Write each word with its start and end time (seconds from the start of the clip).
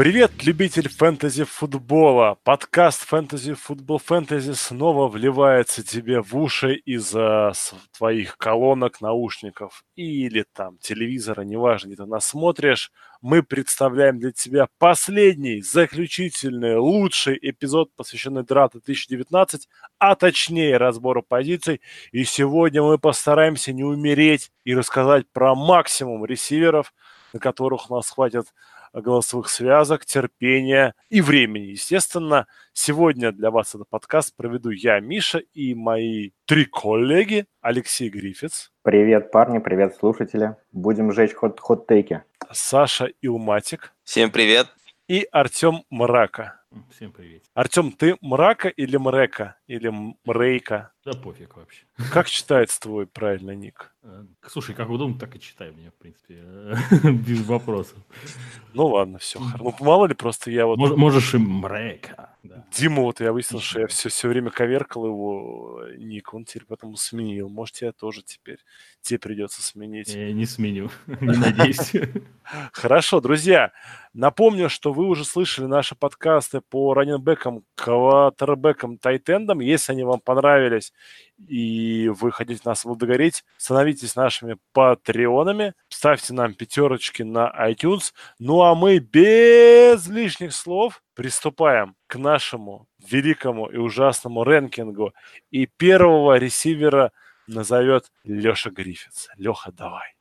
Привет, 0.00 0.44
любитель 0.44 0.88
фэнтези-футбола! 0.88 2.38
Подкаст 2.42 3.02
«Фэнтези 3.02 3.52
Футбол 3.52 3.98
Фэнтези» 3.98 4.52
снова 4.52 5.08
вливается 5.08 5.82
тебе 5.82 6.22
в 6.22 6.34
уши 6.34 6.76
из-за 6.76 7.52
твоих 7.94 8.38
колонок, 8.38 9.02
наушников 9.02 9.84
или 9.96 10.46
там 10.54 10.78
телевизора, 10.78 11.42
неважно, 11.42 11.88
где 11.88 11.96
ты 11.96 12.06
нас 12.06 12.24
смотришь. 12.24 12.90
Мы 13.20 13.42
представляем 13.42 14.18
для 14.18 14.32
тебя 14.32 14.68
последний, 14.78 15.60
заключительный, 15.60 16.76
лучший 16.76 17.38
эпизод, 17.38 17.94
посвященный 17.94 18.42
драфту 18.42 18.78
2019, 18.78 19.68
а 19.98 20.14
точнее 20.14 20.78
разбору 20.78 21.22
позиций. 21.22 21.82
И 22.10 22.24
сегодня 22.24 22.82
мы 22.82 22.96
постараемся 22.96 23.74
не 23.74 23.84
умереть 23.84 24.50
и 24.64 24.74
рассказать 24.74 25.26
про 25.30 25.54
максимум 25.54 26.24
ресиверов, 26.24 26.94
на 27.34 27.38
которых 27.38 27.90
у 27.90 27.96
нас 27.96 28.08
хватит 28.08 28.46
голосовых 28.92 29.48
связок, 29.48 30.04
терпения 30.04 30.94
и 31.08 31.20
времени. 31.20 31.66
Естественно, 31.66 32.46
сегодня 32.72 33.32
для 33.32 33.50
вас 33.50 33.74
этот 33.74 33.88
подкаст 33.88 34.34
проведу 34.36 34.70
я, 34.70 35.00
Миша, 35.00 35.38
и 35.38 35.74
мои 35.74 36.30
три 36.46 36.64
коллеги. 36.64 37.46
Алексей 37.60 38.08
Грифиц. 38.08 38.72
Привет, 38.82 39.30
парни, 39.30 39.58
привет, 39.58 39.96
слушатели. 39.96 40.56
Будем 40.72 41.12
жечь 41.12 41.34
хот 41.34 41.60
хот-тейки. 41.60 42.22
Саша 42.50 43.10
Илматик. 43.20 43.92
Всем 44.04 44.30
привет. 44.30 44.66
И 45.08 45.26
Артем 45.30 45.84
Мрака. 45.90 46.59
Всем 46.90 47.10
привет. 47.10 47.42
Артем, 47.52 47.90
ты 47.90 48.16
Мрака 48.20 48.68
или 48.68 48.96
Мрека? 48.96 49.56
Или 49.66 49.92
Мрейка? 50.24 50.92
Да 51.04 51.12
пофиг 51.12 51.56
вообще. 51.56 51.84
Как 52.12 52.28
читается 52.28 52.78
твой 52.80 53.06
правильный 53.06 53.56
ник? 53.56 53.92
Э, 54.02 54.24
слушай, 54.46 54.74
как 54.74 54.90
удобно, 54.90 55.18
так 55.18 55.34
и 55.34 55.40
читай 55.40 55.70
мне, 55.72 55.90
в 55.90 55.94
принципе, 55.94 56.44
без 57.10 57.44
вопросов. 57.46 57.98
Ну 58.74 58.86
ладно, 58.86 59.18
все. 59.18 59.40
Ну, 59.58 59.74
мало 59.80 60.06
ли, 60.06 60.14
просто 60.14 60.50
я 60.50 60.66
вот... 60.66 60.76
Можешь 60.76 61.34
и 61.34 61.38
Мрека. 61.38 62.36
Да. 62.42 62.66
Дима, 62.70 63.02
вот 63.02 63.20
я 63.20 63.32
выяснил, 63.32 63.60
что 63.60 63.80
я 63.80 63.86
все, 63.86 64.08
все 64.08 64.28
время 64.28 64.50
коверкал 64.50 65.06
его 65.06 65.82
ник, 65.96 66.32
он 66.32 66.44
теперь 66.44 66.64
потом 66.66 66.96
сменил. 66.96 67.48
Может, 67.48 67.82
я 67.82 67.92
тоже 67.92 68.22
теперь. 68.22 68.58
Тебе 69.00 69.18
придется 69.18 69.62
сменить. 69.62 70.14
Я 70.14 70.32
не 70.32 70.46
сменю, 70.46 70.90
не 71.06 71.36
надеюсь. 71.36 71.92
Хорошо, 72.72 73.20
друзья, 73.20 73.72
напомню, 74.12 74.68
что 74.68 74.92
вы 74.92 75.06
уже 75.06 75.24
слышали 75.24 75.66
наши 75.66 75.94
подкасты 75.94 76.59
по 76.60 76.94
раненбекам, 76.94 77.64
квотербекам, 77.74 78.98
тайтендам. 78.98 79.60
Если 79.60 79.92
они 79.92 80.04
вам 80.04 80.20
понравились 80.20 80.92
и 81.48 82.08
вы 82.08 82.32
хотите 82.32 82.60
нас 82.64 82.84
благодарить, 82.84 83.44
становитесь 83.56 84.16
нашими 84.16 84.56
патреонами, 84.72 85.74
ставьте 85.88 86.34
нам 86.34 86.54
пятерочки 86.54 87.22
на 87.22 87.52
iTunes. 87.68 88.12
Ну 88.38 88.62
а 88.62 88.74
мы 88.74 88.98
без 88.98 90.06
лишних 90.08 90.52
слов 90.52 91.02
приступаем 91.14 91.96
к 92.06 92.16
нашему 92.16 92.86
великому 93.10 93.66
и 93.66 93.76
ужасному 93.76 94.44
рэнкингу. 94.44 95.12
И 95.50 95.66
первого 95.66 96.36
ресивера 96.36 97.12
назовет 97.46 98.10
Леша 98.24 98.70
Гриффитс. 98.70 99.28
Леха, 99.36 99.72
давай. 99.72 100.14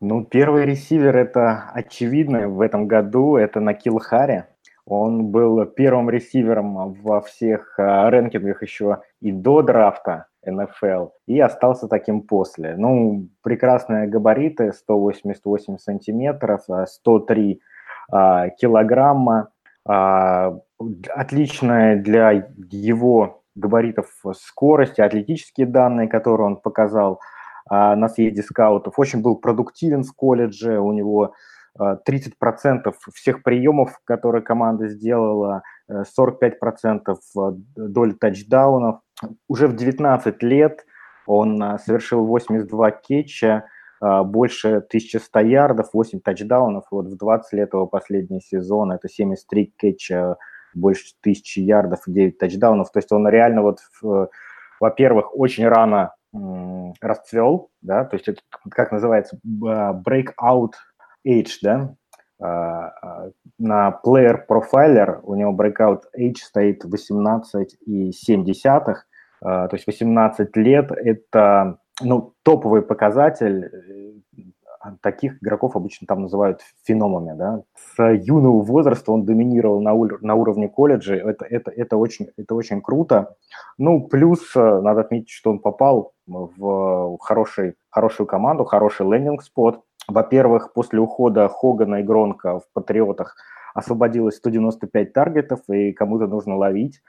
Ну, 0.00 0.24
первый 0.24 0.66
ресивер 0.66 1.16
это 1.16 1.70
очевидно 1.72 2.48
в 2.48 2.60
этом 2.60 2.86
году, 2.86 3.36
это 3.36 3.60
Накил 3.60 3.98
Хари. 3.98 4.44
Он 4.86 5.26
был 5.26 5.66
первым 5.66 6.08
ресивером 6.10 6.94
во 7.02 7.20
всех 7.20 7.74
а, 7.78 8.08
рэнкингах 8.08 8.62
еще 8.62 9.00
и 9.20 9.32
до 9.32 9.62
драфта 9.62 10.26
НФЛ, 10.46 11.08
и 11.26 11.40
остался 11.40 11.88
таким 11.88 12.22
после. 12.22 12.76
Ну, 12.76 13.28
прекрасные 13.42 14.06
габариты, 14.06 14.72
188 14.72 15.78
сантиметров, 15.78 16.62
103 16.86 17.60
а, 18.10 18.48
килограмма, 18.50 19.48
а, 19.84 20.58
отличная 21.14 21.96
для 21.96 22.46
его 22.70 23.42
габаритов 23.56 24.06
скорость, 24.34 25.00
атлетические 25.00 25.66
данные, 25.66 26.08
которые 26.08 26.46
он 26.46 26.56
показал 26.56 27.20
а, 27.68 27.96
на 27.96 28.08
съезде 28.08 28.42
скаутов. 28.42 28.98
Очень 28.98 29.22
был 29.22 29.36
продуктивен 29.36 30.04
в 30.04 30.12
колледже, 30.12 30.78
у 30.78 30.92
него 30.92 31.34
30% 31.78 32.80
а, 32.86 32.92
всех 33.14 33.42
приемов, 33.42 33.98
которые 34.04 34.42
команда 34.42 34.88
сделала, 34.88 35.62
45% 35.90 37.00
э, 37.06 37.12
э, 37.12 37.52
доли 37.76 38.12
тачдаунов. 38.12 39.00
Уже 39.48 39.68
в 39.68 39.76
19 39.76 40.42
лет 40.42 40.84
он 41.26 41.78
совершил 41.84 42.24
82 42.26 42.90
кетча, 42.92 43.64
больше 44.00 44.76
1100 44.76 45.40
ярдов, 45.40 45.88
8 45.92 46.20
тачдаунов. 46.20 46.84
Вот 46.90 47.06
в 47.06 47.16
20 47.16 47.52
лет 47.54 47.72
его 47.72 47.86
последний 47.86 48.40
сезон, 48.40 48.92
это 48.92 49.08
73 49.08 49.72
кетча, 49.76 50.36
больше 50.74 51.14
1000 51.22 51.60
ярдов, 51.62 52.02
9 52.06 52.38
тачдаунов. 52.38 52.92
То 52.92 52.98
есть 52.98 53.10
он 53.10 53.26
реально 53.26 53.62
вот, 53.62 53.78
во-первых, 54.80 55.34
очень 55.34 55.66
рано 55.66 56.12
расцвел, 57.00 57.70
да, 57.80 58.04
то 58.04 58.16
есть 58.16 58.28
это 58.28 58.40
как 58.70 58.92
называется 58.92 59.38
breakout 59.44 60.72
age, 61.26 61.58
да, 61.62 61.94
а, 62.38 62.92
а, 63.02 63.30
на 63.58 64.00
Player 64.04 64.38
Profiler 64.48 65.20
у 65.22 65.34
него 65.34 65.52
breakout 65.52 66.02
age 66.18 66.38
стоит 66.38 66.84
18,7, 66.84 68.94
то 69.40 69.68
есть 69.72 69.86
18 69.86 70.56
лет– 70.56 70.90
это 70.92 71.78
ну, 72.02 72.34
топовый 72.42 72.82
показатель, 72.82 73.64
э, 73.64 74.12
таких 75.00 75.42
игроков 75.42 75.76
обычно 75.76 76.06
там 76.06 76.22
называют 76.22 76.60
феномами, 76.84 77.36
да. 77.36 77.62
С 77.74 78.12
юного 78.12 78.62
возраста 78.62 79.12
он 79.12 79.24
доминировал 79.24 79.80
на, 79.80 79.94
на 80.20 80.34
уровне 80.34 80.68
колледжа, 80.68 81.14
это, 81.14 81.44
это, 81.44 81.70
это, 81.70 81.96
очень, 81.96 82.28
это 82.36 82.54
очень 82.54 82.82
круто. 82.82 83.34
Ну, 83.78 84.06
плюс 84.06 84.54
э, 84.54 84.80
надо 84.80 85.00
отметить, 85.00 85.30
что 85.30 85.50
он 85.50 85.58
попал 85.58 86.12
в 86.26 87.18
хороший, 87.20 87.74
хорошую 87.90 88.26
команду, 88.26 88.64
хороший 88.64 89.06
лендинг-спот, 89.06 89.82
во-первых, 90.08 90.72
после 90.72 91.00
ухода 91.00 91.48
Хогана 91.48 91.96
и 91.96 92.02
Гронка 92.02 92.60
в 92.60 92.64
«Патриотах» 92.72 93.36
освободилось 93.74 94.36
195 94.36 95.12
таргетов, 95.12 95.60
и 95.68 95.92
кому-то 95.92 96.26
нужно 96.26 96.56
ловить. 96.56 97.02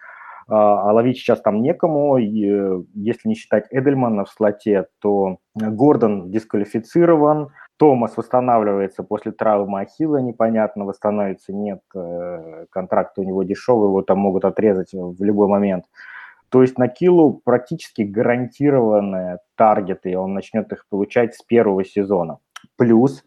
А, 0.50 0.90
а 0.90 0.94
ловить 0.94 1.18
сейчас 1.18 1.42
там 1.42 1.62
некому. 1.62 2.18
И, 2.18 2.50
э, 2.50 2.82
если 2.94 3.30
не 3.30 3.36
считать 3.36 3.68
Эдельмана 3.70 4.26
в 4.26 4.30
слоте, 4.30 4.88
то 5.00 5.38
Гордон 5.56 6.32
дисквалифицирован, 6.32 7.50
Томас 7.78 8.18
восстанавливается 8.18 9.04
после 9.04 9.32
травмы 9.32 9.82
Ахилла, 9.82 10.18
непонятно, 10.18 10.86
восстановится, 10.86 11.54
нет, 11.54 11.82
э, 11.96 12.66
контракт 12.72 13.20
у 13.20 13.24
него 13.24 13.44
дешевый, 13.44 13.90
его 13.90 14.02
там 14.02 14.20
могут 14.20 14.46
отрезать 14.46 14.94
в 14.94 15.24
любой 15.24 15.48
момент. 15.48 15.86
То 16.50 16.62
есть 16.62 16.78
на 16.78 16.88
Киллу 16.88 17.42
практически 17.44 18.04
гарантированные 18.04 19.40
таргеты, 19.56 20.12
и 20.12 20.16
он 20.16 20.34
начнет 20.34 20.72
их 20.72 20.88
получать 20.90 21.36
с 21.36 21.44
первого 21.44 21.84
сезона. 21.84 22.40
Плюс 22.76 23.24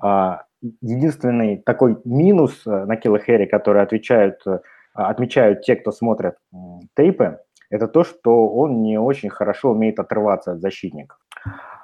а, 0.00 0.44
единственный 0.80 1.58
такой 1.58 1.98
минус 2.04 2.66
э, 2.66 2.84
на 2.84 2.96
Килла 2.96 3.18
Хэри, 3.18 3.46
который 3.46 3.82
отвечают, 3.82 4.40
э, 4.46 4.60
отмечают 4.94 5.62
те, 5.62 5.76
кто 5.76 5.92
смотрят 5.92 6.36
тейпы, 6.96 7.38
это 7.70 7.86
то, 7.86 8.02
что 8.02 8.48
он 8.48 8.82
не 8.82 8.98
очень 8.98 9.28
хорошо 9.28 9.70
умеет 9.70 9.98
отрываться 9.98 10.52
от 10.52 10.60
защитников. 10.60 11.18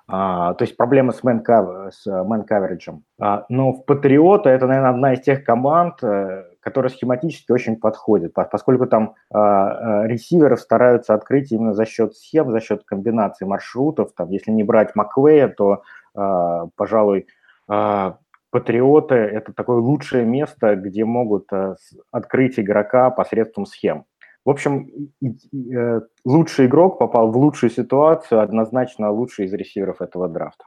А, 0.07 0.53
то 0.55 0.65
есть 0.65 0.77
проблема 0.77 1.13
с 1.13 1.23
мэн-кавериджем. 1.23 3.05
А, 3.19 3.47
но 3.49 3.73
в 3.73 3.87
Патриота 3.87 4.51
это, 4.51 4.67
наверное, 4.67 4.91
одна 4.91 5.15
из 5.15 5.21
тех 5.21 5.45
команд, 5.45 6.03
э, 6.03 6.45
которая 6.61 6.91
схематически 6.91 7.53
очень 7.53 7.77
подходит, 7.77 8.35
поскольку 8.35 8.87
там 8.87 9.15
а, 9.33 10.07
ресиверы 10.07 10.57
стараются 10.59 11.15
открыть 11.15 11.53
именно 11.53 11.73
за 11.73 11.87
счет 11.87 12.15
схем, 12.17 12.51
за 12.51 12.61
счет 12.61 12.85
комбинаций 12.85 13.47
маршрутов. 13.47 14.13
Там, 14.15 14.31
если 14.31 14.51
не 14.51 14.63
брать 14.63 14.95
Маквея, 14.95 15.49
то 15.49 15.73
а, 15.73 15.81
пожалуй, 16.15 17.27
а, 17.69 18.19
Патриоты– 18.55 19.15
это 19.17 19.53
такое 19.53 19.79
лучшее 19.79 20.25
место, 20.25 20.77
где 20.77 21.05
могут 21.05 21.53
а, 21.53 21.75
открыть 22.13 22.57
игрока 22.61 23.11
посредством 23.11 23.67
схем. 23.67 24.05
В 24.45 24.51
общем, 24.51 24.89
э, 25.21 26.01
лучший 26.25 26.67
игрок 26.67 27.01
попал 27.01 27.33
в 27.33 27.37
лучшую 27.37 27.71
ситуацию, 27.71 28.41
однозначно 28.41 29.11
лучший 29.11 29.47
из 29.47 29.53
ресиверов 29.55 30.01
этого 30.01 30.29
драфта. 30.29 30.67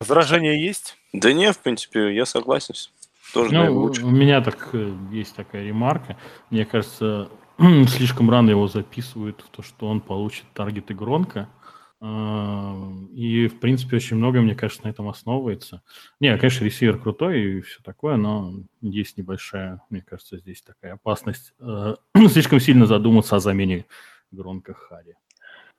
Возражения 0.00 0.60
есть? 0.60 0.96
Да 1.12 1.32
нет, 1.32 1.54
в 1.54 1.60
принципе, 1.60 2.12
я 2.12 2.26
согласен. 2.26 2.74
Тоже 3.32 3.54
ну, 3.54 3.92
у 4.02 4.10
меня 4.10 4.40
так 4.40 4.70
э, 4.72 4.90
есть 5.12 5.36
такая 5.36 5.62
ремарка. 5.64 6.16
Мне 6.50 6.64
кажется, 6.64 7.28
слишком 7.86 8.28
рано 8.28 8.50
его 8.50 8.66
записывают 8.66 9.42
в 9.42 9.50
то, 9.50 9.62
что 9.62 9.86
он 9.86 10.00
получит 10.00 10.46
таргет 10.52 10.90
игронка. 10.90 11.48
И, 12.00 13.48
в 13.48 13.58
принципе, 13.58 13.96
очень 13.96 14.16
многое, 14.16 14.40
мне 14.40 14.54
кажется, 14.54 14.84
на 14.84 14.90
этом 14.90 15.08
основывается. 15.08 15.82
Не, 16.20 16.36
конечно, 16.36 16.64
ресивер 16.64 16.98
крутой 16.98 17.42
и 17.42 17.60
все 17.60 17.82
такое, 17.82 18.16
но 18.16 18.52
есть 18.80 19.18
небольшая, 19.18 19.80
мне 19.90 20.02
кажется, 20.02 20.38
здесь 20.38 20.62
такая 20.62 20.92
опасность 20.94 21.54
э, 21.58 21.94
слишком 22.28 22.60
сильно 22.60 22.86
задуматься 22.86 23.34
о 23.34 23.40
замене 23.40 23.86
Гронка 24.30 24.74
Хари. 24.74 25.16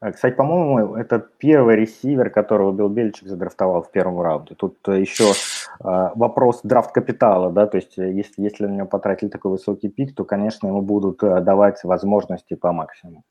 А, 0.02 0.14
кстати, 0.14 0.34
по-моему, 0.34 0.96
это 0.96 1.20
первый 1.20 1.76
ресивер, 1.76 2.30
которого 2.30 2.72
Билл 2.72 2.88
Бельчик 2.88 3.28
задрафтовал 3.28 3.82
в 3.82 3.92
первом 3.92 4.22
раунде. 4.22 4.56
Тут 4.56 4.78
э, 4.88 5.02
еще 5.02 5.32
э, 5.32 6.10
вопрос 6.16 6.62
драфт 6.64 6.94
капитала, 6.94 7.52
да, 7.52 7.68
то 7.68 7.76
есть 7.76 7.98
э, 8.00 8.14
если, 8.14 8.42
если 8.42 8.66
на 8.66 8.76
него 8.76 8.88
потратили 8.88 9.28
такой 9.28 9.52
высокий 9.52 9.90
пик, 9.90 10.16
то, 10.16 10.24
конечно, 10.24 10.68
ему 10.68 10.82
будут 10.82 11.20
давать 11.20 11.84
возможности 11.84 12.54
по 12.54 12.72
максимуму. 12.72 13.26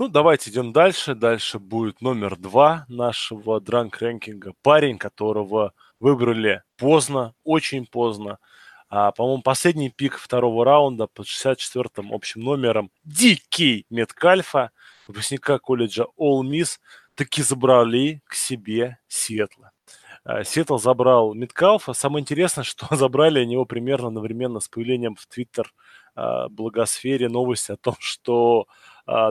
Ну, 0.00 0.06
давайте 0.06 0.50
идем 0.50 0.72
дальше. 0.72 1.16
Дальше 1.16 1.58
будет 1.58 2.00
номер 2.00 2.36
два 2.36 2.84
нашего 2.86 3.60
дранк-рэнкинга. 3.60 4.52
Парень, 4.62 4.96
которого 4.96 5.72
выбрали 5.98 6.62
поздно, 6.76 7.34
очень 7.42 7.84
поздно. 7.84 8.38
А, 8.88 9.10
по-моему, 9.10 9.42
последний 9.42 9.90
пик 9.90 10.16
второго 10.16 10.64
раунда 10.64 11.08
под 11.08 11.26
64-м 11.26 12.12
общим 12.12 12.42
номером 12.42 12.92
Дикий 13.02 13.86
Меткальфа, 13.90 14.70
выпускника 15.08 15.58
колледжа 15.58 16.06
All 16.16 16.42
Miss, 16.42 16.78
таки 17.16 17.42
забрали 17.42 18.22
к 18.26 18.34
себе 18.34 18.98
Сиэтла. 19.08 19.72
А, 20.22 20.44
Сиэтл 20.44 20.78
забрал 20.78 21.34
Меткалфа. 21.34 21.92
Самое 21.92 22.22
интересное, 22.22 22.62
что 22.62 22.86
забрали 22.94 23.40
они 23.40 23.54
его 23.54 23.64
примерно 23.64 24.08
одновременно 24.08 24.60
с 24.60 24.68
появлением 24.68 25.16
в 25.16 25.26
Твиттер 25.26 25.74
а, 26.14 26.48
благосфере 26.48 27.28
новости 27.28 27.72
о 27.72 27.76
том, 27.76 27.96
что 27.98 28.68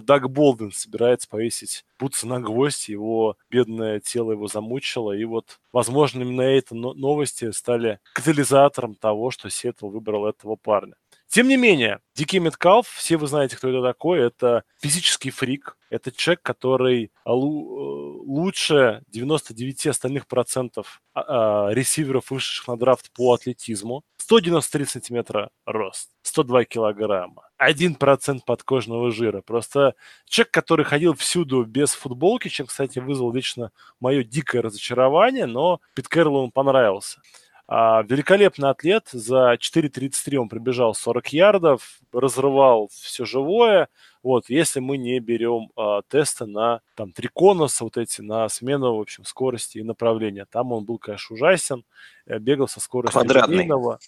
Даг 0.01 0.29
Болден 0.31 0.71
собирается 0.71 1.27
повесить 1.29 1.85
бутсы 1.99 2.25
на 2.27 2.39
гвоздь, 2.39 2.89
его 2.89 3.37
бедное 3.51 3.99
тело 3.99 4.31
его 4.31 4.47
замучило, 4.47 5.11
и 5.11 5.23
вот, 5.23 5.59
возможно, 5.71 6.23
именно 6.23 6.41
эти 6.41 6.73
новости 6.73 7.51
стали 7.51 7.99
катализатором 8.13 8.95
того, 8.95 9.29
что 9.31 9.49
Сиэтл 9.51 9.89
выбрал 9.89 10.25
этого 10.27 10.55
парня. 10.55 10.95
Тем 11.37 11.49
не 11.49 11.55
менее, 11.55 11.99
Дикий 12.15 12.39
Меткалф, 12.39 12.87
все 12.87 13.15
вы 13.15 13.27
знаете, 13.27 13.57
кто 13.57 13.69
это 13.69 13.83
такой, 13.83 14.21
это 14.21 14.63
физический 14.81 15.29
фрик, 15.29 15.77
это 15.91 16.11
человек, 16.11 16.41
который 16.41 17.03
э, 17.05 17.29
лучше 17.29 19.03
99 19.09 19.85
остальных 19.85 20.25
процентов 20.25 20.99
а, 21.13 21.67
а, 21.67 21.73
ресиверов, 21.75 22.31
вышедших 22.31 22.67
на 22.67 22.75
драфт 22.75 23.11
по 23.13 23.35
атлетизму. 23.35 24.03
193 24.17 24.85
сантиметра 24.85 25.51
рост, 25.67 26.09
102 26.23 26.65
килограмма, 26.65 27.47
1% 27.61 28.39
подкожного 28.43 29.11
жира. 29.11 29.43
Просто 29.43 29.93
человек, 30.25 30.49
который 30.51 30.85
ходил 30.85 31.13
всюду 31.13 31.63
без 31.65 31.93
футболки, 31.93 32.47
чем, 32.47 32.65
кстати, 32.65 32.97
вызвал 32.97 33.31
лично 33.31 33.71
мое 33.99 34.23
дикое 34.23 34.63
разочарование, 34.63 35.45
но 35.45 35.81
Пит 35.93 36.07
Кэрролл 36.07 36.37
он 36.37 36.51
понравился. 36.51 37.21
А, 37.69 38.01
великолепный 38.03 38.69
атлет. 38.69 39.09
За 39.11 39.55
4.33 39.55 40.37
он 40.37 40.47
пробежал 40.47 40.95
40 40.95 41.33
ярдов, 41.33 41.99
разрывал 42.13 42.89
все 42.91 43.25
живое. 43.25 43.89
Вот, 44.23 44.49
если 44.49 44.79
мы 44.79 44.97
не 44.97 45.19
берем 45.19 45.69
а, 45.75 46.01
тесты 46.07 46.45
на 46.45 46.81
там 46.95 47.11
три 47.11 47.27
конуса, 47.27 47.83
вот 47.83 47.97
эти, 47.97 48.21
на 48.21 48.47
смену, 48.47 48.95
в 48.95 49.01
общем, 49.01 49.25
скорости 49.25 49.79
и 49.79 49.83
направления. 49.83 50.45
Там 50.49 50.71
он 50.71 50.85
был, 50.85 50.97
конечно, 50.97 51.33
ужасен. 51.35 51.83
Э, 52.25 52.39
бегал 52.39 52.69
со 52.69 52.79
скоростью 52.79 53.19
Квадратный. 53.19 53.55
линейного. 53.55 53.99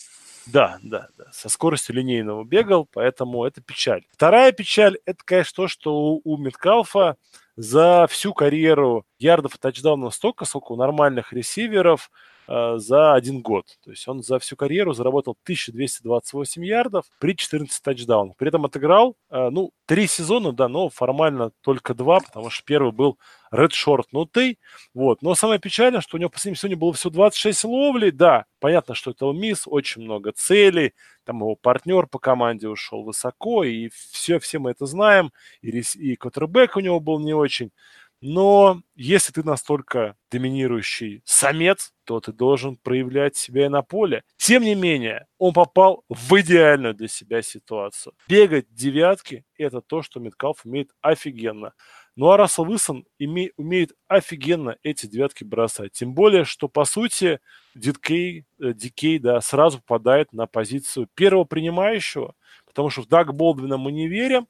Да, 0.45 0.79
да, 0.81 1.09
да, 1.17 1.25
со 1.31 1.49
скоростью 1.49 1.95
линейного 1.95 2.43
бегал, 2.43 2.87
поэтому 2.91 3.43
это 3.43 3.61
печаль. 3.61 4.05
Вторая 4.09 4.51
печаль– 4.51 4.97
это, 5.05 5.19
конечно, 5.23 5.63
то, 5.63 5.67
что 5.67 5.95
у, 5.95 6.21
у 6.23 6.37
Меткалфа 6.37 7.17
за 7.55 8.07
всю 8.09 8.33
карьеру 8.33 9.05
ярдов 9.19 9.55
и 9.55 9.57
тачдаунов 9.59 10.15
столько, 10.15 10.45
сколько 10.45 10.71
у 10.71 10.75
нормальных 10.77 11.33
ресиверов– 11.33 12.09
Э, 12.21 12.38
за 12.77 13.13
один 13.13 13.41
год. 13.41 13.65
То 13.83 13.91
есть 13.91 14.07
он 14.07 14.23
за 14.23 14.39
всю 14.39 14.55
карьеру 14.55 14.93
заработал 14.93 15.37
1228 15.43 16.65
ярдов 16.65 17.05
при 17.19 17.35
14 17.35 17.79
тачдаунах. 17.83 18.35
При 18.37 18.47
этом 18.47 18.65
отыграл, 18.65 19.15
э, 19.29 19.49
ну, 19.51 19.71
три 19.85 20.07
сезона, 20.07 20.51
да, 20.51 20.67
но 20.67 20.89
формально 20.89 21.51
только 21.61 21.93
два, 21.93 22.19
потому 22.19 22.49
что 22.49 22.63
первый 22.65 22.91
был 22.91 23.19
редшортнутый. 23.51 24.57
Вот. 24.95 25.21
Но 25.21 25.35
самое 25.35 25.59
печальное, 25.59 26.01
что 26.01 26.17
у 26.17 26.19
него 26.19 26.29
в 26.29 26.33
последнем 26.33 26.55
сезоне 26.55 26.75
было 26.75 26.91
всего 26.93 27.11
26 27.11 27.65
ловлей. 27.65 28.09
Да, 28.09 28.45
понятно, 28.59 28.95
что 28.95 29.11
это 29.11 29.31
мисс, 29.31 29.63
очень 29.67 30.01
много 30.01 30.31
целей. 30.31 30.93
Там 31.25 31.41
его 31.41 31.55
партнер 31.55 32.07
по 32.07 32.17
команде 32.17 32.67
ушел 32.67 33.03
высоко, 33.03 33.63
и 33.63 33.89
все, 33.89 34.39
все 34.39 34.57
мы 34.57 34.71
это 34.71 34.87
знаем. 34.87 35.31
И, 35.61 35.69
и 35.69 36.17
у 36.19 36.79
него 36.79 36.99
был 36.99 37.19
не 37.19 37.35
очень. 37.35 37.71
Но 38.21 38.81
если 38.95 39.31
ты 39.31 39.43
настолько 39.43 40.15
доминирующий 40.29 41.21
самец, 41.23 41.93
то 42.03 42.19
ты 42.19 42.33
должен 42.33 42.75
проявлять 42.75 43.37
себя 43.37 43.67
и 43.67 43.69
на 43.69 43.81
поле. 43.81 44.23
Тем 44.37 44.63
не 44.63 44.75
менее, 44.75 45.27
он 45.37 45.53
попал 45.53 46.03
в 46.09 46.33
идеальную 46.39 46.93
для 46.93 47.07
себя 47.07 47.41
ситуацию. 47.41 48.13
Бегать 48.27 48.65
девятки– 48.73 49.45
это 49.57 49.81
то, 49.81 50.01
что 50.01 50.19
Меткалф 50.19 50.65
умеет 50.65 50.89
офигенно. 51.01 51.73
Ну 52.15 52.31
а 52.31 52.37
Рассел 52.37 52.65
Уилсон 52.65 53.05
име, 53.17 53.51
умеет 53.55 53.93
офигенно 54.09 54.75
эти 54.83 55.05
девятки 55.05 55.45
бросать. 55.45 55.93
Тем 55.93 56.13
более, 56.13 56.43
что 56.43 56.67
по 56.67 56.83
сути 56.83 57.39
Дикей, 57.75 58.45
э, 58.59 58.73
Дикей 58.73 59.19
да, 59.19 59.39
сразу 59.39 59.77
попадает 59.77 60.33
на 60.33 60.45
позицию 60.45 61.07
первого 61.15 61.45
принимающего, 61.45 62.35
потому 62.65 62.89
что 62.89 63.03
в 63.03 63.07
Даг 63.07 63.33
Болдвина 63.33 63.77
мы 63.77 63.93
не 63.93 64.09
верим. 64.09 64.47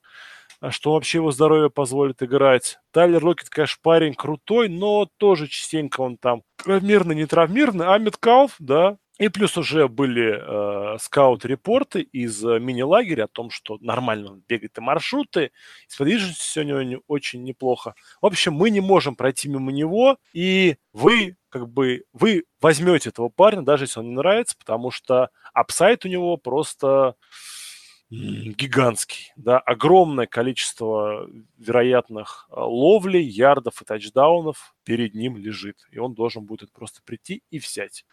А 0.59 0.71
что 0.71 0.93
вообще 0.93 1.19
его 1.19 1.31
здоровье 1.31 1.69
позволит 1.69 2.21
играть. 2.21 2.79
Тайлер 2.91 3.23
Локет, 3.23 3.49
конечно, 3.49 3.79
парень 3.81 4.13
крутой, 4.13 4.67
но 4.67 5.07
тоже 5.17 5.47
частенько 5.47 6.01
он 6.01 6.17
там 6.17 6.43
травмированный, 6.57 7.15
не 7.15 7.25
травмированный. 7.25 7.87
А 7.87 7.97
Меткалф, 7.97 8.55
да, 8.59 8.97
и 9.19 9.27
плюс 9.27 9.57
уже 9.57 9.89
были 9.89 10.31
э, 10.31 10.97
скаут-репорты 10.97 12.01
из 12.01 12.43
э, 12.43 12.57
мини-лагеря 12.59 13.25
о 13.25 13.27
том, 13.27 13.49
что 13.51 13.77
нормально 13.81 14.31
он 14.31 14.43
бегает 14.47 14.77
и 14.77 14.81
маршруты, 14.81 15.51
и 15.87 15.91
с 15.91 15.97
подвижностью 15.97 16.45
сегодня 16.45 16.83
не, 16.85 16.99
очень 17.07 17.43
неплохо. 17.43 17.95
В 18.21 18.25
общем, 18.25 18.53
мы 18.53 18.69
не 18.69 18.79
можем 18.79 19.17
пройти 19.17 19.49
мимо 19.49 19.73
него, 19.73 20.17
и 20.31 20.77
вы 20.93 21.35
как 21.49 21.67
бы 21.67 22.05
вы 22.13 22.45
возьмете 22.61 23.09
этого 23.09 23.27
парня, 23.27 23.61
даже 23.61 23.85
если 23.85 23.99
он 23.99 24.07
не 24.07 24.15
нравится, 24.15 24.55
потому 24.57 24.89
что 24.89 25.29
апсайт 25.53 26.05
у 26.05 26.07
него 26.07 26.37
просто 26.37 27.15
гигантский, 28.09 29.31
да, 29.35 29.59
огромное 29.59 30.25
количество 30.25 31.29
вероятных 31.57 32.47
а, 32.49 32.65
ловлей, 32.65 33.23
ярдов 33.23 33.81
и 33.81 33.85
тачдаунов 33.85 34.75
перед 34.89 35.13
ним 35.13 35.37
лежит, 35.37 35.75
и 35.91 35.99
он 35.99 36.15
должен 36.15 36.45
будет 36.45 36.71
просто 36.71 37.01
прийти 37.05 37.43
и 37.51 37.59
взять. 37.59 38.05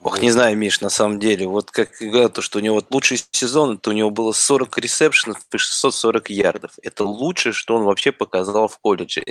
Ох, 0.00 0.22
не 0.22 0.30
знаю, 0.30 0.56
Миш, 0.56 0.80
на 0.80 0.88
самом 0.88 1.18
деле, 1.18 1.46
вот 1.46 1.70
как 1.70 1.90
говорят, 2.00 2.32
то, 2.32 2.40
что 2.40 2.58
у 2.58 2.62
него 2.62 2.76
вот 2.76 2.86
лучший 2.90 3.18
сезон, 3.32 3.74
это 3.74 3.90
у 3.90 3.92
него 3.92 4.08
было 4.10 4.32
40 4.32 4.78
ресепшенов 4.78 5.36
и 5.52 5.58
640 5.58 6.30
ярдов. 6.30 6.70
Это 6.82 7.04
лучшее, 7.04 7.52
что 7.52 7.76
он 7.76 7.84
вообще 7.84 8.12
показал 8.12 8.68
в 8.68 8.78
колледже. 8.78 9.22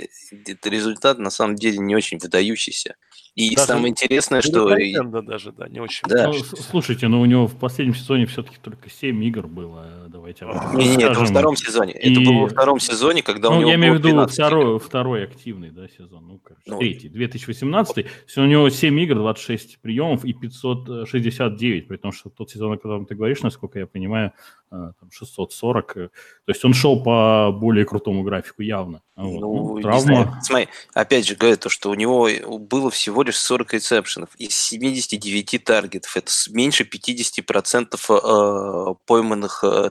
Это 0.46 0.70
результат, 0.70 1.18
на 1.18 1.30
самом 1.30 1.56
деле, 1.56 1.78
не 1.78 1.96
очень 1.96 2.18
выдающийся. 2.18 2.94
И 3.34 3.54
даже 3.54 3.68
самое 3.68 3.88
интересное, 3.88 4.42
что... 4.42 4.68
Да, 4.68 5.22
даже, 5.22 5.52
да, 5.52 5.66
не 5.66 5.80
очень. 5.80 6.02
Да. 6.06 6.28
Ну, 6.28 6.34
слушайте, 6.34 7.08
но 7.08 7.16
ну, 7.16 7.22
у 7.22 7.24
него 7.24 7.46
в 7.46 7.58
последнем 7.58 7.94
сезоне 7.94 8.26
все-таки 8.26 8.58
только 8.60 8.90
7 8.90 9.24
игр 9.24 9.46
было. 9.46 10.06
Давайте 10.08 10.44
Не, 10.74 10.96
не, 10.96 11.04
это 11.04 11.18
во 11.18 11.24
втором 11.24 11.56
сезоне. 11.56 11.94
И... 11.94 12.12
Это 12.12 12.20
было 12.20 12.42
во 12.42 12.48
втором 12.48 12.78
сезоне, 12.78 13.22
когда 13.22 13.48
ну, 13.48 13.56
у 13.56 13.58
него 13.60 13.70
я 13.70 13.76
имею 13.76 13.94
в 13.94 13.98
виду 13.98 14.26
второй, 14.26 14.78
второй 14.78 15.24
активный 15.24 15.70
да, 15.70 15.88
сезон. 15.88 16.26
Ну, 16.26 16.40
короче, 16.44 16.62
ну, 16.66 16.78
третий, 16.92 17.08
2018. 17.08 18.06
У 18.36 18.40
него 18.42 18.68
7 18.70 19.00
игр, 19.00 19.14
26 19.16 19.78
приемов 19.80 20.24
и 20.24 20.32
569, 20.32 21.88
при 21.88 21.96
том, 21.96 22.12
что 22.12 22.30
тот 22.30 22.50
сезон, 22.50 22.72
о 22.72 22.76
котором 22.76 23.06
ты 23.06 23.14
говоришь, 23.14 23.42
насколько 23.42 23.78
я 23.78 23.86
понимаю, 23.86 24.32
а, 24.70 24.92
там 25.00 25.10
640. 25.10 25.96
Э, 25.96 26.08
то 26.08 26.12
есть 26.48 26.64
он 26.64 26.74
шел 26.74 27.02
по 27.02 27.52
более 27.52 27.84
крутому 27.84 28.22
графику 28.22 28.62
явно. 28.62 29.02
А 29.14 29.24
вот. 29.24 29.40
Ну, 29.40 29.74
ну, 29.74 29.80
травма. 29.80 30.40
Смотри, 30.42 30.68
опять 30.94 31.26
же 31.26 31.34
говорят, 31.34 31.60
то, 31.60 31.68
что 31.68 31.90
у 31.90 31.94
него 31.94 32.28
было 32.58 32.90
всего 32.90 33.22
лишь 33.22 33.38
40 33.38 33.74
ресепшенов 33.74 34.34
из 34.36 34.54
79 34.54 35.64
таргетов. 35.64 36.16
Это 36.16 36.30
меньше 36.50 36.84
50% 36.84 37.96
э, 38.08 38.94
пойманных, 39.06 39.64
э, 39.64 39.90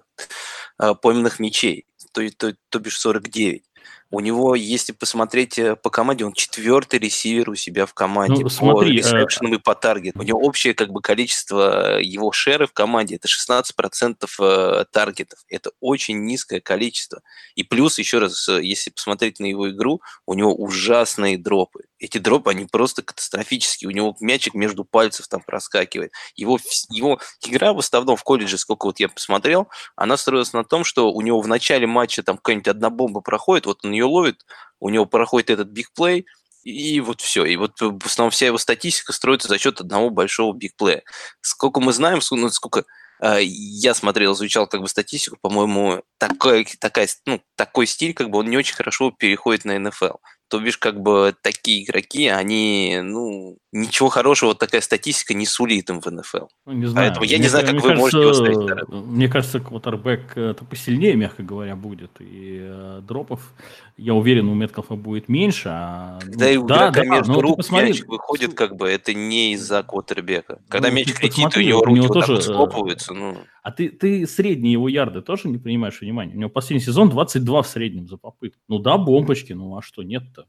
пойманных 1.01 1.39
мячей, 1.39 1.85
то, 2.13 2.27
то, 2.37 2.55
то 2.69 2.79
бишь 2.79 2.99
49. 2.99 3.63
У 4.11 4.19
него, 4.19 4.55
если 4.55 4.91
посмотреть 4.91 5.57
э, 5.57 5.77
по 5.77 5.89
команде, 5.89 6.25
он 6.25 6.33
четвертый 6.33 6.99
ресивер 6.99 7.49
у 7.49 7.55
себя 7.55 7.85
в 7.85 7.93
команде 7.93 8.43
ну, 8.43 8.49
смотри, 8.49 8.91
по 8.91 8.97
ресепшенам 8.97 9.53
э... 9.53 9.55
и 9.55 9.59
по 9.59 9.73
таргету. 9.73 10.19
У 10.19 10.23
него 10.23 10.39
общее 10.39 10.73
как 10.73 10.91
бы 10.91 11.01
количество 11.01 11.97
э, 11.97 12.03
его 12.03 12.33
шеры 12.33 12.67
в 12.67 12.73
команде 12.73 13.15
это 13.15 13.29
16% 13.29 14.27
э, 14.39 14.85
таргетов. 14.91 15.39
Это 15.47 15.71
очень 15.79 16.25
низкое 16.25 16.59
количество. 16.59 17.21
И 17.55 17.63
плюс, 17.63 17.99
еще 17.99 18.19
раз, 18.19 18.49
если 18.49 18.89
посмотреть 18.89 19.39
на 19.39 19.45
его 19.45 19.71
игру, 19.71 20.01
у 20.25 20.33
него 20.33 20.53
ужасные 20.53 21.37
дропы 21.37 21.85
эти 22.01 22.17
дропы, 22.17 22.49
они 22.49 22.65
просто 22.65 23.03
катастрофические. 23.03 23.87
У 23.87 23.91
него 23.91 24.15
мячик 24.19 24.55
между 24.55 24.83
пальцев 24.83 25.27
там 25.27 25.41
проскакивает. 25.41 26.11
Его, 26.35 26.59
его 26.89 27.19
игра 27.45 27.73
в 27.73 27.79
основном 27.79 28.17
в 28.17 28.23
колледже, 28.23 28.57
сколько 28.57 28.87
вот 28.87 28.99
я 28.99 29.07
посмотрел, 29.07 29.69
она 29.95 30.17
строилась 30.17 30.51
на 30.51 30.63
том, 30.63 30.83
что 30.83 31.11
у 31.11 31.21
него 31.21 31.39
в 31.41 31.47
начале 31.47 31.85
матча 31.85 32.23
там 32.23 32.37
какая-нибудь 32.37 32.67
одна 32.67 32.89
бомба 32.89 33.21
проходит, 33.21 33.67
вот 33.67 33.85
он 33.85 33.91
ее 33.91 34.05
ловит, 34.05 34.45
у 34.79 34.89
него 34.89 35.05
проходит 35.05 35.51
этот 35.51 35.67
биг 35.67 35.93
плей, 35.93 36.25
И 36.63 36.99
вот 37.01 37.21
все. 37.21 37.45
И 37.45 37.55
вот 37.55 37.79
в 37.79 38.05
основном 38.05 38.31
вся 38.31 38.47
его 38.47 38.57
статистика 38.57 39.13
строится 39.13 39.47
за 39.47 39.59
счет 39.59 39.79
одного 39.79 40.09
большого 40.09 40.55
бигплея. 40.55 41.03
Сколько 41.41 41.81
мы 41.81 41.93
знаем, 41.93 42.19
ну, 42.31 42.49
сколько 42.49 42.85
э, 43.21 43.43
я 43.43 43.93
смотрел, 43.93 44.33
изучал 44.33 44.67
как 44.67 44.81
бы 44.81 44.87
статистику, 44.87 45.37
по-моему, 45.41 46.03
такой, 46.17 46.65
такая, 46.79 47.07
ну, 47.25 47.41
такой 47.55 47.85
стиль, 47.85 48.13
как 48.13 48.29
бы 48.31 48.39
он 48.39 48.49
не 48.49 48.57
очень 48.57 48.75
хорошо 48.75 49.11
переходит 49.11 49.65
на 49.65 49.77
НФЛ. 49.77 50.17
То 50.51 50.59
бишь, 50.59 50.77
как 50.77 50.99
бы 50.99 51.33
такие 51.41 51.81
игроки, 51.81 52.27
они, 52.27 52.99
ну, 53.01 53.57
ничего 53.71 54.09
хорошего, 54.09 54.49
вот 54.49 54.59
такая 54.59 54.81
статистика 54.81 55.33
не 55.33 55.45
сулит 55.45 55.89
им 55.89 56.01
в 56.01 56.11
НФЛ. 56.11 56.47
Ну, 56.65 56.73
не 56.73 56.87
знаю. 56.87 57.07
Поэтому 57.07 57.25
я 57.25 57.37
мне, 57.37 57.45
не 57.45 57.49
знаю, 57.49 57.65
как 57.67 57.75
вы 57.75 57.81
кажется, 57.81 57.99
можете 57.99 58.21
его 58.21 58.33
ставить. 58.33 58.89
Мне 58.89 59.29
кажется, 59.29 59.61
квотербек 59.61 60.35
это 60.35 60.65
посильнее, 60.65 61.15
мягко 61.15 61.41
говоря, 61.41 61.77
будет. 61.77 62.11
И 62.19 62.59
э, 62.61 63.01
дропов, 63.01 63.53
я 63.95 64.13
уверен, 64.13 64.49
у 64.49 64.53
Меткалфа 64.53 64.95
будет 64.95 65.29
меньше. 65.29 65.69
А, 65.71 66.19
Когда 66.19 66.51
ну, 66.51 66.63
у 66.63 66.67
да, 66.67 66.89
игрока 66.89 67.01
да, 67.01 67.15
между 67.15 67.41
рук 67.41 67.57
посмотри, 67.57 67.87
мяч 67.87 68.03
выходит, 68.03 68.53
как 68.53 68.75
бы, 68.75 68.89
это 68.89 69.13
не 69.13 69.53
из-за 69.53 69.83
квотербека. 69.83 70.59
Когда 70.67 70.89
ну, 70.89 70.95
мяч 70.95 71.07
летит, 71.21 71.55
у 71.55 71.61
него 71.61 71.79
руки 71.79 71.91
у 71.91 71.95
него 71.95 72.07
вот 72.07 72.13
тоже, 72.13 72.33
вот 72.33 72.43
скопываются, 72.43 73.13
ну... 73.13 73.37
А 73.63 73.71
ты, 73.71 73.89
ты 73.89 74.25
средние 74.25 74.73
его 74.73 74.89
ярды 74.89 75.21
тоже 75.21 75.47
не 75.47 75.59
принимаешь 75.59 76.01
внимания? 76.01 76.33
У 76.33 76.37
него 76.37 76.49
последний 76.49 76.83
сезон 76.83 77.09
22 77.09 77.61
в 77.61 77.67
среднем 77.67 78.07
за 78.07 78.17
попытку. 78.17 78.59
Ну 78.67 78.79
да, 78.79 78.97
бомбочки, 78.97 79.53
ну 79.53 79.77
а 79.77 79.83
что, 79.83 80.01
нет-то? 80.01 80.40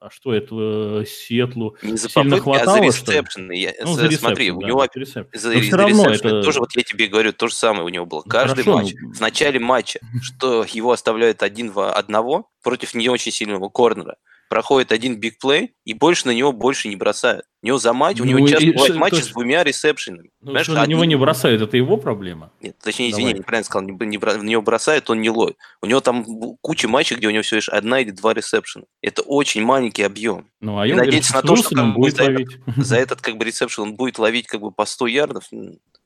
А 0.00 0.10
что, 0.10 0.32
это 0.32 1.04
Сетлу 1.06 1.76
не 1.82 1.96
за 1.96 2.08
сильно 2.08 2.36
попытки, 2.36 2.44
хватало, 2.44 2.78
а 2.78 2.80
за 2.80 2.84
ресепшн. 2.84 3.50
Я, 3.50 3.72
ну, 3.82 3.94
за 3.94 4.10
смотри, 4.12 4.50
у 4.50 4.60
него 4.60 4.86
за, 4.94 5.26
за, 5.32 5.60
все 5.60 5.76
равно 5.76 6.10
это... 6.10 6.42
тоже, 6.42 6.60
вот 6.60 6.70
я 6.76 6.82
тебе 6.82 7.08
говорю, 7.08 7.32
то 7.32 7.48
же 7.48 7.54
самое 7.54 7.84
у 7.84 7.88
него 7.88 8.06
было. 8.06 8.22
Ну, 8.24 8.30
Каждый 8.30 8.62
Хорошо, 8.64 8.78
матч, 8.78 8.94
ну... 9.00 9.12
в 9.12 9.20
начале 9.20 9.58
матча, 9.58 10.00
что 10.22 10.64
его 10.68 10.92
оставляют 10.92 11.42
один 11.42 11.70
в 11.72 11.92
одного 11.92 12.48
против 12.62 12.94
не 12.94 13.08
очень 13.08 13.32
сильного 13.32 13.68
корнера, 13.68 14.16
проходит 14.48 14.92
один 14.92 15.16
бигплей, 15.16 15.74
и 15.84 15.94
больше 15.94 16.26
на 16.26 16.32
него 16.32 16.52
больше 16.52 16.88
не 16.88 16.96
бросают. 16.96 17.44
У 17.62 17.66
него 17.66 17.78
за 17.78 17.92
матч, 17.92 18.18
ну, 18.18 18.24
у 18.24 18.26
него 18.26 18.46
часто 18.46 18.64
и, 18.64 18.72
бывают 18.72 18.96
матчи 18.96 19.20
с 19.20 19.28
двумя 19.28 19.64
ресепшенами. 19.64 20.30
Ну, 20.40 20.58
что 20.62 20.74
на 20.74 20.82
один... 20.82 20.96
него 20.96 21.04
не 21.04 21.16
бросают, 21.16 21.60
это 21.60 21.76
его 21.76 21.96
проблема? 21.96 22.52
Нет, 22.60 22.76
точнее, 22.82 23.10
извини, 23.10 23.30
Давай. 23.30 23.38
неправильно 23.40 23.64
сказал, 23.64 23.86
не, 23.86 24.06
не, 24.06 24.18
на 24.18 24.42
него 24.42 24.62
бросают, 24.62 25.10
он 25.10 25.20
не 25.20 25.30
ловит. 25.30 25.56
У 25.82 25.86
него 25.86 26.00
там 26.00 26.24
куча 26.60 26.88
матчей, 26.88 27.16
где 27.16 27.26
у 27.26 27.30
него 27.30 27.42
всего 27.42 27.56
лишь 27.56 27.68
одна 27.68 28.00
или 28.00 28.10
два 28.10 28.32
ресепшена. 28.32 28.84
Это 29.02 29.22
очень 29.22 29.64
маленький 29.64 30.02
объем. 30.02 30.46
Ну, 30.60 30.78
а 30.78 30.86
я 30.86 30.96
надеюсь 30.96 31.32
на 31.32 31.42
то, 31.42 31.56
что 31.56 31.74
как 31.74 31.94
будет 31.94 32.16
за, 32.16 32.24
ловить. 32.24 32.58
Этот, 32.66 32.76
за 32.86 32.96
этот 32.96 33.20
как 33.20 33.36
бы 33.36 33.44
ресепшн 33.44 33.82
он 33.82 33.94
будет 33.96 34.18
ловить 34.18 34.46
как 34.46 34.60
бы 34.60 34.70
по 34.70 34.84
100 34.84 35.06
ярдов. 35.08 35.44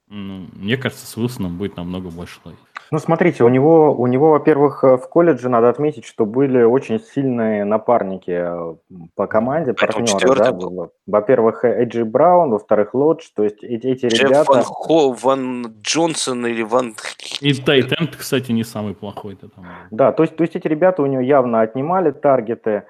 Ну, 0.07 0.47
мне 0.53 0.77
кажется, 0.77 1.05
с 1.05 1.17
Уилсоном 1.17 1.57
будет 1.57 1.77
намного 1.77 2.09
больше 2.09 2.39
ловить. 2.43 2.59
Ну, 2.93 2.99
смотрите, 2.99 3.43
у 3.43 3.49
него, 3.49 3.91
у 3.91 4.05
него, 4.05 4.29
во-первых, 4.29 4.83
э, 4.83 4.97
в 4.97 5.09
колледже 5.09 5.49
надо 5.49 5.69
отметить, 5.69 6.05
что 6.05 6.27
были 6.27 6.61
очень 6.61 6.99
сильные 6.99 7.65
напарники 7.65 8.29
э, 8.29 8.75
по 9.15 9.25
команде, 9.25 9.73
партнеры. 9.73 10.35
Да? 10.35 10.51
Был. 10.51 10.91
Во-первых, 11.07 11.65
Эйджи 11.65 12.05
Браун, 12.05 12.51
во-вторых, 12.51 12.93
Лодж. 12.93 13.23
То 13.35 13.45
есть 13.45 13.63
эти, 13.63 13.87
эти 13.87 14.05
Джефф 14.05 14.29
ребята... 14.29 14.51
Ван, 14.51 14.63
Хо, 14.63 15.11
Ван 15.23 15.73
Джонсон 15.81 16.45
или 16.45 16.61
Ван... 16.61 16.93
И 17.41 17.53
Тайтенд, 17.55 18.15
кстати, 18.15 18.51
не 18.51 18.63
самый 18.63 18.93
плохой. 18.93 19.33
-то 19.33 19.49
там. 19.55 19.65
Да, 19.89 20.11
то 20.11 20.21
есть, 20.21 20.35
то 20.35 20.43
есть 20.43 20.55
эти 20.55 20.67
ребята 20.67 21.01
у 21.01 21.07
него 21.07 21.23
явно 21.23 21.61
отнимали 21.61 22.11
таргеты. 22.11 22.83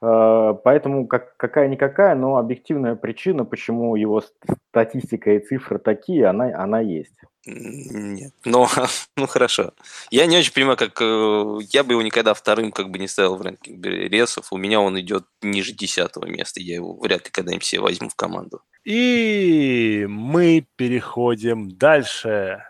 Э, 0.00 0.54
поэтому 0.62 1.06
как, 1.06 1.36
какая-никакая, 1.36 2.14
но 2.14 2.36
объективная 2.36 2.94
причина, 2.94 3.44
почему 3.44 3.96
его 3.96 4.22
статистика 4.70 5.32
и 5.32 5.40
цифры 5.40 5.78
такие, 5.78 6.26
она, 6.26 6.46
она 6.56 6.80
есть. 6.80 7.14
Нет, 7.44 8.32
ну, 8.44 8.66
ну 9.16 9.26
хорошо. 9.26 9.72
Я 10.10 10.26
не 10.26 10.36
очень 10.36 10.52
понимаю, 10.52 10.76
как 10.76 11.00
э, 11.00 11.58
я 11.70 11.82
бы 11.82 11.92
его 11.94 12.02
никогда 12.02 12.34
вторым 12.34 12.70
как 12.70 12.90
бы 12.90 12.98
не 12.98 13.08
ставил 13.08 13.36
в 13.36 13.42
ранкинге 13.42 14.08
ресов. 14.08 14.52
У 14.52 14.56
меня 14.56 14.80
он 14.80 14.98
идет 15.00 15.24
ниже 15.42 15.72
десятого 15.72 16.26
места. 16.26 16.60
Я 16.60 16.76
его 16.76 16.94
вряд 16.98 17.24
ли 17.24 17.30
когда-нибудь 17.32 17.64
себе 17.64 17.80
возьму 17.80 18.08
в 18.08 18.14
команду. 18.14 18.62
И 18.84 20.06
мы 20.08 20.66
переходим 20.76 21.70
дальше. 21.70 22.62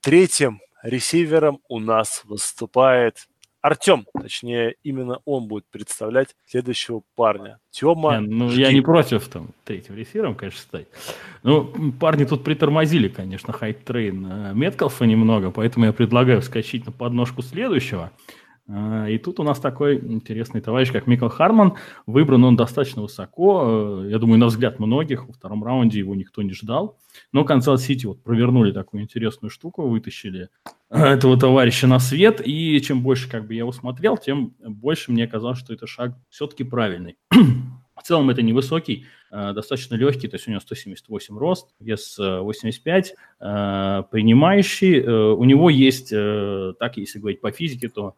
Третьим 0.00 0.60
ресивером 0.82 1.60
у 1.68 1.78
нас 1.78 2.22
выступает 2.24 3.26
Артем, 3.62 4.06
точнее, 4.18 4.74
именно 4.82 5.18
он 5.24 5.46
будет 5.46 5.64
представлять 5.70 6.34
следующего 6.46 7.02
парня. 7.14 7.58
Тема. 7.70 8.18
Не, 8.18 8.26
ну, 8.26 8.48
жди. 8.48 8.62
я 8.62 8.72
не 8.72 8.80
против 8.80 9.28
там 9.28 9.50
третьим 9.64 9.96
ресивером, 9.96 10.34
конечно, 10.34 10.60
стать. 10.60 10.86
Ну, 11.42 11.92
парни 11.92 12.24
тут 12.24 12.42
притормозили, 12.42 13.08
конечно, 13.08 13.52
hype 13.52 13.85
train 13.85 14.26
э, 14.26 14.54
Меткалфа 14.54 15.04
немного, 15.04 15.50
поэтому 15.50 15.86
я 15.86 15.92
предлагаю 15.92 16.40
вскочить 16.40 16.86
на 16.86 16.92
подножку 16.92 17.42
следующего. 17.42 18.12
А, 18.72 19.08
и 19.08 19.18
тут 19.18 19.40
у 19.40 19.42
нас 19.42 19.58
такой 19.58 19.98
интересный 19.98 20.60
товарищ, 20.60 20.92
как 20.92 21.06
Микол 21.06 21.28
Хардман. 21.28 21.74
Выбран 22.06 22.44
он 22.44 22.56
достаточно 22.56 23.02
высоко. 23.02 24.02
Э, 24.04 24.08
я 24.10 24.18
думаю, 24.18 24.38
на 24.38 24.46
взгляд 24.46 24.78
многих. 24.78 25.26
Во 25.26 25.32
втором 25.32 25.64
раунде 25.64 25.98
его 25.98 26.14
никто 26.14 26.42
не 26.42 26.52
ждал. 26.52 26.98
Но 27.32 27.44
Канзас 27.44 27.82
Сити 27.82 28.06
вот 28.06 28.22
провернули 28.22 28.70
такую 28.72 29.02
интересную 29.02 29.50
штуку, 29.50 29.88
вытащили 29.88 30.48
этого 30.88 31.38
товарища 31.38 31.86
на 31.86 31.98
свет. 31.98 32.40
И 32.44 32.80
чем 32.80 33.02
больше 33.02 33.28
как 33.28 33.46
бы 33.46 33.54
я 33.54 33.60
его 33.60 33.72
смотрел, 33.72 34.16
тем 34.16 34.54
больше 34.60 35.10
мне 35.10 35.26
казалось, 35.26 35.58
что 35.58 35.72
это 35.74 35.86
шаг 35.86 36.14
все-таки 36.28 36.62
правильный. 36.62 37.16
В 37.30 38.02
целом 38.02 38.30
это 38.30 38.40
невысокий, 38.40 39.04
э, 39.30 39.52
достаточно 39.52 39.94
легкий, 39.94 40.26
то 40.26 40.36
есть 40.36 40.48
у 40.48 40.50
него 40.50 40.60
178 40.60 41.36
рост, 41.36 41.74
вес 41.80 42.16
85, 42.18 43.14
э, 43.40 44.02
принимающий. 44.10 45.02
У 45.02 45.44
него 45.44 45.68
есть, 45.68 46.10
так 46.10 46.96
если 46.96 47.18
говорить 47.18 47.40
по 47.40 47.50
физике, 47.50 47.88
то 47.88 48.14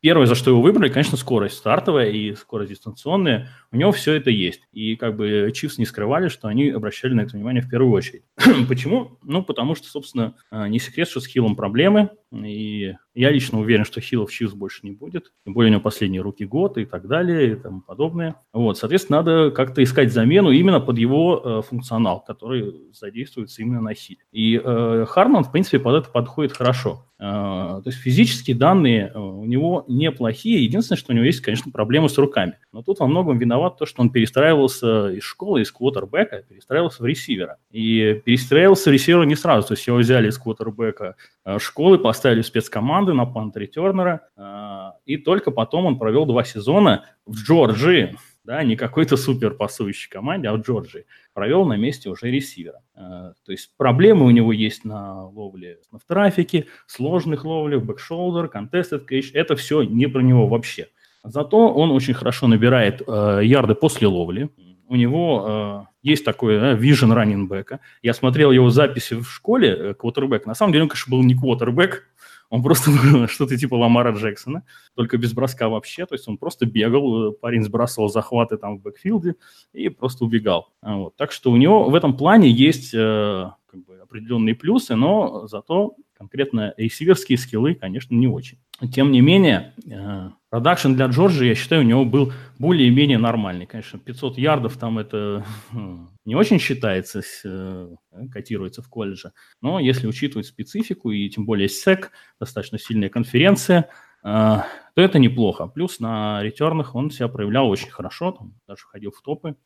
Первое, 0.00 0.26
за 0.26 0.34
что 0.34 0.50
его 0.50 0.60
выбрали, 0.60 0.88
конечно, 0.88 1.16
скорость 1.16 1.56
стартовая 1.56 2.10
и 2.10 2.34
скорость 2.34 2.70
дистанционная. 2.70 3.48
У 3.70 3.76
него 3.76 3.92
все 3.92 4.14
это 4.14 4.30
есть. 4.30 4.62
И 4.72 4.96
как 4.96 5.16
бы 5.16 5.50
Чивс 5.54 5.78
не 5.78 5.86
скрывали, 5.86 6.28
что 6.28 6.48
они 6.48 6.70
обращали 6.70 7.14
на 7.14 7.22
это 7.22 7.36
внимание 7.36 7.62
в 7.62 7.68
первую 7.68 7.92
очередь. 7.92 8.22
Почему? 8.68 9.18
Ну, 9.22 9.42
потому 9.42 9.74
что, 9.74 9.88
собственно, 9.88 10.34
а, 10.50 10.68
не 10.68 10.78
секрет, 10.78 11.08
что 11.08 11.20
с 11.20 11.26
Хиллом 11.26 11.56
проблемы. 11.56 12.10
И 12.32 12.94
я 13.14 13.30
лично 13.30 13.60
уверен, 13.60 13.84
что 13.84 14.00
Хиллов 14.00 14.32
Чивс 14.32 14.54
больше 14.54 14.80
не 14.82 14.92
будет. 14.92 15.32
Тем 15.44 15.54
более 15.54 15.70
у 15.70 15.72
него 15.72 15.82
последние 15.82 16.22
руки 16.22 16.46
год 16.46 16.78
и 16.78 16.86
так 16.86 17.06
далее 17.06 17.52
и 17.52 17.54
тому 17.56 17.82
подобное. 17.82 18.36
Вот, 18.52 18.78
соответственно, 18.78 19.18
надо 19.18 19.50
как-то 19.50 19.82
искать 19.82 20.12
замену 20.12 20.50
именно 20.50 20.80
под 20.80 20.98
его 20.98 21.42
э, 21.44 21.62
функционал, 21.68 22.24
который 22.24 22.90
задействуется 22.92 23.62
именно 23.62 23.82
на 23.82 23.94
Хилле. 23.94 24.20
И 24.32 24.60
э, 24.62 25.04
Харман, 25.08 25.44
в 25.44 25.52
принципе, 25.52 25.78
под 25.78 26.04
это 26.04 26.10
подходит 26.10 26.52
хорошо. 26.52 27.04
А, 27.24 27.80
то 27.82 27.90
есть 27.90 28.00
физические 28.00 28.56
данные 28.56 29.12
э, 29.14 29.18
у 29.34 29.44
него 29.44 29.84
неплохие. 29.88 30.64
Единственное, 30.64 30.98
что 30.98 31.12
у 31.12 31.14
него 31.14 31.24
есть, 31.24 31.40
конечно, 31.40 31.70
проблемы 31.70 32.08
с 32.08 32.18
руками. 32.18 32.58
Но 32.72 32.82
тут 32.82 33.00
во 33.00 33.06
многом 33.06 33.38
виноват 33.38 33.78
то, 33.78 33.86
что 33.86 34.02
он 34.02 34.10
перестраивался 34.10 35.08
из 35.08 35.22
школы, 35.22 35.62
из 35.62 35.72
квотербека, 35.72 36.42
перестраивался 36.48 37.02
в 37.02 37.06
ресивера. 37.06 37.58
И 37.70 38.20
перестраивался 38.24 38.90
в 38.90 38.92
ресивера 38.92 39.22
не 39.22 39.36
сразу. 39.36 39.68
То 39.68 39.74
есть 39.74 39.86
его 39.86 39.98
взяли 39.98 40.28
из 40.28 40.38
квотербека 40.38 41.16
э, 41.44 41.58
школы, 41.58 41.98
поставили 41.98 42.42
в 42.42 42.46
спецкоманды 42.46 43.12
на 43.12 43.26
punt 43.26 43.66
returner 43.66 44.16
а. 44.16 44.28
А, 44.36 44.94
и 45.04 45.16
только 45.16 45.50
потом 45.50 45.86
он 45.86 45.98
провел 45.98 46.26
два 46.26 46.44
сезона 46.44 47.04
в 47.26 47.34
Джорджии 47.34 48.16
да, 48.44 48.62
не 48.62 48.76
какой-то 48.76 49.16
супер 49.16 49.54
пасующей 49.54 50.10
команде, 50.10 50.48
а 50.48 50.54
в 50.54 50.60
Джорджии, 50.60 51.06
провел 51.32 51.64
на 51.64 51.76
месте 51.76 52.10
уже 52.10 52.30
ресивера. 52.30 52.82
Э, 52.94 53.32
то 53.44 53.52
есть 53.52 53.76
проблемы 53.76 54.26
у 54.26 54.30
него 54.30 54.52
есть 54.52 54.84
на 54.84 55.26
ловле 55.26 55.78
в 55.90 56.00
трафике, 56.06 56.66
сложных 56.86 57.44
ловлях, 57.44 57.82
back 57.82 58.02
shoulder, 58.02 58.46
contested 58.46 59.06
catch, 59.08 59.30
это 59.34 59.56
все 59.56 59.82
не 59.82 60.06
про 60.06 60.20
него 60.20 60.46
вообще. 60.46 60.88
Зато 61.24 61.72
он 61.72 61.90
очень 61.92 62.14
хорошо 62.14 62.48
набирает 62.48 63.02
э, 63.06 63.40
ярды 63.44 63.74
после 63.74 64.08
ловли. 64.08 64.50
У 64.88 64.96
него 64.96 65.86
э, 65.86 65.92
есть 66.02 66.24
такой 66.24 66.56
э, 66.56 66.76
vision 66.76 67.48
back. 67.48 67.78
Я 68.02 68.12
смотрел 68.12 68.50
его 68.50 68.70
записи 68.70 69.14
в 69.14 69.24
школе, 69.24 69.68
э, 69.68 69.94
квотербек. 69.94 70.46
На 70.46 70.54
самом 70.54 70.72
деле 70.72 70.84
он, 70.84 70.88
конечно, 70.88 71.10
был 71.10 71.22
не 71.22 71.34
квотербек, 71.34 72.08
он 72.52 72.62
просто 72.62 72.90
что-то 73.28 73.56
типа 73.56 73.76
Ламара 73.76 74.12
Джексона, 74.12 74.62
только 74.94 75.16
без 75.16 75.32
броска 75.32 75.70
вообще. 75.70 76.04
То 76.04 76.14
есть 76.14 76.28
он 76.28 76.36
просто 76.36 76.66
бегал, 76.66 77.30
э, 77.30 77.32
парень 77.32 77.64
сбрасывал 77.64 78.10
захваты 78.10 78.58
там 78.58 78.78
в 78.78 78.82
бэкфилде 78.82 79.36
и 79.72 79.88
просто 79.88 80.26
убегал. 80.26 80.68
А 80.82 80.96
вот. 80.96 81.16
Так 81.16 81.32
что 81.32 81.50
у 81.50 81.56
него 81.56 81.88
в 81.88 81.94
этом 81.94 82.14
плане 82.14 82.50
есть 82.50 82.92
э, 82.92 83.50
как 83.66 83.84
бы 83.86 83.98
определенные 84.02 84.54
плюсы, 84.54 84.94
но 84.96 85.46
зато 85.46 85.96
конкретно 86.22 86.72
ресиверские 86.76 87.36
скиллы, 87.36 87.74
конечно, 87.74 88.14
не 88.14 88.28
очень. 88.28 88.58
Тем 88.94 89.10
не 89.10 89.20
менее, 89.20 89.74
э, 89.90 90.30
production 90.50 90.94
для 90.94 91.06
Джорджии, 91.06 91.44
я 91.44 91.56
считаю, 91.56 91.82
у 91.82 91.84
него 91.84 92.04
был 92.04 92.32
более-менее 92.60 93.18
нормальный. 93.18 93.66
Конечно, 93.66 93.98
500 93.98 94.38
ярдов 94.38 94.76
там 94.76 95.00
это 95.00 95.44
не 96.24 96.36
очень 96.36 96.60
считается, 96.60 97.22
э, 97.44 97.88
котируется 98.30 98.82
в 98.82 98.88
колледже. 98.88 99.32
Но 99.60 99.80
если 99.80 100.06
учитывать 100.06 100.46
специфику 100.46 101.10
и 101.10 101.28
тем 101.28 101.44
более 101.44 101.68
SEC, 101.68 102.12
достаточно 102.38 102.78
сильная 102.78 103.08
конференция, 103.08 103.88
то 104.22 105.00
это 105.00 105.18
неплохо. 105.18 105.66
Плюс 105.66 106.00
на 106.00 106.42
return 106.42 106.77
ах 106.77 106.94
он 106.94 107.10
себя 107.10 107.28
проявлял 107.28 107.68
очень 107.68 107.90
хорошо, 107.90 108.32
там, 108.32 108.54
даже 108.68 108.82
ходил 108.84 109.10
в 109.10 109.22
топы. 109.22 109.56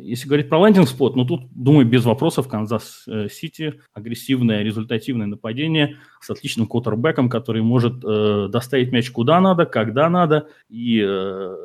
Если 0.00 0.28
говорить 0.28 0.48
про 0.48 0.64
landing 0.64 0.94
spot, 0.94 1.16
ну 1.16 1.24
тут, 1.24 1.50
думаю, 1.52 1.86
без 1.86 2.04
вопросов 2.04 2.48
Канзас-Сити, 2.48 3.80
агрессивное, 3.92 4.62
результативное 4.62 5.26
нападение 5.26 5.96
с 6.20 6.30
отличным 6.30 6.66
квотербеком, 6.66 7.28
который 7.28 7.62
может 7.62 8.04
э, 8.04 8.48
доставить 8.50 8.92
мяч 8.92 9.10
куда 9.10 9.40
надо, 9.40 9.66
когда 9.66 10.08
надо. 10.08 10.48
И 10.68 11.02
э, 11.06 11.56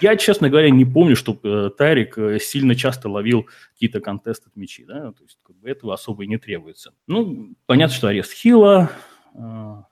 я, 0.00 0.16
честно 0.16 0.50
говоря, 0.50 0.70
не 0.70 0.84
помню, 0.84 1.16
чтобы 1.16 1.40
э, 1.44 1.70
Тарик 1.70 2.16
сильно 2.40 2.74
часто 2.74 3.08
ловил 3.08 3.46
какие-то 3.72 4.00
контесты 4.00 4.48
от 4.48 4.56
мячи. 4.56 4.84
Да? 4.84 5.12
То 5.12 5.24
есть 5.24 5.38
как 5.42 5.56
бы 5.56 5.68
этого 5.68 5.94
особо 5.94 6.24
и 6.24 6.26
не 6.26 6.38
требуется. 6.38 6.92
Ну, 7.06 7.54
понятно, 7.66 7.94
что 7.94 8.08
арест 8.08 8.32
Хилла, 8.32 8.90
Э, 8.90 9.07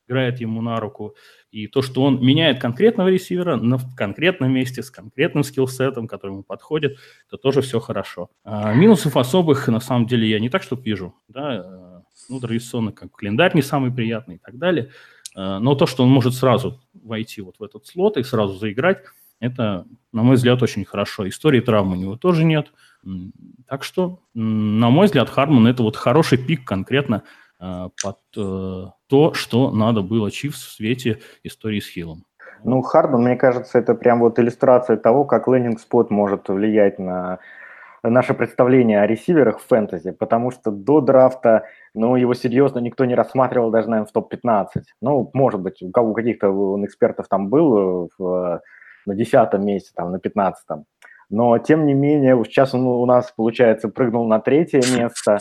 играет 0.09 0.41
ему 0.41 0.63
на 0.63 0.79
руку. 0.81 1.15
И 1.51 1.67
то, 1.67 1.83
что 1.83 2.03
он 2.03 2.25
меняет 2.25 2.61
конкретного 2.61 3.09
ресивера 3.09 3.57
на, 3.57 3.79
конкретном 3.97 4.53
месте 4.53 4.83
с 4.83 4.91
конкретным 4.91 5.45
скиллсетом, 5.45 6.07
который 6.07 6.33
ему 6.33 6.43
подходит, 6.43 6.99
это 7.29 7.37
тоже 7.37 7.61
все 7.63 7.81
хорошо. 7.81 8.31
А 8.45 8.75
минусов 8.75 9.17
особых, 9.17 9.69
на 9.69 9.81
самом 9.81 10.07
деле, 10.07 10.29
я 10.29 10.41
не 10.41 10.49
так, 10.49 10.63
что 10.63 10.77
вижу. 10.77 11.15
Да? 11.29 11.55
Э, 11.55 12.01
ну, 12.29 12.41
традиционно, 12.41 12.93
как 12.93 13.13
календарь 13.13 13.55
не 13.55 13.63
самый 13.63 13.93
приятный 13.93 14.37
и 14.37 14.39
так 14.39 14.59
далее. 14.59 14.91
Э, 15.37 15.59
но 15.59 15.75
то, 15.75 15.87
что 15.87 16.05
он 16.05 16.11
может 16.11 16.35
сразу 16.35 16.81
войти 16.95 17.41
вот 17.41 17.57
в 17.59 17.63
этот 17.63 17.87
слот 17.87 18.17
и 18.17 18.23
сразу 18.23 18.55
заиграть, 18.55 18.99
это, 19.39 19.87
на 20.13 20.23
мой 20.23 20.37
взгляд, 20.37 20.63
очень 20.63 20.85
хорошо. 20.85 21.29
Истории 21.29 21.61
травм 21.61 21.93
у 21.93 21.97
него 21.97 22.17
тоже 22.17 22.45
нет. 22.45 22.73
Так 23.69 23.85
что, 23.85 24.21
на 24.35 24.89
мой 24.89 25.07
взгляд, 25.07 25.29
Харман– 25.29 25.67
это 25.69 25.83
вот 25.83 25.95
хороший 25.97 26.39
пик 26.39 26.65
конкретно 26.65 27.23
Э, 27.59 27.89
под 28.03 28.19
э, 28.37 28.87
то, 29.09 29.33
что 29.35 29.71
надо 29.71 30.03
было 30.03 30.31
Чивс 30.31 30.65
в 30.65 30.73
свете 30.73 31.21
истории 31.43 31.81
с 31.81 31.89
Хиллом. 31.89 32.25
Ну, 32.65 32.83
Хардман, 32.83 33.23
мне 33.23 33.37
кажется, 33.37 33.79
это 33.79 33.95
прям 33.95 34.21
вот 34.21 34.39
иллюстрация 34.39 34.97
того, 34.97 35.25
как 35.25 35.47
лендинг-спот 35.47 36.11
может 36.11 36.49
влиять 36.49 36.99
на 36.99 37.39
наше 38.03 38.35
представление 38.35 39.01
о 39.01 39.07
ресиверах 39.07 39.59
в 39.61 39.67
фэнтези, 39.67 40.13
потому 40.13 40.51
что 40.51 40.71
до 40.71 41.01
драфта, 41.01 41.65
ну, 41.95 42.17
его 42.17 42.35
серьезно 42.35 42.79
никто 42.79 43.05
не 43.05 43.15
рассматривал 43.15 43.71
даже, 43.71 43.89
наверное, 43.89 44.09
в 44.09 44.13
топ-15. 44.13 44.67
Ну, 45.01 45.31
может 45.33 45.61
быть, 45.61 45.83
у 45.83 45.91
кого 45.91 46.15
каких-то 46.15 46.51
он 46.51 46.85
экспертов 46.85 47.29
там 47.29 47.49
был 47.49 48.11
в, 48.19 48.61
на 49.07 49.15
десятом 49.15 49.65
месте, 49.65 49.91
там, 49.95 50.13
на 50.13 50.19
пятнадцатом. 50.19 50.85
Но, 51.29 51.59
тем 51.59 51.87
не 51.87 51.95
менее, 51.95 52.41
сейчас 52.45 52.75
он 52.75 52.87
у 52.87 53.05
нас, 53.07 53.33
получается, 53.37 53.89
прыгнул 53.89 54.27
на 54.29 54.39
третье 54.41 54.81
место, 54.97 55.39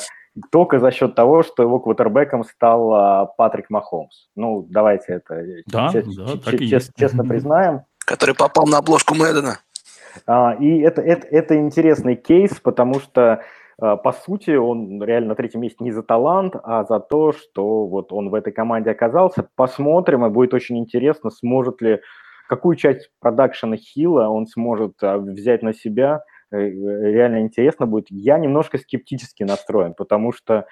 только 0.52 0.80
за 0.80 0.92
счет 0.92 1.16
того, 1.16 1.44
что 1.44 1.64
его 1.64 1.80
квотербеком 1.80 2.44
стал 2.44 2.94
а, 2.94 3.26
Патрик 3.26 3.70
Махомс. 3.70 4.28
Ну, 4.36 4.66
давайте 4.70 5.14
это 5.14 5.44
да, 5.68 5.90
чест, 5.90 6.10
да, 6.16 6.52
чест, 6.52 6.70
чест, 6.70 6.92
честно 6.98 7.24
признаем. 7.24 7.82
Который 8.06 8.36
попал 8.36 8.66
на 8.68 8.80
обложку 8.80 9.16
Мэддена. 9.16 9.60
А, 10.28 10.56
и 10.60 10.80
это, 10.80 11.02
это, 11.02 11.28
это 11.28 11.58
интересный 11.58 12.16
кейс, 12.16 12.60
потому 12.62 13.00
что, 13.00 13.44
а, 13.80 13.96
по 13.96 14.12
сути, 14.12 14.52
он 14.52 15.02
реально 15.02 15.30
на 15.30 15.36
третьем 15.36 15.62
месте 15.62 15.84
не 15.84 15.92
за 15.92 16.04
талант, 16.04 16.56
а 16.64 16.84
за 16.84 17.00
то, 17.00 17.32
что 17.32 17.88
вот 17.88 18.12
он 18.12 18.30
в 18.30 18.34
этой 18.34 18.52
команде 18.52 18.92
оказался. 18.92 19.48
Посмотрим, 19.56 20.26
и 20.26 20.30
будет 20.30 20.54
очень 20.54 20.78
интересно, 20.78 21.30
сможет 21.30 21.82
ли, 21.82 22.02
какую 22.50 22.76
часть 22.76 23.10
продакшена 23.22 23.78
Хила 23.78 24.28
он 24.28 24.48
сможет 24.48 24.96
а, 25.02 25.18
взять 25.18 25.64
на 25.64 25.74
себя– 25.74 26.24
Э, 26.35 26.35
реально 26.56 27.42
интересно 27.42 27.86
будет. 27.86 28.08
Я 28.10 28.38
немножко 28.38 28.78
скептически 28.78 29.44
настроен, 29.44 29.94
потому 29.94 30.32
что, 30.32 30.66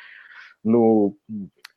ну, 0.63 1.17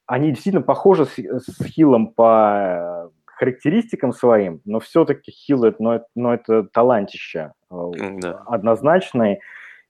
они 0.06 0.30
действительно 0.30 0.62
похожи 0.62 1.06
с, 1.06 1.18
с 1.18 1.64
Хиллом 1.64 2.08
по 2.08 3.10
характеристикам 3.26 4.12
своим, 4.12 4.60
но 4.64 4.80
все-таки 4.80 5.30
Хилл, 5.30 5.64
это, 5.64 5.82
но, 5.82 6.00
но 6.14 6.32
это 6.32 6.64
талантище 6.64 7.52
да. 7.70 8.42
однозначный, 8.46 9.40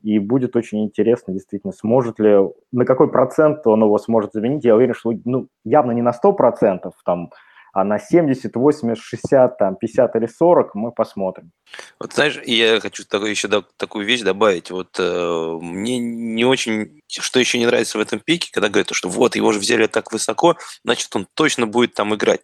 и 0.03 0.19
будет 0.19 0.57
очень 0.57 0.85
интересно, 0.85 1.33
действительно, 1.33 1.73
сможет 1.73 2.19
ли, 2.19 2.37
на 2.73 2.85
какой 2.85 3.11
процент 3.11 3.67
он 3.67 3.83
его 3.83 3.99
сможет 3.99 4.33
заменить. 4.33 4.65
Я 4.65 4.77
уверен, 4.77 4.95
что 4.95 5.13
ну, 5.25 5.49
явно 5.65 5.93
не 5.93 6.03
на 6.03 6.13
100%, 6.13 6.91
там, 7.05 7.31
а 7.77 7.85
на 7.85 7.99
70, 7.99 8.57
80, 8.57 9.05
60, 9.05 9.59
там, 9.59 9.77
50 9.77 10.17
или 10.17 10.27
40 10.27 10.75
мы 10.75 10.93
посмотрим. 10.93 11.53
Вот 12.01 12.15
знаешь, 12.15 12.41
я 12.47 12.81
хочу 12.81 13.05
такой, 13.05 13.29
еще 13.29 13.49
да, 13.49 13.63
такую 13.77 14.07
вещь 14.07 14.23
добавить. 14.23 14.71
Вот 14.71 14.97
э, 14.99 15.59
мне 15.61 15.99
не 15.99 16.47
очень, 16.47 17.03
что 17.07 17.39
еще 17.39 17.59
не 17.59 17.67
нравится 17.67 17.99
в 17.99 18.01
этом 18.01 18.21
пике, 18.21 18.49
когда 18.51 18.71
говорят, 18.71 18.89
что 18.93 19.11
вот 19.11 19.37
его 19.37 19.53
же 19.53 19.59
взяли 19.59 19.89
так 19.89 20.11
высоко, 20.11 20.57
значит 20.85 21.15
он 21.15 21.29
точно 21.35 21.67
будет 21.67 21.93
там 21.93 22.15
играть. 22.15 22.41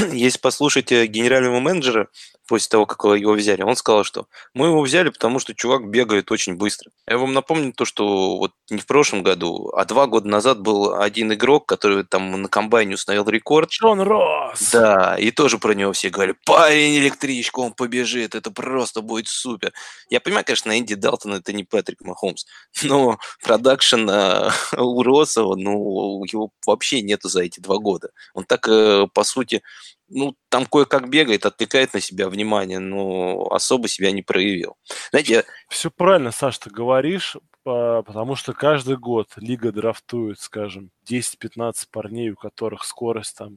Если 0.12 0.38
послушать 0.38 0.92
э, 0.92 1.06
генерального 1.06 1.60
менеджера 1.60 2.08
после 2.48 2.68
того, 2.68 2.86
как 2.86 3.04
его 3.16 3.32
взяли, 3.32 3.62
он 3.62 3.76
сказал, 3.76 4.02
что 4.02 4.26
мы 4.54 4.66
его 4.66 4.80
взяли, 4.82 5.10
потому 5.10 5.38
что 5.38 5.54
чувак 5.54 5.88
бегает 5.88 6.32
очень 6.32 6.56
быстро. 6.56 6.90
Я 7.06 7.18
вам 7.18 7.32
напомню 7.32 7.72
то, 7.72 7.84
что 7.84 8.38
вот 8.38 8.52
не 8.70 8.78
в 8.78 8.86
прошлом 8.86 9.22
году, 9.22 9.70
а 9.76 9.84
два 9.84 10.06
года 10.06 10.28
назад 10.28 10.60
был 10.60 10.94
один 10.94 11.32
игрок, 11.32 11.66
который 11.66 12.04
там 12.04 12.42
на 12.42 12.48
комбайне 12.48 12.94
установил 12.94 13.28
рекорд. 13.28 13.70
Джон 13.70 14.00
Росс! 14.00 14.72
Да, 14.72 15.16
и 15.16 15.30
тоже 15.30 15.58
про 15.58 15.74
него 15.74 15.92
все 15.92 16.10
говорили, 16.10 16.36
парень 16.44 16.98
электричка, 16.98 17.60
он 17.60 17.72
побежит, 17.72 18.34
это 18.34 18.50
просто 18.50 19.00
будет 19.00 19.28
супер. 19.28 19.72
Я 20.08 20.20
понимаю, 20.20 20.44
конечно, 20.44 20.76
Энди 20.76 20.96
Далтон 20.96 21.34
это 21.34 21.52
не 21.52 21.62
Патрик 21.62 22.00
Махомс, 22.00 22.46
но 22.82 23.18
продакшн 23.44 24.08
э, 24.10 24.50
у 24.76 25.02
Россова, 25.04 25.54
ну, 25.54 26.24
его 26.24 26.50
вообще 26.66 27.00
нету 27.02 27.28
за 27.28 27.42
эти 27.42 27.60
два 27.60 27.78
года. 27.78 28.10
Он 28.34 28.44
так, 28.44 28.66
э, 28.68 29.06
по 29.14 29.22
сути, 29.22 29.62
ну, 30.10 30.34
там 30.48 30.66
кое-как 30.66 31.08
бегает, 31.08 31.46
отвлекает 31.46 31.94
на 31.94 32.00
себя 32.00 32.28
внимание, 32.28 32.78
но 32.78 33.48
особо 33.50 33.88
себя 33.88 34.10
не 34.10 34.22
проявил. 34.22 34.76
Знаете. 35.10 35.44
Все 35.68 35.90
правильно, 35.90 36.32
Саш, 36.32 36.58
ты 36.58 36.68
говоришь, 36.70 37.36
потому 37.62 38.34
что 38.34 38.52
каждый 38.52 38.96
год 38.96 39.28
лига 39.36 39.72
драфтует, 39.72 40.40
скажем, 40.40 40.90
10-15 41.08 41.72
парней, 41.90 42.30
у 42.30 42.36
которых 42.36 42.84
скорость 42.84 43.36
там 43.36 43.56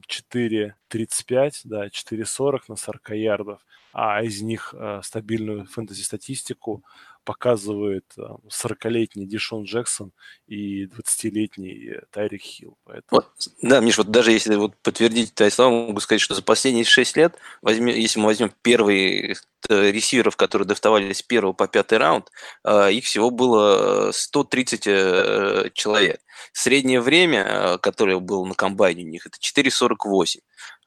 4.35, 0.94 1.52
да, 1.64 1.86
4.40 1.86 2.60
на 2.68 2.76
40 2.76 3.10
ярдов, 3.10 3.60
а 3.92 4.22
из 4.22 4.42
них 4.42 4.74
э, 4.76 5.00
стабильную 5.02 5.66
фэнтези-статистику 5.66 6.84
показывает 7.24 8.04
40-летний 8.16 9.26
Дишон 9.26 9.64
Джексон 9.64 10.12
и 10.46 10.84
20-летний 10.84 12.00
Тайрик 12.10 12.42
Хилл. 12.42 12.76
Поэтому... 12.84 13.22
Вот, 13.22 13.26
да, 13.62 13.80
Миш, 13.80 13.98
вот 13.98 14.10
даже 14.10 14.30
если 14.32 14.54
вот 14.56 14.76
подтвердить 14.82 15.34
твои 15.34 15.50
слова, 15.50 15.86
могу 15.86 16.00
сказать, 16.00 16.20
что 16.20 16.34
за 16.34 16.42
последние 16.42 16.84
6 16.84 17.16
лет, 17.16 17.36
возьми, 17.62 17.92
если 17.98 18.20
мы 18.20 18.26
возьмем 18.26 18.52
первые 18.62 19.36
э, 19.68 19.90
ресиверов, 19.90 20.36
которые 20.36 20.68
драфтовались 20.68 21.18
с 21.18 21.22
первого 21.22 21.54
по 21.54 21.66
пятый 21.66 21.98
раунд, 21.98 22.30
э, 22.64 22.92
их 22.92 23.04
всего 23.04 23.30
было 23.30 24.10
130 24.12 24.86
э, 24.86 25.70
человек. 25.72 26.20
Среднее 26.52 27.00
время, 27.00 27.78
которое 27.78 28.18
было 28.18 28.44
на 28.44 28.54
комбайне 28.54 29.04
у 29.04 29.08
них, 29.08 29.26
это 29.26 29.38
4,48. 29.38 30.40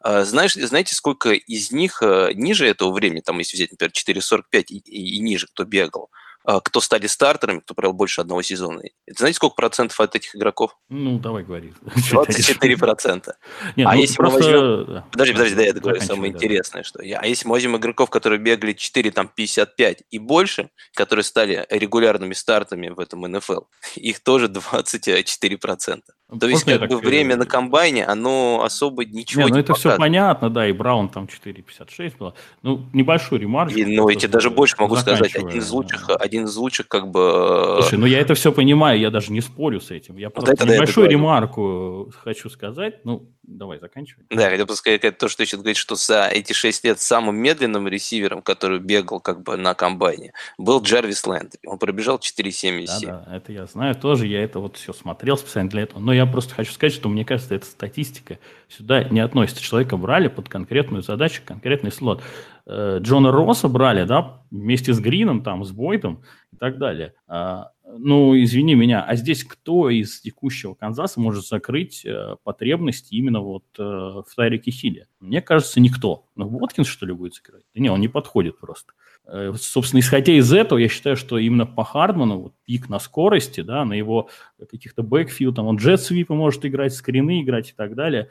Знаешь, 0.04 0.54
знаете, 0.54 0.96
сколько 0.96 1.32
из 1.32 1.72
них 1.72 2.02
ниже 2.02 2.68
этого 2.68 2.92
времени, 2.94 3.22
там, 3.22 3.40
если 3.40 3.58
взять, 3.58 3.72
например, 3.72 3.92
4,45 3.92 4.64
и, 4.70 4.78
и, 4.78 5.18
и 5.18 5.20
ниже, 5.20 5.48
кто 5.48 5.66
бегал, 5.66 6.12
а, 6.14 6.27
кто 6.64 6.80
стали 6.80 7.08
стартерами, 7.08 7.60
кто 7.60 7.74
провел 7.74 7.94
больше 7.94 8.22
одного 8.22 8.42
сезона. 8.42 8.82
Это 9.06 9.20
знаете, 9.20 9.36
сколько 9.36 9.56
процентов 9.56 10.00
от 10.00 10.16
этих 10.16 10.36
игроков? 10.36 10.78
Ну, 10.90 11.20
давай 11.20 11.44
говори. 11.44 11.74
24 12.12 12.78
процента. 12.78 13.38
а 13.62 13.72
ну, 13.76 13.94
если 13.94 14.22
мы 14.22 14.30
возьмем... 14.30 15.04
Подожди, 15.12 15.34
подожди, 15.34 15.56
да, 15.56 15.64
я 15.64 15.74
договорю 15.74 16.02
самое 16.02 16.32
интересное, 16.32 16.84
что 16.84 17.04
я... 17.04 17.20
А 17.20 17.26
если 17.26 17.48
мы 17.48 17.54
возьмем 17.54 17.76
игроков, 17.78 18.10
которые 18.10 18.40
бегали 18.40 18.74
4, 18.74 19.12
там, 19.12 19.28
55 19.28 20.04
и 20.10 20.20
больше, 20.20 20.70
которые 20.94 21.24
стали 21.24 21.66
регулярными 21.70 22.34
стартами 22.34 22.90
в 22.90 23.00
этом 23.00 23.22
НФЛ, 23.22 23.62
их 23.96 24.22
тоже 24.22 24.48
24 24.48 25.58
процента. 25.58 26.14
То 26.40 26.48
есть, 26.48 26.66
как 26.66 26.90
бы 26.90 26.98
время 26.98 27.38
на 27.38 27.46
комбайне, 27.46 28.06
оно 28.06 28.62
особо 28.62 29.06
ничего 29.06 29.44
не, 29.44 29.50
ну 29.50 29.58
это 29.60 29.74
все 29.76 29.96
понятно, 29.96 30.50
да, 30.50 30.68
и 30.68 30.74
Браун 30.74 31.08
там 31.08 31.24
4,56 31.26 32.18
было. 32.20 32.34
Ну, 32.64 32.86
небольшой 32.92 33.40
ремарочку. 33.40 33.80
И, 33.80 33.86
ну, 33.86 34.10
я 34.10 34.16
тебе 34.16 34.28
даже 34.28 34.50
больше 34.50 34.76
могу 34.78 34.98
сказать, 34.98 35.34
один 35.36 35.58
из 35.58 35.70
лучших, 35.70 36.10
один 36.10 36.37
из 36.46 36.56
лучших, 36.56 36.88
как 36.88 37.10
бы... 37.10 37.80
Слушай, 37.82 38.00
ну 38.00 38.06
я 38.06 38.20
это 38.20 38.34
все 38.34 38.52
понимаю, 38.52 39.00
я 39.00 39.10
даже 39.10 39.32
не 39.32 39.42
спорю 39.42 39.80
с 39.82 39.92
этим. 39.92 40.18
Я 40.18 40.30
просто 40.30 40.56
вот 40.58 40.70
небольшую 40.70 41.10
ремарку 41.10 42.12
хочу 42.24 42.50
сказать, 42.50 43.04
ну, 43.04 43.30
давай, 43.44 43.80
заканчивай. 43.80 44.26
Да, 44.30 44.50
хотел 44.50 44.66
бы 44.66 44.76
сказать 44.76 45.18
то, 45.18 45.28
что 45.28 45.44
еще 45.44 45.58
говорит, 45.58 45.78
что 45.78 45.96
за 45.96 46.28
эти 46.28 46.54
6 46.54 46.84
лет 46.86 47.00
самым 47.00 47.38
медленным 47.38 47.88
ресивером, 47.88 48.42
который 48.42 48.80
бегал 48.80 49.20
как 49.20 49.44
бы 49.44 49.58
на 49.58 49.74
комбайне, 49.74 50.34
был 50.58 50.82
Джарвис 50.82 51.26
Лэндри. 51.26 51.60
Он 51.66 51.78
пробежал 51.78 52.18
4,77. 52.18 52.86
Да, 53.06 53.24
да, 53.26 53.36
это 53.36 53.52
я 53.52 53.66
знаю 53.66 53.96
тоже, 53.96 54.28
я 54.28 54.44
это 54.44 54.60
вот 54.60 54.78
все 54.78 54.94
смотрел 54.94 55.38
специально 55.38 55.70
для 55.70 55.84
этого. 55.84 56.00
Но 56.00 56.14
я 56.14 56.26
просто 56.26 56.54
хочу 56.54 56.72
сказать, 56.72 56.94
что 56.94 57.10
мне 57.10 57.26
кажется, 57.26 57.56
эта 57.56 57.66
статистика 57.66 58.40
сюда 58.68 59.04
не 59.04 59.20
относится. 59.20 59.62
Человека 59.62 59.98
брали 59.98 60.28
под 60.28 60.50
конкретную 60.50 61.04
задачу, 61.04 61.42
конкретный 61.46 61.92
слот. 61.92 62.22
Э, 62.70 63.00
Джона 63.02 63.32
Росса 63.32 63.70
брали, 63.70 64.04
да, 64.04 64.42
вместе 64.52 64.94
с 64.94 65.00
Грином, 65.00 65.42
там, 65.42 65.64
с 65.64 65.72
Бойтом 65.72 66.24
и 66.52 66.58
так 66.58 66.78
далее. 66.78 67.14
А, 67.28 67.72
ну, 67.86 68.36
извини 68.36 68.76
меня, 68.76 69.04
а 69.04 69.16
здесь 69.16 69.46
кто 69.46 69.90
из 69.90 70.20
текущего 70.20 70.74
Канзаса 70.74 71.22
может 71.22 71.48
закрыть 71.48 72.06
э, 72.06 72.36
потребности 72.44 73.16
именно 73.16 73.40
вот 73.40 73.64
э, 73.80 73.82
в 73.84 74.28
Тайрике 74.36 74.72
Хилле? 74.72 75.08
Мне 75.22 75.42
кажется, 75.42 75.80
никто. 75.80 76.26
Ну, 76.36 76.50
Воткинс, 76.50 76.88
что 76.88 77.06
ли, 77.06 77.14
будет 77.14 77.42
играть? 77.42 77.64
Да 77.74 77.82
не, 77.82 77.90
он 77.90 78.02
не 78.02 78.10
подходит 78.10 78.60
просто. 78.60 78.92
Э, 79.26 79.54
собственно, 79.58 80.02
исходя 80.02 80.34
из 80.34 80.52
этого, 80.52 80.78
я 80.78 80.90
считаю, 80.90 81.16
что 81.16 81.38
именно 81.38 81.66
по 81.66 81.86
Хардману 81.86 82.40
вот, 82.40 82.54
пик 82.66 82.90
на 82.90 83.00
скорости, 83.00 83.62
да, 83.62 83.86
на 83.86 83.94
его 83.94 84.30
каких-то 84.70 85.04
backfield, 85.04 85.56
там 85.56 85.68
он 85.68 85.78
jet 85.78 86.02
sweep 86.02 86.28
ы 86.28 86.34
может 86.34 86.66
играть, 86.66 86.94
screen 86.94 87.35
ы 87.35 87.42
играть 87.42 87.70
и 87.70 87.74
так 87.74 87.96
далее, 87.96 88.28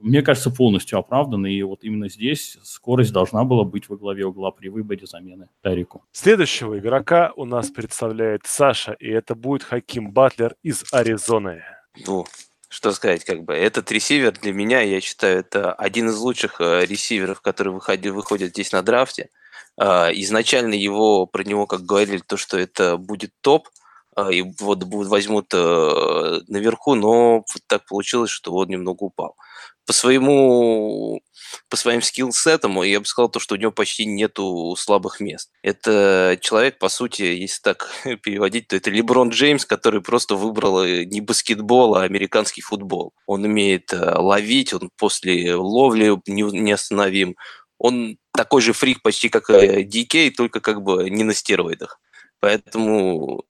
мне 0.00 0.22
кажется, 0.22 0.50
полностью 0.50 0.98
оправдан. 0.98 1.46
И 1.46 1.62
вот 1.62 1.84
именно 1.84 2.08
здесь 2.08 2.58
скорость 2.62 3.12
должна 3.12 3.44
была 3.44 3.64
быть 3.64 3.88
во 3.88 3.96
главе 3.96 4.26
угла 4.26 4.50
при 4.50 4.68
выборе 4.68 5.06
замены 5.06 5.48
Тайрику. 5.62 6.04
Следующего 6.12 6.78
игрока 6.78 7.32
у 7.36 7.44
нас 7.44 7.70
представляет 7.70 8.42
Саша, 8.44 8.92
и 8.92 9.08
это 9.08 9.34
будет 9.34 9.62
Хаким 9.62 10.10
Батлер 10.10 10.54
из 10.62 10.84
Аризоны. 10.92 11.62
Ну, 12.06 12.26
что 12.68 12.92
сказать, 12.92 13.24
как 13.24 13.42
бы, 13.42 13.52
этот 13.52 13.90
ресивер 13.90 14.32
для 14.32 14.52
меня, 14.52 14.80
я 14.80 15.00
считаю, 15.00 15.40
это 15.40 15.72
один 15.72 16.08
из 16.08 16.18
лучших 16.18 16.60
э, 16.60 16.86
ресиверов, 16.86 17.40
которые 17.40 17.74
выходят, 17.74 18.14
выходят 18.14 18.50
здесь 18.50 18.70
на 18.72 18.82
драфте. 18.82 19.28
А, 19.76 20.10
изначально 20.12 20.74
его, 20.74 21.26
про 21.26 21.42
него, 21.42 21.66
как 21.66 21.82
говорили, 21.82 22.22
то, 22.24 22.36
что 22.36 22.58
это 22.58 22.96
будет 22.96 23.32
топ, 23.40 23.68
и 24.30 24.42
вот 24.58 24.82
возьмут 24.84 25.54
э, 25.54 26.40
наверху, 26.48 26.94
но 26.94 27.36
вот 27.36 27.62
так 27.66 27.86
получилось, 27.86 28.30
что 28.30 28.52
он 28.54 28.68
немного 28.68 29.04
упал. 29.04 29.36
По 29.86 29.92
своему, 29.92 31.20
по 31.68 31.76
своим 31.76 32.02
скиллсетам 32.02 32.82
я 32.82 33.00
бы 33.00 33.06
сказал, 33.06 33.28
то, 33.28 33.40
что 33.40 33.54
у 33.54 33.58
него 33.58 33.72
почти 33.72 34.06
нету 34.06 34.74
слабых 34.76 35.20
мест. 35.20 35.50
Это 35.62 36.38
человек, 36.40 36.78
по 36.78 36.88
сути, 36.88 37.22
если 37.22 37.60
так 37.62 37.88
переводить, 38.22 38.68
то 38.68 38.76
это 38.76 38.90
Леброн 38.90 39.30
Джеймс, 39.30 39.64
который 39.64 40.00
просто 40.02 40.34
выбрал 40.34 40.82
э, 40.82 41.04
не 41.04 41.20
баскетбол, 41.20 41.94
а 41.96 42.02
американский 42.02 42.62
футбол. 42.62 43.12
Он 43.26 43.44
умеет 43.44 43.92
э, 43.92 44.14
ловить, 44.16 44.74
он 44.74 44.90
после 44.96 45.54
ловли 45.54 46.20
неостановим, 46.26 47.36
он 47.78 48.18
такой 48.32 48.60
же 48.60 48.72
фрик 48.72 49.02
почти 49.02 49.28
как 49.28 49.50
DK, 49.50 50.32
только 50.32 50.60
как 50.60 50.82
бы 50.82 51.08
не 51.08 51.24
на 51.24 51.32
стероидах. 51.32 52.00
Поэтому 52.40 53.44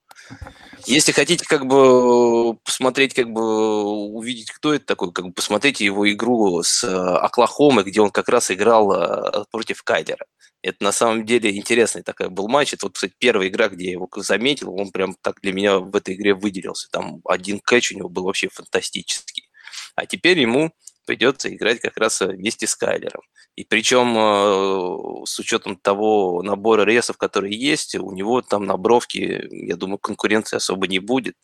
если 0.86 1.12
хотите 1.12 1.44
как 1.44 1.66
бы 1.66 2.56
посмотреть, 2.64 3.14
как 3.14 3.30
бы 3.30 3.82
увидеть, 3.82 4.50
кто 4.50 4.74
это 4.74 4.84
такой, 4.86 5.12
как 5.12 5.26
бы 5.26 5.32
посмотрите 5.32 5.84
его 5.84 6.10
игру 6.10 6.62
с 6.62 6.84
Оклахомой, 6.84 7.84
где 7.84 8.00
он 8.00 8.10
как 8.10 8.28
раз 8.28 8.50
играл 8.50 8.92
э, 8.92 9.44
против 9.50 9.82
Кайлера. 9.82 10.24
Это 10.62 10.84
на 10.84 10.92
самом 10.92 11.24
деле 11.24 11.56
интересный 11.56 12.02
такой 12.02 12.28
был 12.28 12.48
матч. 12.48 12.74
Это 12.74 12.86
вот, 12.86 12.94
кстати, 12.94 13.14
первая 13.18 13.48
игра, 13.48 13.68
где 13.68 13.86
я 13.86 13.92
его 13.92 14.08
заметил, 14.16 14.74
он 14.74 14.90
прям 14.90 15.16
так 15.22 15.40
для 15.40 15.52
меня 15.52 15.78
в 15.78 15.94
этой 15.96 16.14
игре 16.14 16.34
выделился. 16.34 16.88
Там 16.90 17.20
один 17.24 17.60
кэч 17.60 17.92
у 17.92 17.96
него 17.96 18.08
был 18.08 18.24
вообще 18.24 18.48
фантастический. 18.48 19.48
А 19.94 20.06
теперь 20.06 20.38
ему 20.38 20.72
придется 21.06 21.54
играть 21.54 21.80
как 21.80 21.96
раз 21.96 22.20
вместе 22.20 22.66
с 22.66 22.76
Кайлером. 22.76 23.22
И 23.60 23.64
причем 23.64 24.16
э, 24.16 25.26
с 25.26 25.38
учетом 25.38 25.76
того 25.76 26.42
набора 26.42 26.86
ресов, 26.86 27.18
которые 27.18 27.54
есть, 27.58 27.94
у 27.94 28.10
него 28.10 28.40
там 28.40 28.64
на 28.64 28.78
бровке, 28.78 29.46
я 29.50 29.76
думаю, 29.76 29.98
конкуренции 29.98 30.56
особо 30.56 30.88
не 30.88 30.98
будет. 30.98 31.36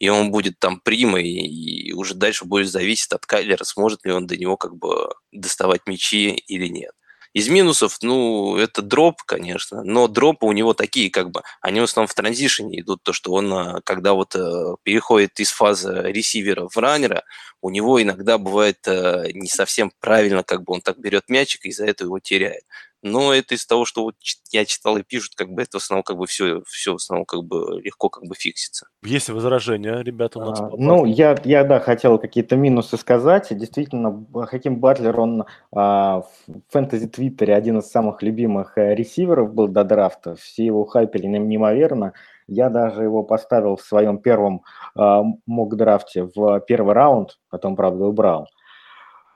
И 0.00 0.08
он 0.08 0.32
будет 0.32 0.58
там 0.58 0.80
примой, 0.80 1.22
и 1.28 1.92
уже 1.92 2.14
дальше 2.14 2.44
будет 2.44 2.68
зависеть 2.68 3.12
от 3.12 3.24
Кайлера, 3.24 3.62
сможет 3.62 4.04
ли 4.04 4.10
он 4.10 4.26
до 4.26 4.36
него 4.36 4.56
как 4.56 4.76
бы 4.76 5.14
доставать 5.30 5.82
мячи 5.86 6.30
или 6.30 6.66
нет. 6.66 6.90
Из 7.34 7.48
минусов, 7.48 7.98
ну, 8.00 8.56
это 8.56 8.80
дроп, 8.80 9.22
конечно, 9.26 9.82
но 9.82 10.06
дропы 10.06 10.46
у 10.46 10.52
него 10.52 10.72
такие, 10.72 11.10
как 11.10 11.30
бы, 11.32 11.42
они 11.60 11.80
в 11.80 11.82
основном 11.82 12.06
в 12.06 12.14
транзишене 12.14 12.80
идут, 12.80 13.02
то, 13.02 13.12
что 13.12 13.32
он, 13.32 13.52
а, 13.52 13.80
когда 13.82 14.12
вот 14.14 14.36
э, 14.36 14.76
переходит 14.84 15.40
из 15.40 15.50
фазы 15.50 16.00
ресивера 16.12 16.68
в 16.68 16.76
раннера, 16.78 17.24
у 17.60 17.70
него 17.70 18.00
иногда 18.00 18.38
бывает 18.38 18.78
э, 18.86 19.32
не 19.34 19.48
совсем 19.48 19.90
правильно, 19.98 20.44
как 20.44 20.62
бы 20.62 20.74
он 20.74 20.80
так 20.80 20.98
берет 21.00 21.24
мячик 21.28 21.64
и 21.66 21.70
из-за 21.70 21.86
этого 21.86 22.06
его 22.06 22.18
теряет 22.20 22.62
но 23.04 23.34
это 23.34 23.54
из 23.54 23.66
того, 23.66 23.84
что 23.84 24.02
вот 24.02 24.14
я 24.50 24.64
читал 24.64 24.96
и 24.96 25.02
пишут, 25.02 25.34
как 25.36 25.50
бы 25.50 25.60
это 25.60 25.78
в 25.78 25.82
основном 25.82 26.02
как 26.02 26.16
бы 26.16 26.26
все, 26.26 26.62
все 26.66 26.94
в 26.94 26.96
основном 26.96 27.26
как 27.26 27.44
бы 27.44 27.80
легко 27.82 28.08
как 28.08 28.24
бы 28.24 28.34
фиксится. 28.34 28.88
Есть 29.04 29.28
возражения, 29.28 30.00
ребята, 30.02 30.38
у 30.38 30.42
нас? 30.42 30.58
А, 30.58 30.70
ну, 30.74 31.04
я, 31.04 31.38
я, 31.44 31.64
да, 31.64 31.80
хотел 31.80 32.18
какие-то 32.18 32.56
минусы 32.56 32.96
сказать. 32.96 33.48
Действительно, 33.50 34.24
Хаким 34.46 34.76
Батлер, 34.76 35.20
он 35.20 35.44
а, 35.70 36.22
в 36.46 36.52
фэнтези-твиттере 36.70 37.54
один 37.54 37.80
из 37.80 37.90
самых 37.90 38.22
любимых 38.22 38.78
э, 38.78 38.94
ресиверов 38.94 39.52
был 39.52 39.68
до 39.68 39.84
драфта. 39.84 40.34
Все 40.36 40.64
его 40.64 40.86
хайпели 40.86 41.26
неимоверно. 41.26 42.14
Я 42.46 42.70
даже 42.70 43.02
его 43.02 43.22
поставил 43.22 43.76
в 43.76 43.82
своем 43.82 44.16
первом 44.16 44.62
а, 44.94 45.24
мок-драфте 45.44 46.30
в 46.34 46.60
первый 46.60 46.94
раунд, 46.94 47.38
потом, 47.50 47.76
правда, 47.76 48.06
убрал. 48.06 48.48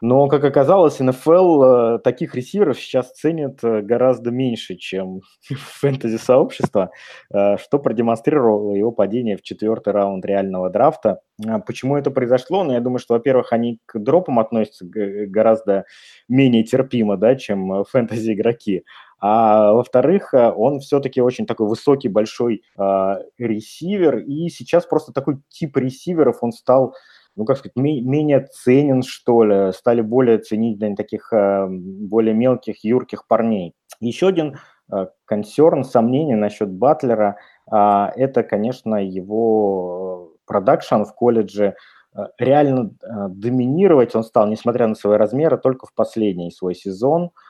Но, 0.01 0.29
как 0.29 0.45
оказалось, 0.45 1.01
НФЛ 1.01 1.63
э, 1.63 1.99
таких 1.99 2.35
ресиверов 2.37 2.79
сейчас 2.79 3.11
ценит 3.13 3.59
э, 3.65 3.83
гораздо 3.83 4.31
меньше, 4.31 4.77
чем 4.77 5.23
фэнтези-сообщество, 5.49 6.91
э, 7.33 7.57
что 7.57 7.79
продемонстрировало 7.81 8.75
его 8.75 8.93
падение 8.93 9.37
в 9.37 9.43
четвертый 9.43 9.93
раунд 9.93 10.25
реального 10.25 10.71
драфта. 10.71 11.21
Почему 11.67 11.97
это 11.97 12.11
произошло? 12.11 12.65
Ну, 12.65 12.73
я 12.73 12.81
думаю, 12.81 12.99
что, 12.99 13.15
во-первых, 13.15 13.53
они 13.53 13.81
к 13.87 13.99
дропам 13.99 14.39
относятся 14.39 14.85
гораздо 14.85 15.85
менее 16.29 16.65
терпимо, 16.65 17.17
да, 17.17 17.35
чем 17.37 17.85
фэнтези-игроки. 17.85 18.85
А 19.21 19.73
во-вторых, 19.73 20.33
он 20.33 20.79
все-таки 20.79 21.21
очень 21.21 21.47
такой 21.47 21.67
высокий, 21.67 22.09
большой 22.09 22.63
э, 22.79 23.15
ресивер, 23.39 24.19
и 24.19 24.49
сейчас 24.49 24.87
просто 24.87 25.13
такой 25.13 25.39
тип 25.49 25.77
ресиверов, 25.77 26.39
он 26.41 26.53
стал 26.53 26.95
ну, 27.37 27.45
как 27.45 27.59
сказать, 27.59 27.77
менее 27.77 28.47
ценен, 28.53 29.03
что 29.03 29.45
ли, 29.45 29.73
стали 29.73 30.01
более 30.01 30.39
ценить 30.39 30.81
наверное, 30.81 30.97
таких 30.97 31.33
э, 31.33 31.67
более 31.69 32.35
мелких, 32.35 32.85
юрких 32.85 33.27
парней. 33.27 33.75
Еще 34.01 34.29
один 34.29 34.59
э, 34.93 35.07
консерн, 35.25 35.85
сомнение 35.85 36.37
насчет 36.37 36.71
Батлера, 36.71 37.37
а, 37.71 38.13
это, 38.17 38.43
конечно, 38.43 38.97
его 38.97 40.33
продакшн 40.47 41.03
в 41.03 41.15
колледже. 41.15 41.75
Э, 42.17 42.27
реально 42.39 42.91
доминировать 43.29 44.15
он 44.17 44.25
стал, 44.25 44.49
несмотря 44.49 44.87
на 44.89 44.95
свои 44.95 45.17
размеры, 45.17 45.59
только 45.59 45.87
в 45.87 45.95
последний 45.95 46.51
свой 46.51 46.75
сезон– 46.75 47.31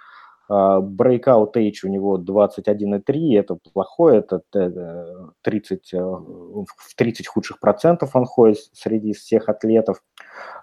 Breakout 0.51 1.53
Age 1.55 1.85
у 1.85 1.89
него 1.89 2.19
21,3, 2.19 3.39
это 3.39 3.59
плохое, 3.73 4.21
это 4.21 4.41
30, 5.43 5.95
э, 5.95 5.99
в 5.99 6.95
30 6.97 7.27
худших 7.27 7.61
процентов 7.61 8.17
он 8.17 8.25
ходит 8.25 8.59
среди 8.73 9.13
всех 9.13 9.49
атлетов. 9.49 10.03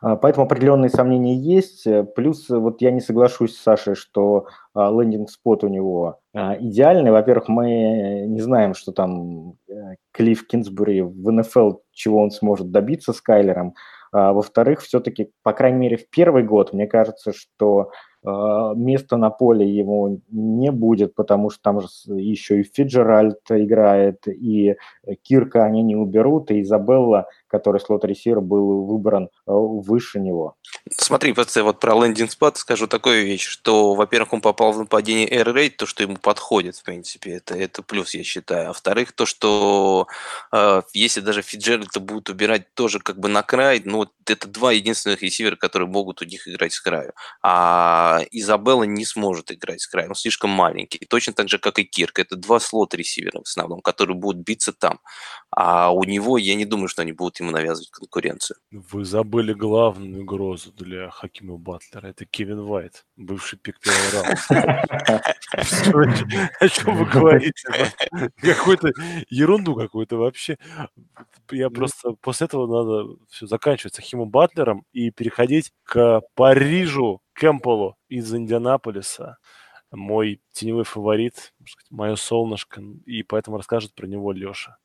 А, 0.02 0.15
поэтому 0.15 0.45
определенные 0.45 0.89
сомнения 0.89 1.36
есть. 1.36 1.88
Плюс 2.15 2.50
вот 2.50 2.82
я 2.82 2.91
не 2.91 3.02
соглашусь 3.02 3.56
с 3.56 3.62
Сашей, 3.62 3.95
что 3.95 4.48
лендинг-спот 4.76 5.63
у 5.63 5.67
него 5.67 6.19
а, 6.34 6.58
идеальный. 6.60 7.12
Во-первых, 7.12 7.48
мы 7.48 8.26
не 8.28 8.41
знаем, 8.41 8.74
что 8.74 8.91
там 8.91 9.54
э, 9.69 9.95
Клифф 10.12 10.48
Кинсбури 10.48 11.02
в 11.02 11.32
НФЛ, 11.32 11.76
чего 11.91 12.21
он 12.21 12.32
сможет 12.32 12.71
добиться 12.71 13.13
с 13.13 13.21
Кайлером. 13.21 13.76
А, 14.12 14.34
во-вторых, 14.34 14.82
все-таки, 14.82 15.32
по 15.43 15.54
крайней 15.54 15.78
мере, 15.78 15.98
в 15.98 16.10
первый 16.10 16.43
год, 16.43 16.74
мне 16.74 16.88
кажется, 16.88 17.34
что 17.34 17.80
а, 17.82 17.88
места 18.25 19.17
на 19.17 19.29
поле 19.29 19.69
ему 19.69 20.21
не 20.29 20.71
будет, 20.71 21.15
потому 21.15 21.49
что 21.49 21.61
там 21.61 21.81
же 21.81 21.88
еще 22.07 22.61
и 22.61 22.63
Фиджеральд 22.63 23.39
играет, 23.49 24.27
и 24.27 24.75
Кирка 25.21 25.63
они 25.65 25.83
не 25.83 25.95
уберут, 25.95 26.51
и 26.51 26.61
Изабелла, 26.61 27.27
который 27.56 27.80
слот-ресивер, 27.80 28.41
был 28.41 28.86
выбран 28.86 29.30
а, 29.46 29.54
выше 29.54 30.20
него. 30.20 30.56
Смотри, 30.91 31.34
вот 31.34 31.80
про 31.80 31.94
лендинг 31.94 32.32
спад 32.32 32.58
скажу 32.58 32.88
такую 32.88 33.26
вещь, 33.26 33.46
что, 33.46 33.94
во-первых, 33.94 34.34
он 34.34 34.41
попал 34.41 34.74
в 34.74 34.78
нападение 34.78 35.30
Air 35.30 35.54
Raid, 35.54 35.70
то, 35.78 35.86
что 35.86 36.04
ему 36.04 36.18
подходит, 36.18 36.76
в 36.76 36.84
принципе, 36.84 37.36
это, 37.36 37.56
это 37.56 37.82
плюс, 37.82 38.13
я 38.13 38.24
считаю. 38.24 38.65
А 38.65 38.68
во-вторых, 38.68 39.13
то, 39.13 39.26
что 39.26 40.08
э, 40.52 40.82
если 40.94 41.22
даже 41.22 41.41
Фиджеральда 41.41 42.00
будут 42.00 42.30
убирать 42.30 42.74
тоже 42.74 43.00
как 43.00 43.20
бы 43.20 43.30
на 43.30 43.41
край, 43.41 43.82
ну, 43.86 44.06
это 44.26 44.48
два 44.48 44.72
единственных 44.72 45.22
ресивера, 45.22 45.56
которые 45.56 45.88
могут 45.88 46.22
у 46.22 46.26
них 46.26 46.48
играть 46.48 46.74
с 46.74 46.82
краю. 46.82 47.13
А 47.41 48.22
Изабелла 48.32 48.84
не 48.84 49.06
сможет 49.06 49.52
играть 49.52 49.82
с 49.82 49.88
края, 49.88 50.10
он 50.10 50.15
слишком 50.15 50.50
маленький. 50.50 51.00
Точно 51.10 51.34
так 51.34 51.50
же, 51.50 51.58
как 51.58 51.80
и 51.80 51.84
Кирк. 51.84 52.20
Это 52.20 52.36
два 52.36 52.60
слот-ресивера 52.60 53.39
в 53.39 53.48
основном, 53.48 53.82
которые 53.82 54.18
будут 54.18 54.44
биться 54.44 54.74
там. 54.74 55.00
А 55.52 55.91
у 55.91 56.04
него, 56.04 56.38
я 56.38 56.56
не 56.56 56.65
думаю, 56.65 56.88
что 56.88 57.02
они 57.02 57.12
будут 57.12 57.39
ему 57.45 57.51
навязывать 57.55 57.89
конкуренцию. 57.91 58.58
Вы 58.71 59.05
забыли 59.05 59.53
главную 59.53 60.21
угрозу 60.21 60.71
для 60.73 61.10
Хакима 61.10 61.58
Батлера. 61.58 62.08
Это 62.08 62.25
Кевин 62.25 62.62
Вайт, 62.63 63.05
бывший 63.15 63.60
пик 63.60 63.79
первого 63.79 64.23
раунда. 64.23 65.23
О 66.60 66.69
чем 66.69 66.97
вы 66.97 67.05
говорите? 67.05 67.69
Какую-то 68.41 68.91
ерунду 69.29 69.75
какую-то 69.75 70.17
вообще. 70.17 70.58
Я 71.51 71.69
просто 71.69 72.13
после 72.21 72.45
этого 72.45 72.67
надо 72.67 73.17
все 73.29 73.45
заканчивать 73.47 73.93
с 73.93 73.97
Хакимом 73.97 74.29
Батлером 74.29 74.86
и 74.91 75.12
переходить 75.12 75.71
к 75.84 76.21
Парижу 76.34 77.21
Кэмпбеллу 77.34 77.95
из 78.10 78.34
Индианаполиса. 78.34 79.38
Мой 79.91 80.41
теневой 80.51 80.84
фаворит, 80.84 81.53
мое 81.89 82.15
солнышко, 82.15 82.81
и 83.05 83.23
поэтому 83.23 83.58
расскажет 83.58 83.93
про 83.93 84.08
него 84.08 84.34
Леша. 84.34 84.77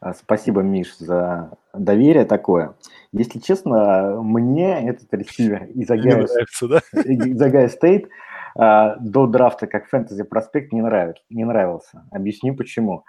А, 0.00 0.14
спасибо, 0.14 0.60
Миш, 0.62 0.96
за 0.98 1.50
доверие 1.74 2.24
такое. 2.24 2.74
Если 3.12 3.40
честно, 3.40 4.20
мне 4.22 4.88
этот 4.88 5.12
ресивер 5.12 5.64
из 5.64 5.90
Агая, 5.90 6.26
да? 6.68 7.68
Стейт 7.68 8.08
до 8.54 9.26
драфта 9.26 9.66
как 9.66 9.86
фэнтези 9.86 10.22
проспект 10.24 10.72
не, 10.72 10.82
нравится, 10.82 11.22
не 11.30 11.44
нравился. 11.44 12.04
Объясню 12.10 12.54
почему. 12.54 13.04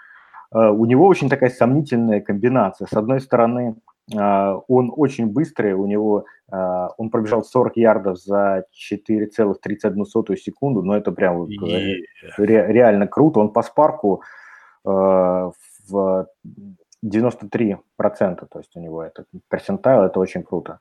А, 0.52 0.71
у 0.71 0.86
него 0.86 1.06
очень 1.06 1.30
такая 1.30 1.49
сомнительная 1.49 2.21
комбинация. 2.21 2.88
С 2.88 2.93
одной 2.93 3.21
стороны, 3.21 3.75
а, 4.15 4.56
он 4.67 4.91
очень 4.95 5.28
быстрый, 5.28 5.73
у 5.73 5.86
него 5.86 6.25
он 6.52 7.12
пробежал 7.12 7.43
40 7.43 7.78
ярдов 7.78 8.19
за 8.19 8.65
4,31 8.73 10.36
секунду, 10.36 10.82
но 10.82 10.97
это 10.97 11.12
прям 11.12 11.43
yeah. 11.43 12.02
реально 12.47 13.06
круто. 13.06 13.39
Он 13.39 13.54
по 13.54 13.62
спарку 13.62 14.23
в 14.84 15.54
93%, 15.91 17.80
то 18.47 18.60
есть 18.60 18.75
у 18.75 18.80
него 18.80 19.04
это 19.04 19.25
персентайл, 19.49 20.04
это 20.04 20.19
очень 20.19 20.43
круто. 20.43 20.80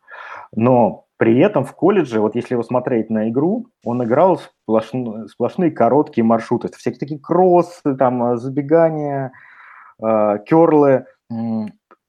Но 0.55 1.05
при 1.17 1.39
этом 1.41 1.65
в 1.65 1.73
колледже, 1.75 2.21
вот 2.21 2.35
если 2.35 2.55
его 2.55 2.63
смотреть 2.63 3.11
на 3.11 3.29
игру, 3.29 3.67
он 3.85 4.03
играл 4.05 4.39
сплошные, 4.39 5.29
сплошные 5.29 5.71
короткие 5.71 6.25
маршруты. 6.25 6.69
Всякие 6.77 7.01
такие 7.01 7.21
кроссы, 7.21 7.97
там, 7.97 8.37
забегания, 8.39 9.33
э, 10.01 10.39
керлы. 10.47 11.07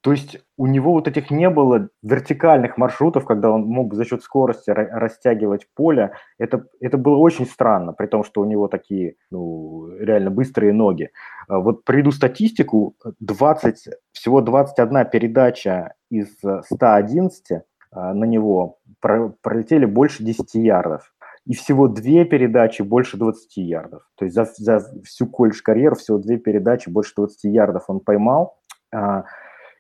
То 0.01 0.11
есть 0.11 0.37
у 0.57 0.65
него 0.65 0.93
вот 0.93 1.09
этих 1.09 1.29
не 1.29 1.49
было 1.49 1.89
вертикальных 2.01 2.77
маршрутов, 2.77 3.25
когда 3.25 3.51
он 3.51 3.63
мог 3.63 3.93
за 3.93 4.05
счет 4.05 4.23
скорости 4.23 4.69
растягивать 4.69 5.67
поле. 5.75 6.13
Это, 6.37 6.65
это 6.79 6.97
было 6.97 7.17
очень 7.17 7.45
странно, 7.45 7.91
при 7.91 8.07
том, 8.07 8.23
что 8.23 8.41
у 8.41 8.45
него 8.45 8.69
такие 8.69 9.15
ну, 9.29 9.89
реально 9.99 10.31
быстрые 10.31 10.71
ноги. 10.71 11.09
А 11.49 11.59
вот 11.59 11.83
приведу 11.83 12.11
статистику. 12.11 12.95
20, 13.19 13.89
всего 14.13 14.41
21 14.41 15.09
передача 15.09 15.93
из 16.09 16.29
111 16.37 17.61
а, 17.91 18.13
на 18.13 18.23
него 18.23 18.79
пролетели 19.01 19.85
больше 19.85 20.23
10 20.23 20.55
ярдов. 20.55 21.13
И 21.45 21.53
всего 21.53 21.87
две 21.87 22.23
передачи 22.23 22.83
больше 22.83 23.17
20 23.17 23.57
ярдов. 23.57 24.03
То 24.15 24.25
есть 24.25 24.35
за, 24.35 24.45
за 24.45 24.79
всю 25.03 25.27
колледж-карьеру 25.27 25.95
всего 25.95 26.19
две 26.19 26.37
передачи 26.37 26.89
больше 26.89 27.13
20 27.17 27.43
ярдов 27.45 27.83
он 27.87 27.99
поймал. 27.99 28.57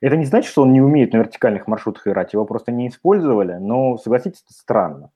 Это 0.01 0.15
не 0.15 0.25
значит, 0.25 0.51
что 0.51 0.61
он 0.61 0.71
не 0.71 0.81
умеет 0.81 1.13
на 1.13 1.17
вертикальных 1.17 1.67
маршрутах 1.67 2.07
играть, 2.07 2.33
его 2.33 2.45
просто 2.45 2.71
не 2.71 2.87
использовали, 2.87 3.53
но, 3.53 3.97
согласитесь, 3.97 4.43
это 4.45 4.53
странно. 4.53 5.11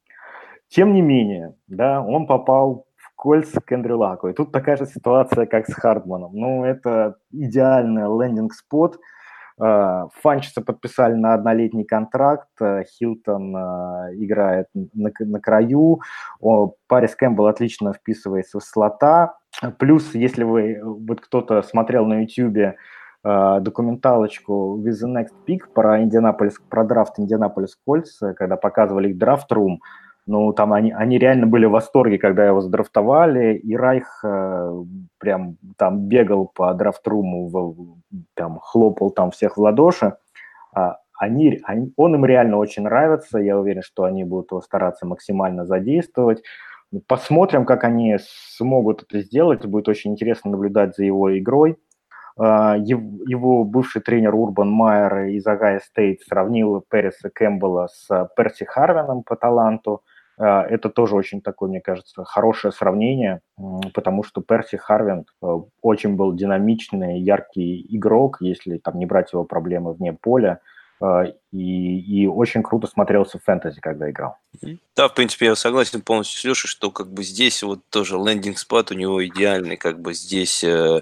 Тем 0.67 0.93
не 0.93 1.01
менее, 1.01 1.55
да, 1.67 2.01
он 2.01 2.25
попал 2.27 2.85
в 2.97 3.15
кольца 3.15 3.61
к 3.61 3.71
Эндрю 3.71 3.97
Лаку. 3.97 4.27
И 4.27 4.33
тут 4.33 4.51
такая 4.51 4.75
же 4.75 4.85
ситуация, 4.85 5.45
как 5.45 5.67
с 5.67 5.73
Хардманом. 5.73 6.31
Ну, 6.33 6.65
это 6.65 7.17
идеальный 7.31 8.03
лендинг-спот. 8.03 8.99
А, 9.59 10.07
Фанчеса 10.21 10.61
подписали 10.61 11.13
на 11.13 11.35
однолетний 11.35 11.83
контракт, 11.83 12.49
а, 12.59 12.83
Хилтон 12.83 13.55
а, 13.55 14.09
играет 14.13 14.67
на, 14.73 15.11
на 15.19 15.39
краю, 15.39 16.01
Парис 16.87 17.15
Кэмпбелл 17.15 17.47
отлично 17.47 17.93
вписывается 17.93 18.59
в 18.59 18.63
слота. 18.63 19.37
Плюс, 19.77 20.15
если 20.15 20.43
вы, 20.43 20.79
вот 20.83 21.21
кто-то 21.21 21.61
смотрел 21.61 22.05
на 22.05 22.21
YouTube 22.21 22.75
Э, 23.25 23.59
документалочку 23.61 24.81
With 24.83 25.01
the 25.03 25.07
Next 25.07 25.33
Pick 25.47 25.61
про 25.73 26.01
Индианаполис, 26.01 26.59
про 26.69 26.83
драфт 26.83 27.19
Индианаполис 27.19 27.77
Кольц, 27.85 28.19
когда 28.35 28.57
показывали 28.57 29.09
их 29.09 29.17
драфт-рум. 29.17 29.79
Ну, 30.25 30.53
там 30.53 30.71
они, 30.71 30.91
они 30.91 31.17
реально 31.17 31.47
были 31.47 31.65
в 31.65 31.71
восторге, 31.71 32.17
когда 32.17 32.45
его 32.45 32.61
задрафтовали, 32.61 33.55
и 33.55 33.75
Райх 33.75 34.23
э, 34.23 34.83
прям 35.19 35.57
там 35.77 36.07
бегал 36.07 36.49
по 36.53 36.73
драфт-руму, 36.73 37.97
там 38.33 38.59
хлопал 38.59 39.11
там 39.11 39.31
всех 39.31 39.57
в 39.57 39.61
ладоши. 39.61 40.15
А, 40.73 40.97
они, 41.17 41.61
они, 41.63 41.93
он 41.97 42.15
им 42.15 42.25
реально 42.25 42.57
очень 42.57 42.83
нравится, 42.83 43.37
я 43.37 43.57
уверен, 43.57 43.81
что 43.81 44.03
они 44.03 44.23
будут 44.23 44.51
его 44.51 44.61
стараться 44.61 45.05
максимально 45.05 45.65
задействовать. 45.65 46.41
Посмотрим, 47.07 47.65
как 47.65 47.83
они 47.83 48.17
смогут 48.55 49.03
это 49.03 49.21
сделать, 49.21 49.65
будет 49.65 49.89
очень 49.89 50.11
интересно 50.11 50.51
наблюдать 50.51 50.95
за 50.95 51.03
его 51.03 51.37
игрой. 51.37 51.77
А, 52.37 52.75
его 52.77 53.63
бывший 53.63 54.01
тренер 54.01 54.35
Урбан 54.35 54.69
Майер 54.69 55.25
из 55.25 55.45
Агая 55.45 55.79
Стейт 55.79 56.21
сравнил 56.21 56.83
Переса 56.89 57.29
Кэмпбелла 57.29 57.87
с 57.91 58.29
Перси 58.35 58.65
Харвином 58.65 59.23
по 59.23 59.35
таланту. 59.35 60.01
А, 60.37 60.63
это 60.63 60.89
тоже 60.89 61.15
очень 61.15 61.41
такое, 61.41 61.69
мне 61.69 61.81
кажется, 61.81 62.23
хорошее 62.23 62.71
сравнение, 62.71 63.41
потому 63.93 64.23
что 64.23 64.41
Перси 64.41 64.77
Харвин 64.77 65.25
э, 65.41 65.47
очень 65.81 66.15
был 66.15 66.33
динамичный, 66.33 67.19
яркий 67.19 67.85
игрок, 67.95 68.37
если 68.39 68.77
там 68.77 68.97
не 68.97 69.05
брать 69.05 69.31
его 69.33 69.43
проблемы 69.43 69.93
вне 69.93 70.13
поля, 70.13 70.59
а, 70.99 71.25
и, 71.51 71.99
и 72.23 72.27
очень 72.27 72.63
круто 72.63 72.87
смотрелся 72.87 73.37
в 73.37 73.43
фэнтези, 73.43 73.79
когда 73.79 74.09
играл. 74.09 74.37
Да, 74.95 75.07
в 75.07 75.13
принципе, 75.13 75.47
я 75.47 75.55
согласен 75.55 76.01
полностью 76.01 76.39
с 76.39 76.43
Лешей, 76.45 76.67
что 76.67 76.91
как 76.91 77.11
бы 77.11 77.23
здесь 77.23 77.61
вот 77.61 77.81
тоже 77.89 78.17
лендинг-спад 78.17 78.91
у 78.91 78.95
него 78.95 79.25
идеальный, 79.25 79.77
как 79.77 79.99
бы 79.99 80.13
здесь 80.13 80.63
э, 80.63 81.01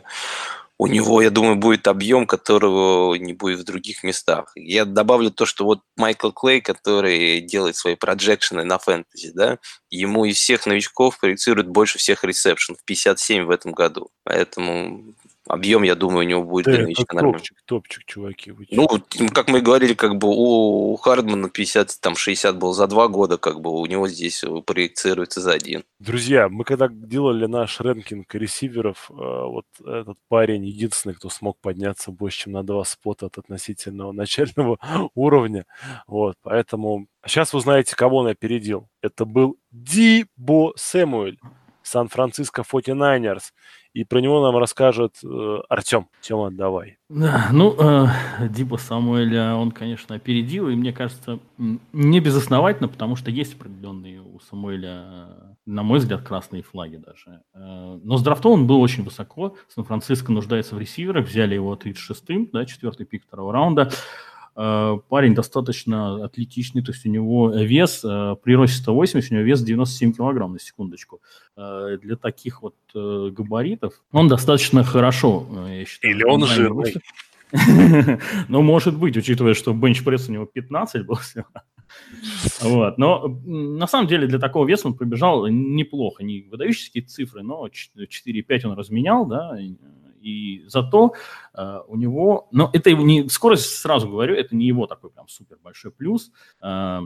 у 0.81 0.87
него, 0.87 1.21
я 1.21 1.29
думаю, 1.29 1.57
будет 1.57 1.87
объем, 1.87 2.25
которого 2.25 3.13
не 3.13 3.33
будет 3.33 3.59
в 3.59 3.65
других 3.65 4.01
местах. 4.03 4.51
Я 4.55 4.85
добавлю 4.85 5.29
то, 5.29 5.45
что 5.45 5.63
вот 5.63 5.81
Майкл 5.95 6.31
Клей, 6.31 6.59
который 6.59 7.39
делает 7.41 7.75
свои 7.75 7.93
проджекшены 7.93 8.63
на 8.63 8.79
фэнтези, 8.79 9.31
да, 9.31 9.59
ему 9.91 10.25
из 10.25 10.37
всех 10.37 10.65
новичков 10.65 11.19
проецируют 11.19 11.67
больше 11.67 11.99
всех 11.99 12.23
ресепшенов, 12.23 12.83
57 12.83 13.43
в 13.43 13.51
этом 13.51 13.73
году. 13.73 14.09
Поэтому 14.23 15.13
объем, 15.51 15.83
я 15.83 15.95
думаю, 15.95 16.25
у 16.25 16.29
него 16.29 16.43
будет 16.43 16.65
да, 16.65 16.71
для 16.71 16.81
нормальный. 16.83 17.33
Топчик, 17.33 17.57
топчик, 17.65 18.05
чуваки. 18.05 18.53
Ну, 18.71 18.87
как 19.33 19.49
мы 19.49 19.61
говорили, 19.61 19.93
как 19.93 20.17
бы 20.17 20.27
у 20.29 20.95
Хардмана 20.95 21.49
50, 21.49 21.99
там 21.99 22.15
60 22.15 22.57
был 22.57 22.73
за 22.73 22.87
два 22.87 23.07
года, 23.07 23.37
как 23.37 23.61
бы 23.61 23.71
у 23.71 23.85
него 23.85 24.07
здесь 24.07 24.43
проецируется 24.65 25.41
за 25.41 25.51
один. 25.53 25.83
Друзья, 25.99 26.47
мы 26.49 26.63
когда 26.63 26.87
делали 26.87 27.45
наш 27.45 27.81
рэнкинг 27.81 28.33
ресиверов, 28.35 29.09
э, 29.09 29.13
вот 29.13 29.65
этот 29.85 30.17
парень 30.29 30.65
единственный, 30.65 31.15
кто 31.15 31.29
смог 31.29 31.59
подняться 31.59 32.11
больше, 32.11 32.43
чем 32.43 32.53
на 32.53 32.63
два 32.63 32.83
спота 32.85 33.25
от 33.25 33.37
относительного 33.37 34.11
начального 34.13 34.77
уровня. 35.15 35.65
Вот, 36.07 36.35
поэтому 36.43 37.07
сейчас 37.25 37.53
вы 37.53 37.59
знаете, 37.61 37.95
кого 37.95 38.17
он 38.17 38.27
опередил. 38.27 38.87
Это 39.01 39.25
был 39.25 39.57
Дибо 39.71 40.73
Сэмуэль. 40.75 41.37
Сан-Франциско 41.83 42.61
49ers. 42.61 43.51
И 43.93 44.05
про 44.05 44.19
него 44.19 44.41
нам 44.41 44.57
расскажет 44.57 45.17
э, 45.23 45.57
Артем. 45.67 46.07
Тема, 46.21 46.49
давай. 46.49 46.97
Да, 47.09 47.49
ну, 47.51 47.75
э, 47.77 48.07
Диба 48.47 48.77
Самуэля 48.77 49.55
он, 49.55 49.71
конечно, 49.71 50.15
опередил, 50.15 50.69
и 50.69 50.75
мне 50.75 50.93
кажется, 50.93 51.39
не 51.57 52.21
безосновательно, 52.21 52.87
потому 52.87 53.17
что 53.17 53.31
есть 53.31 53.55
определенные 53.55 54.21
у 54.21 54.39
Самуэля, 54.39 55.55
на 55.65 55.83
мой 55.83 55.99
взгляд, 55.99 56.21
красные 56.21 56.63
флаги 56.63 56.95
даже. 56.95 57.41
Э, 57.53 57.99
но 58.01 58.15
с 58.15 58.23
драфтом 58.23 58.51
он 58.53 58.67
был 58.67 58.79
очень 58.79 59.03
высоко. 59.03 59.55
Сан-Франциско 59.67 60.31
нуждается 60.31 60.75
в 60.75 60.79
ресиверах, 60.79 61.27
взяли 61.27 61.55
его 61.55 61.75
36-м, 61.75 62.49
да, 62.53 62.65
четвертый 62.65 63.05
пик 63.05 63.25
второго 63.25 63.51
раунда. 63.51 63.83
Э, 63.83 64.30
парень 64.53 65.33
достаточно 65.33 66.23
атлетичный, 66.25 66.83
то 66.83 66.91
есть 66.91 67.05
у 67.05 67.09
него 67.09 67.51
вес, 67.51 68.01
э, 68.03 68.35
при 68.43 68.55
росте 68.55 68.77
180, 68.77 69.31
у 69.31 69.35
него 69.35 69.43
вес 69.45 69.61
97 69.61 70.13
килограмм 70.13 70.53
на 70.53 70.59
секундочку. 70.59 71.21
Э, 71.55 71.97
для 72.01 72.15
таких 72.15 72.61
вот 72.61 72.75
габаритов 72.93 74.01
он 74.11 74.27
достаточно 74.27 74.83
хорошо, 74.83 75.47
я 75.69 75.85
считаю. 75.85 76.15
Или 76.15 76.23
он 76.23 76.45
жирный. 76.45 76.95
Ну, 78.47 78.61
может 78.61 78.97
быть, 78.97 79.17
учитывая, 79.17 79.53
что 79.53 79.73
бенчпресс 79.73 80.29
у 80.29 80.31
него 80.31 80.45
15 80.45 81.05
был 81.05 81.15
всего. 81.15 81.45
Вот. 82.61 82.97
Но 82.97 83.27
на 83.45 83.87
самом 83.87 84.07
деле 84.07 84.27
для 84.27 84.39
такого 84.39 84.65
веса 84.65 84.87
он 84.87 84.93
пробежал 84.93 85.47
неплохо. 85.47 86.23
Не 86.23 86.43
выдающиеся 86.49 87.07
цифры, 87.07 87.43
но 87.43 87.67
4,5 87.67 88.65
он 88.65 88.77
разменял, 88.77 89.25
да, 89.25 89.57
и 90.21 90.63
зато 90.67 91.13
э, 91.53 91.79
у 91.87 91.95
него, 91.95 92.47
но 92.51 92.69
это 92.73 92.91
не 92.93 93.27
скорость, 93.29 93.65
сразу 93.77 94.07
говорю, 94.07 94.35
это 94.35 94.55
не 94.55 94.65
его 94.65 94.87
такой 94.87 95.09
прям 95.09 95.27
супер 95.27 95.57
большой 95.63 95.91
плюс. 95.91 96.31
Э, 96.61 96.99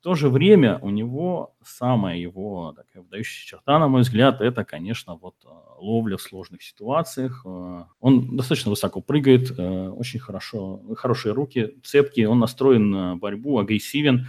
в 0.00 0.02
то 0.02 0.14
же 0.14 0.28
время 0.28 0.78
у 0.80 0.90
него 0.90 1.54
самая 1.62 2.16
его 2.16 2.72
такая 2.76 3.02
выдающаяся 3.02 3.46
черта, 3.46 3.78
на 3.78 3.88
мой 3.88 4.02
взгляд, 4.02 4.40
это, 4.40 4.64
конечно, 4.64 5.16
вот 5.16 5.34
э, 5.44 5.48
ловля 5.78 6.16
в 6.16 6.22
сложных 6.22 6.62
ситуациях. 6.62 7.42
Э, 7.44 7.84
он 8.00 8.36
достаточно 8.36 8.70
высоко 8.70 9.00
прыгает, 9.00 9.50
э, 9.58 9.88
очень 9.88 10.20
хорошо, 10.20 10.80
хорошие 10.96 11.32
руки, 11.32 11.76
цепкие, 11.84 12.28
он 12.28 12.38
настроен 12.38 12.90
на 12.90 13.16
борьбу, 13.16 13.58
агрессивен. 13.58 14.26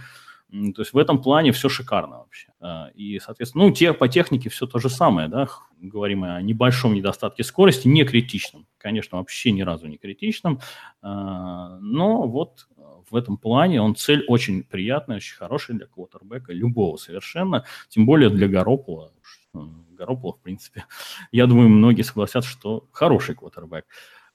То 0.52 0.82
есть 0.82 0.92
в 0.92 0.98
этом 0.98 1.22
плане 1.22 1.50
все 1.52 1.70
шикарно 1.70 2.18
вообще. 2.18 2.48
А, 2.60 2.90
и, 2.94 3.18
соответственно, 3.18 3.64
ну, 3.64 3.72
те, 3.72 3.94
по 3.94 4.06
технике 4.06 4.50
все 4.50 4.66
то 4.66 4.78
же 4.78 4.90
самое, 4.90 5.28
да, 5.28 5.48
говорим 5.80 6.24
о 6.24 6.42
небольшом 6.42 6.92
недостатке 6.92 7.42
скорости, 7.42 7.88
не 7.88 8.04
критичном. 8.04 8.66
Конечно, 8.76 9.16
вообще 9.16 9.50
ни 9.52 9.62
разу 9.62 9.86
не 9.86 9.96
критичном, 9.96 10.60
а, 11.00 11.78
но 11.80 12.26
вот 12.28 12.68
в 13.10 13.16
этом 13.16 13.38
плане 13.38 13.80
он 13.80 13.96
цель 13.96 14.24
очень 14.28 14.62
приятная, 14.62 15.16
очень 15.16 15.36
хорошая 15.36 15.78
для 15.78 15.86
квотербека, 15.86 16.52
любого 16.52 16.98
совершенно, 16.98 17.64
тем 17.88 18.04
более 18.04 18.28
для 18.28 18.46
Garoppolo. 18.46 19.10
Garoppolo, 19.54 20.32
в 20.32 20.40
принципе, 20.42 20.84
я 21.32 21.46
думаю, 21.46 21.70
многие 21.70 22.02
согласятся, 22.02 22.50
что 22.50 22.88
хороший 22.92 23.34
квотербек. 23.34 23.86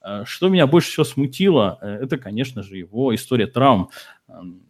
А, 0.08 0.24
что 0.24 0.48
меня 0.48 0.66
больше 0.66 0.90
всего 0.90 1.04
смутило, 1.04 1.78
э, 1.82 1.98
это, 2.02 2.16
конечно 2.16 2.62
же, 2.62 2.78
его 2.78 3.14
история 3.14 3.46
травм. 3.46 3.90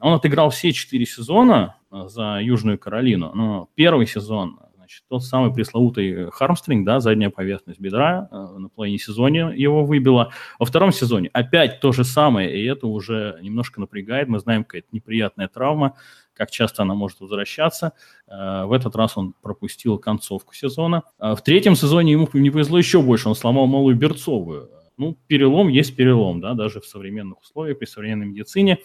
Он 0.01 0.15
отыграл 0.15 0.51
все 0.51 0.73
четыре 0.73 1.05
сезона 1.05 1.77
за 1.91 2.39
Южную 2.41 2.79
Каролину, 2.79 3.33
но 3.35 3.69
первый 3.75 4.07
сезон 4.07 4.59
Значит, 4.89 5.05
тот 5.07 5.23
самый 5.23 5.53
пресловутый 5.53 6.31
хармстринг, 6.31 6.87
да, 6.87 7.01
задняя 7.01 7.29
поверхность 7.29 7.79
бедра, 7.79 8.27
э, 8.31 8.59
на 8.59 8.71
половине 8.71 8.97
сезоне 8.99 9.53
его 9.55 9.85
выбило. 9.85 10.33
Во 10.59 10.65
втором 10.65 10.93
сезоне 10.93 11.29
опять 11.35 11.81
то 11.81 11.93
же 11.93 12.05
самое, 12.05 12.59
и 12.59 12.65
это 12.65 12.87
уже 12.87 13.39
немножко 13.43 13.81
напрягает. 13.81 14.29
Мы 14.29 14.39
знаем, 14.39 14.65
какая-то 14.65 14.89
неприятная 14.93 15.47
травма, 15.49 15.97
как 16.33 16.51
часто 16.51 16.85
она 16.85 16.95
может 16.95 17.21
возвращаться. 17.21 17.93
Э, 18.29 18.65
в 18.65 18.73
этот 18.73 18.97
раз 18.97 19.19
он 19.19 19.35
пропустил 19.43 19.99
концовку 19.99 20.55
сезона. 20.55 21.03
Э, 21.19 21.35
в 21.35 21.43
третьем 21.43 21.77
сезоне 21.77 22.13
ему 22.13 22.27
не 22.33 22.49
повезло 22.49 22.79
еще 22.79 23.03
больше, 23.03 23.29
он 23.29 23.35
сломал 23.35 23.67
малую 23.67 23.95
берцовую. 23.95 24.71
Ну, 24.99 25.17
перелом 25.29 25.69
есть 25.69 25.97
перелом, 25.97 26.41
да, 26.41 26.55
даже 26.55 26.81
в 26.81 26.87
современных 26.87 27.41
условиях, 27.41 27.79
при 27.79 27.87
современной 27.87 28.27
медицине. 28.27 28.79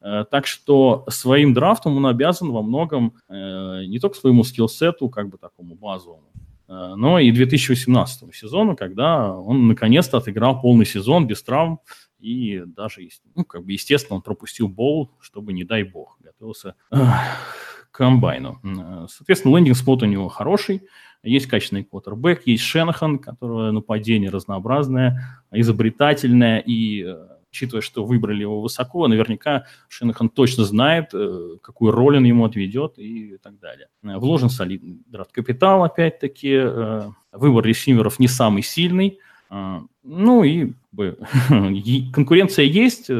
Э, 0.00 0.24
так 0.30 0.46
что 0.46 1.04
своим 1.08 1.52
драфтом 1.52 1.96
он 1.96 2.06
обязан 2.06 2.50
во 2.50 2.62
многом 2.62 3.14
э, 3.28 3.84
не 3.86 3.98
только 3.98 4.16
своему 4.16 4.44
скиллсету, 4.44 5.10
как 5.10 5.28
бы 5.28 5.36
такому 5.36 5.74
базовому, 5.74 6.32
э, 6.68 6.94
но 6.96 7.18
и 7.18 7.30
2018 7.30 8.34
сезону, 8.34 8.76
когда 8.76 9.34
он 9.34 9.68
наконец-то 9.68 10.16
отыграл 10.16 10.60
полный 10.60 10.86
сезон 10.86 11.26
без 11.26 11.42
травм, 11.42 11.80
и 12.18 12.62
даже, 12.66 13.06
ну, 13.34 13.44
как 13.44 13.64
бы, 13.64 13.72
естественно, 13.72 14.16
он 14.16 14.22
пропустил 14.22 14.68
бол, 14.68 15.10
чтобы, 15.20 15.52
не 15.52 15.64
дай 15.64 15.82
бог, 15.82 16.18
готовился 16.20 16.74
к 16.90 17.90
комбайну. 17.90 18.60
Соответственно, 19.08 19.56
лендинг-спот 19.56 20.02
у 20.02 20.06
него 20.06 20.28
хороший, 20.28 20.82
есть 21.22 21.46
качественный 21.46 21.84
квотербек, 21.84 22.46
есть 22.46 22.62
Шенахан, 22.62 23.18
которого 23.18 23.70
нападение 23.70 24.30
разнообразное, 24.30 25.42
изобретательное 25.52 26.58
и 26.58 27.06
учитывая, 27.50 27.82
что 27.82 28.04
выбрали 28.04 28.42
его 28.42 28.60
высоко, 28.60 29.06
наверняка 29.08 29.66
Шенахан 29.88 30.28
точно 30.28 30.64
знает, 30.64 31.10
э, 31.12 31.56
какую 31.62 31.92
роль 31.92 32.16
он 32.16 32.24
ему 32.24 32.44
отведет 32.44 32.98
и 32.98 33.38
так 33.42 33.58
далее. 33.58 33.88
Э, 34.02 34.18
вложен 34.18 34.50
солидный 34.50 35.02
драфт-капитал, 35.06 35.84
опять-таки. 35.84 36.52
Э, 36.52 37.10
выбор 37.32 37.64
ресиверов 37.64 38.18
не 38.18 38.28
самый 38.28 38.62
сильный. 38.62 39.18
Ну 39.50 40.44
и 40.44 40.72
конкуренция 42.12 42.64
есть. 42.64 43.10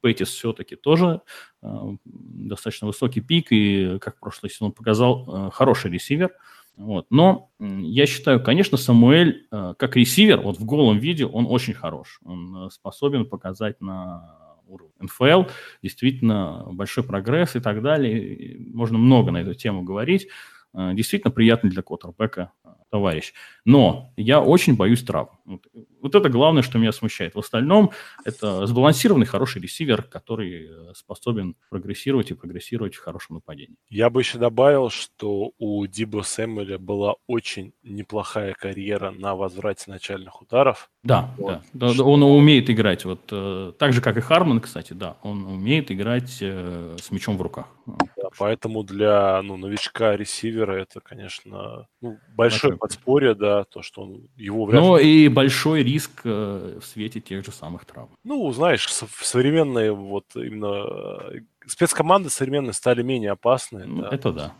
Пейтис 0.00 0.28
все-таки 0.28 0.76
тоже 0.76 1.20
достаточно 1.62 2.86
высокий 2.86 3.20
пик, 3.20 3.48
и, 3.50 3.98
как 4.00 4.18
прошлый 4.18 4.50
сезон 4.50 4.72
показал, 4.72 5.50
хороший 5.52 5.90
ресивер– 5.90 6.30
вот. 6.76 7.06
Но 7.10 7.50
я 7.58 8.06
считаю, 8.06 8.42
конечно, 8.42 8.76
Самуэль 8.78 9.46
э, 9.50 9.74
как 9.78 9.96
ресивер, 9.96 10.40
вот 10.40 10.58
в 10.58 10.64
голом 10.64 10.98
виде, 10.98 11.26
он 11.26 11.46
очень 11.48 11.74
хорош. 11.74 12.20
Он 12.24 12.66
э, 12.66 12.70
способен 12.70 13.26
показать 13.26 13.80
на 13.80 14.58
уровне 14.66 14.94
НФЛ 15.00 15.44
действительно 15.82 16.64
большой 16.72 17.04
прогресс 17.04 17.56
и 17.56 17.60
так 17.60 17.82
далее. 17.82 18.56
Можно 18.72 18.98
много 18.98 19.30
на 19.30 19.38
эту 19.38 19.54
тему 19.54 19.82
говорить. 19.82 20.28
Э, 20.74 20.92
действительно 20.94 21.30
приятный 21.30 21.70
для 21.70 21.82
Коттербека 21.82 22.52
товарищ. 22.90 23.32
Но 23.64 24.12
я 24.16 24.40
очень 24.40 24.76
боюсь 24.76 25.02
травм. 25.02 25.30
Вот, 25.44 25.66
вот 26.00 26.14
это 26.14 26.28
главное, 26.28 26.62
что 26.62 26.78
меня 26.78 26.92
смущает. 26.92 27.34
В 27.34 27.38
остальном 27.38 27.90
это 28.24 28.66
сбалансированный 28.66 29.26
хороший 29.26 29.60
ресивер, 29.62 30.02
который 30.02 30.68
э, 30.68 30.94
способен 30.94 31.56
прогрессировать 31.70 32.30
и 32.30 32.34
прогрессировать 32.34 32.94
в 32.94 33.00
хорошем 33.00 33.36
нападении. 33.36 33.76
Я 33.88 34.10
бы 34.10 34.20
еще 34.20 34.38
добавил, 34.38 34.90
что 34.90 35.52
у 35.58 35.86
Дибо 35.86 36.22
Сэмюэля 36.22 36.78
была 36.78 37.14
очень 37.26 37.72
неплохая 37.82 38.54
карьера 38.54 39.10
на 39.10 39.34
возврате 39.34 39.90
начальных 39.90 40.42
ударов. 40.42 40.90
Да, 41.02 41.30
вот. 41.36 41.60
да, 41.72 41.92
да, 41.94 42.04
он 42.04 42.22
умеет 42.22 42.70
играть. 42.70 43.04
Вот 43.04 43.20
э, 43.32 43.72
так 43.78 43.92
же, 43.92 44.00
как 44.00 44.16
и 44.16 44.20
Харман, 44.20 44.60
кстати, 44.60 44.92
да, 44.92 45.16
он 45.22 45.44
умеет 45.46 45.90
играть 45.90 46.38
э, 46.40 46.96
с 47.00 47.10
мячом 47.10 47.36
в 47.36 47.42
руках. 47.42 47.66
Да, 47.86 48.28
поэтому 48.38 48.84
для 48.84 49.42
ну, 49.42 49.56
новичка 49.56 50.16
ресивера 50.16 50.72
это, 50.74 51.00
конечно, 51.00 51.88
ну, 52.00 52.18
большое 52.36 52.76
подспорье, 52.76 53.34
да, 53.34 53.64
то, 53.64 53.82
что 53.82 54.02
он 54.02 54.28
его 54.36 54.64
вряд 54.64 54.80
Ну 54.80 54.96
и 54.96 55.28
большой 55.34 55.82
риск 55.82 56.22
э, 56.24 56.78
в 56.80 56.84
свете 56.84 57.20
тех 57.20 57.44
же 57.44 57.52
самых 57.52 57.84
травм. 57.84 58.10
Ну, 58.24 58.50
знаешь, 58.52 58.88
современные 58.92 59.92
вот 59.92 60.26
именно 60.34 60.84
э, 61.32 61.40
спецкоманды 61.66 62.30
современные 62.30 62.72
стали 62.72 63.02
менее 63.02 63.32
опасны. 63.32 63.84
Ну, 63.86 64.02
да. 64.02 64.08
Это 64.10 64.32
да. 64.32 64.52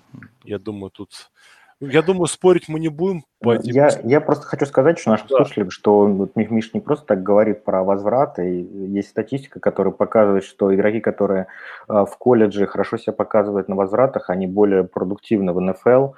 Я 0.45 0.59
думаю, 0.59 0.91
тут 0.91 1.31
ну, 1.83 1.89
я 1.89 2.03
думаю, 2.03 2.27
спорить 2.27 2.69
мы 2.69 2.79
не 2.79 2.89
будем. 2.89 3.25
По 3.41 3.59
я, 3.61 3.91
я 4.05 4.21
просто 4.21 4.47
хочу 4.47 4.67
сказать, 4.67 5.01
что 5.01 5.11
нашим 5.11 5.27
да. 5.27 5.39
слушателям, 5.39 5.71
что 5.71 6.07
вот 6.07 6.37
Миш 6.37 6.73
не 6.75 6.81
просто 6.81 7.07
так 7.07 7.25
говорит 7.25 7.65
про 7.65 7.83
возврат, 7.83 8.39
и 8.39 8.61
есть 8.61 9.09
статистика, 9.09 9.59
которая 9.59 9.93
показывает, 9.93 10.45
что 10.45 10.73
игроки, 10.73 11.01
которые 11.01 11.49
э, 11.89 12.05
в 12.09 12.17
колледже 12.19 12.69
хорошо 12.69 12.99
себя 12.99 13.13
показывают 13.13 13.69
на 13.69 13.75
возвратах, 13.75 14.31
они 14.31 14.47
более 14.47 14.85
продуктивны 14.85 15.53
в 15.53 15.61
НФЛ. 15.61 16.13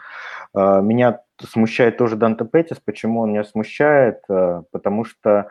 Меня 0.54 1.20
смущает 1.42 1.96
тоже 1.96 2.16
Данте 2.16 2.44
Петтис. 2.44 2.78
Почему 2.84 3.20
он 3.20 3.30
меня 3.30 3.44
смущает? 3.44 4.20
Э, 4.28 4.62
потому 4.70 5.04
что 5.04 5.48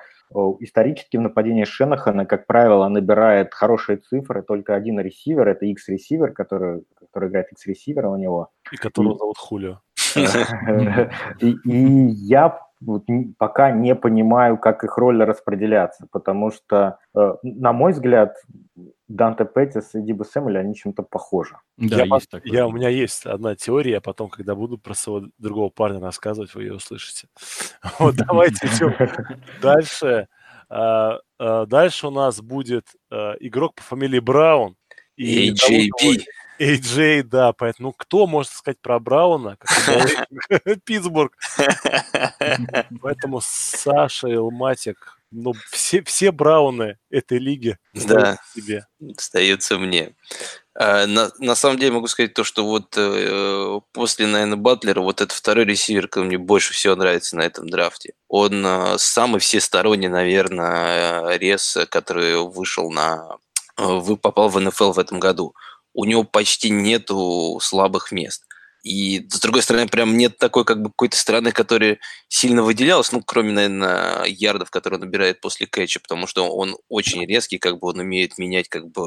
исторически 0.62 1.18
в 1.18 1.22
нападении 1.22 1.64
Шенахана, 1.64 2.26
как 2.26 2.48
правило, 2.48 2.88
набирает 2.88 3.54
хорошие 3.54 3.98
цифры 3.98 4.42
только 4.42 4.74
один 4.74 5.00
ресивер, 5.00 5.48
это 5.48 5.66
X-ресивер, 5.68 6.32
который, 6.32 6.84
который 7.00 7.30
играет 7.30 7.52
X-ресивера 7.52 8.10
у 8.10 8.18
него. 8.18 8.50
И 8.72 8.78
которого 8.78 9.14
и... 9.14 9.18
зовут 9.20 9.38
Хулио. 9.38 9.80
И 11.40 11.56
я 11.66 12.60
пока 13.38 13.72
не 13.72 13.96
понимаю, 13.96 14.58
как 14.58 14.84
их 14.84 14.98
роль 14.98 15.24
распределяться, 15.24 16.08
потому 16.12 16.52
что, 16.52 17.00
э, 17.16 17.36
на 17.44 17.74
мой 17.74 17.94
взгляд, 17.94 18.36
Данте 19.08 19.46
Петтис 19.46 19.94
и 19.96 20.02
Диба 20.02 20.24
Сэмюэль, 20.24 20.58
они 20.58 20.76
чем-то 20.76 21.04
похожи. 21.04 21.56
Да, 21.78 21.98
я, 21.98 22.06
есть 22.06 22.30
такое. 22.30 22.52
Я, 22.52 22.68
у 22.68 22.72
меня 22.72 22.90
есть 22.90 23.26
одна 23.26 23.56
теория, 23.56 23.98
а 23.98 24.02
потом, 24.02 24.30
когда 24.30 24.56
буду 24.56 24.78
про 24.78 24.94
своего 24.94 25.28
другого 25.38 25.70
парня 25.70 26.00
рассказывать, 26.00 26.54
вы 26.56 26.64
ее 26.64 26.76
услышите. 26.76 27.28
Вот 28.00 28.16
давайте 28.16 28.68
идем 28.68 28.94
дальше. 29.62 30.28
А, 30.70 31.20
а, 31.38 31.66
дальше 31.66 32.08
у 32.08 32.12
нас 32.12 32.42
будет 32.42 32.86
э, 33.12 33.34
игрок 33.40 33.76
по 33.76 33.84
фамилии 33.84 34.20
Браун. 34.20 34.76
И 35.16 35.52
AJB. 35.52 36.24
AJ, 36.60 37.24
да, 37.24 37.54
поэтому 37.54 37.90
ну, 37.90 37.94
кто 37.94 38.28
может 38.28 38.52
сказать 38.52 38.80
про 38.82 39.00
Брауна, 39.00 39.58
Питтсбург. 40.86 41.34
Поэтому 43.02 43.42
Саша 43.42 44.28
Илматик, 44.34 45.18
ну, 45.32 45.54
все, 45.72 46.04
все 46.04 46.32
Брауны 46.32 46.98
этой 47.10 47.40
лиги 47.40 47.78
да, 47.94 48.38
себе. 48.56 48.86
остаются 49.18 49.78
мне. 49.78 50.14
А, 50.76 51.06
на, 51.06 51.32
на 51.40 51.56
самом 51.56 51.78
деле 51.78 51.94
могу 51.94 52.08
сказать 52.08 52.34
то, 52.34 52.44
что 52.44 52.66
вот 52.66 52.96
э, 52.98 53.80
после, 53.92 54.28
наверное, 54.28 54.58
Батлера, 54.58 55.02
вот 55.02 55.22
этот 55.22 55.36
второй 55.36 55.66
ресивер, 55.66 56.08
который 56.08 56.28
мне 56.28 56.38
больше 56.38 56.74
всего 56.74 56.96
нравится 56.96 57.36
на 57.36 57.42
этом 57.42 57.68
драфте. 57.70 58.14
Он 58.28 58.66
э, 58.66 58.98
самый 58.98 59.40
всесторонний, 59.40 60.08
наверное, 60.08 61.34
э, 61.34 61.38
рез, 61.38 61.78
который 61.90 62.38
вышел 62.48 62.92
на... 62.92 63.38
Э, 63.78 64.00
попал 64.22 64.50
в 64.50 64.60
НФЛ 64.60 64.94
в 64.94 65.00
этом 65.00 65.20
году 65.20 65.56
у 65.94 66.06
него 66.06 66.24
почти 66.24 66.70
нету 66.70 67.60
слабых 67.62 68.12
мест. 68.12 68.46
И, 68.84 69.26
с 69.30 69.40
другой 69.40 69.62
стороны, 69.62 69.88
прям 69.88 70.18
нет 70.18 70.38
такой 70.38 70.66
как 70.66 70.82
бы 70.82 70.90
какой-то 70.90 71.16
стороны, 71.16 71.54
которая 71.54 72.00
сильно 72.28 72.64
выделялась, 72.64 73.14
ну, 73.14 73.22
кроме, 73.26 73.52
наверное, 73.54 74.26
ярдов, 74.26 74.70
которые 74.72 75.00
он 75.00 75.06
набирает 75.06 75.40
после 75.40 75.68
кэча, 75.68 76.02
потому 76.02 76.28
что 76.28 76.50
он 76.50 76.78
очень 76.90 77.26
резкий, 77.26 77.60
как 77.60 77.80
бы 77.80 77.88
он 77.90 78.00
умеет 78.00 78.38
менять, 78.38 78.68
как 78.68 78.90
бы, 78.92 79.02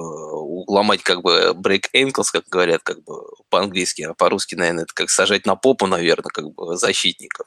ломать, 0.66 1.02
как 1.02 1.22
бы, 1.22 1.52
break 1.54 1.86
ankles, 1.94 2.28
как 2.32 2.44
говорят, 2.48 2.82
как 2.82 3.04
бы, 3.04 3.14
по-английски, 3.50 4.02
а 4.02 4.14
по-русски, 4.14 4.54
наверное, 4.54 4.84
это 4.84 4.94
как 4.94 5.10
сажать 5.10 5.44
на 5.44 5.56
попу, 5.56 5.86
наверное, 5.86 6.30
как 6.30 6.50
бы, 6.54 6.76
защитников. 6.76 7.46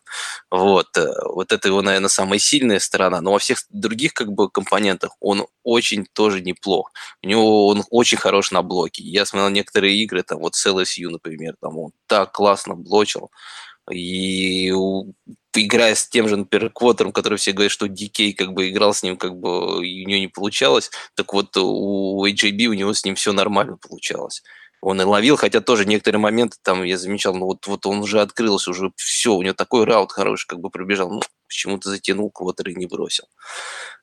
Вот. 0.52 0.96
Э, 0.98 1.08
вот 1.26 1.52
это 1.52 1.68
его, 1.68 1.82
наверное, 1.82 2.10
самая 2.10 2.39
сильная 2.39 2.80
сторона. 2.80 3.22
Но 3.22 3.32
во 3.32 3.39
всех 3.39 3.63
других, 3.70 4.13
как 4.13 4.32
бы, 4.32 4.50
компонентах 4.50 5.15
он 5.20 5.48
очень 5.63 6.06
тоже 6.13 6.42
неплох. 6.42 6.92
У 7.24 7.28
него 7.28 7.68
он 7.68 7.84
очень 7.89 8.18
хорош 8.18 8.52
на 8.52 8.62
блоке. 8.62 9.04
Я 9.04 9.26
смотрел 9.26 9.50
некоторые 9.50 9.98
игры, 10.04 10.24
там, 10.24 10.39
вот 10.39 10.56
с 10.56 10.68
LSU, 10.68 11.10
например, 11.10 11.56
там, 11.62 11.78
он 11.78 11.92
так 12.08 12.19
классно 12.26 12.76
блочил. 12.76 13.32
И 13.92 14.72
играя 15.54 15.96
с 15.96 16.08
тем 16.08 16.28
же, 16.28 16.38
например, 16.38 16.70
Квотером, 16.70 17.12
который 17.12 17.38
все 17.38 17.52
говорят, 17.52 17.72
что 17.72 17.88
Дикей 17.88 18.34
как 18.34 18.54
бы 18.54 18.70
играл 18.70 18.94
с 18.94 19.04
ним, 19.04 19.18
как 19.18 19.36
бы 19.36 19.86
и 19.86 20.06
у 20.06 20.08
него 20.08 20.20
не 20.20 20.28
получалось, 20.28 20.92
так 21.16 21.34
вот 21.34 21.56
у 21.58 22.26
AJB 22.26 22.66
у 22.66 22.74
него 22.74 22.94
с 22.94 23.04
ним 23.04 23.16
все 23.16 23.34
нормально 23.34 23.78
получалось. 23.78 24.44
Он 24.82 25.02
и 25.02 25.04
ловил, 25.04 25.36
хотя 25.36 25.60
тоже 25.60 25.86
некоторые 25.86 26.22
моменты 26.22 26.58
там 26.62 26.84
я 26.84 26.98
замечал, 26.98 27.36
ну 27.36 27.48
вот, 27.48 27.68
вот 27.68 27.86
он 27.86 28.00
уже 28.00 28.22
открылся, 28.22 28.72
уже 28.72 28.92
все, 28.96 29.34
у 29.34 29.42
него 29.42 29.54
такой 29.54 29.84
раут 29.84 30.12
хороший, 30.12 30.48
как 30.48 30.60
бы 30.60 30.70
пробежал, 30.70 31.12
ну 31.12 31.22
почему-то 31.48 31.90
затянул, 31.90 32.32
Квотер 32.32 32.70
и 32.70 32.76
не 32.76 32.86
бросил. 32.86 33.26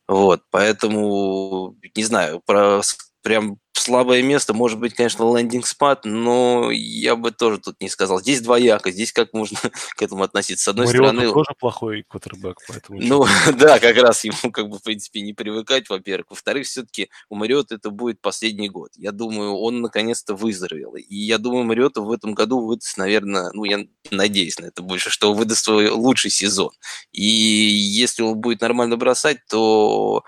Вот, 0.06 0.42
поэтому, 0.50 1.76
не 1.94 2.04
знаю, 2.04 2.42
про 2.44 2.82
прям 3.22 3.58
слабое 3.86 4.20
место, 4.20 4.52
может 4.52 4.80
быть, 4.80 4.94
конечно, 4.94 5.22
лендинг 5.36 5.64
спад, 5.64 6.04
но 6.04 6.70
я 6.72 7.14
бы 7.14 7.30
тоже 7.30 7.58
тут 7.58 7.80
не 7.80 7.88
сказал. 7.88 8.20
Здесь 8.20 8.40
двояко, 8.40 8.90
здесь 8.90 9.12
как 9.12 9.32
можно 9.32 9.58
к 9.96 10.02
этому 10.02 10.24
относиться. 10.24 10.64
С 10.64 10.68
одной 10.68 10.86
Мариотта 10.86 11.08
стороны... 11.10 11.32
тоже 11.32 11.50
плохой 11.58 12.04
квотербек, 12.08 12.58
поэтому... 12.66 13.00
Ну, 13.00 13.24
да, 13.58 13.78
как 13.78 13.96
раз 13.96 14.24
ему, 14.24 14.50
как 14.50 14.68
бы, 14.68 14.78
в 14.78 14.82
принципе, 14.82 15.20
не 15.20 15.34
привыкать, 15.34 15.88
во-первых. 15.88 16.26
Во-вторых, 16.30 16.66
все-таки 16.66 17.10
у 17.28 17.36
Мариотта 17.36 17.76
это 17.76 17.90
будет 17.90 18.20
последний 18.20 18.68
год. 18.68 18.90
Я 18.96 19.12
думаю, 19.12 19.54
он 19.54 19.80
наконец-то 19.80 20.34
выздоровел. 20.34 20.96
И 20.96 21.16
я 21.16 21.38
думаю, 21.38 21.64
Мариотта 21.64 22.00
в 22.00 22.10
этом 22.10 22.34
году 22.34 22.66
выдаст, 22.66 22.98
наверное, 22.98 23.50
ну, 23.52 23.64
я 23.64 23.86
надеюсь 24.10 24.58
на 24.58 24.66
это 24.66 24.82
больше, 24.82 25.10
что 25.10 25.32
выдаст 25.32 25.64
свой 25.64 25.90
лучший 25.90 26.32
сезон. 26.32 26.70
И 27.12 27.22
если 27.22 28.22
он 28.22 28.36
будет 28.36 28.62
нормально 28.62 28.96
бросать, 28.96 29.38
то 29.48 30.24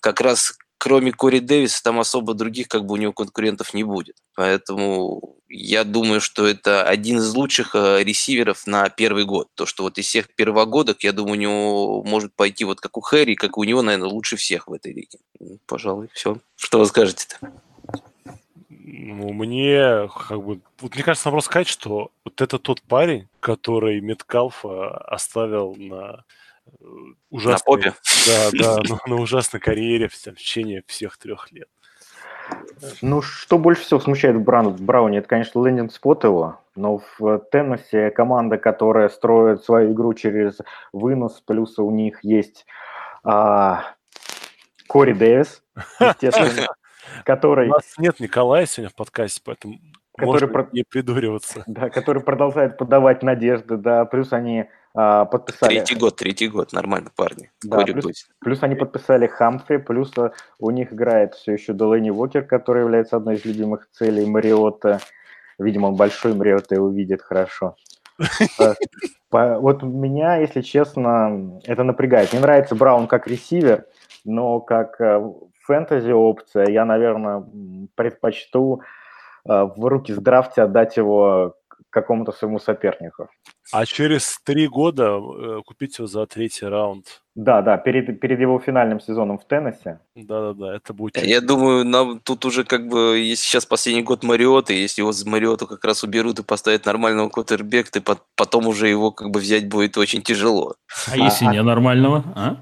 как 0.00 0.20
раз 0.20 0.54
кроме 0.82 1.12
Кори 1.12 1.38
Дэвиса, 1.38 1.80
там 1.80 2.00
особо 2.00 2.34
других 2.34 2.66
как 2.66 2.86
бы 2.86 2.94
у 2.94 2.96
него 2.96 3.12
конкурентов 3.12 3.72
не 3.72 3.84
будет. 3.84 4.16
Поэтому 4.34 5.36
я 5.48 5.84
думаю, 5.84 6.20
что 6.20 6.44
это 6.44 6.82
один 6.82 7.18
из 7.18 7.32
лучших 7.32 7.76
э, 7.76 8.02
ресиверов 8.02 8.66
на 8.66 8.88
первый 8.88 9.24
год. 9.24 9.46
То, 9.54 9.64
что 9.64 9.84
вот 9.84 9.98
из 9.98 10.06
всех 10.06 10.34
первогодок, 10.34 11.04
я 11.04 11.12
думаю, 11.12 11.34
у 11.34 11.40
него 11.40 12.02
может 12.02 12.34
пойти 12.34 12.64
вот 12.64 12.80
как 12.80 12.96
у 12.96 13.00
Хэри, 13.00 13.36
как 13.36 13.58
у 13.58 13.62
него, 13.62 13.80
наверное, 13.82 14.08
лучше 14.08 14.34
всех 14.34 14.66
в 14.66 14.72
этой 14.72 14.92
лиге. 14.92 15.20
Пожалуй, 15.66 16.08
все. 16.14 16.38
Что 16.56 16.80
вы 16.80 16.86
скажете-то? 16.86 17.52
Ну, 18.68 19.32
мне, 19.32 20.08
как 20.28 20.42
бы, 20.42 20.60
вот 20.80 20.94
мне 20.96 21.04
кажется, 21.04 21.30
надо 21.30 21.42
сказать, 21.42 21.68
что 21.68 22.10
вот 22.24 22.40
это 22.40 22.58
тот 22.58 22.82
парень, 22.82 23.28
который 23.38 24.00
Меткалфа 24.00 24.96
оставил 24.96 25.76
на 25.76 26.24
ужасной, 27.30 27.52
на 27.52 27.58
попе? 27.64 27.94
Да, 28.26 28.50
да, 28.52 28.82
на, 29.06 29.14
на 29.14 29.22
ужасной 29.22 29.60
карьере 29.60 30.08
в 30.08 30.14
течение 30.14 30.82
всех 30.86 31.18
трех 31.18 31.50
лет. 31.52 31.68
Ну, 33.00 33.22
что 33.22 33.58
больше 33.58 33.82
всего 33.82 34.00
смущает 34.00 34.40
Бран, 34.40 34.74
Брауни, 34.76 35.18
это, 35.18 35.28
конечно, 35.28 35.64
лендинг 35.64 35.92
спот 35.92 36.24
его, 36.24 36.60
но 36.74 37.00
в 37.18 37.38
Теннессе 37.50 38.10
команда, 38.10 38.58
которая 38.58 39.08
строит 39.08 39.62
свою 39.64 39.92
игру 39.92 40.12
через 40.14 40.58
вынос, 40.92 41.40
плюс 41.40 41.78
у 41.78 41.90
них 41.90 42.20
есть 42.22 42.66
а, 43.24 43.94
Кори 44.88 45.12
Дэвис, 45.12 45.62
естественно, 46.00 46.66
который... 47.24 47.68
У 47.68 47.72
нас 47.72 47.94
нет 47.98 48.20
Николая 48.20 48.66
сегодня 48.66 48.90
в 48.90 48.94
подкасте, 48.94 49.40
поэтому 49.44 49.78
который 50.16 50.26
можно 50.26 50.48
про... 50.48 50.68
не 50.72 50.82
придуриваться. 50.82 51.62
Да, 51.66 51.90
который 51.90 52.22
продолжает 52.22 52.76
подавать 52.76 53.22
надежды, 53.22 53.76
да, 53.76 54.04
плюс 54.04 54.32
они 54.32 54.68
подписали... 54.94 55.76
Третий 55.76 55.94
год, 55.94 56.16
третий 56.16 56.48
год, 56.48 56.72
нормально, 56.72 57.10
парни. 57.14 57.50
Да, 57.62 57.78
плюс, 57.78 58.28
плюс 58.40 58.62
они 58.62 58.74
подписали 58.74 59.26
Хамфри, 59.26 59.78
плюс 59.78 60.12
а, 60.18 60.32
у 60.58 60.70
них 60.70 60.92
играет 60.92 61.34
все 61.34 61.52
еще 61.52 61.72
Делэни 61.72 62.10
Уокер, 62.10 62.44
который 62.44 62.82
является 62.82 63.16
одной 63.16 63.36
из 63.36 63.44
любимых 63.44 63.88
целей 63.90 64.26
Мариотта. 64.26 65.00
Видимо, 65.58 65.86
он 65.88 65.96
большой 65.96 66.34
Мариотта 66.34 66.74
и 66.74 66.78
увидит 66.78 67.22
хорошо. 67.22 67.76
А, 68.58 69.58
вот 69.58 69.82
меня, 69.82 70.36
если 70.36 70.60
честно, 70.60 71.58
это 71.64 71.84
напрягает. 71.84 72.32
Мне 72.32 72.42
нравится 72.42 72.74
Браун 72.74 73.06
как 73.06 73.26
ресивер, 73.26 73.86
но 74.26 74.60
как 74.60 75.00
фэнтези 75.62 76.10
опция 76.10 76.68
я, 76.68 76.84
наверное, 76.84 77.42
предпочту 77.94 78.82
в 79.44 79.86
руки 79.86 80.12
с 80.12 80.18
драфте 80.18 80.62
отдать 80.62 80.96
его 80.98 81.56
какому-то 81.92 82.32
своему 82.32 82.58
сопернику. 82.58 83.28
А 83.72 83.86
через 83.86 84.40
три 84.44 84.66
года 84.66 85.18
э, 85.18 85.60
купить 85.64 85.98
его 85.98 86.08
за 86.08 86.26
третий 86.26 86.66
раунд. 86.66 87.22
Да, 87.34 87.62
да, 87.62 87.76
перед, 87.76 88.20
перед 88.20 88.40
его 88.40 88.58
финальным 88.58 89.00
сезоном 89.00 89.38
в 89.38 89.44
Теннессе. 89.44 89.98
Да-да-да, 90.14 90.76
это 90.76 90.92
будет... 90.92 91.16
Я 91.16 91.40
думаю, 91.40 91.84
нам 91.84 92.18
тут 92.18 92.44
уже 92.44 92.64
как 92.64 92.88
бы, 92.88 93.18
если 93.18 93.44
сейчас 93.44 93.66
последний 93.66 94.02
год 94.02 94.24
Мариота, 94.24 94.72
если 94.72 95.02
его 95.02 95.12
с 95.12 95.24
Мариоту 95.24 95.66
как 95.66 95.84
раз 95.84 96.02
уберут 96.02 96.38
и 96.40 96.42
поставят 96.42 96.86
нормального 96.86 97.28
квотербека, 97.28 98.00
то 98.00 98.18
потом 98.36 98.66
уже 98.66 98.88
его 98.88 99.10
как 99.12 99.30
бы 99.30 99.40
взять 99.40 99.68
будет 99.68 99.96
очень 99.96 100.22
тяжело. 100.22 100.74
А, 101.08 101.14
а 101.14 101.16
если 101.16 101.46
а, 101.46 101.52
не 101.52 101.62
нормального? 101.62 102.24
А? 102.34 102.56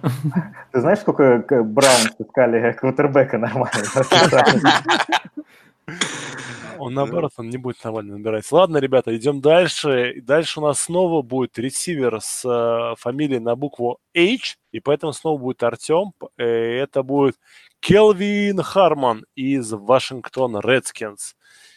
Ты 0.72 0.80
знаешь, 0.80 0.98
сколько 1.00 1.42
Браун 1.64 2.00
искали 2.18 2.72
квотербека 2.72 3.38
нормального? 3.38 4.04
Он 6.80 6.94
наоборот, 6.94 7.32
он 7.36 7.48
не 7.48 7.58
будет 7.58 7.82
нормально 7.84 8.16
набирать. 8.16 8.50
Ладно, 8.50 8.78
ребята, 8.78 9.16
идем 9.16 9.40
дальше. 9.40 10.20
Дальше 10.22 10.60
у 10.60 10.62
нас 10.62 10.80
снова 10.80 11.22
будет 11.22 11.58
ресивер 11.58 12.20
с 12.20 12.44
э, 12.44 12.94
фамилией 12.98 13.40
на 13.40 13.56
букву 13.56 13.98
H, 14.16 14.56
и 14.72 14.80
поэтому 14.80 15.12
снова 15.12 15.38
будет 15.38 15.62
Артем. 15.62 16.12
Э, 16.36 16.44
это 16.44 17.02
будет 17.02 17.36
Келвин 17.80 18.62
Харман 18.62 19.24
из 19.34 19.72
Вашингтона 19.72 20.60
Редскинс. 20.62 21.36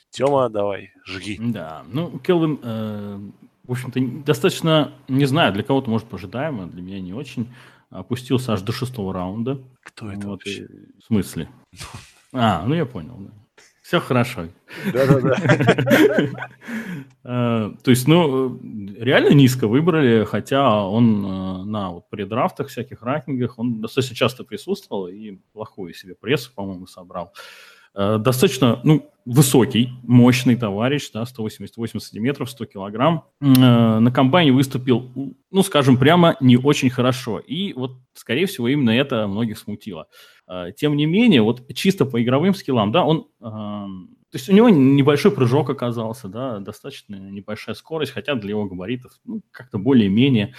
Тема, 0.10 0.49
давай, 0.49 0.91
жги. 1.06 1.38
Да, 1.39 1.84
ну, 1.88 2.20
Келвин, 2.20 2.60
э, 2.62 3.20
в 3.66 3.72
общем-то, 3.72 3.99
достаточно, 4.26 4.93
не 5.08 5.26
знаю, 5.26 5.54
для 5.54 5.64
кого-то, 5.64 5.89
может, 5.89 6.14
ожидаемо, 6.14 6.68
для 6.68 6.82
меня 6.82 6.99
не 6.99 7.14
очень. 7.14 7.54
Опустился 7.89 8.54
аж 8.54 8.62
до 8.62 8.72
шестого 8.72 9.14
раунда. 9.14 9.62
Кто 9.82 10.12
это 10.12 10.28
вот, 10.28 10.45
вообще? 10.45 10.68
В 10.99 11.06
смысле? 11.06 11.49
А, 12.36 12.66
ну 12.66 12.74
я 12.74 12.88
понял, 12.88 13.16
да. 13.20 13.30
Все 13.84 13.99
хорошо. 13.99 14.47
Да-да-да. 14.91 15.36
Э, 17.25 17.71
то 17.81 17.89
есть, 17.89 18.05
ну, 18.05 18.59
реально 18.99 19.34
низко 19.34 19.69
выбрали, 19.69 20.25
хотя 20.25 20.86
он 20.86 21.25
э, 21.25 21.63
на 21.63 21.91
вот 21.91 22.09
предрафтах, 22.09 22.67
всяких 22.67 23.01
ранкингах, 23.01 23.57
он 23.57 23.79
достаточно 23.79 24.13
часто 24.13 24.43
присутствовал 24.43 25.07
и 25.07 25.38
плохую 25.53 25.93
себе 25.93 26.15
прессу, 26.15 26.51
по-моему, 26.53 26.86
собрал. 26.86 27.31
Э, 27.95 28.17
достаточно, 28.19 28.81
ну, 28.84 29.09
высокий, 29.23 29.91
мощный 30.03 30.57
товарищ, 30.57 31.11
да, 31.13 31.25
188 31.25 31.99
сантиметров, 32.01 32.49
100 32.49 32.65
килограмм. 32.65 33.23
На 33.39 34.11
комбайне 34.11 34.51
выступил, 34.51 35.09
ну, 35.49 35.63
скажем 35.63 35.95
прямо, 35.95 36.36
не 36.41 36.57
очень 36.57 36.89
хорошо. 36.89 37.39
И 37.39 37.71
вот, 37.71 37.93
скорее 38.15 38.47
всего, 38.47 38.67
именно 38.67 38.89
это 38.89 39.27
многих 39.27 39.57
смутило. 39.57 40.07
А, 40.48 40.72
тем 40.72 40.98
не 40.98 41.06
менее, 41.06 41.41
вот 41.41 41.68
чисто 41.74 42.06
по 42.06 42.22
игровым 42.22 42.54
скиллам, 42.54 42.91
да, 42.91 43.06
он, 43.06 43.28
то 44.34 44.38
есть 44.38 44.50
у 44.50 44.54
него 44.54 44.70
небольшой 44.70 45.32
прыжок 45.32 45.70
оказался, 45.70 46.28
да, 46.28 46.60
достаточно 46.60 47.16
небольшая 47.16 47.76
скорость, 47.76 48.14
хотя 48.14 48.34
для 48.34 48.50
его 48.50 48.66
габаритов, 48.66 49.12
ну, 49.26 49.41
как-то 49.52 49.78
более-менее. 49.78 50.56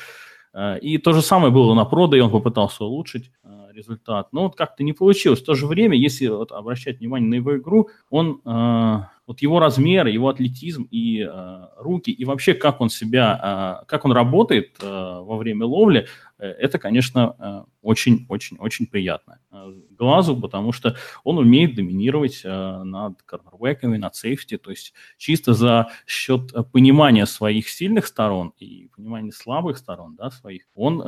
А, 0.52 0.76
и 0.76 0.98
то 0.98 1.12
же 1.12 1.22
самое 1.22 1.52
было 1.52 1.74
на 1.74 1.84
проде, 1.84 2.18
и 2.18 2.20
он 2.20 2.30
попытался 2.30 2.84
улучшить 2.84 3.32
а, 3.42 3.70
результат, 3.72 4.32
но 4.32 4.44
вот 4.44 4.54
как-то 4.54 4.84
не 4.84 4.92
получилось. 4.92 5.40
В 5.40 5.44
то 5.44 5.54
же 5.54 5.66
время, 5.66 5.96
если 5.96 6.28
вот 6.28 6.52
обращать 6.52 7.00
внимание 7.00 7.28
на 7.28 7.34
его 7.34 7.56
игру, 7.56 7.88
он, 8.10 8.40
вот 9.26 9.40
его 9.40 9.58
размеры, 9.58 10.10
его 10.10 10.28
атлетизм 10.28 10.86
и 10.90 11.28
руки, 11.78 12.12
и 12.12 12.24
вообще 12.24 12.54
как 12.54 12.80
он 12.80 12.90
себя, 12.90 13.82
как 13.88 14.04
он 14.04 14.12
работает 14.12 14.76
во 14.80 15.36
время 15.36 15.66
ловли, 15.66 16.06
э, 16.33 16.33
это, 16.46 16.78
конечно, 16.78 17.66
очень-очень-очень 17.84 18.86
приятно 18.86 19.38
э, 19.52 19.74
глазу, 19.90 20.36
потому 20.40 20.72
что 20.72 20.96
он 21.22 21.38
умеет 21.38 21.74
доминировать 21.74 22.40
э, 22.44 22.82
над 22.82 23.22
корнербеками, 23.22 23.98
над 23.98 24.16
сейфти, 24.16 24.56
то 24.56 24.70
есть 24.70 24.94
чисто 25.18 25.52
за 25.52 25.88
счет 26.06 26.52
э, 26.54 26.62
понимания 26.64 27.26
своих 27.26 27.68
сильных 27.68 28.06
сторон 28.06 28.52
и 28.58 28.88
понимания 28.96 29.32
слабых 29.32 29.76
сторон 29.76 30.16
да, 30.16 30.30
своих, 30.30 30.62
он 30.74 31.02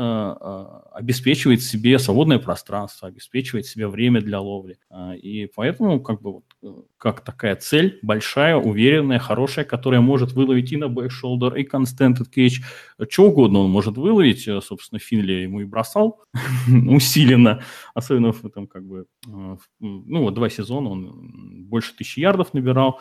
обеспечивает 0.92 1.62
себе 1.62 1.98
свободное 1.98 2.38
пространство, 2.38 3.08
обеспечивает 3.08 3.66
себе 3.66 3.88
время 3.88 4.20
для 4.20 4.40
ловли. 4.40 4.78
И 5.14 5.50
поэтому 5.54 6.00
как 6.00 6.20
бы 6.20 6.32
вот, 6.60 6.86
как 6.98 7.22
такая 7.22 7.56
цель 7.56 7.98
большая, 8.02 8.56
уверенная, 8.56 9.18
хорошая, 9.18 9.64
которая 9.64 10.00
может 10.00 10.32
выловить 10.32 10.72
и 10.72 10.76
на 10.76 10.88
back 10.88 11.08
shoulder, 11.08 11.54
и 11.56 11.66
contested 11.66 12.26
catch, 12.34 12.62
что 13.08 13.24
угодно 13.24 13.60
он 13.60 13.70
может 13.70 13.96
выловить, 13.96 14.48
собственно, 14.62 14.98
Финли 14.98 15.25
ему 15.32 15.60
и 15.60 15.64
бросал, 15.64 16.24
усиленно, 16.68 17.62
особенно 17.94 18.32
в 18.32 18.44
этом 18.44 18.66
как 18.66 18.84
бы, 18.84 19.06
э, 19.26 19.56
ну 19.80 20.22
вот 20.22 20.34
два 20.34 20.48
сезона 20.48 20.90
он 20.90 21.64
больше 21.64 21.94
тысячи 21.94 22.20
ярдов 22.20 22.54
набирал. 22.54 23.00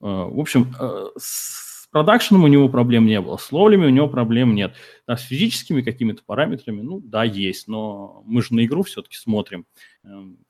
Э, 0.00 0.06
в 0.06 0.40
общем, 0.40 0.74
э, 0.78 1.06
с 1.16 1.88
продакшеном 1.90 2.44
у 2.44 2.48
него 2.48 2.68
проблем 2.68 3.06
не 3.06 3.20
было, 3.20 3.36
с 3.38 3.50
ловлями 3.50 3.86
у 3.86 3.90
него 3.90 4.08
проблем 4.08 4.54
нет. 4.54 4.74
Да, 5.06 5.16
с 5.16 5.22
физическими 5.22 5.80
какими-то 5.80 6.22
параметрами, 6.24 6.82
ну 6.82 7.00
да, 7.00 7.24
есть, 7.24 7.66
но 7.66 8.22
мы 8.26 8.42
же 8.42 8.54
на 8.54 8.64
игру 8.64 8.82
все-таки 8.82 9.16
смотрим. 9.16 9.64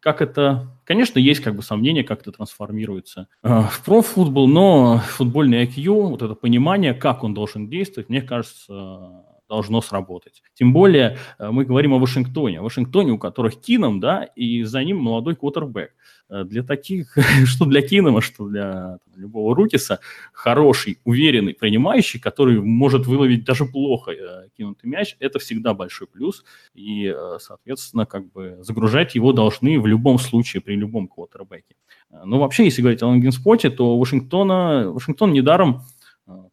Как 0.01 0.21
это, 0.21 0.81
конечно, 0.85 1.19
есть 1.19 1.41
как 1.41 1.55
бы 1.55 1.63
сомнения, 1.63 2.03
как 2.03 2.23
это 2.23 2.33
трансформируется 2.33 3.29
в 3.43 3.83
профутбол, 3.85 4.49
но 4.49 4.99
футбольный 4.99 5.65
IQ, 5.65 6.09
вот 6.09 6.23
это 6.23 6.35
понимание, 6.35 6.93
как 6.93 7.23
он 7.23 7.35
должен 7.35 7.69
действовать, 7.69 8.09
мне 8.09 8.21
кажется, 8.21 9.25
должно 9.49 9.81
сработать. 9.81 10.43
Тем 10.55 10.73
более 10.73 11.19
э, 11.39 11.51
мы 11.51 11.65
говорим 11.65 11.95
о 11.95 11.99
Вашингтоне. 11.99 12.61
О 12.61 12.63
Вашингтоне, 12.63 13.13
у 13.13 13.19
которых 13.19 13.61
Кином, 13.61 14.01
да, 14.01 14.25
и 14.25 14.63
за 14.63 14.85
ним 14.85 14.99
молодой 14.99 15.37
квотербек. 15.37 15.95
Э, 16.31 16.45
для 16.45 16.63
таких, 16.63 17.17
что 17.47 17.65
для 17.65 17.83
Кинома, 17.83 18.21
что 18.21 18.47
для 18.47 18.99
там, 19.05 19.15
любого 19.17 19.55
Рукиса, 19.55 20.01
хороший, 20.33 20.99
уверенный, 21.05 21.55
принимающий, 21.55 22.21
который 22.21 22.61
может 22.61 23.07
выловить 23.07 23.45
даже 23.45 23.65
плохо 23.65 24.13
э, 24.13 24.49
кинутый 24.57 24.91
мяч, 24.91 25.17
это 25.19 25.39
всегда 25.39 25.75
большой 25.75 26.07
плюс. 26.07 26.45
И, 26.75 27.07
э, 27.07 27.39
соответственно, 27.41 28.07
как 28.07 28.31
бы 28.31 28.59
загружать 28.61 29.15
его 29.15 29.33
должны 29.33 29.81
в 29.81 29.87
любом 29.87 30.19
случае, 30.19 30.61
при 30.61 30.75
любом 30.75 31.09
квотербеке. 31.09 31.75
Э, 32.11 32.25
но 32.25 32.39
вообще, 32.39 32.65
если 32.65 32.83
говорить 32.83 33.03
о 33.03 33.07
лонгинспоте, 33.07 33.71
то 33.71 33.99
Вашингтона, 33.99 34.91
Вашингтон 34.93 35.33
недаром 35.33 35.83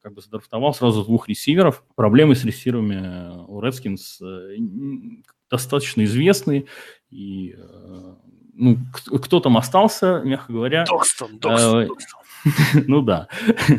как 0.02 0.14
бы 0.14 0.22
задрафтовал 0.22 0.74
сразу 0.74 1.04
двух 1.04 1.30
ресиверов. 1.30 1.84
Проблемы 1.96 2.36
с 2.36 2.44
ресиверами 2.44 3.46
у 3.48 3.62
Redskins 3.62 5.24
достаточно 5.50 6.04
известные, 6.04 6.66
и 7.10 7.56
ну, 8.56 8.78
кто 8.94 9.40
там 9.40 9.58
остался, 9.58 10.22
мягко 10.24 10.54
говоря. 10.54 10.86
Докстон, 10.86 11.40
Докстон, 11.40 11.84
э, 12.46 12.82
Ну 12.88 13.02
да. 13.02 13.28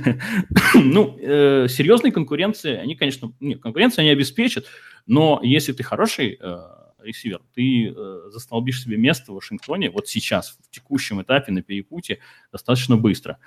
ну, 0.74 1.16
э, 1.18 1.66
серьезной 1.68 2.12
конкуренции, 2.12 2.76
они, 2.76 2.94
конечно, 2.94 3.32
нет, 3.40 3.61
конкуренцию 3.61 4.03
они 4.03 4.11
обеспечат, 4.11 4.66
но 5.07 5.40
если 5.42 5.72
ты 5.72 5.82
хороший 5.82 6.38
э, 6.40 6.59
ресивер, 7.03 7.40
ты 7.55 7.88
э, 7.88 8.30
застолбишь 8.30 8.82
себе 8.82 8.97
место 8.97 9.32
в 9.32 9.36
Вашингтоне 9.36 9.90
вот 9.90 10.09
сейчас, 10.09 10.59
в 10.62 10.70
текущем 10.70 11.22
этапе 11.22 11.53
на 11.53 11.62
перепутье, 11.62 12.18
достаточно 12.53 12.97
быстро. 12.97 13.38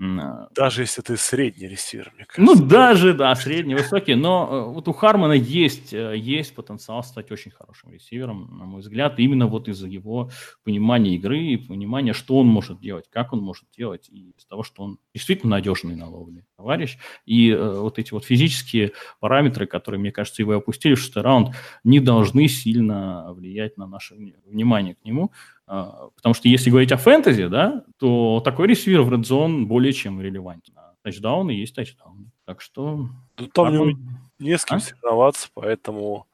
Даже 0.00 0.80
если 0.80 1.02
ты 1.02 1.18
средний 1.18 1.68
ресивер, 1.68 2.10
мне 2.14 2.24
ну, 2.38 2.46
кажется. 2.46 2.62
Ну, 2.62 2.68
даже, 2.68 3.12
да, 3.12 3.34
средний, 3.34 3.74
высокий. 3.74 4.14
Но 4.14 4.48
э, 4.50 4.72
вот 4.72 4.88
у 4.88 4.94
Хармона 4.94 5.34
есть, 5.34 5.92
э, 5.92 6.14
есть 6.16 6.54
потенциал 6.54 7.04
стать 7.04 7.30
очень 7.30 7.50
хорошим 7.50 7.92
ресивером, 7.92 8.56
на 8.58 8.64
мой 8.64 8.80
взгляд, 8.80 9.18
именно 9.18 9.46
вот 9.46 9.68
из-за 9.68 9.88
его 9.88 10.30
понимания 10.64 11.16
игры 11.16 11.38
и 11.38 11.56
понимания, 11.58 12.14
что 12.14 12.38
он 12.38 12.46
может 12.46 12.80
делать, 12.80 13.10
как 13.10 13.34
он 13.34 13.40
может 13.40 13.66
делать, 13.76 14.08
и 14.08 14.30
из 14.38 14.46
того, 14.46 14.62
что 14.62 14.84
он 14.84 14.98
действительно 15.12 15.50
надежный 15.56 15.96
на 15.96 16.08
ловле 16.08 16.46
товарищ. 16.56 16.96
И 17.26 17.50
э, 17.50 17.80
вот 17.80 17.98
эти 17.98 18.14
вот 18.14 18.24
физические 18.24 18.92
параметры, 19.20 19.66
которые, 19.66 20.00
мне 20.00 20.12
кажется, 20.12 20.40
его 20.40 20.54
опустили 20.54 20.94
в 20.94 20.98
шестой 20.98 21.22
раунд, 21.22 21.54
не 21.84 22.00
должны 22.00 22.48
сильно 22.48 23.34
влиять 23.34 23.76
на 23.76 23.86
наше 23.86 24.14
внимание 24.46 24.94
к 24.94 25.04
нему. 25.04 25.30
А, 25.72 26.08
потому 26.16 26.34
что 26.34 26.48
если 26.48 26.68
говорить 26.68 26.90
о 26.90 26.96
фэнтези, 26.96 27.46
да, 27.46 27.84
то 28.00 28.42
такой 28.44 28.66
ресивер 28.66 29.02
в 29.02 29.12
Red 29.12 29.22
Zone 29.22 29.66
более 29.66 29.92
чем 29.92 30.20
релевантен. 30.20 30.74
А 30.76 30.94
тачдаун 31.04 31.48
и 31.48 31.54
есть 31.54 31.76
тачдаун. 31.76 32.32
Так 32.44 32.60
что... 32.60 33.08
Ну, 33.38 33.46
там 33.46 33.72
не, 33.72 33.96
не 34.40 34.58
с 34.58 34.64
кем 34.64 34.78
а? 34.78 34.80
соревноваться, 34.80 35.48
поэтому... 35.54 36.26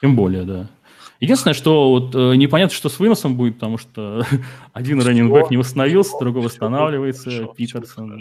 Тем 0.00 0.14
более, 0.14 0.44
да. 0.44 0.70
Единственное, 1.18 1.54
что 1.54 1.90
вот 1.90 2.14
э, 2.14 2.36
непонятно, 2.36 2.72
что 2.72 2.88
с 2.88 3.00
выносом 3.00 3.36
будет, 3.36 3.54
потому 3.54 3.78
что 3.78 4.24
один 4.72 5.02
раненбэк 5.02 5.50
не 5.50 5.56
восстановился, 5.56 6.16
другой 6.20 6.44
восстанавливается, 6.44 7.30
хорошо, 7.30 7.52
Питерсон. 7.52 8.20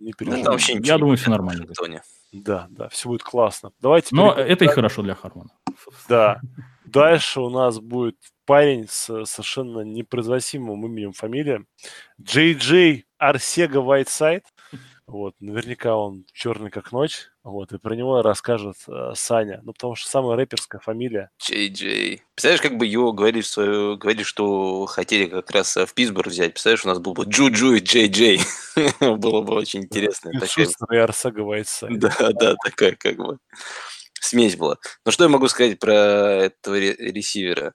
Не 0.00 0.12
переживай. 0.14 0.58
Я 0.82 0.98
думаю, 0.98 1.16
все 1.16 1.30
нормально. 1.30 1.64
Да, 2.32 2.66
да, 2.70 2.88
все 2.88 3.08
будет 3.08 3.22
классно. 3.22 3.70
Давайте. 3.80 4.08
Но 4.16 4.32
это 4.32 4.64
и 4.64 4.68
хорошо 4.68 5.02
для 5.02 5.14
Хармона. 5.14 5.50
Да. 6.08 6.40
Дальше 6.92 7.40
у 7.40 7.48
нас 7.48 7.80
будет 7.80 8.16
парень 8.44 8.86
с 8.86 9.24
совершенно 9.24 9.80
непроизносимым 9.80 10.84
именем 10.84 11.12
фамилия. 11.14 11.64
Джей 12.20 12.52
Джей 12.52 13.06
Арсега 13.16 13.78
Вайтсайд. 13.78 14.44
Вот, 15.06 15.34
наверняка 15.40 15.96
он 15.96 16.26
черный 16.32 16.70
как 16.70 16.92
ночь. 16.92 17.28
Вот, 17.42 17.72
и 17.72 17.78
про 17.78 17.94
него 17.94 18.22
расскажет 18.22 18.76
э, 18.88 19.12
Саня. 19.14 19.60
Ну, 19.62 19.72
потому 19.72 19.94
что 19.94 20.08
самая 20.08 20.36
рэперская 20.36 20.80
фамилия. 20.80 21.30
Джей 21.42 21.70
Джей. 21.70 22.22
Представляешь, 22.34 22.62
как 22.62 22.76
бы 22.76 22.86
его 22.86 23.12
говорили, 23.12 23.42
свою, 23.42 23.96
говорили, 23.96 24.22
что 24.22 24.86
хотели 24.86 25.26
как 25.26 25.50
раз 25.50 25.76
э, 25.76 25.86
в 25.86 25.94
Питтсбург 25.94 26.28
взять. 26.28 26.52
Представляешь, 26.52 26.84
у 26.84 26.88
нас 26.88 26.98
был 26.98 27.14
бы 27.14 27.24
Джу 27.24 27.50
Джу 27.50 27.74
и 27.74 27.80
Джей 27.80 28.08
Джей. 28.08 28.40
Было 29.00 29.40
бы 29.42 29.54
очень 29.54 29.80
интересно. 29.80 30.30
И 30.30 30.96
Арсега 30.96 31.40
Вайтсайд. 31.40 31.98
Да, 31.98 32.30
да, 32.32 32.54
такая 32.64 32.96
как 32.96 33.16
бы 33.16 33.38
смесь 34.24 34.56
была. 34.56 34.76
Но 35.04 35.12
что 35.12 35.24
я 35.24 35.30
могу 35.30 35.48
сказать 35.48 35.78
про 35.78 35.92
этого 35.92 36.78
ресивера? 36.78 37.74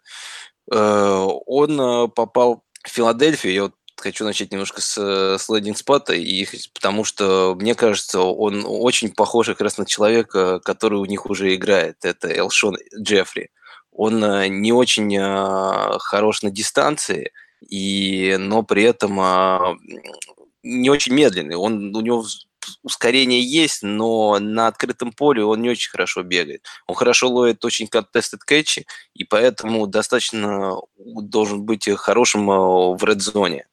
Э, 0.72 1.28
он 1.46 1.80
э, 1.80 2.08
попал 2.10 2.64
в 2.84 2.90
Филадельфию, 2.90 3.54
я 3.54 3.64
вот 3.64 3.74
хочу 3.98 4.24
начать 4.24 4.52
немножко 4.52 4.82
с, 4.82 4.98
с 5.38 5.50
лендинг 5.50 5.78
спота, 5.78 6.14
и, 6.14 6.46
потому 6.74 7.04
что, 7.04 7.56
мне 7.60 7.76
кажется, 7.76 8.22
он 8.22 8.64
очень 8.66 9.12
похож 9.12 9.48
как 9.48 9.62
раз 9.62 9.78
на 9.78 9.86
человека, 9.86 10.60
который 10.60 11.00
у 11.00 11.06
них 11.06 11.26
уже 11.26 11.54
играет. 11.56 11.98
Это 12.04 12.30
Элшон 12.30 12.78
Джеффри. 12.98 13.50
Он 13.92 14.24
э, 14.24 14.48
не 14.48 14.72
очень 14.72 15.18
хорош 16.00 16.44
на 16.44 16.52
дистанции, 16.52 17.32
и, 17.68 18.36
но 18.40 18.62
при 18.62 18.84
этом 18.84 19.20
не 20.62 20.90
очень 20.92 21.14
медленный. 21.14 21.56
Он, 21.56 21.96
у 21.96 22.02
него 22.02 22.24
ускорение 22.84 23.42
есть, 23.42 23.84
но 23.84 24.40
на 24.40 24.68
открытом 24.68 25.12
поле 25.12 25.44
он 25.44 25.62
не 25.62 25.70
очень 25.70 25.92
хорошо 25.92 26.24
бегает. 26.24 26.64
Он 26.88 26.96
хорошо 26.96 27.30
ловит 27.30 27.64
очень 27.66 27.88
contested 27.88 28.40
кэтчи, 28.46 28.86
и 29.14 29.24
поэтому 29.24 29.88
достаточно 29.88 30.78
должен 30.98 31.64
быть 31.64 31.90
хорошим 31.98 32.50
э, 32.50 32.98
в 32.98 33.04
red-зоне. 33.04 33.66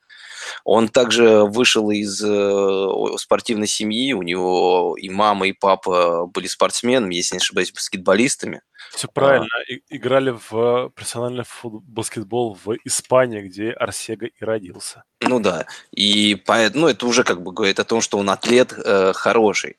Он 0.65 0.89
также 0.89 1.45
вышел 1.45 1.91
из 1.91 2.23
э, 2.23 3.17
спортивной 3.19 3.67
семьи, 3.67 4.13
у 4.13 4.23
него 4.23 4.97
и 4.99 5.09
мама, 5.09 5.49
и 5.49 5.53
папа 5.53 6.27
были 6.27 6.47
спортсменами, 6.47 7.15
если 7.15 7.35
не 7.35 7.39
ошибаюсь, 7.41 7.73
баскетболистами. 7.73 8.63
Все 8.95 9.09
правильно. 9.09 9.49
А... 9.53 9.75
играли 9.89 10.31
в 10.31 10.91
профессиональный 10.91 11.45
баскетбол 11.63 12.59
в 12.65 12.77
Испании, 12.85 13.41
где 13.43 13.71
Арсега 13.71 14.27
и 14.27 14.45
родился. 14.45 15.05
Ну 15.21 15.41
да. 15.41 15.67
И 15.91 16.37
поэтому, 16.47 16.83
ну, 16.85 16.89
это 16.91 17.07
уже 17.07 17.25
как 17.25 17.43
бы 17.43 17.53
говорит 17.53 17.81
о 17.81 17.85
том, 17.85 18.01
что 18.01 18.19
он 18.19 18.31
атлет 18.31 18.73
э, 18.73 19.13
хороший. 19.15 19.79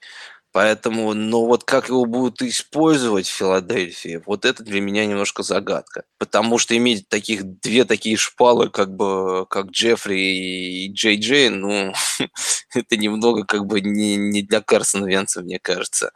Поэтому, 0.56 1.14
но 1.14 1.46
вот 1.46 1.66
как 1.66 1.90
его 1.90 2.06
будут 2.06 2.42
использовать 2.42 3.28
в 3.28 3.36
Филадельфии, 3.36 4.22
вот 4.26 4.46
это 4.46 4.64
для 4.64 4.80
меня 4.80 5.06
немножко 5.06 5.44
загадка. 5.44 6.04
Потому 6.18 6.60
что 6.60 6.78
иметь 6.78 7.10
таких 7.10 7.44
две 7.60 7.84
такие 7.84 8.16
шпалы, 8.16 8.70
как 8.70 8.96
бы, 8.96 9.46
как 9.50 9.72
Джеффри 9.72 10.18
и 10.18 10.94
Джей 10.94 11.20
Джей, 11.20 11.50
ну, 11.50 11.92
это 12.74 12.96
немного 12.96 13.44
как 13.44 13.66
бы 13.66 13.82
не, 13.82 14.16
не 14.16 14.44
для 14.44 14.62
Карсона 14.62 15.08
Венца, 15.08 15.42
мне 15.42 15.60
кажется. 15.60 16.12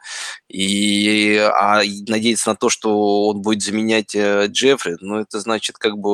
И 0.48 1.36
а 1.36 1.82
надеяться 2.08 2.48
на 2.48 2.56
то, 2.56 2.70
что 2.70 3.28
он 3.28 3.42
будет 3.42 3.60
заменять 3.60 4.14
э, 4.14 4.46
Джеффри, 4.46 4.96
ну, 5.02 5.18
это 5.18 5.38
значит, 5.40 5.76
как 5.76 5.98
бы 5.98 6.08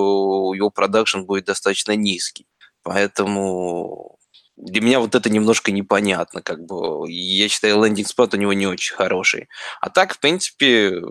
его 0.57 0.71
продакшн 0.71 1.21
будет 1.21 1.45
достаточно 1.45 1.95
низкий. 1.95 2.49
Поэтому 2.83 4.19
для 4.57 4.81
меня 4.81 5.01
вот 5.01 5.15
это 5.15 5.29
немножко 5.31 5.71
непонятно, 5.71 6.43
как 6.43 6.65
бы. 6.65 7.11
Я 7.11 7.49
считаю, 7.49 7.83
лендинг 7.83 8.09
спот 8.09 8.35
у 8.35 8.37
него 8.37 8.53
не 8.53 8.67
очень 8.67 8.95
хороший. 8.95 9.49
А 9.81 9.91
так, 9.91 10.15
в 10.15 10.19
принципе, 10.19 11.03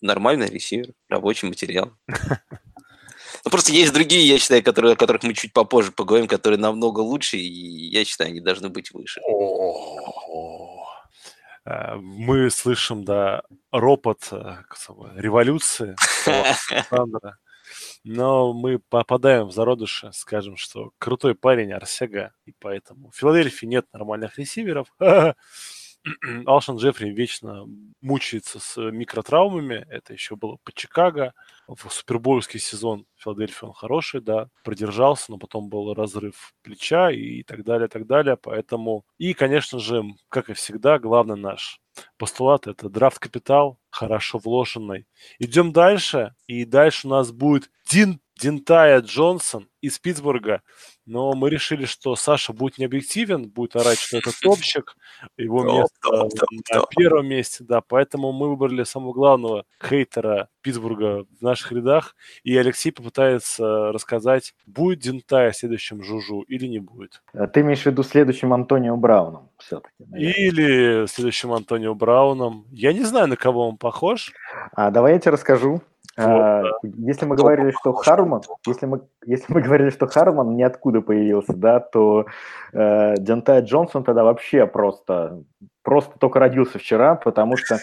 нормальный 0.00 0.48
ресивер, 0.48 0.92
рабочий 1.08 1.48
материал. 1.48 1.92
Ну, 3.44 3.52
просто 3.52 3.72
есть 3.72 3.92
другие, 3.92 4.26
я 4.26 4.38
считаю, 4.38 4.64
которые, 4.64 4.94
о 4.94 4.96
которых 4.96 5.22
мы 5.22 5.32
чуть 5.32 5.52
попозже 5.52 5.92
поговорим, 5.92 6.26
которые 6.26 6.58
намного 6.58 7.00
лучше, 7.00 7.36
и 7.36 7.88
я 7.88 8.04
считаю, 8.04 8.30
они 8.30 8.40
должны 8.40 8.68
быть 8.68 8.90
выше. 8.90 9.20
Э, 11.64 11.94
мы 11.94 12.50
слышим, 12.50 13.04
да, 13.04 13.42
ропот 13.70 14.28
э, 14.32 14.56
революции 15.16 15.94
Александра 16.26 17.38
но 18.04 18.52
мы 18.52 18.78
попадаем 18.78 19.46
в 19.46 19.52
зародыши, 19.52 20.10
скажем, 20.12 20.56
что 20.56 20.92
крутой 20.98 21.34
парень 21.34 21.72
Арсега, 21.72 22.32
и 22.44 22.52
поэтому 22.58 23.10
в 23.10 23.16
Филадельфии 23.16 23.66
нет 23.66 23.86
нормальных 23.92 24.38
ресиверов. 24.38 24.92
Алшан 26.46 26.76
Джеффри 26.76 27.10
вечно 27.10 27.66
мучается 28.00 28.60
с 28.60 28.76
микротравмами. 28.76 29.86
Это 29.90 30.12
еще 30.12 30.36
было 30.36 30.58
по 30.64 30.72
Чикаго. 30.72 31.34
В 31.66 31.90
супербольский 31.90 32.60
сезон 32.60 33.06
Филадельфии 33.16 33.66
он 33.66 33.72
хороший, 33.72 34.20
да, 34.20 34.48
продержался, 34.64 35.32
но 35.32 35.38
потом 35.38 35.68
был 35.68 35.92
разрыв 35.94 36.54
плеча 36.62 37.10
и 37.10 37.42
так 37.42 37.64
далее, 37.64 37.88
так 37.88 38.06
далее. 38.06 38.36
Поэтому... 38.36 39.04
И, 39.18 39.34
конечно 39.34 39.78
же, 39.78 40.04
как 40.28 40.50
и 40.50 40.54
всегда, 40.54 40.98
главный 40.98 41.36
наш 41.36 41.80
постулат– 42.16 42.66
это 42.68 42.88
драфт-капитал, 42.88 43.78
хорошо 43.90 44.38
вложенный. 44.38 45.06
Идем 45.38 45.72
дальше, 45.72 46.34
и 46.46 46.64
дальше 46.64 47.06
у 47.06 47.10
нас 47.10 47.32
будет 47.32 47.70
Дин 47.88 48.20
Динтая 48.38 49.00
Джонсон 49.00 49.68
из 49.80 49.98
Питтсбурга, 49.98 50.62
но 51.06 51.32
мы 51.32 51.50
решили, 51.50 51.86
что 51.86 52.14
Саша 52.14 52.52
будет 52.52 52.78
необъективен, 52.78 53.48
будет 53.48 53.74
орать, 53.74 53.98
что 53.98 54.18
это 54.18 54.30
топчик, 54.40 54.96
его 55.36 55.64
место 55.64 55.96
топ, 56.02 56.30
топ, 56.34 56.50
на 56.50 56.80
топ. 56.80 56.90
первом 56.90 57.26
месте, 57.26 57.64
да, 57.64 57.80
поэтому 57.80 58.32
мы 58.32 58.50
выбрали 58.50 58.84
самого 58.84 59.12
главного 59.12 59.64
хейтера 59.82 60.48
Питтсбурга 60.60 61.24
в 61.40 61.42
наших 61.42 61.72
рядах, 61.72 62.14
и 62.44 62.56
Алексей 62.56 62.92
попытается 62.92 63.90
рассказать, 63.92 64.54
будет 64.66 65.00
Динтая 65.00 65.52
следующим 65.52 66.04
Жужу 66.04 66.42
или 66.42 66.66
не 66.66 66.78
будет. 66.78 67.22
А 67.32 67.48
ты 67.48 67.62
имеешь 67.62 67.82
в 67.82 67.86
виду 67.86 68.02
следующим 68.04 68.52
Антонио 68.52 68.96
Брауном 68.96 69.50
все-таки? 69.58 70.04
Или 70.14 71.06
следующим 71.06 71.52
Антонио 71.52 71.94
Брауном. 71.94 72.66
Я 72.70 72.92
не 72.92 73.02
знаю, 73.02 73.26
на 73.26 73.36
кого 73.36 73.68
он 73.68 73.78
похож? 73.78 74.32
А, 74.72 74.90
давай 74.90 75.14
я 75.14 75.18
тебе 75.18 75.32
расскажу. 75.32 75.82
А. 76.18 76.62
Если 76.82 77.26
мы 77.26 77.36
говорили, 77.36 77.70
что 77.70 77.92
Харман, 77.92 78.42
если 78.66 78.86
мы, 78.86 79.02
если 79.24 79.52
мы 79.52 79.62
говорили, 79.62 79.90
что 79.90 80.06
Харман 80.06 80.56
ниоткуда 80.56 81.00
появился, 81.00 81.52
да, 81.54 81.78
то 81.78 82.26
э, 82.72 83.14
Дентай 83.18 83.62
Джонсон 83.62 84.02
тогда 84.02 84.24
вообще 84.24 84.66
просто, 84.66 85.42
просто 85.82 86.18
только 86.18 86.40
родился 86.40 86.78
вчера, 86.78 87.14
потому 87.14 87.56
что 87.56 87.78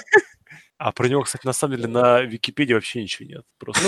а 0.77 0.91
про 0.91 1.07
него, 1.07 1.21
кстати, 1.21 1.45
на 1.45 1.53
самом 1.53 1.77
деле 1.77 1.87
на 1.87 2.21
Википедии 2.21 2.73
вообще 2.73 3.01
ничего 3.01 3.29
нет. 3.29 3.45
Просто 3.57 3.81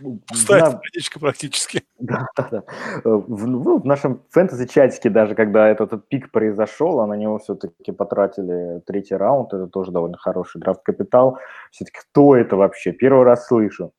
ну, 0.00 0.20
пустая 0.28 0.66
страничка 0.66 1.20
практически. 1.20 1.82
Да, 2.02 2.26
да, 2.36 2.48
да. 2.50 2.62
В, 3.04 3.46
ну, 3.46 3.78
в 3.78 3.86
нашем 3.86 4.22
фэнтези-чатике 4.30 5.08
даже, 5.08 5.36
когда 5.36 5.68
этот, 5.68 5.92
этот 5.92 6.08
пик 6.08 6.32
произошел, 6.32 6.98
а 6.98 7.06
на 7.06 7.14
него 7.14 7.38
все-таки 7.38 7.92
потратили 7.92 8.80
третий 8.86 9.14
раунд, 9.14 9.54
это 9.54 9.68
тоже 9.68 9.92
довольно 9.92 10.18
хороший 10.18 10.60
драфт-капитал. 10.60 11.38
Все-таки 11.70 12.00
кто 12.00 12.34
это 12.34 12.56
вообще? 12.56 12.90
Первый 12.90 13.24
раз 13.24 13.46
слышу. 13.46 13.92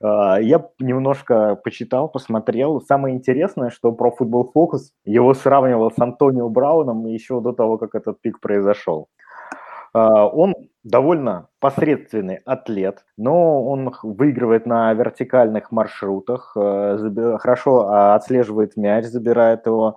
А, 0.00 0.40
я 0.40 0.64
немножко 0.78 1.56
почитал, 1.56 2.08
посмотрел. 2.08 2.80
Самое 2.80 3.16
интересное, 3.16 3.70
что 3.70 3.92
про 3.92 4.14
Football 4.18 4.50
Focus 4.54 4.90
его 5.04 5.34
сравнивал 5.34 5.90
с 5.90 5.98
Антонио 5.98 6.48
Брауном 6.48 7.06
еще 7.06 7.40
до 7.40 7.52
того, 7.52 7.78
как 7.78 7.94
этот 7.94 8.20
пик 8.20 8.40
произошел. 8.40 9.08
А, 9.92 10.26
он 10.26 10.54
довольно 10.82 11.48
посредственный 11.58 12.36
атлет, 12.46 13.04
но 13.18 13.64
он 13.66 13.92
выигрывает 14.02 14.64
на 14.66 14.92
вертикальных 14.94 15.70
маршрутах, 15.72 16.56
э, 16.56 17.36
хорошо 17.38 17.88
а, 17.88 18.14
отслеживает 18.14 18.76
мяч, 18.76 19.04
забирает 19.04 19.66
его. 19.66 19.96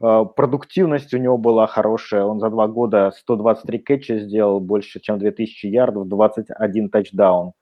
А, 0.00 0.24
продуктивность 0.24 1.14
у 1.14 1.18
него 1.18 1.38
была 1.38 1.66
хорошая. 1.66 2.24
Он 2.24 2.40
за 2.40 2.50
два 2.50 2.66
года 2.66 3.12
123 3.16 3.78
кетча 3.78 4.18
сделал, 4.18 4.60
больше, 4.60 5.00
чем 5.00 5.18
2000 5.18 5.66
ярдов, 5.66 6.08
21 6.08 6.88
тачдаун. 6.90 7.52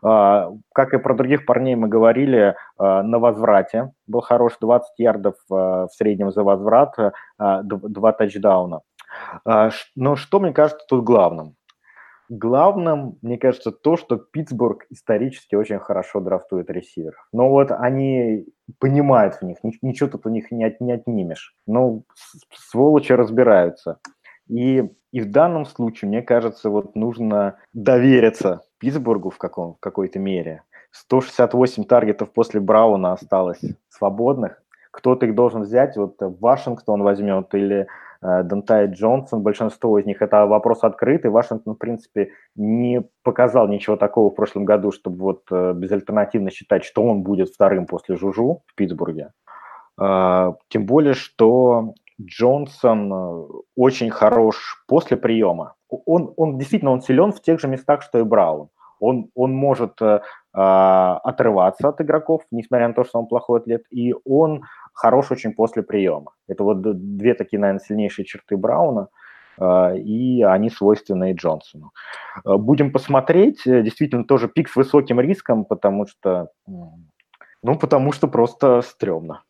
Как 0.00 0.94
и 0.94 0.98
про 0.98 1.14
других 1.14 1.44
парней 1.44 1.74
мы 1.74 1.86
говорили, 1.86 2.56
на 2.78 3.18
возврате 3.18 3.92
был 4.06 4.22
хорош 4.22 4.56
20 4.58 4.88
ярдов 4.96 5.34
в 5.50 5.88
среднем 5.92 6.32
за 6.32 6.42
возврат, 6.42 6.96
два 7.38 8.12
тачдауна. 8.12 8.80
А, 9.44 9.70
но 9.96 10.16
что 10.16 10.40
мне 10.40 10.52
кажется 10.52 10.84
тут 10.88 11.04
главным? 11.04 11.56
Главным, 12.28 13.18
мне 13.20 13.36
кажется, 13.36 13.72
то, 13.72 13.96
что 13.96 14.16
Питтсбург 14.16 14.86
исторически 14.88 15.54
очень 15.54 15.78
хорошо 15.78 16.20
драфтует 16.20 16.70
ресиверов. 16.70 17.28
Но 17.32 17.50
вот 17.50 17.70
они 17.70 18.46
понимают 18.78 19.34
в 19.34 19.42
них, 19.42 19.58
ничего 19.82 20.08
тут 20.08 20.24
у 20.24 20.30
них 20.30 20.50
не, 20.50 20.64
от, 20.64 20.80
не 20.80 20.92
отнимешь. 20.92 21.54
Ну, 21.66 22.04
сволочи 22.54 23.12
разбираются. 23.12 23.98
И, 24.48 24.88
и 25.12 25.20
в 25.20 25.30
данном 25.30 25.66
случае, 25.66 26.08
мне 26.08 26.22
кажется, 26.22 26.70
вот 26.70 26.94
нужно 26.94 27.56
довериться 27.74 28.62
Питтсбургу 28.78 29.30
в, 29.30 29.38
каком, 29.38 29.74
в 29.74 29.80
какой-то 29.80 30.18
мере. 30.18 30.62
168 30.92 31.84
таргетов 31.84 32.32
после 32.32 32.60
Брауна 32.60 33.12
осталось 33.12 33.60
свободных. 33.88 34.61
Кто-то 34.92 35.26
их 35.26 35.34
должен 35.34 35.62
взять, 35.62 35.96
вот 35.96 36.16
Вашингтон 36.20 37.02
возьмет 37.02 37.52
или 37.54 37.88
Э, 38.22 38.42
Донтай 38.44 38.86
Джонсон, 38.86 39.42
большинство 39.42 39.98
из 39.98 40.06
них, 40.06 40.22
это 40.22 40.46
вопрос 40.46 40.84
открытый. 40.84 41.30
Вашингтон, 41.30 41.74
в 41.74 41.78
принципе, 41.78 42.30
не 42.54 43.02
показал 43.22 43.66
ничего 43.68 43.96
такого 43.96 44.30
в 44.30 44.34
прошлом 44.34 44.64
году, 44.64 44.92
чтобы 44.92 45.18
вот 45.18 45.42
э, 45.50 45.72
безальтернативно 45.74 46.50
считать, 46.50 46.84
что 46.84 47.02
он 47.02 47.22
будет 47.22 47.48
вторым 47.48 47.86
после 47.86 48.16
Жужу 48.16 48.62
в 48.66 48.74
Питтсбурге. 48.76 49.32
Э, 50.00 50.52
тем 50.68 50.86
более, 50.86 51.14
что 51.14 51.94
Джонсон 52.20 53.48
очень 53.76 54.10
хорош 54.10 54.84
после 54.86 55.16
приема. 55.16 55.74
Он, 55.88 56.32
он 56.36 56.58
действительно 56.58 56.92
он 56.92 57.02
силен 57.02 57.32
в 57.32 57.42
тех 57.42 57.58
же 57.60 57.66
местах, 57.66 58.02
что 58.02 58.20
и 58.20 58.22
Браун. 58.22 58.68
Он, 59.00 59.30
он 59.34 59.52
может 59.52 60.00
э, 60.00 60.20
отрываться 60.52 61.88
от 61.88 62.00
игроков, 62.00 62.42
несмотря 62.52 62.86
на 62.86 62.94
то, 62.94 63.02
что 63.02 63.18
он 63.18 63.26
плохой 63.26 63.58
атлет, 63.58 63.82
и 63.90 64.14
он 64.24 64.62
хорош 64.92 65.30
очень 65.30 65.52
после 65.52 65.82
приема. 65.82 66.32
Это 66.48 66.64
вот 66.64 66.82
две 66.82 67.34
такие, 67.34 67.58
наверное, 67.60 67.84
сильнейшие 67.84 68.24
черты 68.24 68.56
Брауна, 68.56 69.08
а, 69.58 69.94
и 69.94 70.42
они 70.42 70.70
свойственны 70.70 71.32
и 71.32 71.34
Джонсону. 71.34 71.92
А, 72.44 72.56
будем 72.56 72.92
посмотреть. 72.92 73.66
Э, 73.66 73.82
действительно, 73.82 74.24
тоже 74.24 74.48
пик 74.48 74.68
с 74.68 74.76
высоким 74.76 75.20
риском, 75.20 75.64
потому 75.64 76.06
что, 76.06 76.48
ну, 76.66 77.78
потому 77.78 78.12
что 78.12 78.28
просто 78.28 78.82
стрёмно. 78.82 79.42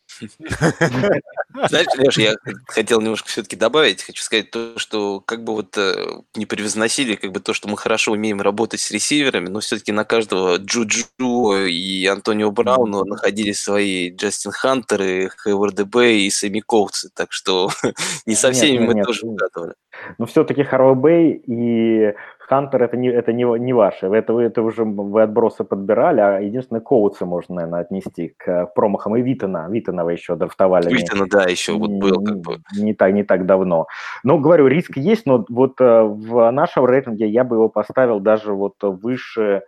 Знаешь, 1.68 1.86
Леш, 1.98 2.18
я 2.18 2.34
хотел 2.66 3.00
немножко 3.00 3.28
все-таки 3.28 3.56
добавить, 3.56 4.02
хочу 4.02 4.22
сказать 4.22 4.50
то, 4.50 4.78
что 4.78 5.20
как 5.20 5.44
бы 5.44 5.54
вот 5.54 5.76
э, 5.76 6.20
не 6.34 6.46
превозносили 6.46 7.14
как 7.14 7.32
бы 7.32 7.40
то, 7.40 7.52
что 7.52 7.68
мы 7.68 7.76
хорошо 7.76 8.12
умеем 8.12 8.40
работать 8.40 8.80
с 8.80 8.90
ресиверами, 8.90 9.48
но 9.48 9.60
все-таки 9.60 9.92
на 9.92 10.04
каждого 10.04 10.56
Джуджу 10.56 11.66
и 11.66 12.06
Антонио 12.06 12.50
Брауну 12.50 13.04
находились 13.04 13.60
свои 13.60 14.10
Джастин 14.10 14.52
Хантеры, 14.52 15.30
Хейвард 15.42 15.88
Бэй 15.88 16.22
и 16.22 16.30
Сэмми 16.30 16.60
Коутсы, 16.60 17.10
так 17.14 17.32
что 17.32 17.70
не 18.26 18.34
со 18.34 18.52
всеми 18.52 18.78
мы 18.84 18.94
нет, 18.94 19.06
тоже 19.06 19.26
угадывали. 19.26 19.74
Но 20.18 20.26
все-таки 20.26 20.64
Харроу 20.64 20.94
Бэй 20.94 21.42
и 21.46 22.14
Хантер 22.48 22.82
это 22.82 22.96
не, 22.96 23.08
это 23.08 23.32
не, 23.32 23.44
не 23.58 23.72
ваше. 23.72 24.06
Это, 24.06 24.32
вы, 24.32 24.42
это 24.42 24.62
уже 24.62 24.84
вы 24.84 25.22
отбросы 25.22 25.64
подбирали, 25.64 26.20
а 26.20 26.40
единственное 26.40 26.80
Коутсы 26.80 27.24
можно, 27.24 27.54
наверное, 27.54 27.80
отнести 27.80 28.34
к 28.36 28.66
промахам 28.74 29.16
и 29.16 29.22
Витона. 29.22 29.68
Витонова 29.70 30.10
еще 30.10 30.34
драфтовали. 30.34 30.92
Витона, 30.92 31.26
да, 31.30 31.44
еще 31.44 31.72
вот 31.72 31.90
был 31.90 32.24
как 32.24 32.40
бы. 32.40 32.58
Не 32.76 32.94
так, 32.94 33.12
не 33.12 33.22
так 33.22 33.46
давно. 33.46 33.86
Ну, 34.24 34.38
говорю, 34.38 34.66
риск 34.66 34.96
есть, 34.96 35.26
но 35.26 35.44
вот 35.48 35.80
э, 35.80 36.02
в 36.02 36.50
нашем 36.50 36.84
рейтинге 36.84 37.28
я 37.28 37.44
бы 37.44 37.56
его 37.56 37.68
поставил 37.68 38.20
даже 38.20 38.52
вот 38.52 38.74
выше 38.80 39.62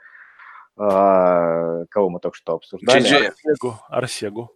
э, 0.76 1.84
кого 1.88 2.10
мы 2.10 2.20
только 2.20 2.36
что 2.36 2.54
обсуждали? 2.54 2.98
Арсегу. 2.98 3.74
Арсегу. 3.88 4.50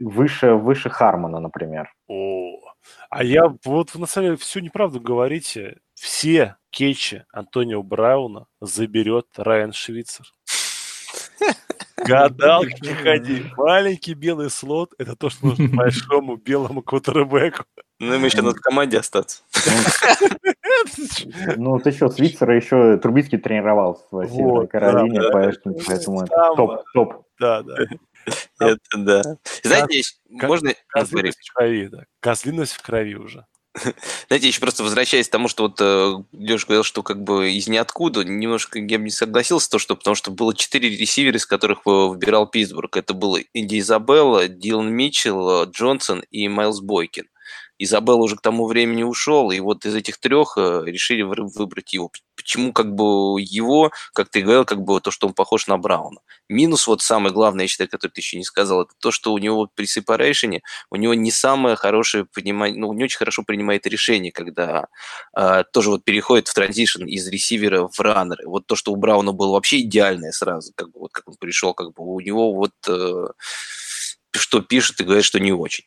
Выше, 0.00 0.54
выше 0.54 0.88
Хармона, 0.88 1.40
например. 1.40 1.92
О, 2.08 2.71
а 3.10 3.24
я 3.24 3.54
вот 3.64 3.94
на 3.94 4.06
самом 4.06 4.28
деле 4.28 4.36
всю 4.36 4.60
неправду 4.60 5.00
говорите. 5.00 5.78
Все 5.94 6.56
кетчи 6.70 7.24
Антонио 7.32 7.82
Брауна 7.82 8.46
заберет 8.60 9.26
Райан 9.36 9.72
Швицер. 9.72 10.26
Гадалки 12.04 12.86
не 12.86 12.94
ходи. 12.94 13.44
Маленький 13.56 14.14
белый 14.14 14.50
слот– 14.50 14.92
это 14.98 15.14
то, 15.16 15.30
что 15.30 15.46
нужно 15.46 15.68
большому 15.76 16.36
белому 16.36 16.82
квотербеку. 16.82 17.64
Ну, 18.00 18.14
им 18.14 18.24
еще 18.24 18.42
надо 18.42 18.56
в 18.56 18.60
команде 18.60 18.98
остаться. 18.98 19.42
Ну, 21.56 21.78
ты 21.78 21.92
что, 21.92 22.08
Свитцера 22.08 22.56
еще 22.56 22.96
Трубицкий 22.96 23.38
тренировал 23.38 24.04
в 24.10 24.26
Северной 24.26 24.66
Каролине, 24.66 25.20
поэтому 25.32 26.26
топ, 26.56 26.82
топ. 26.92 27.26
Да, 27.38 27.62
да. 27.62 27.76
Это 28.58 28.78
да. 28.96 29.22
Знаете, 29.62 30.02
можно... 30.28 30.74
Козлиность 30.88 31.38
в 31.38 31.52
крови, 31.52 31.88
да. 31.88 32.04
Козлиность 32.20 32.72
в 32.72 32.82
крови 32.82 33.14
уже. 33.14 33.46
Знаете, 34.28 34.48
еще 34.48 34.60
просто 34.60 34.82
возвращаясь 34.82 35.28
к 35.28 35.30
тому, 35.30 35.48
что 35.48 35.64
вот 35.64 35.80
э, 35.80 36.14
Леша 36.32 36.66
говорил, 36.66 36.84
что 36.84 37.02
как 37.02 37.22
бы 37.22 37.52
из 37.52 37.68
ниоткуда, 37.68 38.22
немножко 38.22 38.78
я 38.78 38.98
бы 38.98 39.04
не 39.04 39.10
согласился, 39.10 39.70
то, 39.70 39.78
что, 39.78 39.96
потому 39.96 40.14
что 40.14 40.30
было 40.30 40.54
четыре 40.54 40.90
ресивера, 40.90 41.36
из 41.36 41.46
которых 41.46 41.86
выбирал 41.86 42.46
Питтсбург. 42.46 42.96
Это 42.96 43.14
было 43.14 43.38
Инди 43.54 43.78
Изабелла, 43.78 44.48
Дилан 44.48 44.92
Митчелл, 44.92 45.64
Джонсон 45.70 46.22
и 46.30 46.48
Майлз 46.48 46.80
Бойкин. 46.80 47.28
Изабелла 47.82 48.22
уже 48.22 48.36
к 48.36 48.40
тому 48.40 48.66
времени 48.66 49.02
ушел, 49.02 49.50
и 49.50 49.58
вот 49.58 49.84
из 49.84 49.94
этих 49.96 50.18
трех 50.18 50.56
э, 50.56 50.84
решили 50.86 51.22
выбрать 51.22 51.92
его. 51.92 52.12
Почему 52.36 52.72
как 52.72 52.94
бы 52.94 53.40
его, 53.40 53.90
как 54.14 54.28
ты 54.28 54.42
говорил, 54.42 54.64
как 54.64 54.82
бы 54.82 55.00
то, 55.00 55.10
что 55.10 55.26
он 55.26 55.34
похож 55.34 55.66
на 55.66 55.78
Брауна. 55.78 56.20
Минус 56.48 56.86
вот 56.86 57.02
самый 57.02 57.32
главный, 57.32 57.64
я 57.64 57.68
считаю, 57.68 57.90
который 57.90 58.12
ты 58.12 58.20
еще 58.20 58.38
не 58.38 58.44
сказал, 58.44 58.82
это 58.82 58.92
то, 59.00 59.10
что 59.10 59.32
у 59.32 59.38
него 59.38 59.68
при 59.74 59.86
сепарейшене, 59.86 60.62
у 60.90 60.96
него 60.96 61.14
не 61.14 61.32
самое 61.32 61.74
хорошее 61.74 62.24
понимание, 62.24 62.78
ну, 62.78 62.92
не 62.92 63.02
очень 63.02 63.18
хорошо 63.18 63.42
принимает 63.42 63.84
решение, 63.86 64.30
когда 64.30 64.86
э, 65.36 65.64
тоже 65.72 65.90
вот 65.90 66.04
переходит 66.04 66.46
в 66.46 66.54
транзишн 66.54 67.04
из 67.04 67.26
ресивера 67.26 67.88
в 67.88 67.98
раннеры. 67.98 68.46
Вот 68.46 68.64
то, 68.66 68.76
что 68.76 68.92
у 68.92 68.96
Брауна 68.96 69.32
было 69.32 69.54
вообще 69.54 69.80
идеальное 69.80 70.30
сразу, 70.30 70.72
как 70.76 70.92
бы 70.92 71.00
вот 71.00 71.12
как 71.12 71.28
он 71.28 71.34
пришел, 71.34 71.74
как 71.74 71.88
бы 71.94 72.04
у 72.04 72.20
него 72.20 72.54
вот 72.54 72.74
э, 72.86 73.26
что 74.34 74.60
пишет 74.60 75.00
и 75.00 75.04
говорит, 75.04 75.24
что 75.24 75.40
не 75.40 75.52
очень. 75.52 75.84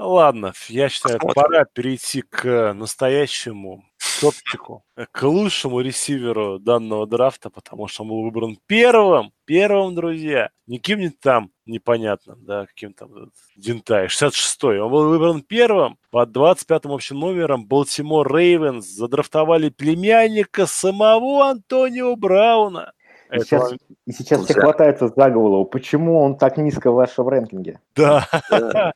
Ладно, 0.00 0.52
я 0.68 0.88
считаю, 0.88 1.18
Посмотрим. 1.18 1.42
пора 1.42 1.64
перейти 1.64 2.22
к 2.22 2.72
настоящему 2.72 3.84
топчику, 4.20 4.82
к 5.12 5.22
лучшему 5.22 5.80
ресиверу 5.80 6.58
данного 6.58 7.06
драфта, 7.06 7.50
потому 7.50 7.86
что 7.86 8.02
он 8.02 8.08
был 8.08 8.22
выбран 8.22 8.58
первым, 8.66 9.32
первым, 9.44 9.94
друзья, 9.94 10.50
не 10.66 10.78
кем-нибудь 10.78 11.20
там 11.20 11.50
непонятным, 11.66 12.44
да, 12.44 12.66
каким 12.66 12.94
там 12.94 13.30
Динтай, 13.56 14.06
66-й. 14.06 14.78
Он 14.80 14.90
был 14.90 15.08
выбран 15.08 15.42
первым 15.42 15.98
под 16.10 16.34
25-м 16.34 16.92
общим 16.92 17.18
номером 17.18 17.66
Балтимор 17.66 18.34
Рейвенс. 18.34 18.86
Задрафтовали 18.86 19.68
племянника 19.68 20.66
самого 20.66 21.50
Антонио 21.50 22.16
Брауна. 22.16 22.92
И 23.32 23.40
сейчас, 23.40 23.72
и 24.06 24.12
сейчас 24.12 24.44
все 24.44 24.54
хватаются 24.54 25.08
за 25.08 25.30
голову. 25.30 25.64
Почему 25.64 26.20
он 26.20 26.36
так 26.36 26.56
низко 26.56 26.90
в 26.90 26.94
вашем 26.94 27.28
рэнкинге? 27.28 27.80
Да, 27.94 28.26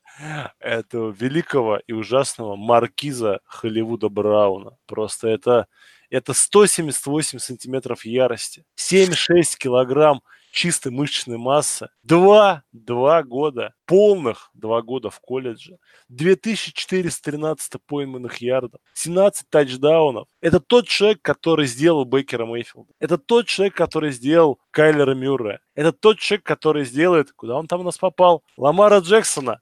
этого 0.58 1.10
великого 1.10 1.80
и 1.86 1.92
ужасного 1.92 2.56
маркиза 2.56 3.40
Холливуда 3.44 4.08
Брауна. 4.08 4.76
Просто 4.86 5.28
это, 5.28 5.66
Это 6.10 6.32
178 6.32 7.38
сантиметров 7.38 8.04
ярости, 8.04 8.64
7-6 8.76 9.56
килограмм 9.58 10.22
чистой 10.54 10.92
мышечной 10.92 11.36
массы, 11.36 11.88
два, 12.04 12.62
два 12.72 13.22
года, 13.24 13.74
полных 13.86 14.50
два 14.54 14.82
года 14.82 15.10
в 15.10 15.18
колледже, 15.20 15.78
2413 16.08 17.72
пойманных 17.86 18.38
ярдов, 18.38 18.80
17 18.94 19.50
тачдаунов. 19.50 20.28
Это 20.40 20.60
тот 20.60 20.86
человек, 20.86 21.20
который 21.22 21.66
сделал 21.66 22.04
Бейкера 22.04 22.46
Мейфилда. 22.46 22.92
Это 23.00 23.18
тот 23.18 23.46
человек, 23.46 23.74
который 23.74 24.12
сделал 24.12 24.60
Кайлера 24.70 25.14
Мюррея. 25.14 25.58
Это 25.74 25.92
тот 25.92 26.18
человек, 26.18 26.46
который 26.46 26.84
сделает, 26.84 27.32
куда 27.32 27.56
он 27.56 27.66
там 27.66 27.80
у 27.80 27.84
нас 27.84 27.98
попал, 27.98 28.44
Ламара 28.56 29.00
Джексона 29.00 29.60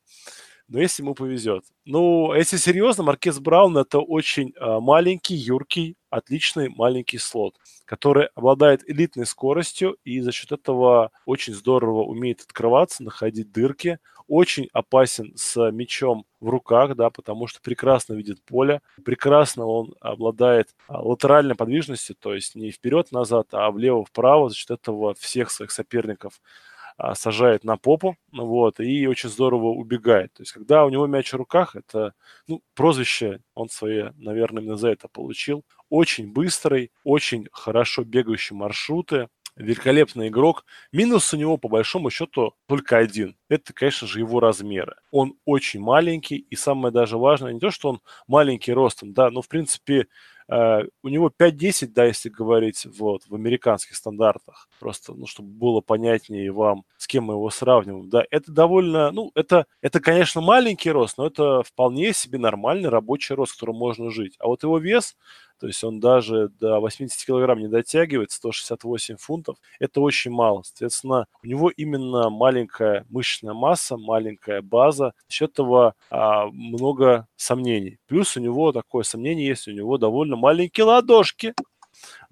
но 0.73 0.81
если 0.81 1.03
ему 1.03 1.15
повезет. 1.15 1.65
Ну, 1.85 2.33
если 2.35 2.57
серьезно, 2.57 3.05
Маркез 3.05 3.39
Браун 3.39 3.77
это 3.77 3.99
очень 3.99 4.55
э, 4.59 4.79
маленький, 4.81 5.35
юркий, 5.35 5.97
отличный 6.09 6.71
маленький 6.71 7.19
слот, 7.19 7.57
который 7.85 8.29
обладает 8.35 8.89
элитной 8.89 9.27
скоростью 9.27 9.99
и 10.05 10.21
за 10.21 10.33
счет 10.33 10.51
этого 10.53 11.11
очень 11.27 11.53
здорово 11.53 12.05
умеет 12.05 12.41
открываться, 12.41 13.03
находить 13.03 13.53
дырки, 13.53 13.99
очень 14.29 14.69
опасен 14.73 15.33
с 15.37 15.71
мячом 15.71 16.25
в 16.41 16.49
руках, 16.49 16.97
да, 16.97 17.11
потому 17.11 17.47
что 17.47 17.61
прекрасно 17.61 18.15
видит 18.15 18.43
поле, 18.43 18.81
прекрасно 19.05 19.67
он 19.67 19.95
обладает 20.01 20.75
а, 20.89 21.03
латеральной 21.03 21.55
подвижностью, 21.55 22.17
то 22.19 22.33
есть 22.33 22.55
не 22.55 22.71
вперед-назад, 22.71 23.49
а 23.53 23.71
влево-вправо, 23.71 24.49
за 24.49 24.57
счет 24.57 24.71
этого 24.71 25.15
всех 25.15 25.51
своих 25.51 25.71
соперников 25.71 26.41
а, 26.41 26.72
сажает 27.15 27.65
на 27.65 27.77
попу, 27.77 28.17
вот, 28.33 28.81
и 28.81 29.07
очень 29.07 29.29
здорово 29.29 29.67
убегает. 29.69 30.33
То 30.35 30.43
есть, 30.43 30.53
когда 30.53 30.85
у 30.85 30.89
него 30.91 31.07
мяч 31.07 31.33
в 31.33 31.37
руках, 31.37 31.77
это, 31.77 32.15
ну, 32.47 32.63
прозвище 32.75 33.41
он 33.55 33.69
свое, 33.69 34.13
наверное, 34.17 34.63
именно 34.63 34.77
за 34.77 34.89
это 34.91 35.09
получил. 35.09 35.65
Очень 35.89 36.33
быстрый, 36.33 36.91
очень 37.05 37.49
хорошо 37.53 38.05
бегающий 38.05 38.55
маршруты, 38.57 39.29
великолепный 39.57 40.29
игрок. 40.29 40.65
Минус 40.93 41.33
у 41.35 41.37
него, 41.37 41.57
по 41.57 41.69
большому 41.69 42.11
счету, 42.11 42.55
только 42.67 42.97
один. 42.97 43.37
Это, 43.49 43.73
конечно 43.73 44.07
же, 44.07 44.19
его 44.21 44.41
размеры. 44.41 44.95
Он 45.11 45.35
очень 45.45 45.81
маленький, 45.81 46.37
и 46.37 46.57
самое 46.57 46.93
даже 46.93 47.19
важное, 47.19 47.53
не 47.53 47.61
то, 47.61 47.71
что 47.71 47.91
он 47.91 48.01
маленький 48.27 48.73
ростом, 48.73 49.13
да, 49.13 49.31
но, 49.31 49.43
в 49.43 49.49
принципе, 49.49 50.07
у 50.49 51.09
него 51.09 51.31
5-10, 51.37 51.89
да, 51.95 52.05
если 52.05 52.29
говорить 52.29 52.87
вот, 52.99 53.23
в 53.29 53.35
американских 53.35 53.97
стандартах, 53.97 54.69
просто, 54.81 55.15
ну, 55.15 55.27
чтобы 55.27 55.49
было 55.49 55.81
понятнее 55.81 56.53
вам, 56.53 56.85
с 56.97 57.07
кем 57.07 57.25
мы 57.25 57.35
его 57.35 57.51
сравниваем, 57.51 58.09
да, 58.09 58.25
это 58.31 58.53
довольно, 58.53 59.11
ну, 59.13 59.31
это, 59.35 59.67
это, 59.81 60.01
конечно, 60.01 60.41
маленький 60.41 60.91
рост, 60.91 61.19
но 61.19 61.27
это 61.27 61.63
вполне 61.63 62.13
себе 62.13 62.39
нормальный 62.39 62.89
рабочий 62.89 63.35
рост, 63.35 63.53
с 63.53 63.55
которым 63.55 63.77
можно 63.77 64.11
жить. 64.11 64.37
А 64.39 64.47
вот 64.47 64.63
его 64.63 64.79
вес 64.79 65.17
то 65.63 65.69
есть 65.69 65.85
он 65.85 66.01
даже 66.01 66.49
до 66.59 66.81
80 66.81 67.25
килограмм 67.25 67.61
не 67.61 67.69
дотягивает, 67.69 68.33
168 68.33 69.15
фунтов. 69.17 69.59
Это 69.79 70.01
очень 70.01 70.33
мало. 70.33 70.65
Соответственно, 70.65 71.29
у 71.41 71.47
него 71.47 71.71
именно 71.71 72.31
маленькая 72.31 73.07
мышечная 73.09 73.55
масса, 73.55 73.97
маленькая 73.97 74.61
база. 74.61 75.13
За 75.29 75.33
счет 75.33 75.53
этого 75.53 75.95
а, 76.11 76.47
много 76.47 77.29
сомнений. 77.37 78.01
Плюс 78.09 78.37
у 78.37 78.41
него 78.41 78.73
такое 78.73 79.05
сомнение 79.05 79.47
есть, 79.47 79.69
у 79.69 79.71
него 79.71 79.99
довольно 79.99 80.35
маленькие 80.35 80.83
ладошки 80.83 81.55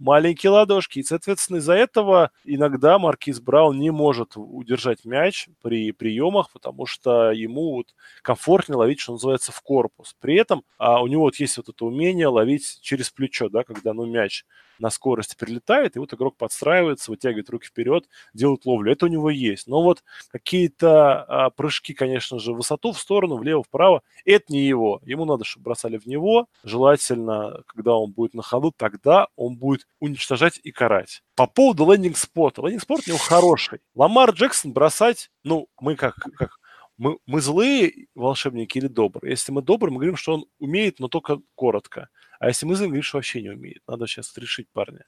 маленькие 0.01 0.51
ладошки. 0.51 0.99
И, 0.99 1.05
соответственно, 1.05 1.59
из-за 1.59 1.75
этого 1.75 2.31
иногда 2.45 2.99
Маркиз 2.99 3.41
Браун 3.41 3.79
не 3.79 3.91
может 3.91 4.33
удержать 4.35 5.05
мяч 5.05 5.49
при 5.63 5.93
приемах, 5.93 6.51
потому 6.51 6.87
что 6.87 7.31
ему 7.31 7.75
вот 7.75 7.95
комфортнее 8.23 8.77
ловить, 8.79 9.01
что 9.01 9.13
называется, 9.13 9.53
в 9.53 9.61
корпус. 9.61 10.17
При 10.21 10.35
этом 10.37 10.65
а 10.79 11.03
у 11.03 11.07
него 11.07 11.23
вот 11.23 11.37
есть 11.37 11.57
вот 11.59 11.69
это 11.69 11.85
умение 11.85 12.27
ловить 12.27 12.79
через 12.81 13.11
плечо, 13.11 13.49
да, 13.49 13.65
когда 13.65 13.93
ну, 13.93 14.07
мяч 14.07 14.45
на 14.81 14.91
скорости 14.91 15.37
прилетает, 15.39 15.95
и 15.95 15.99
вот 15.99 16.13
игрок 16.15 16.37
подстраивается, 16.37 17.11
вытягивает 17.11 17.51
руки 17.51 17.67
вперед, 17.67 18.09
делает 18.33 18.65
ловлю. 18.65 18.91
Это 18.91 19.07
у 19.07 19.09
него 19.09 19.31
есть. 19.31 19.67
Но 19.67 19.83
вот 19.83 20.03
какие-то 20.31 21.23
а, 21.23 21.51
прыжки, 21.51 21.93
конечно 21.93 22.39
же, 22.39 22.53
в 22.53 22.57
высоту, 22.57 22.93
в 22.93 22.99
сторону, 22.99 23.37
влево, 23.37 23.63
вправо, 23.63 24.03
это 24.25 24.47
не 24.49 24.67
его. 24.67 25.01
Ему 25.05 25.27
надо, 25.27 25.45
чтобы 25.45 25.65
бросали 25.65 25.99
в 25.99 26.07
него. 26.07 26.47
Желательно, 26.65 27.63
когда 27.67 27.95
он 27.95 28.13
будет 28.13 28.35
на 28.35 28.43
ходу, 28.43 28.73
тогда 28.75 29.29
он 29.37 29.57
будет 29.57 29.87
уничтожать 29.99 30.61
и 30.63 30.73
карать. 30.73 31.23
По 31.35 31.47
поводу 31.47 31.91
лендинг-спота. 31.91 32.63
Лендинг-спот 32.63 33.01
у 33.07 33.11
него 33.11 33.19
хороший. 33.19 33.81
Ламар 33.95 34.31
Джексон 34.31 34.73
бросать, 34.73 35.31
ну, 35.45 35.69
мы 35.81 35.97
как, 35.97 36.15
как 36.37 36.59
мы, 37.01 37.17
мы 37.25 37.41
злые 37.41 38.09
волшебники 38.15 38.77
или 38.77 38.87
добрые? 38.87 39.31
Если 39.31 39.53
мы 39.53 39.63
добрые, 39.63 39.93
мы 39.93 40.01
говорим, 40.01 40.17
что 40.17 40.35
он 40.35 40.45
умеет, 40.59 40.99
но 41.01 41.09
только 41.09 41.41
коротко. 41.55 42.11
А 42.39 42.49
если 42.49 42.67
мы 42.67 42.75
говорим, 42.75 43.03
что 43.03 43.19
вообще 43.19 43.41
не 43.41 43.51
умеет. 43.51 43.83
Надо 43.87 44.07
сейчас 44.07 44.37
решить 44.37 44.69
парня. 44.73 45.07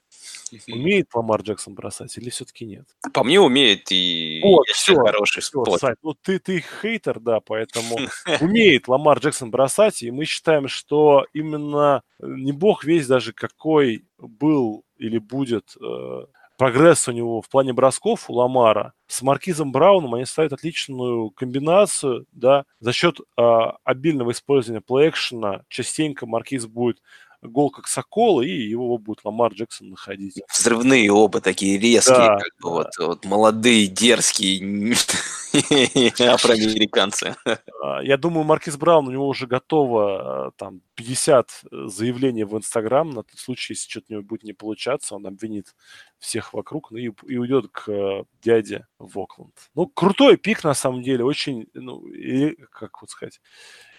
Умеет 0.67 1.09
Ламар 1.13 1.41
Джексон 1.41 1.75
бросать 1.75 2.17
или 2.17 2.29
все-таки 2.31 2.65
нет? 2.65 2.87
По 3.13 3.23
мне 3.23 3.39
умеет, 3.39 3.91
и 3.91 4.32
вот, 4.43 4.67
все, 4.67 4.95
хороший 4.95 5.41
все. 5.41 5.63
Сайт. 5.77 5.97
Ну, 6.03 6.13
ты, 6.13 6.39
ты 6.39 6.63
хейтер, 6.81 7.19
да, 7.19 7.39
поэтому 7.39 7.97
умеет 8.41 8.87
Ламар 8.87 9.19
Джексон 9.19 9.51
бросать, 9.51 10.03
и 10.03 10.11
мы 10.11 10.25
считаем, 10.25 10.67
что 10.67 11.25
именно 11.33 12.03
э, 12.19 12.25
не 12.27 12.51
бог 12.51 12.83
весь 12.83 13.07
даже 13.07 13.33
какой 13.33 14.05
был 14.17 14.83
или 14.97 15.17
будет 15.17 15.75
э, 15.81 16.25
прогресс 16.57 17.07
у 17.07 17.11
него 17.11 17.41
в 17.41 17.49
плане 17.49 17.73
бросков 17.73 18.29
у 18.29 18.33
Ламара 18.33 18.93
с 19.07 19.21
Маркизом 19.21 19.71
Брауном 19.71 20.15
они 20.15 20.25
ставят 20.25 20.53
отличную 20.53 21.29
комбинацию, 21.31 22.25
да, 22.31 22.65
за 22.79 22.93
счет 22.93 23.19
э, 23.19 23.41
обильного 23.83 24.31
использования 24.31 24.81
плей-экшена 24.81 25.63
частенько 25.67 26.25
Маркиз 26.25 26.65
будет 26.65 27.01
гол 27.43 27.69
как 27.71 27.87
Сокол, 27.87 28.41
и 28.41 28.49
его 28.49 28.97
будет 28.97 29.19
Ламар 29.23 29.53
Джексон 29.53 29.91
находить. 29.91 30.41
Взрывные 30.53 31.11
оба 31.11 31.41
такие 31.41 31.77
резкие, 31.77 32.17
да, 32.17 32.37
как 32.37 32.51
бы 32.61 32.69
да. 32.69 32.69
вот, 32.69 32.87
вот 32.99 33.25
молодые, 33.25 33.87
дерзкие 33.87 34.95
афроамериканцы. 36.19 37.35
А, 37.81 38.01
я 38.01 38.17
думаю, 38.17 38.43
Маркис 38.43 38.75
Браун, 38.75 39.07
у 39.07 39.11
него 39.11 39.27
уже 39.27 39.45
готово 39.45 40.47
а, 40.47 40.51
там 40.57 40.81
50 40.95 41.49
э, 41.49 41.87
заявлений 41.87 42.43
в 42.43 42.57
Инстаграм 42.57 43.09
на 43.09 43.23
тот 43.23 43.37
случай, 43.37 43.73
если 43.73 43.89
что-то 43.89 44.07
у 44.09 44.13
него 44.13 44.23
будет 44.23 44.43
не 44.43 44.53
получаться, 44.53 45.15
он 45.15 45.27
обвинит 45.27 45.75
всех 46.17 46.53
вокруг 46.53 46.91
ну, 46.91 46.97
и, 46.97 47.11
и 47.27 47.37
уйдет 47.37 47.67
к 47.71 47.89
э, 47.89 48.23
дяде 48.41 48.87
в 48.97 49.19
Окленд. 49.19 49.53
Ну, 49.75 49.87
крутой 49.87 50.37
пик, 50.37 50.63
на 50.63 50.73
самом 50.73 51.03
деле, 51.03 51.23
очень, 51.23 51.67
ну, 51.73 52.07
и, 52.07 52.55
как 52.71 53.01
вот 53.01 53.11
сказать, 53.11 53.39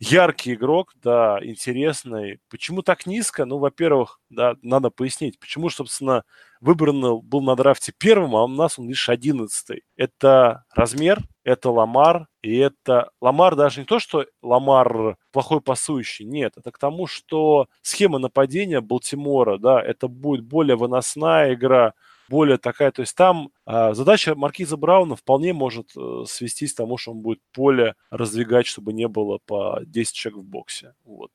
яркий 0.01 0.55
игрок, 0.55 0.95
да, 1.03 1.39
интересный. 1.43 2.41
Почему 2.49 2.83
так 2.83 3.07
низко? 3.07 3.45
Ну, 3.45 3.59
во-первых, 3.59 4.21
да, 4.29 4.57
надо 4.63 4.91
пояснить, 4.91 5.39
почему, 5.39 5.71
собственно, 5.71 6.25
выбран 6.61 7.21
был 7.21 7.43
на 7.43 7.57
драфте 7.57 7.93
первым, 7.97 8.37
а 8.37 8.45
у 8.45 8.49
нас 8.49 8.79
он 8.79 8.89
лишь 8.89 9.09
одиннадцатый. 9.09 9.83
Это 9.97 10.65
размер, 10.75 11.21
это 11.45 11.71
Ламар, 11.71 12.27
и 12.43 12.57
это 12.57 13.11
Ламар 13.21 13.55
даже 13.55 13.81
не 13.81 13.87
то, 13.87 13.99
что 13.99 14.27
Ламар 14.43 15.17
плохой 15.31 15.61
пасующий, 15.61 16.25
нет, 16.25 16.55
это 16.57 16.71
к 16.71 16.79
тому, 16.79 17.07
что 17.07 17.69
схема 17.83 18.19
нападения 18.19 18.81
Балтимора, 18.81 19.59
да, 19.59 19.81
это 19.81 20.09
будет 20.09 20.45
более 20.45 20.77
выносная 20.77 21.55
игра, 21.55 21.95
более 22.29 22.57
такая, 22.57 22.91
то 22.91 23.03
есть 23.03 23.15
там 23.15 23.51
э, 23.67 23.93
задача 23.95 24.35
Маркиза 24.35 24.77
Брауна 24.77 25.17
вполне 25.17 25.53
может 25.53 25.91
э, 25.97 26.25
свестись 26.27 26.73
к 26.73 26.77
тому, 26.77 26.97
что 26.97 27.13
он 27.13 27.21
будет 27.21 27.41
поле 27.53 27.95
раздвигать, 28.11 28.67
чтобы 28.67 28.93
не 28.93 29.09
было 29.09 29.39
по 29.45 29.81
10 29.85 30.15
человек 30.15 30.41
в 30.43 30.47
боксе, 30.47 30.95
вот, 31.05 31.31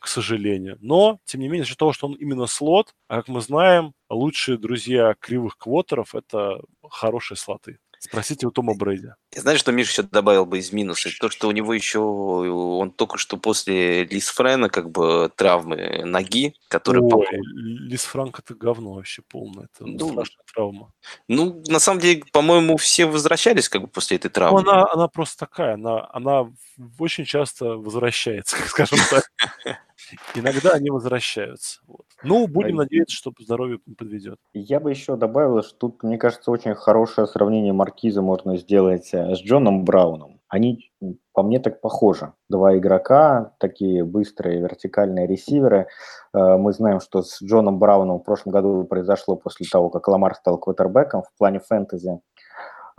к 0.00 0.08
сожалению. 0.08 0.78
Но, 0.80 1.20
тем 1.24 1.40
не 1.40 1.48
менее, 1.48 1.64
за 1.64 1.70
счет 1.70 1.78
того, 1.78 1.92
что 1.92 2.08
он 2.08 2.14
именно 2.14 2.46
слот, 2.46 2.94
а 3.06 3.16
как 3.18 3.28
мы 3.28 3.40
знаем, 3.40 3.92
лучшие 4.08 4.58
друзья 4.58 5.14
кривых 5.20 5.56
квотеров– 5.56 6.14
это 6.16 6.60
хорошие 6.88 7.36
слоты. 7.36 7.78
Спросите 8.02 8.46
у 8.46 8.50
Тома 8.50 8.72
Брейди. 8.74 9.08
Знаешь, 9.36 9.60
что 9.60 9.72
Миша 9.72 9.90
еще 9.90 10.02
добавил 10.04 10.46
бы 10.46 10.58
из 10.58 10.72
минусов? 10.72 11.12
То, 11.20 11.28
что 11.28 11.48
у 11.48 11.50
него 11.50 11.74
еще, 11.74 11.98
он 11.98 12.92
только 12.92 13.18
что 13.18 13.36
после 13.36 14.04
Лис 14.04 14.30
Френа, 14.30 14.70
как 14.70 14.90
бы, 14.90 15.30
травмы 15.36 16.02
ноги, 16.06 16.54
который... 16.68 17.02
Ой, 17.02 17.26
Лис 17.52 18.04
Франк 18.04 18.38
это 18.38 18.54
говно 18.54 18.94
вообще 18.94 19.20
полное. 19.20 19.64
Это 19.64 19.86
ну, 19.86 20.12
страшная 20.12 20.44
травма. 20.50 20.92
Ну, 21.28 21.62
на 21.68 21.78
самом 21.78 22.00
деле, 22.00 22.24
по-моему, 22.32 22.78
все 22.78 23.04
возвращались 23.04 23.68
как 23.68 23.82
бы 23.82 23.88
после 23.88 24.16
этой 24.16 24.30
травмы. 24.30 24.62
Ну, 24.62 24.70
она, 24.70 24.86
она 24.90 25.08
просто 25.08 25.40
такая, 25.40 25.74
она, 25.74 26.08
она 26.10 26.50
очень 26.98 27.26
часто 27.26 27.76
возвращается, 27.76 28.56
скажем 28.66 28.98
так. 29.10 29.30
Иногда 30.34 30.72
они 30.72 30.90
возвращаются. 30.90 31.80
Вот. 31.86 32.06
Ну, 32.22 32.46
будем 32.46 32.76
надеяться, 32.76 33.16
что 33.16 33.32
здоровье 33.38 33.78
подведет. 33.98 34.38
Я 34.52 34.80
бы 34.80 34.90
еще 34.90 35.16
добавил, 35.16 35.62
что 35.62 35.76
тут, 35.76 36.02
мне 36.02 36.18
кажется, 36.18 36.50
очень 36.50 36.74
хорошее 36.74 37.26
сравнение 37.26 37.72
Маркиза 37.72 38.22
можно 38.22 38.56
сделать 38.56 39.10
э, 39.12 39.34
с 39.34 39.38
Джоном 39.40 39.84
Брауном. 39.84 40.40
Они, 40.48 40.90
по 41.32 41.44
мне, 41.44 41.60
так 41.60 41.80
похожи. 41.80 42.32
Два 42.48 42.76
игрока, 42.76 43.54
такие 43.58 44.04
быстрые 44.04 44.60
вертикальные 44.60 45.28
ресиверы. 45.28 45.86
Э, 46.34 46.56
мы 46.56 46.72
знаем, 46.72 47.00
что 47.00 47.22
с 47.22 47.40
Джоном 47.40 47.78
Брауном 47.78 48.18
в 48.18 48.24
прошлом 48.24 48.52
году 48.52 48.84
произошло 48.84 49.36
после 49.36 49.66
того, 49.70 49.90
как 49.90 50.08
Ламар 50.08 50.34
стал 50.34 50.58
квотербеком 50.58 51.22
в 51.22 51.38
плане 51.38 51.60
фэнтези. 51.60 52.20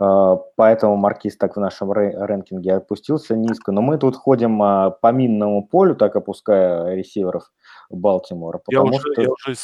А, 0.02 0.36
поэтому 0.56 0.96
Маркиз 0.96 1.36
так 1.36 1.56
в 1.56 1.60
нашем 1.60 1.92
ranking 1.92 2.64
е 2.64 2.74
опустился 2.74 3.36
низко. 3.36 3.70
Но 3.70 3.82
мы 3.82 3.98
тут 3.98 4.16
ходим 4.16 4.60
а, 4.60 4.90
по 4.90 5.12
минному 5.12 5.64
полю, 5.64 5.94
так 5.94 6.16
опуская 6.16 6.94
ресиверов 6.94 7.52
Балтимора. 7.88 8.60
Я 8.68 8.82
уже, 8.82 8.98
что... 8.98 9.22
я 9.22 9.28
уже 9.28 9.54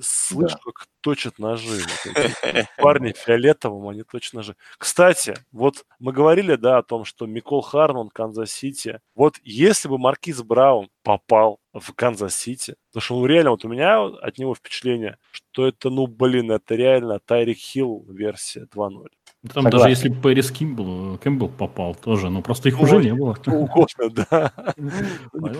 слышу, 0.00 0.56
да. 0.64 0.72
как 0.72 0.86
точат 1.00 1.38
ножи. 1.40 1.82
парни 2.78 3.12
в 3.12 3.18
фиолетовом, 3.18 3.88
они 3.88 4.04
точат 4.04 4.38
ножи. 4.38 4.54
Кстати, 4.78 5.34
вот 5.50 5.84
мы 5.98 6.12
говорили, 6.12 6.54
да, 6.54 6.78
о 6.78 6.82
том, 6.84 7.04
что 7.04 7.26
Микол 7.26 7.62
Хардман, 7.62 8.10
Канзас-Сити. 8.10 9.00
Вот 9.16 9.34
если 9.42 9.88
бы 9.88 9.98
Маркиз 9.98 10.42
Браун 10.42 10.90
попал 11.02 11.58
в 11.72 11.92
Канзас-Сити, 11.92 12.76
потому 12.92 13.02
что 13.02 13.14
ну, 13.18 13.26
реально 13.26 13.50
вот 13.50 13.64
у 13.64 13.68
меня 13.68 14.04
от 14.04 14.38
него 14.38 14.54
впечатление, 14.54 15.18
что 15.30 15.66
это, 15.66 15.90
ну, 15.90 16.06
блин, 16.06 16.52
это 16.52 16.74
реально 16.74 17.18
Тайрик 17.18 17.58
Хилл 17.58 18.04
версия 18.08 18.68
2.0. 18.72 19.06
Там 19.48 19.64
Согласен. 19.64 19.70
даже 19.70 19.88
если 19.90 20.08
Пэрис 20.08 20.50
Кимбл, 20.50 21.18
Кэмпбелл 21.18 21.48
попал 21.48 21.94
тоже, 21.94 22.30
но 22.30 22.42
просто 22.42 22.68
их 22.68 22.78
Ой, 22.80 22.84
уже 22.84 22.96
не 23.02 23.14
было. 23.14 23.36
Угодно, 23.46 24.10
да. 24.10 24.52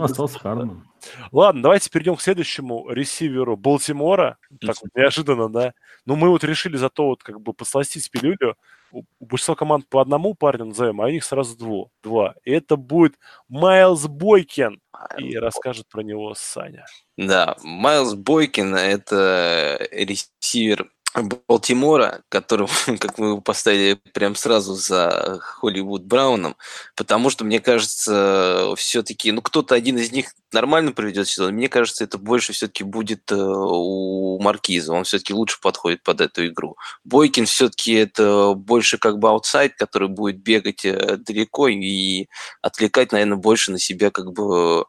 Остался 0.01 0.39
Харман. 0.39 0.87
Ладно, 1.33 1.63
давайте 1.63 1.91
перейдем 1.91 2.17
к 2.17 2.21
следующему 2.21 2.89
ресиверу 2.91 3.57
Балтимора. 3.57 4.39
Так 4.61 4.77
вот, 4.83 4.91
неожиданно, 4.95 5.49
да. 5.49 5.73
Ну, 6.07 6.17
мы 6.17 6.29
вот 6.29 6.45
решили 6.45 6.77
зато 6.77 7.07
вот 7.07 7.23
как 7.23 7.41
бы 7.41 7.53
посластить 7.53 8.11
пилюлю. 8.11 8.57
У 8.91 9.05
большинства 9.21 9.55
команд 9.55 9.87
по 9.89 10.01
одному 10.01 10.35
парню 10.35 10.65
назовем, 10.65 11.03
а 11.03 11.05
у 11.05 11.11
них 11.11 11.23
сразу 11.23 11.57
два. 11.57 11.87
два. 12.03 12.35
И 12.45 12.51
это 12.51 12.77
будет 12.77 13.17
Майлз 13.49 14.07
Бойкин. 14.07 14.81
И 15.19 15.37
расскажет 15.37 15.87
про 15.89 16.03
него 16.03 16.35
Саня. 16.35 16.87
Да, 17.17 17.57
Майлз 17.63 18.15
Бойкин– 18.15 18.75
это 18.77 19.87
ресивер 19.91 20.91
Балтимора, 21.23 22.23
которого, 22.29 22.71
как 23.01 23.19
мы 23.19 23.29
его 23.29 23.41
поставили 23.41 23.95
прям 24.13 24.35
сразу 24.35 24.75
за 24.75 25.39
Холливуд 25.41 26.05
Брауном, 26.05 26.57
потому 26.97 27.31
что, 27.31 27.45
мне 27.45 27.61
кажется, 27.61 28.75
все-таки, 28.77 29.33
ну, 29.33 29.43
кто-то 29.43 29.75
один 29.75 29.99
из 29.99 30.13
них 30.13 30.35
нормально 30.53 30.93
проведет 30.93 31.29
сезон, 31.29 31.55
мне 31.55 31.69
кажется, 31.69 32.05
это 32.05 32.19
больше 32.19 32.53
все-таки 32.53 32.85
будет 32.85 33.31
э, 33.31 33.37
у 33.37 34.39
Маркиза, 34.41 34.93
он 34.93 35.05
все-таки 35.05 35.35
лучше 35.35 35.61
подходит 35.61 36.03
под 36.03 36.21
эту 36.21 36.47
игру. 36.47 36.77
Бойкин 37.05 37.47
все-таки 37.47 37.93
это 37.93 38.55
больше 38.55 38.99
как 38.99 39.19
бы 39.19 39.29
аутсайд, 39.29 39.75
который 39.75 40.09
будет 40.09 40.43
бегать 40.43 40.85
э, 40.85 41.17
далеко 41.17 41.69
и 41.69 42.27
отвлекать, 42.63 43.13
наверное, 43.13 43.37
больше 43.37 43.73
на 43.73 43.79
себя 43.79 44.11
как 44.11 44.33
бы 44.33 44.87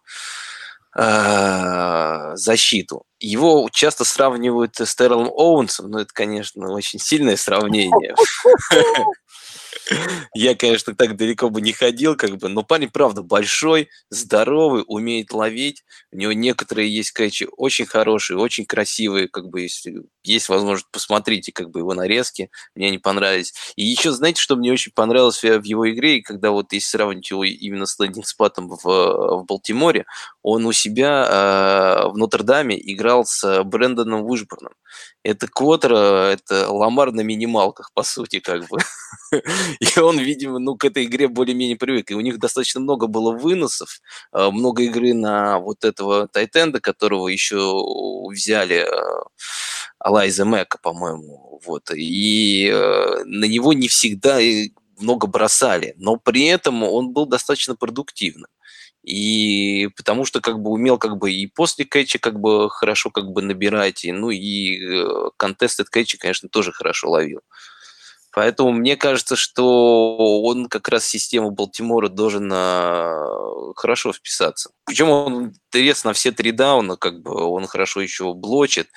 защиту. 2.36 3.04
Его 3.20 3.70
часто 3.72 4.06
сравнивают 4.06 4.76
с 4.80 4.96
Терлом 4.96 5.28
Оуэнсом, 5.28 5.92
но 5.92 6.02
это, 6.02 6.14
конечно, 6.14 6.72
очень 6.72 7.00
сильное 7.00 7.36
сравнение. 7.36 8.16
Я, 10.36 10.56
конечно, 10.56 10.96
так 10.96 11.16
далеко 11.16 11.50
бы 11.50 11.62
не 11.62 11.74
ходил, 11.74 12.16
как 12.16 12.38
бы, 12.38 12.50
но 12.50 12.64
парень, 12.64 12.90
правда, 12.90 13.24
большой, 13.24 13.90
здоровый, 14.10 14.84
умеет 14.88 15.34
ловить. 15.34 15.84
У 16.12 16.18
него 16.18 16.34
некоторые 16.34 16.94
есть 16.94 17.12
кэчи 17.12 17.48
очень 17.58 17.86
хорошие, 17.86 18.38
очень 18.38 18.66
красивые, 18.66 19.28
как 19.28 19.48
бы, 19.48 19.62
если 19.62 20.04
есть 20.34 20.50
возможность, 20.50 20.88
посмотрите, 20.92 21.52
как 21.52 21.70
бы, 21.70 21.80
его 21.80 21.94
нарезки, 21.94 22.50
мне 22.76 22.88
они 22.88 22.98
понравились. 22.98 23.54
И 23.76 23.84
еще, 23.84 24.12
знаете, 24.12 24.42
что 24.42 24.56
мне 24.56 24.72
очень 24.72 24.92
понравилось 24.94 25.42
в 25.42 25.64
его 25.64 25.90
игре, 25.90 26.22
когда 26.22 26.52
вот, 26.52 26.72
если 26.74 26.90
сравнить 26.90 27.30
его 27.30 27.44
именно 27.44 27.86
с 27.86 27.98
лендинг 28.00 28.28
спатом 28.28 28.70
в, 28.70 28.84
в 28.84 29.46
Балтиморе, 29.46 30.06
он 30.44 30.66
у 30.66 30.72
себя 30.72 31.26
э, 32.06 32.10
в 32.10 32.18
Нотр-Даме 32.18 32.80
играл 32.80 33.26
с 33.26 33.64
Брэндоном 33.64 34.24
Уишборном. 34.24 34.74
Это 35.24 35.48
Квотер, 35.48 35.94
это 35.94 36.72
Ламар 36.72 37.12
на 37.12 37.22
минималках, 37.22 37.92
по 37.94 38.04
сути, 38.04 38.40
как 38.40 38.68
бы. 38.70 38.78
И 39.80 40.00
он, 40.00 40.18
видимо, 40.20 40.60
ну, 40.60 40.76
к 40.76 40.86
этой 40.86 41.06
игре 41.06 41.28
более-менее 41.28 41.78
привык. 41.78 42.12
И 42.12 42.16
у 42.16 42.22
них 42.22 42.40
достаточно 42.40 42.80
много 42.80 43.08
было 43.08 43.32
выносов, 43.32 44.00
э, 44.34 44.50
много 44.50 44.84
игры 44.84 45.14
на 45.14 45.60
вот 45.60 45.84
этого 45.84 46.28
Тайтенда, 46.28 46.80
которого 46.80 47.28
еще 47.28 47.58
взяли 48.30 48.88
э, 48.88 49.24
Алайза 50.00 50.46
Мэка, 50.46 50.78
по-моему. 50.82 51.60
Вот. 51.66 51.92
И 51.92 52.70
э, 52.72 53.24
на 53.26 53.46
него 53.46 53.74
не 53.74 53.88
всегда 53.88 54.40
много 55.00 55.28
бросали, 55.28 55.94
но 55.98 56.18
при 56.18 56.46
этом 56.46 56.84
он 56.84 57.12
был 57.12 57.26
достаточно 57.26 57.76
продуктивным. 57.76 58.50
И 59.04 59.90
потому 59.96 60.26
что 60.26 60.42
как 60.42 60.62
бы 60.62 60.72
умел 60.72 60.98
как 60.98 61.18
бы 61.18 61.32
и 61.32 61.48
после 61.48 61.86
кэча 61.86 62.20
как 62.20 62.40
бы 62.40 62.70
хорошо 62.70 63.10
как 63.10 63.32
бы 63.32 63.42
набирать, 63.42 64.04
и, 64.04 64.12
ну 64.12 64.30
и 64.30 65.06
контесты 65.38 65.86
кэчи, 65.86 66.18
конечно, 66.18 66.50
тоже 66.50 66.72
хорошо 66.72 67.10
ловил. 67.12 67.42
Поэтому 68.32 68.72
мне 68.72 68.96
кажется, 68.96 69.36
что 69.36 70.42
он 70.44 70.68
как 70.68 70.88
раз 70.88 71.04
в 71.04 71.10
систему 71.10 71.50
Балтимора 71.50 72.10
должен 72.10 72.50
а, 72.54 73.74
хорошо 73.76 74.14
вписаться. 74.14 74.70
Причем 74.86 75.10
он 75.10 75.54
интересно 75.74 76.12
на 76.12 76.14
все 76.14 76.32
три 76.32 76.52
дауна, 76.52 76.96
как 76.96 77.22
бы 77.22 77.34
он 77.34 77.66
хорошо 77.66 78.02
еще 78.02 78.34
блочит. 78.34 78.90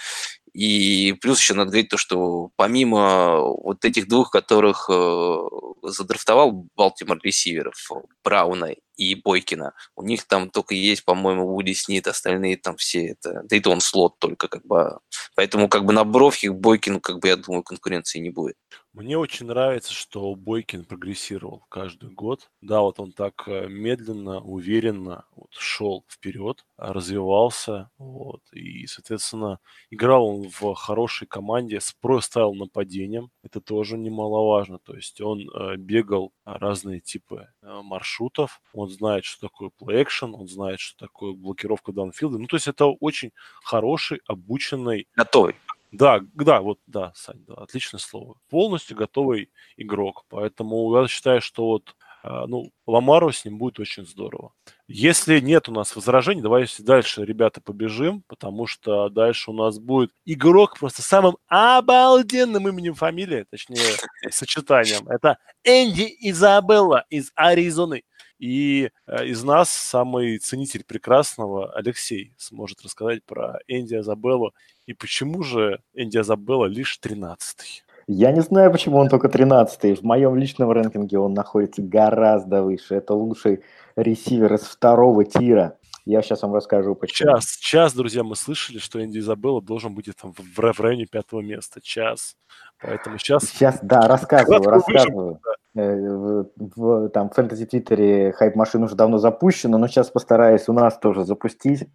И 0.55 1.15
плюс 1.21 1.39
еще 1.41 1.55
надо 1.55 1.71
говорить 1.71 1.89
то, 1.89 1.97
что 1.97 2.51
помимо 2.57 3.39
вот 3.41 3.85
этих 3.85 4.07
двух, 4.07 4.31
которых 4.31 4.89
э, 4.93 5.39
задрафтовал 5.83 6.69
Балтимор 6.77 7.19
ресиверов, 7.23 7.75
Брауна 8.23 8.75
и 8.97 9.15
Бойкина, 9.15 9.73
у 9.97 10.03
них 10.03 10.25
там 10.25 10.51
только 10.51 10.75
есть, 10.75 11.05
по-моему, 11.05 11.57
Уилли 11.57 11.73
Снит, 11.73 12.07
остальные 12.07 12.59
там 12.59 12.77
все 12.77 13.09
это, 13.09 13.43
да 13.45 13.57
и 13.57 13.61
то 13.61 13.71
он 13.71 13.81
слот 13.81 14.19
только 14.19 14.49
как 14.49 14.67
бы. 14.67 14.99
Поэтому 15.35 15.69
как 15.69 15.87
бы 15.87 15.95
на 15.95 16.05
бровке 16.05 16.51
Бойкину, 16.51 17.01
как 17.01 17.19
бы, 17.19 17.29
я 17.29 17.37
думаю, 17.37 17.63
конкуренции 17.63 18.19
не 18.19 18.31
будет. 18.31 18.57
Мне 18.93 19.17
очень 19.17 19.47
нравится, 19.47 19.91
что 19.91 20.35
Бойкин 20.35 20.85
прогрессировал 20.85 21.65
каждый 21.71 22.11
год. 22.11 22.51
Да, 22.61 22.83
вот 22.83 23.01
он 23.01 23.13
так 23.13 23.45
э, 23.47 23.67
медленно, 23.67 24.41
уверенно 24.41 25.25
вот, 25.35 25.49
шел 25.55 26.05
вперед, 26.11 26.67
развивался, 26.77 27.89
вот, 27.97 28.43
и, 28.53 28.87
соответственно, 28.87 29.61
играл 29.89 30.27
он 30.27 30.51
в 30.51 30.75
хорошей 30.75 31.27
команде 31.27 31.81
с 31.81 31.95
простайл 32.03 32.53
нападением. 32.53 33.31
Это 33.43 33.63
тоже 33.63 33.97
немаловажно. 33.97 34.79
То 34.79 34.95
есть 34.95 35.23
он 35.23 35.49
э, 35.49 35.77
бегал 35.77 36.35
разные 36.45 37.01
типы 37.01 37.49
э, 37.63 37.81
маршрутов, 37.83 38.61
он 38.75 38.91
знает, 38.91 39.25
что 39.25 39.49
такое 39.49 40.05
action, 40.05 40.35
он 40.35 40.49
знает, 40.49 40.81
что 40.81 41.07
такое 41.07 41.33
блокировка 41.33 41.93
даунфилда. 41.93 42.37
Ну, 42.37 42.47
то 42.47 42.57
есть 42.57 42.69
это 42.69 42.85
очень 42.85 43.33
хороший, 43.65 44.21
обученный... 44.27 45.09
Готовый. 45.17 45.55
Да, 45.93 46.21
да, 46.35 46.63
вот, 46.63 46.79
да, 46.87 47.13
Сань, 47.15 47.45
да, 47.47 47.55
отличное 47.55 48.01
слово. 48.01 48.37
Полностью 48.49 48.97
готовый 48.97 49.51
игрок. 49.77 50.25
Поэтому 50.31 50.97
я 50.99 51.07
считаю, 51.07 51.43
что 51.43 51.67
вот, 51.67 51.95
а, 52.23 52.47
ну, 52.47 52.71
Ламару 52.87 53.31
с 53.31 53.45
ним 53.45 53.59
будет 53.59 53.79
очень 53.79 54.07
здорово. 54.07 54.53
Если 54.89 55.39
нет 55.41 55.69
у 55.69 55.73
нас 55.73 55.95
возражений, 55.95 56.41
давайте 56.41 56.83
дальше, 56.83 57.25
ребята, 57.27 57.61
побежим, 57.61 58.25
потому 58.27 58.67
что 58.67 59.11
дальше 59.11 59.51
у 59.51 59.55
нас 59.55 59.79
будет 59.79 60.13
игрок 60.25 60.79
просто 60.79 61.03
самым 61.03 61.37
обалденным 61.49 62.67
именем 62.69 62.95
фамилии, 62.95 63.45
точнее, 63.51 63.97
сочетанием. 64.31 65.07
Это 65.09 65.37
Энди 65.63 66.09
Изабелла 66.21 67.05
из 67.11 67.33
Аризоны. 67.35 68.03
И 68.43 68.91
э, 69.07 69.27
из 69.27 69.45
нас 69.45 69.71
самый 69.71 70.37
ценитель 70.39 70.83
прекрасного 70.83 71.73
Алексей 71.75 72.35
сможет 72.39 72.83
рассказать 72.83 73.23
про 73.25 73.61
Энди 73.69 73.95
Азабеллу. 73.95 74.53
И 74.85 74.95
почему 74.95 75.45
же 75.45 75.81
Энди 75.95 76.19
Азабелла 76.19 76.67
лишь 76.67 76.99
13-й? 77.01 77.85
Я 78.09 78.33
не 78.33 78.41
знаю, 78.41 78.73
почему 78.73 78.99
он 78.99 79.09
только 79.09 79.29
13-й. 79.29 79.95
В 79.95 80.03
моем 80.03 80.35
личном 80.35 80.73
рэнкинге 80.73 81.21
он 81.21 81.35
находится 81.35 81.83
гораздо 81.83 82.65
выше. 82.65 82.97
Это 82.97 83.15
лучший 83.15 83.63
ресивер 83.95 84.55
из 84.55 84.63
второго 84.63 85.25
тира. 85.25 85.79
Я 86.05 86.21
сейчас 86.21 86.43
вам 86.43 86.53
расскажу, 86.55 86.97
почему. 86.97 87.35
Час, 87.35 87.59
час, 87.61 87.95
друзья, 87.95 88.25
мы 88.25 88.35
слышали, 88.35 88.79
что 88.79 89.01
Энди 89.01 89.21
Изабелла 89.21 89.63
должен 89.63 89.95
быть 89.95 90.11
там 90.21 90.33
в, 90.33 90.73
в 90.73 90.81
районе 90.81 91.07
пятого 91.07 91.43
места. 91.43 91.81
Час. 91.81 92.35
Поэтому 92.81 93.19
сейчас... 93.19 93.45
Сейчас, 93.45 93.79
да, 93.83 94.09
рассказываю, 94.09 94.69
рассказываю. 94.69 95.41
Да. 95.45 95.53
Э, 95.75 95.97
в, 95.97 96.47
в 96.57 97.09
там 97.11 97.31
фэнтези 97.31 97.67
твиттере 97.67 98.33
хайп 98.33 98.57
машина 98.57 98.85
уже 98.85 98.95
давно 98.95 99.19
запущена, 99.19 99.79
но 99.79 99.87
сейчас 99.87 100.11
постараюсь 100.11 100.69
у 100.69 100.73
нас 100.73 100.99
тоже 100.99 101.25
запустить. 101.25 101.89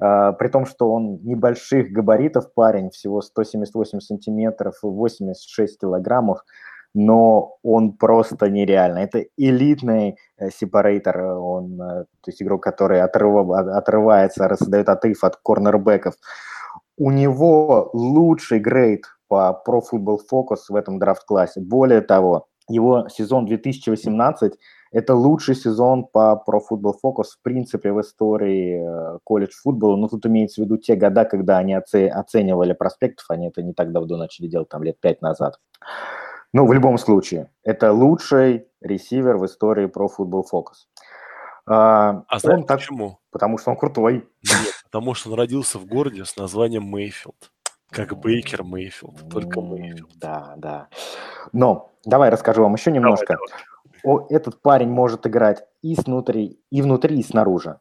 А, 0.00 0.32
при 0.32 0.48
том, 0.48 0.64
что 0.64 0.90
он 0.90 1.18
небольших 1.22 1.90
габаритов 1.92 2.52
парень, 2.54 2.90
всего 2.90 3.20
178 3.20 4.00
сантиметров, 4.00 4.76
86 4.82 5.80
килограммов, 5.80 6.44
но 6.94 7.56
он 7.62 7.92
просто 7.92 8.48
нереальный. 8.48 9.02
Это 9.02 9.24
элитный 9.36 10.16
э, 10.38 10.50
сепарейтор, 10.50 11.20
он, 11.20 11.80
э, 11.80 12.04
то 12.04 12.28
есть 12.28 12.42
игрок, 12.42 12.62
который 12.62 13.02
отрыв, 13.02 13.50
отрывается, 13.50 14.48
раздает 14.48 14.88
отрыв 14.88 15.22
от 15.24 15.36
корнербеков. 15.36 16.14
У 16.96 17.10
него 17.10 17.90
лучший 17.92 18.60
грейд 18.60 19.04
по 19.28 19.62
Pro 19.66 19.80
Football 19.80 20.18
Focus 20.32 20.68
в 20.68 20.76
этом 20.76 20.98
драфт-классе. 20.98 21.60
Более 21.60 22.00
того, 22.00 22.46
его 22.70 23.08
сезон 23.08 23.46
2018– 23.46 24.54
это 24.92 25.14
лучший 25.14 25.54
сезон 25.54 26.04
по 26.04 26.42
Pro 26.46 26.60
Football 26.68 26.94
Focus 27.02 27.36
в 27.38 27.42
принципе 27.42 27.92
в 27.92 28.00
истории 28.00 28.82
э, 28.82 29.18
колледж 29.22 29.52
футбола. 29.52 29.96
Но 29.96 30.08
тут 30.08 30.26
имеется 30.26 30.60
в 30.60 30.64
виду 30.64 30.78
те 30.78 30.96
года, 30.96 31.24
когда 31.24 31.58
они 31.58 31.74
оценивали 31.74 32.72
проспектов, 32.72 33.26
они 33.28 33.48
это 33.48 33.62
не 33.62 33.72
так 33.72 33.92
давно 33.92 34.16
начали 34.16 34.48
делать, 34.48 34.68
там 34.68 34.82
лет 34.82 34.98
пять 34.98 35.22
назад. 35.22 35.60
Ну, 36.52 36.66
в 36.66 36.72
любом 36.72 36.98
случае, 36.98 37.50
это 37.62 37.92
лучший 37.92 38.66
ресивер 38.80 39.36
в 39.36 39.46
истории 39.46 39.86
про 39.86 40.06
Football 40.06 40.42
Focus. 40.52 40.88
А, 41.66 42.24
а 42.26 42.38
знаете 42.40 42.66
так, 42.66 42.78
почему? 42.78 43.20
Потому 43.30 43.58
что 43.58 43.70
он 43.70 43.76
крутой. 43.76 44.28
Нет, 44.42 44.82
потому 44.84 45.14
что 45.14 45.30
он 45.30 45.36
родился 45.36 45.78
в 45.78 45.86
городе 45.86 46.24
с 46.24 46.36
названием 46.36 46.82
Мейфилд. 46.82 47.52
Как 47.90 48.16
Бейкер 48.18 48.62
Мейфилд, 48.62 49.28
только 49.30 49.60
Мейфилд. 49.60 50.10
Да, 50.16 50.54
да. 50.56 50.88
Но 51.52 51.90
давай 52.04 52.30
расскажу 52.30 52.62
вам 52.62 52.74
еще 52.74 52.92
немножко. 52.92 53.34
Давай, 53.34 53.48
давай. 53.48 53.70
О, 54.02 54.26
этот 54.30 54.62
парень 54.62 54.88
может 54.88 55.26
играть 55.26 55.64
и 55.82 55.94
снутри, 55.94 56.60
и 56.70 56.82
внутри, 56.82 57.18
и 57.18 57.22
снаружи. 57.22 57.80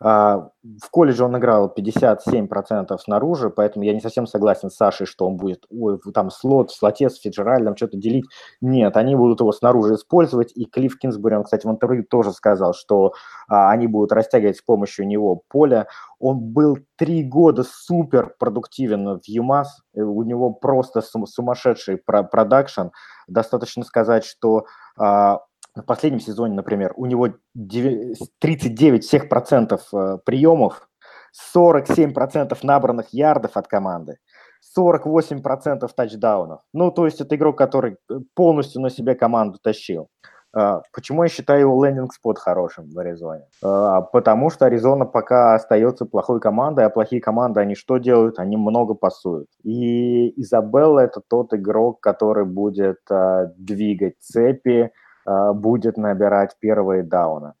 А, 0.00 0.48
в 0.62 0.90
колледже 0.90 1.24
он 1.24 1.36
играл 1.38 1.72
57% 1.76 2.96
снаружи, 2.98 3.50
поэтому 3.50 3.84
я 3.84 3.92
не 3.92 4.00
совсем 4.00 4.26
согласен 4.26 4.70
с 4.70 4.76
Сашей, 4.76 5.06
что 5.06 5.26
он 5.26 5.36
будет 5.36 5.64
ой, 5.70 5.98
там 6.12 6.30
слот, 6.30 6.70
в 6.70 6.76
слоте 6.76 7.10
с 7.10 7.18
Фиджеральдом 7.20 7.76
что-то 7.76 7.96
делить. 7.96 8.24
Нет, 8.60 8.96
они 8.96 9.16
будут 9.16 9.40
его 9.40 9.52
снаружи 9.52 9.94
использовать, 9.94 10.52
и 10.54 10.64
Клифф 10.64 10.98
Кинсбери, 10.98 11.36
он, 11.36 11.44
кстати, 11.44 11.66
в 11.66 11.70
интервью 11.70 12.04
тоже 12.04 12.32
сказал, 12.32 12.74
что 12.74 13.12
а, 13.48 13.70
они 13.70 13.86
будут 13.86 14.12
растягивать 14.12 14.56
с 14.56 14.62
помощью 14.62 15.06
него 15.06 15.42
поле. 15.48 15.86
Он 16.18 16.40
был 16.40 16.78
три 16.96 17.22
года 17.22 17.64
супер 17.64 18.34
продуктивен 18.38 19.18
в 19.18 19.22
ЮМАС, 19.26 19.80
у 19.94 20.22
него 20.22 20.50
просто 20.50 21.02
сумасшедший 21.02 21.98
продакшн. 21.98 22.88
Достаточно 23.26 23.84
сказать, 23.84 24.24
что 24.24 24.66
а, 24.96 25.40
в 25.74 25.82
последнем 25.82 26.20
сезоне, 26.20 26.54
например, 26.54 26.92
у 26.96 27.06
него 27.06 27.28
39 27.54 29.04
всех 29.04 29.28
процентов 29.28 29.82
э, 29.92 30.18
приемов, 30.24 30.88
47 31.32 32.12
процентов 32.12 32.62
набранных 32.62 33.08
ярдов 33.12 33.56
от 33.56 33.66
команды, 33.66 34.18
48 34.60 35.42
процентов 35.42 35.92
тачдаунов. 35.94 36.60
Ну, 36.72 36.90
то 36.90 37.06
есть 37.06 37.20
это 37.20 37.34
игрок, 37.34 37.58
который 37.58 37.96
э, 38.08 38.20
полностью 38.34 38.82
на 38.82 38.90
себе 38.90 39.14
команду 39.14 39.58
тащил. 39.60 40.08
А, 40.56 40.82
почему 40.92 41.24
я 41.24 41.28
считаю 41.28 41.62
его 41.62 41.84
лендинг-спот 41.84 42.38
хорошим 42.38 42.90
в 42.90 42.98
Аризоне? 42.98 43.46
А, 43.62 44.02
потому 44.02 44.50
что 44.50 44.66
Аризона 44.66 45.04
пока 45.04 45.54
остается 45.54 46.06
плохой 46.06 46.40
командой, 46.40 46.84
а 46.84 46.90
плохие 46.90 47.20
команды, 47.20 47.60
они 47.60 47.74
что 47.74 47.98
делают? 47.98 48.38
Они 48.38 48.56
много 48.56 48.94
пасуют. 48.94 49.48
И 49.64 50.40
Изабелла– 50.40 51.00
это 51.00 51.20
тот 51.26 51.52
игрок, 51.54 52.00
который 52.00 52.44
будет 52.44 53.00
а, 53.10 53.46
двигать 53.56 54.14
цепи, 54.20 54.92
будет 55.26 55.96
набирать 55.96 56.56
первые 56.60 57.02
дауны. 57.02 57.54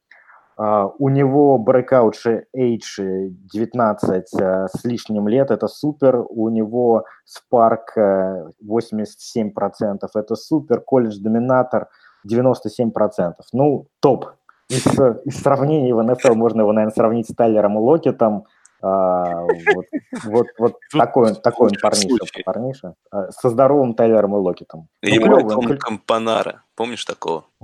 Uh, 0.56 0.92
у 1.00 1.08
него 1.08 1.58
breakout 1.58 2.14
age 2.56 3.28
19 3.52 4.34
uh, 4.40 4.68
с 4.72 4.84
лишним 4.84 5.26
лет, 5.26 5.50
это 5.50 5.66
супер. 5.66 6.24
У 6.28 6.48
него 6.48 7.04
Spark 7.26 7.96
uh, 7.98 8.50
87%, 8.64 10.08
это 10.14 10.36
супер. 10.36 10.80
Колледж 10.80 11.18
доминатор 11.18 11.88
97%. 12.30 13.32
Ну, 13.52 13.88
топ. 13.98 14.26
Из, 14.68 14.86
из 15.24 15.42
сравнений 15.42 15.92
в 15.92 16.00
НФЛ 16.00 16.34
можно 16.34 16.60
его, 16.60 16.72
наверное, 16.72 16.94
сравнить 16.94 17.28
с 17.28 17.34
Тайлером 17.34 17.76
Локетом, 17.76 18.46
а, 18.86 19.40
вот, 19.40 19.86
вот, 20.24 20.46
вот 20.58 20.74
такой, 20.92 21.34
такой 21.36 21.68
он 21.68 21.74
парниша, 21.80 22.42
парниша. 22.44 22.94
А, 23.10 23.30
со 23.30 23.48
здоровым 23.48 23.94
Тайлером 23.94 24.34
и 24.36 24.38
Локетом. 24.38 24.88
И 25.00 25.18
ну, 25.18 25.26
Майклом 25.30 25.78
Кампанара. 25.78 26.64
Помнишь 26.76 27.04
такого? 27.06 27.46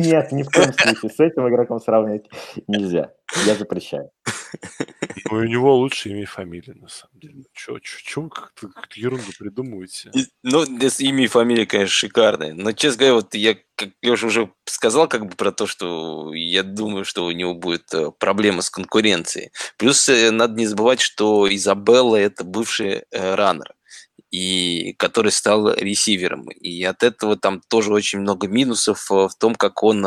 Нет, 0.00 0.32
ни 0.32 0.42
в 0.42 0.50
коем 0.50 0.72
случае. 0.72 1.10
С 1.12 1.20
этим 1.20 1.48
игроком 1.48 1.78
сравнивать 1.78 2.28
нельзя. 2.66 3.12
Я 3.46 3.54
запрещаю. 3.54 4.10
Ну, 5.30 5.38
у 5.38 5.44
него 5.44 5.76
лучше 5.76 6.10
имя 6.10 6.22
и 6.22 6.26
фамилия, 6.26 6.74
на 6.74 6.88
самом 6.88 7.18
деле. 7.18 7.44
Че, 7.52 7.78
че, 7.80 8.20
вы 8.20 8.30
как-то 8.30 9.00
ерунду 9.00 9.32
придумываете? 9.38 10.12
Ну, 10.42 10.64
имя 10.64 11.24
и 11.24 11.26
фамилия, 11.26 11.66
конечно, 11.66 11.94
шикарные. 11.94 12.54
Но, 12.54 12.72
честно 12.72 12.98
говоря, 12.98 13.14
вот 13.14 13.34
я, 13.34 13.56
как 13.74 13.90
Леша 14.02 14.26
уже 14.26 14.50
сказал 14.64 15.08
как 15.08 15.26
бы 15.26 15.34
про 15.34 15.52
то, 15.52 15.66
что 15.66 16.32
я 16.34 16.62
думаю, 16.62 17.04
что 17.04 17.24
у 17.24 17.30
него 17.30 17.54
будет 17.54 17.92
э, 17.92 18.10
проблема 18.18 18.62
с 18.62 18.70
конкуренцией. 18.70 19.50
Плюс 19.78 20.08
э, 20.08 20.30
надо 20.30 20.54
не 20.54 20.66
забывать, 20.66 21.00
что 21.00 21.52
Изабелла– 21.52 22.16
это 22.16 22.44
бывший 22.44 23.04
э, 23.10 23.34
раннер 23.34 23.74
и 24.30 24.94
который 24.98 25.32
стал 25.32 25.72
ресивером. 25.72 26.50
И 26.50 26.82
от 26.84 27.02
этого 27.02 27.36
там 27.36 27.60
тоже 27.68 27.92
очень 27.92 28.20
много 28.20 28.48
минусов 28.48 29.08
в 29.08 29.30
том, 29.38 29.54
как 29.54 29.82
он 29.82 30.04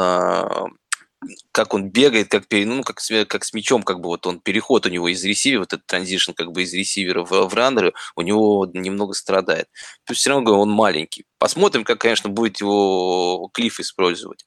как 1.51 1.73
он 1.73 1.89
бегает, 1.89 2.29
как, 2.29 2.45
ну, 2.51 2.83
как, 2.83 2.99
с, 2.99 3.25
как 3.25 3.43
с 3.43 3.53
мячом, 3.53 3.83
как 3.83 3.99
бы 3.99 4.07
вот 4.07 4.25
он 4.25 4.39
переход 4.39 4.85
у 4.85 4.89
него 4.89 5.09
из 5.09 5.23
ресивера, 5.23 5.61
вот 5.61 5.73
этот 5.73 5.85
транзишн 5.85 6.31
как 6.31 6.51
бы 6.51 6.63
из 6.63 6.73
ресивера 6.73 7.23
в, 7.23 7.31
в 7.31 7.53
раннеры, 7.53 7.93
у 8.15 8.21
него 8.21 8.69
немного 8.73 9.13
страдает. 9.13 9.67
То 10.05 10.11
есть 10.13 10.21
все 10.21 10.31
равно 10.31 10.59
он 10.59 10.69
маленький. 10.69 11.25
Посмотрим, 11.37 11.83
как, 11.83 11.99
конечно, 11.99 12.29
будет 12.29 12.59
его 12.61 13.49
Клифф 13.53 13.79
использовать. 13.79 14.45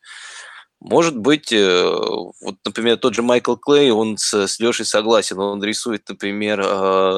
Может 0.84 1.16
быть, 1.16 1.52
э, 1.52 1.84
вот, 2.40 2.56
например, 2.64 2.96
тот 2.96 3.14
же 3.14 3.22
Майкл 3.22 3.54
Клей, 3.54 3.92
он 3.92 4.18
с, 4.18 4.48
с 4.48 4.58
Лешей 4.58 4.84
согласен, 4.84 5.38
он 5.38 5.62
рисует, 5.62 6.08
например, 6.08 6.60
э, 6.60 6.64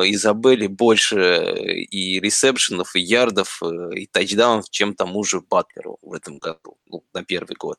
Изабелли 0.09 0.67
больше 0.67 1.55
и 1.91 2.21
ресепшенов, 2.21 2.95
и 2.95 3.01
ярдов, 3.01 3.63
э, 3.63 3.95
и 3.95 4.07
тачдаунов, 4.07 4.69
чем 4.69 4.95
тому 4.95 5.25
же 5.25 5.41
Батлеру 5.41 5.99
в 6.03 6.13
этом 6.13 6.39
году, 6.39 6.77
ну, 6.87 7.05
на 7.15 7.25
первый 7.25 7.57
год. 7.57 7.79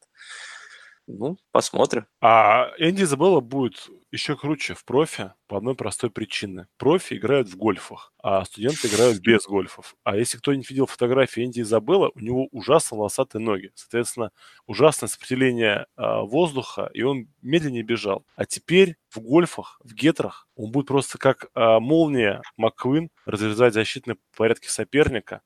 Ну, 1.08 1.38
посмотрим. 1.52 2.08
А 2.22 2.72
Энди 2.80 3.04
Изабелла 3.04 3.40
будет 3.40 3.88
еще 4.16 4.36
круче 4.36 4.74
в 4.74 4.84
профи 4.86 5.32
по 5.48 5.58
одной 5.58 5.76
простой 5.76 6.10
причине. 6.10 6.68
Профи 6.78 7.16
играют 7.16 7.50
в 7.50 7.56
гольфах, 7.56 8.14
а 8.24 8.44
студенты 8.46 8.88
играют 8.88 9.20
без 9.20 9.46
гольфов. 9.46 9.96
А 10.04 10.16
если 10.16 10.38
кто 10.38 10.54
не 10.54 10.64
видел 10.68 10.86
фотографии 10.86 11.46
Энди 11.46 11.62
Изабелла, 11.62 12.12
у 12.16 12.20
него 12.20 12.48
ужасно 12.52 12.98
волосатые 12.98 13.42
ноги. 13.42 13.72
Соответственно, 13.76 14.32
ужасное 14.66 15.08
сопротивление 15.08 15.86
э, 15.98 16.20
воздуха, 16.22 16.90
и 16.94 17.04
он 17.04 17.28
медленнее 17.42 17.84
бежал. 17.84 18.26
А 18.36 18.46
теперь 18.46 18.96
в 19.10 19.20
гольфах, 19.20 19.80
в 19.84 19.94
гетрах, 19.94 20.48
он 20.56 20.72
будет 20.72 20.88
просто 20.88 21.18
как 21.18 21.46
э, 21.54 21.80
молния 21.80 22.42
Макквин 22.58 23.10
разрезать 23.26 23.74
защитные 23.74 24.18
порядки 24.36 24.68
соперника. 24.68 25.42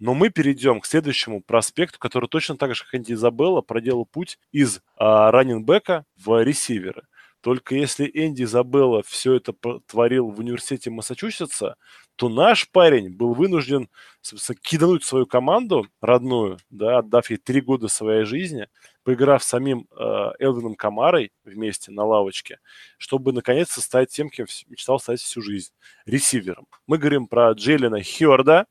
Но 0.00 0.14
мы 0.14 0.30
перейдем 0.30 0.80
к 0.80 0.86
следующему 0.86 1.42
проспекту, 1.42 1.98
который 1.98 2.28
точно 2.28 2.56
так 2.56 2.74
же, 2.74 2.84
как 2.84 2.94
Энди 2.94 3.12
Изабелла, 3.12 3.60
проделал 3.60 4.06
путь 4.06 4.38
из 4.50 4.80
а, 4.96 5.30
раннинбека 5.30 6.06
в 6.16 6.42
ресиверы. 6.42 7.02
Только 7.40 7.74
если 7.74 8.10
Энди 8.12 8.42
Изабелла 8.42 9.02
все 9.02 9.34
это 9.34 9.54
творил 9.86 10.30
в 10.30 10.40
университете 10.40 10.90
Массачусетса, 10.90 11.76
то 12.16 12.28
наш 12.28 12.70
парень 12.70 13.16
был 13.16 13.32
вынужден 13.32 13.88
собственно, 14.20 14.58
кидануть 14.60 15.04
свою 15.04 15.26
команду 15.26 15.86
родную, 16.02 16.58
да, 16.68 16.98
отдав 16.98 17.30
ей 17.30 17.38
три 17.38 17.62
года 17.62 17.88
своей 17.88 18.24
жизни, 18.24 18.68
поиграв 19.04 19.42
с 19.42 19.46
самим 19.46 19.86
э, 19.90 20.32
Элвином 20.38 20.74
Камарой 20.74 21.32
вместе 21.44 21.90
на 21.90 22.04
лавочке, 22.04 22.58
чтобы 22.98 23.32
наконец-то 23.32 23.80
стать 23.80 24.10
тем, 24.10 24.28
кем 24.28 24.46
мечтал 24.66 25.00
стать 25.00 25.20
всю 25.20 25.40
жизнь– 25.40 25.72
ресивером. 26.04 26.66
Мы 26.86 26.98
говорим 26.98 27.26
про 27.26 27.52
Джейлина 27.52 28.02
Хьорда, 28.02 28.66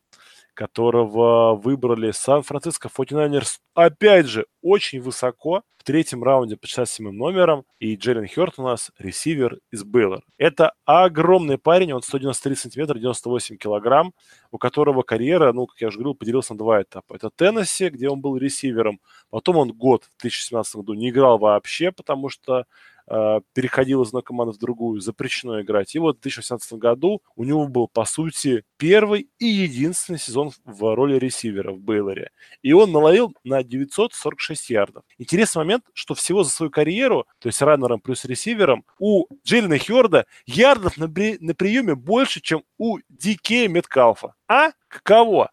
которого 0.60 1.56
выбрали 1.56 2.12
Сан-Франциско 2.12 2.90
49 2.94 3.62
опять 3.76 4.26
же, 4.26 4.46
очень 4.62 5.00
высоко, 5.00 5.62
в 5.78 5.86
третьем 5.86 6.22
раунде 6.22 6.58
под 6.58 6.70
67 6.70 7.12
номером, 7.12 7.64
и 7.80 7.96
Джерен 7.96 8.28
Хёрт 8.28 8.56
у 8.58 8.64
нас 8.64 8.92
ресивер 9.00 9.60
из 9.72 9.86
Бейлор. 9.86 10.22
Это 10.38 10.74
огромный 10.84 11.58
парень, 11.58 11.94
он 11.94 12.02
193 12.02 12.56
сантиметра, 12.56 13.00
98 13.00 13.56
килограмм, 13.56 14.12
у 14.52 14.58
которого 14.58 15.02
карьера, 15.04 15.54
ну, 15.54 15.66
как 15.66 15.80
я 15.80 15.88
уже 15.88 16.00
говорил, 16.00 16.16
поделилась 16.16 16.50
на 16.50 16.58
два 16.58 16.82
этапа. 16.82 17.16
Это 17.16 17.30
Теннесси, 17.34 17.88
где 17.88 18.10
он 18.10 18.20
был 18.20 18.36
ресивером, 18.36 19.00
потом 19.30 19.56
он 19.56 19.72
год 19.72 20.04
в 20.04 20.22
2017 20.22 20.76
году 20.76 20.94
не 20.94 21.10
играл 21.10 21.38
вообще, 21.38 21.94
потому 21.94 22.28
что 22.28 22.66
переходил 23.54 24.04
из 24.04 24.10
одной 24.10 24.24
команды 24.24 24.54
в 24.54 24.60
другую, 24.60 25.02
запрещено 25.02 25.62
играть. 25.62 25.96
И 25.96 26.00
вот 26.00 26.18
в 26.18 26.22
2018 26.22 26.74
году 26.74 27.22
у 27.36 27.44
него 27.44 27.68
был, 27.68 27.88
по 27.88 28.06
сути, 28.06 28.64
первый 28.78 29.30
и 29.40 29.46
единственный 29.46 30.20
сезон 30.20 30.52
в 30.64 30.96
роли 30.96 31.18
ресивера 31.18 31.72
в 31.72 31.80
Бейлоре. 31.80 32.32
И 32.62 32.74
он 32.74 32.92
наловил 32.92 33.34
на 33.44 33.64
946 33.64 34.70
ярдов. 34.70 35.04
Интересный 35.18 35.60
момент, 35.60 35.86
что 35.94 36.14
всего 36.14 36.44
за 36.44 36.52
свою 36.52 36.70
карьеру, 36.70 37.26
то 37.40 37.48
есть 37.48 37.62
раннером 37.62 38.00
плюс 38.00 38.26
ресивером, 38.26 38.86
у 39.00 39.26
Джиллина 39.44 39.80
Хьорда 39.80 40.26
ярдов 40.46 40.98
на, 40.98 41.08
на 41.08 41.56
приеме 41.56 41.96
больше, 41.96 42.42
чем 42.42 42.64
у 42.78 43.00
Ди 43.10 43.40
Меткалфа. 43.68 44.36
А? 44.48 44.72
Каково? 44.88 45.52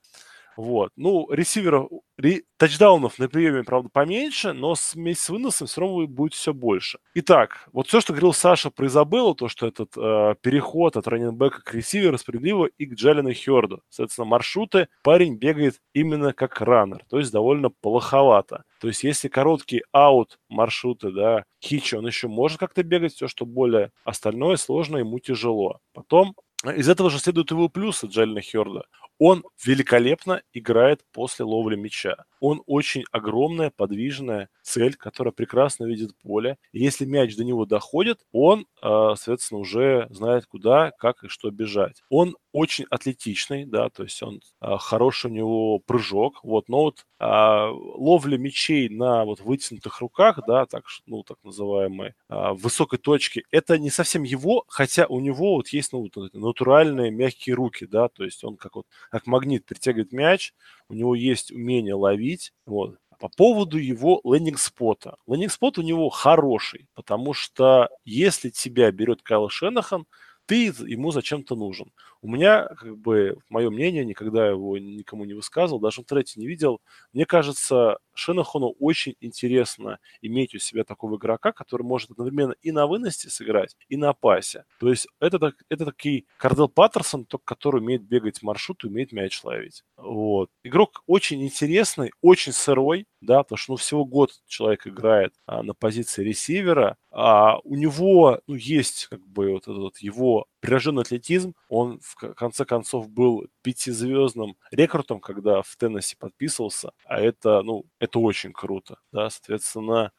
Вот. 0.57 0.91
Ну, 0.97 1.31
ресиверов, 1.31 1.89
ре, 2.17 2.43
тачдаунов 2.57 3.19
на 3.19 3.29
приеме, 3.29 3.63
правда, 3.63 3.91
поменьше, 3.93 4.53
но 4.53 4.75
с, 4.75 4.95
вместе 4.95 5.25
с 5.25 5.29
выносом 5.29 5.67
все 5.67 5.83
равно 5.83 6.07
будет 6.07 6.35
все 6.35 6.55
больше. 6.55 6.99
Итак, 7.15 7.69
вот 7.73 7.89
все, 7.89 8.01
что 8.01 8.13
говорил 8.13 8.33
Саша 8.33 8.71
про 8.71 8.87
Изабеллу, 8.87 9.35
то, 9.35 9.49
что 9.49 9.67
этот 9.67 9.97
э, 9.97 10.35
переход 10.41 10.97
от 10.97 11.07
раненбека 11.07 11.63
к 11.63 11.75
ресиверу 11.75 12.17
справедливо 12.19 12.67
и 12.79 12.87
к 12.87 12.95
Джалину 12.95 13.33
Херду. 13.33 13.83
Соответственно, 13.91 14.27
маршруты 14.27 14.89
парень 15.03 15.37
бегает 15.37 15.81
именно 15.93 16.33
как 16.33 16.61
раннер, 16.61 17.05
то 17.09 17.19
есть 17.19 17.33
довольно 17.33 17.71
плоховато. 17.71 18.65
То 18.81 18.89
есть 18.89 19.05
если 19.05 19.29
короткий 19.29 19.83
аут 19.93 20.39
маршруты, 20.49 21.11
да, 21.11 21.45
хичи, 21.63 21.95
он 21.95 22.07
еще 22.07 22.29
может 22.29 22.59
как-то 22.59 22.83
бегать, 22.83 23.15
все, 23.15 23.29
что 23.29 23.47
более 23.47 23.91
остальное 24.05 24.57
сложно, 24.57 24.99
ему 24.99 25.19
тяжело. 25.19 25.81
Потом 25.93 26.35
из 26.65 26.89
этого 26.89 27.11
же 27.11 27.19
следует 27.19 27.51
его 27.51 27.69
плюсы 27.69 28.07
Джалина 28.07 28.41
Херда. 28.41 28.85
Он 29.19 29.45
великолепно 29.65 30.43
играет 30.53 31.01
после 31.13 31.45
ловли 31.45 31.77
мяча. 31.77 32.17
Он 32.41 32.63
очень 32.67 33.05
огромная, 33.13 33.71
подвижная 33.75 34.51
цель, 34.63 34.95
которая 34.95 35.33
прекрасно 35.33 35.87
видит 35.87 36.17
поле. 36.19 36.59
И 36.73 36.81
если 36.81 37.07
мяч 37.07 37.35
до 37.37 37.45
него 37.45 37.65
доходит, 37.65 38.21
он, 38.33 38.67
а, 38.83 39.15
соответственно, 39.17 39.61
уже 39.61 40.07
знает, 40.11 40.47
куда, 40.47 40.91
как 40.99 41.25
и 41.25 41.29
что 41.29 41.51
бежать. 41.51 42.03
Он 42.11 42.37
очень 42.53 42.87
атлетичный, 42.91 43.67
да, 43.67 43.91
то 43.91 44.03
есть 44.03 44.23
он 44.23 44.41
а, 44.61 44.79
хороший 44.79 45.31
у 45.31 45.35
него 45.35 45.79
прыжок, 45.79 46.41
вот, 46.43 46.69
но 46.71 46.85
вот 46.85 47.05
а, 47.19 47.69
ловля 47.71 48.39
мячей 48.39 48.89
на 48.89 49.27
вот 49.27 49.41
вытянутых 49.41 50.01
руках, 50.01 50.41
да, 50.47 50.65
так, 50.65 50.85
ну, 51.05 51.23
так 51.23 51.37
называемой, 51.45 52.15
а, 52.29 52.55
высокой 52.55 52.99
точке, 52.99 53.43
это 53.51 53.79
не 53.79 53.91
совсем 53.91 54.23
его, 54.23 54.65
хотя 54.69 55.07
у 55.07 55.21
него 55.21 55.57
вот 55.57 55.69
есть, 55.69 55.93
ну, 55.93 56.09
вот, 56.15 56.33
натуральные 56.47 57.11
мягкие 57.11 57.55
руки, 57.57 57.87
да, 57.87 58.09
то 58.09 58.25
есть 58.25 58.45
он 58.45 58.57
как 58.57 58.77
вот, 58.77 58.87
как 59.11 59.27
магнит 59.27 59.67
притягивает 59.67 60.13
мяч, 60.13 60.55
у 60.89 60.95
него 60.95 61.15
есть 61.15 61.53
умение 61.53 61.95
ловить, 61.95 62.53
вот. 62.67 62.97
По 63.19 63.31
поводу 63.31 63.79
его 63.79 64.21
лендинг-спота. 64.25 65.17
Лендинг-спот 65.27 65.79
у 65.79 65.83
него 65.83 66.11
хороший, 66.11 66.87
потому 66.95 67.33
что 67.35 67.89
если 68.05 68.51
тебя 68.51 68.91
берет 68.93 69.23
Кайл 69.23 69.49
Шенахан, 69.49 70.07
ты 70.47 70.67
ему 70.67 71.11
зачем-то 71.13 71.57
нужен. 71.57 71.93
У 72.23 72.29
меня, 72.29 72.67
как 72.77 72.97
бы, 72.99 73.39
мое 73.49 73.71
мнение, 73.71 74.05
никогда 74.05 74.47
его 74.49 74.79
никому 74.79 75.25
не 75.25 75.35
высказывал, 75.35 75.81
даже 75.81 75.97
в 76.01 76.05
интернете 76.05 76.39
не 76.41 76.47
видел. 76.47 76.81
Мне 77.13 77.27
кажется, 77.27 77.99
Шенахону 78.19 78.75
очень 78.79 79.17
интересно 79.21 79.99
иметь 80.21 80.55
у 80.55 80.59
себя 80.59 80.85
такого 80.85 81.17
игрока, 81.17 81.53
который 81.53 81.83
может 81.83 82.11
одновременно 82.11 82.55
и 82.63 82.73
на 82.73 82.87
выносе 82.87 83.31
сыграть, 83.31 83.77
и 83.89 83.97
на 83.97 84.13
пасе. 84.13 84.65
То 84.79 84.91
есть 84.91 85.07
это, 85.21 85.53
это 85.69 85.85
такой 85.87 86.27
Кардел 86.39 86.69
Паттерсон, 86.69 87.25
только 87.25 87.45
который 87.45 87.81
умеет 87.81 88.03
бегать 88.03 88.43
маршрут 88.43 88.85
и 88.85 88.89
умеет 88.89 89.13
мяч 89.13 89.43
ловить. 89.45 89.85
Вот. 89.97 90.51
Игрок 90.63 91.03
очень 91.07 91.43
интересный, 91.43 92.13
очень 92.21 92.53
сырой, 92.53 93.07
да, 93.21 93.43
потому 93.43 93.59
что 93.59 93.73
ну, 93.73 93.77
всего 93.77 94.05
год 94.05 94.31
человек 94.47 94.87
играет 94.87 95.35
а, 95.47 95.63
на 95.63 95.75
позиции 95.75 96.23
ресивера, 96.23 96.97
а 97.11 97.59
у 97.65 97.75
него 97.75 98.41
ну, 98.47 98.55
есть 98.55 99.07
как 99.07 99.27
бы 99.27 99.53
вот 99.53 99.69
этот 99.69 99.99
его 99.99 100.47
прирожденный 100.67 101.03
атлетизм, 101.03 101.55
он 101.69 102.01
в 102.03 102.17
конце 102.35 102.65
концов 102.65 103.09
был 103.09 103.47
пятизвездным 103.63 104.57
рекрутом, 104.73 105.21
когда 105.21 105.63
в 105.63 105.77
Теннессе 105.77 106.17
подписывался, 106.19 106.91
а 107.05 107.21
это, 107.21 107.63
ну, 107.63 107.85
это 108.01 108.19
очень 108.19 108.53
круто, 108.53 108.99
да, 109.13 109.31
соответственно, 109.31 110.11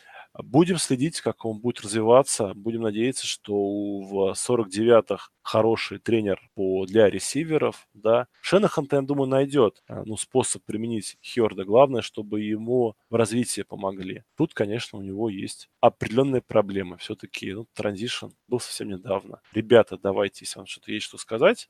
Будем 0.44 0.78
следить, 0.78 1.22
как 1.22 1.46
он 1.46 1.60
будет 1.60 1.82
развиваться. 1.82 2.54
Будем 2.56 2.82
надеяться, 2.82 3.26
что 3.26 3.54
в 3.54 4.34
49-х 4.34 5.30
хороший 5.48 5.98
тренер 6.00 6.42
по, 6.56 6.86
для 6.86 7.10
ресиверов, 7.10 7.88
да. 7.94 8.28
Шенахан, 8.42 8.88
я 8.92 9.02
думаю, 9.02 9.30
найдет 9.30 9.82
а, 9.88 10.04
ну, 10.06 10.18
способ 10.18 10.64
применить 10.64 11.18
Хьорда. 11.24 11.64
Главное, 11.64 12.02
чтобы 12.02 12.42
ему 12.42 12.96
в 13.10 13.16
развитии 13.16 13.62
помогли. 13.62 14.24
Тут, 14.36 14.54
конечно, 14.54 15.00
у 15.00 15.02
него 15.02 15.30
есть 15.30 15.70
определенные 15.80 16.42
проблемы. 16.42 16.98
Все-таки 16.98 17.54
ну, 17.54 17.66
транзишн 17.74 18.28
был 18.48 18.60
совсем 18.60 18.90
недавно. 18.90 19.40
Ребята, 19.54 19.98
давайте, 19.98 20.44
если 20.44 20.60
вам 20.60 20.68
что-то 20.68 20.92
есть 20.92 21.06
что 21.06 21.18
сказать. 21.18 21.70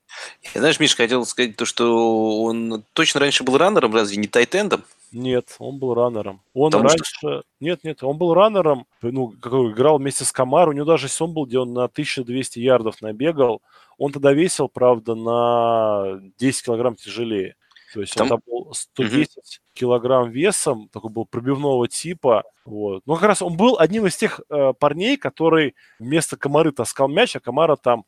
Я, 0.54 0.60
знаешь, 0.60 0.80
Миша, 0.80 0.96
хотел 0.96 1.24
сказать 1.24 1.56
то, 1.56 1.64
что 1.64 2.42
он 2.42 2.84
точно 2.94 3.20
раньше 3.20 3.44
был 3.44 3.56
раннером, 3.58 3.94
разве 3.94 4.16
не 4.16 4.26
тайтендом? 4.26 4.82
Нет, 5.12 5.56
он 5.58 5.78
был 5.78 5.94
раннером. 5.94 6.42
Он 6.54 6.70
Потому 6.70 6.88
раньше... 6.88 7.04
Что... 7.04 7.42
Нет, 7.60 7.84
нет, 7.84 8.02
он 8.02 8.18
был 8.18 8.34
раннером, 8.34 8.86
ну, 9.02 9.28
какой 9.40 9.72
играл 9.72 9.98
вместе 9.98 10.24
с 10.24 10.32
Камар. 10.32 10.68
У 10.68 10.72
него 10.72 10.84
даже 10.84 11.08
сон 11.08 11.32
был, 11.32 11.46
где 11.46 11.58
он 11.58 11.72
на 11.72 11.84
1200 11.84 12.58
ярдов 12.58 13.00
набегал. 13.00 13.62
Он 13.96 14.12
тогда 14.12 14.32
весил, 14.32 14.68
правда, 14.68 15.14
на 15.14 16.20
10 16.38 16.64
килограмм 16.64 16.96
тяжелее. 16.96 17.56
То 17.92 18.00
есть 18.00 18.14
Там... 18.14 18.30
он 18.30 18.40
был 18.46 18.74
110 18.74 19.36
угу. 19.36 19.42
килограмм 19.72 20.30
весом, 20.30 20.88
такой 20.92 21.10
был 21.10 21.24
пробивного 21.24 21.88
типа. 21.88 22.44
Вот. 22.64 23.02
Но 23.06 23.14
как 23.14 23.24
раз 23.24 23.42
он 23.42 23.56
был 23.56 23.78
одним 23.78 24.06
из 24.06 24.16
тех 24.16 24.40
э, 24.50 24.72
парней, 24.78 25.16
который 25.16 25.74
вместо 25.98 26.36
Комары 26.36 26.72
таскал 26.72 27.08
мяч, 27.08 27.34
а 27.36 27.40
Комара 27.40 27.76
там 27.76 28.04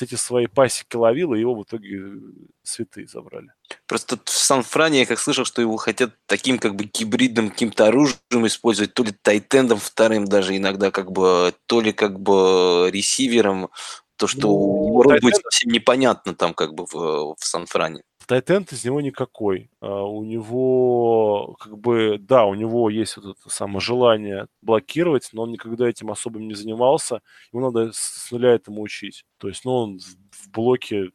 эти 0.00 0.14
свои 0.14 0.46
пасеки 0.46 0.96
ловил, 0.96 1.34
и 1.34 1.40
его 1.40 1.54
в 1.54 1.62
итоге 1.62 1.98
э, 1.98 2.18
святые 2.62 3.06
забрали. 3.06 3.48
Просто 3.86 4.18
в 4.24 4.30
Сан-Фране 4.30 5.00
я 5.00 5.06
как 5.06 5.18
слышал, 5.18 5.44
что 5.44 5.62
его 5.62 5.76
хотят 5.76 6.14
таким 6.26 6.58
как 6.58 6.74
бы 6.74 6.84
гибридным 6.84 7.50
каким-то 7.50 7.86
оружием 7.86 8.46
использовать, 8.46 8.94
то 8.94 9.04
ли 9.04 9.12
тайтендом 9.12 9.78
вторым 9.78 10.24
даже 10.24 10.56
иногда, 10.56 10.90
как 10.90 11.12
бы, 11.12 11.54
то 11.66 11.80
ли 11.80 11.92
как 11.92 12.20
бы 12.20 12.90
ресивером, 12.92 13.70
то, 14.16 14.26
что 14.26 14.48
ну, 14.48 14.86
его 14.88 15.02
роль 15.02 15.20
будет 15.20 15.36
совсем 15.36 15.70
непонятно 15.70 16.34
там 16.34 16.52
как 16.52 16.74
бы 16.74 16.86
в, 16.86 17.36
в 17.38 17.44
Сан-Фране. 17.44 18.02
Тайтенд 18.28 18.70
из 18.72 18.84
него 18.84 19.00
никакой. 19.00 19.70
А, 19.80 20.04
у 20.04 20.22
него, 20.22 21.56
как 21.58 21.78
бы, 21.78 22.18
да, 22.20 22.44
у 22.44 22.54
него 22.54 22.90
есть 22.90 23.16
вот 23.16 23.38
это 23.38 23.48
самое 23.48 23.80
желание 23.80 24.48
блокировать, 24.60 25.30
но 25.32 25.44
он 25.44 25.52
никогда 25.52 25.88
этим 25.88 26.10
особо 26.10 26.38
не 26.38 26.52
занимался. 26.52 27.22
Ему 27.54 27.70
надо 27.70 27.90
с 27.94 28.30
нуля 28.30 28.50
этому 28.50 28.82
учить. 28.82 29.24
То 29.38 29.48
есть, 29.48 29.64
ну, 29.64 29.72
он 29.72 29.98
в 30.30 30.50
блоке 30.50 31.10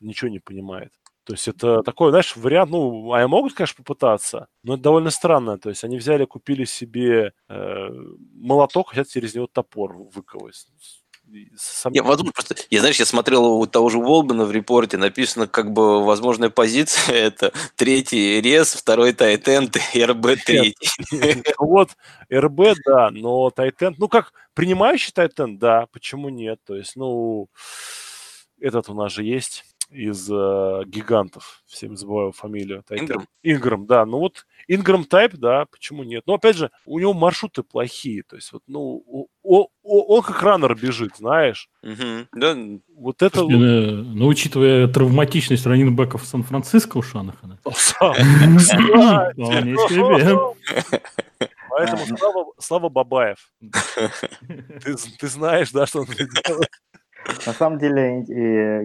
ничего 0.00 0.30
не 0.30 0.40
понимает. 0.40 0.92
То 1.24 1.32
есть 1.32 1.48
это 1.48 1.82
такой, 1.82 2.10
знаешь, 2.10 2.36
вариант, 2.36 2.70
ну, 2.70 3.14
а 3.14 3.26
могут, 3.28 3.54
конечно, 3.54 3.82
попытаться, 3.82 4.48
но 4.62 4.74
это 4.74 4.82
довольно 4.82 5.10
странно. 5.10 5.58
То 5.58 5.70
есть 5.70 5.84
они 5.84 5.96
взяли, 5.96 6.26
купили 6.26 6.64
себе 6.64 7.32
э, 7.48 7.88
молоток, 8.34 8.90
хотят 8.90 9.08
через 9.08 9.34
него 9.34 9.46
топор 9.46 9.96
выковать. 9.96 10.66
Сам... 11.56 11.92
Я, 11.92 12.02
возможно, 12.02 12.32
просто, 12.32 12.54
я, 12.70 12.80
знаешь, 12.80 12.98
я 12.98 13.04
смотрел 13.04 13.44
у 13.44 13.66
того 13.66 13.90
же 13.90 13.98
Волбена 13.98 14.44
в 14.44 14.52
репорте, 14.52 14.96
написано, 14.96 15.46
как 15.46 15.72
бы, 15.72 16.04
возможная 16.04 16.50
позиция, 16.50 17.14
это 17.14 17.52
третий 17.76 18.40
рез, 18.40 18.74
второй 18.74 19.12
тайтенд 19.12 19.76
и 19.94 20.04
РБ 20.04 20.26
третий. 20.44 20.76
Ну 21.58 21.66
вот, 21.66 21.90
РБ, 22.32 22.76
да, 22.86 23.10
но 23.10 23.50
тайтенд, 23.50 23.98
ну 23.98 24.08
как, 24.08 24.32
принимающий 24.54 25.12
тайтенд, 25.12 25.58
да, 25.58 25.86
почему 25.92 26.28
нет? 26.28 26.60
То 26.64 26.76
есть, 26.76 26.96
ну, 26.96 27.48
этот 28.60 28.88
у 28.88 28.94
нас 28.94 29.12
же 29.12 29.24
есть 29.24 29.64
из 29.90 30.30
э, 30.30 30.82
гигантов, 30.86 31.62
всем 31.66 31.96
забываю 31.96 32.32
фамилию. 32.32 32.84
Инграм? 32.90 33.26
Инграм, 33.42 33.86
да. 33.86 34.04
Ну 34.04 34.18
вот 34.18 34.46
Инграм 34.68 35.04
Тайп, 35.04 35.34
да, 35.34 35.64
почему 35.64 36.04
нет? 36.04 36.24
Но 36.26 36.34
опять 36.34 36.56
же, 36.56 36.70
у 36.84 36.98
него 36.98 37.14
маршруты 37.14 37.62
плохие. 37.62 38.22
То 38.22 38.36
есть 38.36 38.52
вот, 38.52 38.62
ну, 38.66 39.02
о, 39.08 39.26
о, 39.42 39.68
он 39.82 40.22
как 40.22 40.42
раннер 40.42 40.74
бежит, 40.74 41.16
знаешь. 41.16 41.70
Угу. 41.82 42.28
Да. 42.34 42.56
Вот 42.94 43.22
это... 43.22 43.40
Слушайте, 43.40 43.64
ну, 43.64 44.02
ну, 44.14 44.26
учитывая 44.26 44.86
травматичность 44.88 45.66
раненбеков 45.66 46.24
Сан-Франциско 46.26 46.98
у 46.98 47.02
Шанахана. 47.02 47.58
Поэтому 51.70 52.52
слава, 52.58 52.88
Бабаев. 52.88 53.52
Ты, 54.82 54.96
ты 55.18 55.28
знаешь, 55.28 55.70
да, 55.70 55.86
что 55.86 56.00
он 56.00 56.06
делает. 56.06 56.70
На 57.46 57.52
самом 57.52 57.78
деле, 57.78 58.24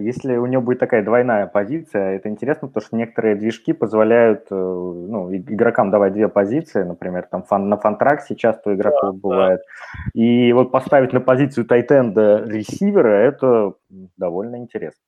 если 0.02 0.36
у 0.36 0.46
него 0.46 0.62
будет 0.62 0.78
такая 0.78 1.02
двойная 1.02 1.46
позиция, 1.46 2.16
это 2.16 2.28
интересно, 2.28 2.68
потому 2.68 2.86
что 2.86 2.96
некоторые 2.96 3.36
движки 3.36 3.72
позволяют 3.72 4.46
э, 4.50 4.54
ну, 4.54 5.34
игрокам 5.34 5.90
давать 5.90 6.12
две 6.12 6.28
позиции, 6.28 6.82
например, 6.82 7.26
там 7.30 7.42
фан, 7.42 7.68
на 7.68 7.76
фантраксе 7.76 8.34
часто 8.34 8.70
у 8.70 8.74
игроков 8.74 9.14
да, 9.14 9.20
бывает. 9.20 9.60
Да. 9.62 10.20
И 10.20 10.52
вот 10.52 10.72
поставить 10.72 11.12
на 11.12 11.20
позицию 11.20 11.64
тайтенда 11.64 12.44
ресивера, 12.46 13.08
это 13.08 13.74
довольно 14.16 14.56
интересно. 14.56 15.00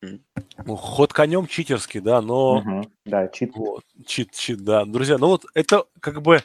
Ну, 0.64 0.76
ход 0.76 1.12
конем 1.12 1.46
читерский, 1.46 2.00
да, 2.00 2.22
но... 2.22 2.58
Угу, 2.58 2.82
да, 3.06 3.28
чит. 3.28 3.52
Вот, 3.54 3.82
чит, 4.06 4.30
чит, 4.32 4.64
да. 4.64 4.84
Друзья, 4.84 5.18
ну 5.18 5.28
вот 5.28 5.42
это 5.54 5.84
как 6.00 6.22
бы 6.22 6.40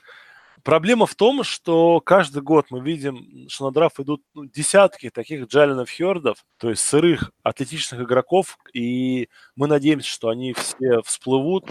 Проблема 0.63 1.05
в 1.05 1.15
том, 1.15 1.43
что 1.43 2.01
каждый 2.01 2.41
год 2.41 2.67
мы 2.69 2.81
видим, 2.81 3.47
что 3.49 3.65
на 3.65 3.71
драфт 3.71 3.99
идут 3.99 4.21
ну, 4.33 4.45
десятки 4.45 5.09
таких 5.09 5.45
Джалинов 5.47 5.89
Хёрдов, 5.89 6.43
то 6.57 6.69
есть 6.69 6.81
сырых 6.83 7.31
атлетичных 7.43 8.01
игроков, 8.01 8.57
и 8.73 9.29
мы 9.55 9.67
надеемся, 9.67 10.09
что 10.09 10.29
они 10.29 10.53
все 10.53 11.01
всплывут. 11.03 11.65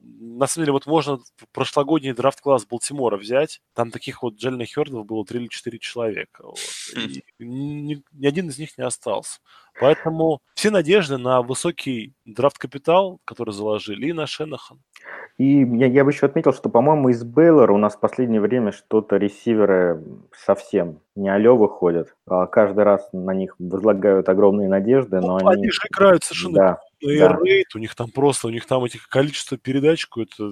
На 0.00 0.46
самом 0.46 0.64
деле, 0.64 0.72
вот 0.72 0.86
можно 0.86 1.18
прошлогодний 1.52 2.12
драфт-класс 2.12 2.66
Балтимора 2.66 3.16
взять, 3.16 3.60
там 3.74 3.90
таких 3.90 4.22
вот 4.22 4.36
Джалиных 4.36 4.72
Хёрдов 4.74 5.06
было 5.06 5.24
3 5.24 5.40
или 5.40 5.48
4 5.48 5.78
человека, 5.78 6.44
вот, 6.46 6.58
и 6.94 7.22
ни, 7.38 8.02
ни 8.12 8.26
один 8.26 8.48
из 8.48 8.58
них 8.58 8.76
не 8.78 8.84
остался. 8.84 9.40
Поэтому 9.78 10.40
все 10.54 10.70
надежды 10.70 11.18
на 11.18 11.42
высокий 11.42 12.14
драфт-капитал, 12.24 13.20
который 13.24 13.52
заложили, 13.52 14.06
и 14.06 14.12
на 14.12 14.26
Шенахан. 14.26 14.80
И 15.38 15.60
я, 15.60 15.86
я 15.86 16.04
бы 16.04 16.12
еще 16.12 16.26
отметил, 16.26 16.54
что, 16.54 16.70
по-моему, 16.70 17.10
из 17.10 17.22
Бейлора 17.22 17.72
у 17.72 17.76
нас 17.76 17.94
в 17.94 18.00
последнее 18.00 18.40
время 18.40 18.72
что-то 18.72 19.16
ресиверы 19.16 20.02
совсем 20.34 21.00
не 21.14 21.28
алё 21.28 21.56
выходят. 21.56 22.14
А 22.26 22.46
каждый 22.46 22.84
раз 22.84 23.06
на 23.12 23.34
них 23.34 23.54
возлагают 23.58 24.30
огромные 24.30 24.68
надежды, 24.68 25.20
но 25.20 25.38
ну, 25.38 25.48
они... 25.48 25.62
Они 25.62 25.70
же 25.70 25.80
играют 25.90 26.24
совершенно 26.24 26.54
да, 26.54 26.80
да. 27.00 27.38
рейд, 27.42 27.74
у 27.74 27.78
них 27.78 27.94
там 27.94 28.10
просто, 28.10 28.46
у 28.46 28.50
них 28.50 28.66
там 28.66 28.84
этих 28.84 29.08
количество 29.08 29.56
передач 29.58 30.06
какое-то 30.06 30.50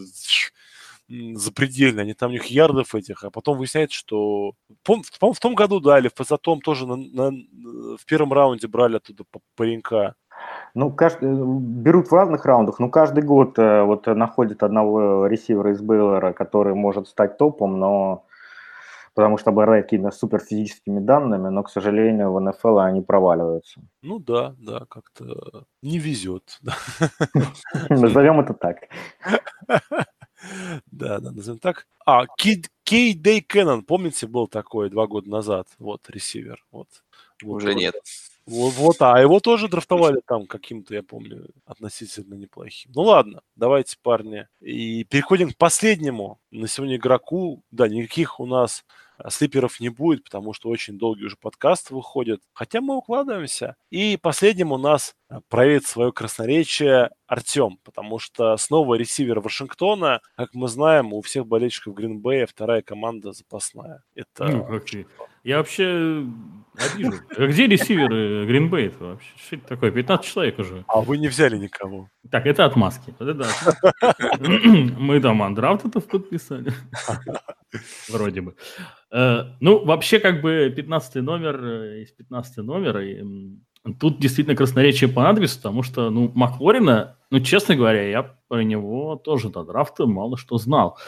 запредельно, 1.09 2.03
они 2.03 2.15
там 2.15 2.31
у 2.31 2.33
них 2.33 2.47
ярдов 2.47 2.95
этих, 2.95 3.25
а 3.25 3.31
потом 3.31 3.59
выясняется, 3.59 3.97
что 3.97 4.53
по 4.85 5.33
в 5.33 5.39
том 5.39 5.55
году 5.55 5.81
дали, 5.81 6.09
в 6.09 6.15
позатом 6.15 6.61
тоже 6.61 6.87
на, 6.87 6.97
на, 6.97 7.31
в 7.97 8.07
первом 8.07 8.33
раунде 8.33 8.69
брали 8.69 8.97
оттуда 8.97 9.25
паренька. 9.55 10.15
Ну, 10.75 10.91
каждый, 10.91 11.31
берут 11.31 12.09
в 12.09 12.13
разных 12.13 12.45
раундах, 12.45 12.79
но 12.79 12.89
каждый 12.89 13.23
год 13.23 13.57
вот 13.59 14.07
находят 14.07 14.63
одного 14.63 15.27
ресивера 15.27 15.73
из 15.73 15.81
Бейлора, 15.81 16.33
который 16.33 16.75
может 16.75 17.09
стать 17.09 17.39
топом, 17.39 17.79
но 17.79 18.25
потому 19.15 19.39
что 19.39 19.51
обладает 19.51 19.87
какими-то 19.87 20.11
суперфизическими 20.11 21.01
данными, 21.01 21.49
но, 21.49 21.63
к 21.63 21.71
сожалению, 21.71 22.33
в 22.33 22.41
НФЛ 22.41 22.79
они 22.79 23.01
проваливаются. 23.01 23.81
Ну 24.03 24.19
да, 24.19 24.55
да, 24.59 24.85
как-то 24.89 25.65
не 25.83 25.99
везет. 25.99 26.61
Назовем 27.89 28.41
это 28.41 28.55
так. 28.55 28.79
Да, 30.91 31.21
да, 31.21 31.31
назовем 31.33 31.59
так. 31.59 31.87
А, 32.05 32.27
Кей 32.37 33.15
Дей 33.15 33.41
Кеннон, 33.41 33.83
помните, 33.83 34.27
был 34.27 34.47
такой 34.47 34.91
два 34.91 35.07
года 35.07 35.31
назад, 35.31 35.69
вот, 35.79 36.03
ресивер, 36.11 36.63
вот. 36.71 36.89
Уже 37.43 37.75
нет. 37.75 37.95
Вот, 38.47 38.75
вот, 38.75 38.97
а 39.01 39.19
его 39.21 39.41
тоже 39.41 39.69
драфтовали 39.69 40.21
там 40.27 40.47
каким-то, 40.47 40.95
я 40.95 41.03
помню, 41.03 41.49
относительно 41.65 42.35
неплохим. 42.35 42.93
Ну 42.95 43.03
ладно, 43.03 43.41
давайте, 43.57 43.97
парни. 44.03 44.47
И 44.61 45.05
переходим 45.05 45.51
к 45.51 45.57
последнему 45.57 46.39
на 46.51 46.69
сегодня 46.69 46.97
игроку. 46.97 47.63
Да, 47.71 47.89
никаких 47.89 48.41
у 48.41 48.47
нас 48.47 48.85
слиперов 49.29 49.81
не 49.81 49.89
будет, 49.89 50.25
потому 50.25 50.53
что 50.53 50.69
очень 50.69 50.99
долгий 50.99 51.25
уже 51.25 51.37
подкаст 51.37 51.91
выходит. 51.91 52.41
Хотя 52.53 52.81
мы 52.81 52.97
укладываемся. 52.97 53.77
И 53.91 54.17
последним 54.21 54.73
у 54.73 54.79
нас 54.79 55.15
а, 55.29 55.41
проявит 55.49 55.87
свое 55.87 56.13
красноречие 56.13 57.11
Артем, 57.27 57.79
потому 57.85 58.19
что 58.19 58.57
снова 58.57 58.95
ресивер 58.95 59.41
Вашингтона, 59.41 60.21
как 60.37 60.55
мы 60.55 60.69
знаем, 60.69 61.13
у 61.13 61.23
всех 61.23 61.47
болельщиков 61.47 61.95
Гринбея 61.95 62.47
вторая 62.47 62.83
команда 62.83 63.33
запасная. 63.33 64.03
Это... 64.15 64.47
Ну, 64.47 64.65
как 64.65 64.85
Я 65.45 65.59
вообще 65.59 66.27
обижу. 66.77 67.13
А 67.37 67.47
где 67.47 67.67
ресиверы 67.67 68.47
Гринбей 68.47 68.91
вообще? 68.99 69.29
Что 69.37 69.57
это 69.57 69.67
такое? 69.69 69.91
15 69.91 70.27
человек 70.27 70.59
уже. 70.59 70.85
А 70.89 71.01
вы 71.03 71.19
не 71.19 71.29
взяли 71.29 71.59
никого. 71.59 72.09
Так, 72.31 72.47
это 72.47 72.65
отмазки. 72.65 73.15
Мы 74.99 75.21
там 75.21 75.43
андрафтов 75.43 76.07
подписали. 76.07 76.73
Вроде 78.09 78.41
бы. 78.41 78.57
Э, 79.13 79.43
ну, 79.61 79.85
вообще, 79.85 80.19
как 80.19 80.41
бы 80.41 80.73
15 80.75 81.17
номер 81.17 81.65
э, 81.65 82.01
есть 82.01 82.17
15 82.17 82.57
номер, 82.59 82.99
и 83.01 83.23
тут 84.01 84.19
действительно 84.19 84.57
красноречие 84.57 85.11
понадобится, 85.11 85.57
потому 85.59 85.83
что, 85.83 86.09
ну, 86.11 86.33
Маклорина, 86.35 87.19
ну, 87.31 87.41
честно 87.41 87.77
говоря, 87.77 88.09
я 88.09 88.35
про 88.49 88.65
него 88.65 89.17
тоже 89.17 89.51
до 89.51 89.63
драфта 89.63 90.07
мало 90.07 90.39
что 90.39 90.57
знал. 90.57 90.99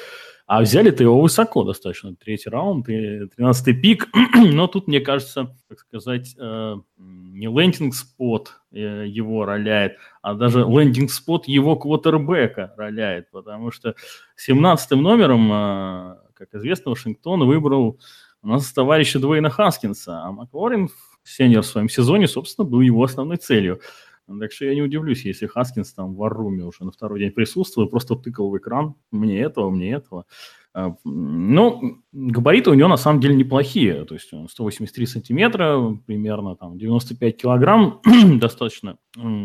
А 0.47 0.62
взяли-то 0.62 1.02
его 1.02 1.20
высоко 1.20 1.64
достаточно, 1.64 2.14
третий 2.14 2.51
раунд, 2.51 2.86
тринадцатый 2.86 3.74
пик, 3.74 4.09
но 4.35 4.68
тут, 4.68 4.86
мне 4.86 5.01
кажется, 5.01 5.56
так 5.68 5.81
сказать, 5.81 6.36
э, 6.39 6.77
не 6.97 7.47
лендинг-спот 7.47 8.60
его 8.70 9.44
роляет, 9.44 9.97
а 10.23 10.35
даже 10.35 10.60
лендинг-спот 10.60 11.48
его 11.48 11.74
квотербека 11.74 12.73
роляет, 12.77 13.31
потому 13.31 13.73
что 13.73 13.97
17 14.36 14.93
номером 14.93 16.16
как 16.36 16.55
известно, 16.55 16.90
Вашингтон 16.90 17.47
выбрал 17.47 17.98
у 18.43 18.48
нас 18.48 18.73
товарища 18.73 19.18
Дуэйна 19.18 19.51
Хаскинса, 19.51 20.23
а 20.23 20.32
Маклорин 20.32 20.90
сеньор 21.24 21.62
в 21.62 21.66
своем 21.66 21.89
сезоне, 21.89 22.28
собственно, 22.28 22.68
был 22.68 22.81
его 22.81 23.02
основной 23.02 23.39
целью. 23.39 23.81
Так 24.27 24.53
что 24.53 24.65
я 24.65 24.74
не 24.74 24.82
удивлюсь, 24.82 25.24
если 25.24 25.47
Хаскинс 25.47 25.93
там 25.93 26.15
в 26.15 26.16
Варруме 26.16 26.65
уже 26.65 26.85
на 26.85 26.90
второй 26.90 27.20
день 27.20 27.31
присутствует, 27.31 27.90
просто 27.90 28.16
тыкал 28.16 28.51
в 28.51 28.59
экран, 28.59 28.97
мне 29.11 29.40
этого, 29.40 29.70
мне 29.70 29.93
этого. 29.93 30.27
А, 30.78 30.94
ну, 31.05 32.03
габариты 32.12 32.69
у 32.69 32.74
него 32.74 32.89
на 32.89 32.98
самом 32.98 33.19
деле 33.20 33.35
неплохие. 33.35 34.05
То 34.05 34.12
есть 34.12 34.31
он 34.35 34.47
183 34.47 35.07
сантиметра, 35.07 35.97
примерно 36.07 36.55
там 36.55 36.77
95 36.77 37.36
килограмм, 37.40 38.03
достаточно 38.39 38.98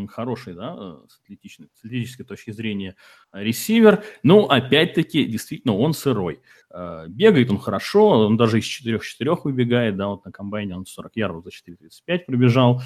хороший, 0.10 0.56
да, 0.56 0.98
с 1.08 1.22
атлетической, 1.24 1.70
с 1.74 1.86
атлетической 1.86 2.26
точки 2.26 2.52
зрения 2.52 2.98
ресивер. 3.32 4.04
Но 4.24 4.48
опять-таки, 4.50 5.24
действительно, 5.24 5.74
он 5.78 5.94
сырой. 5.94 6.42
А, 6.70 7.08
бегает 7.08 7.50
он 7.50 7.60
хорошо, 7.60 8.10
он 8.10 8.36
даже 8.36 8.60
из 8.60 8.66
4-4 8.66 9.38
выбегает, 9.46 9.96
да, 9.96 10.08
вот 10.08 10.26
на 10.26 10.34
комбайне 10.34 10.76
он 10.76 10.86
40 10.86 11.16
ярдов 11.16 11.46
за 11.46 11.52
4.35 11.52 12.26
пробежал. 12.26 12.82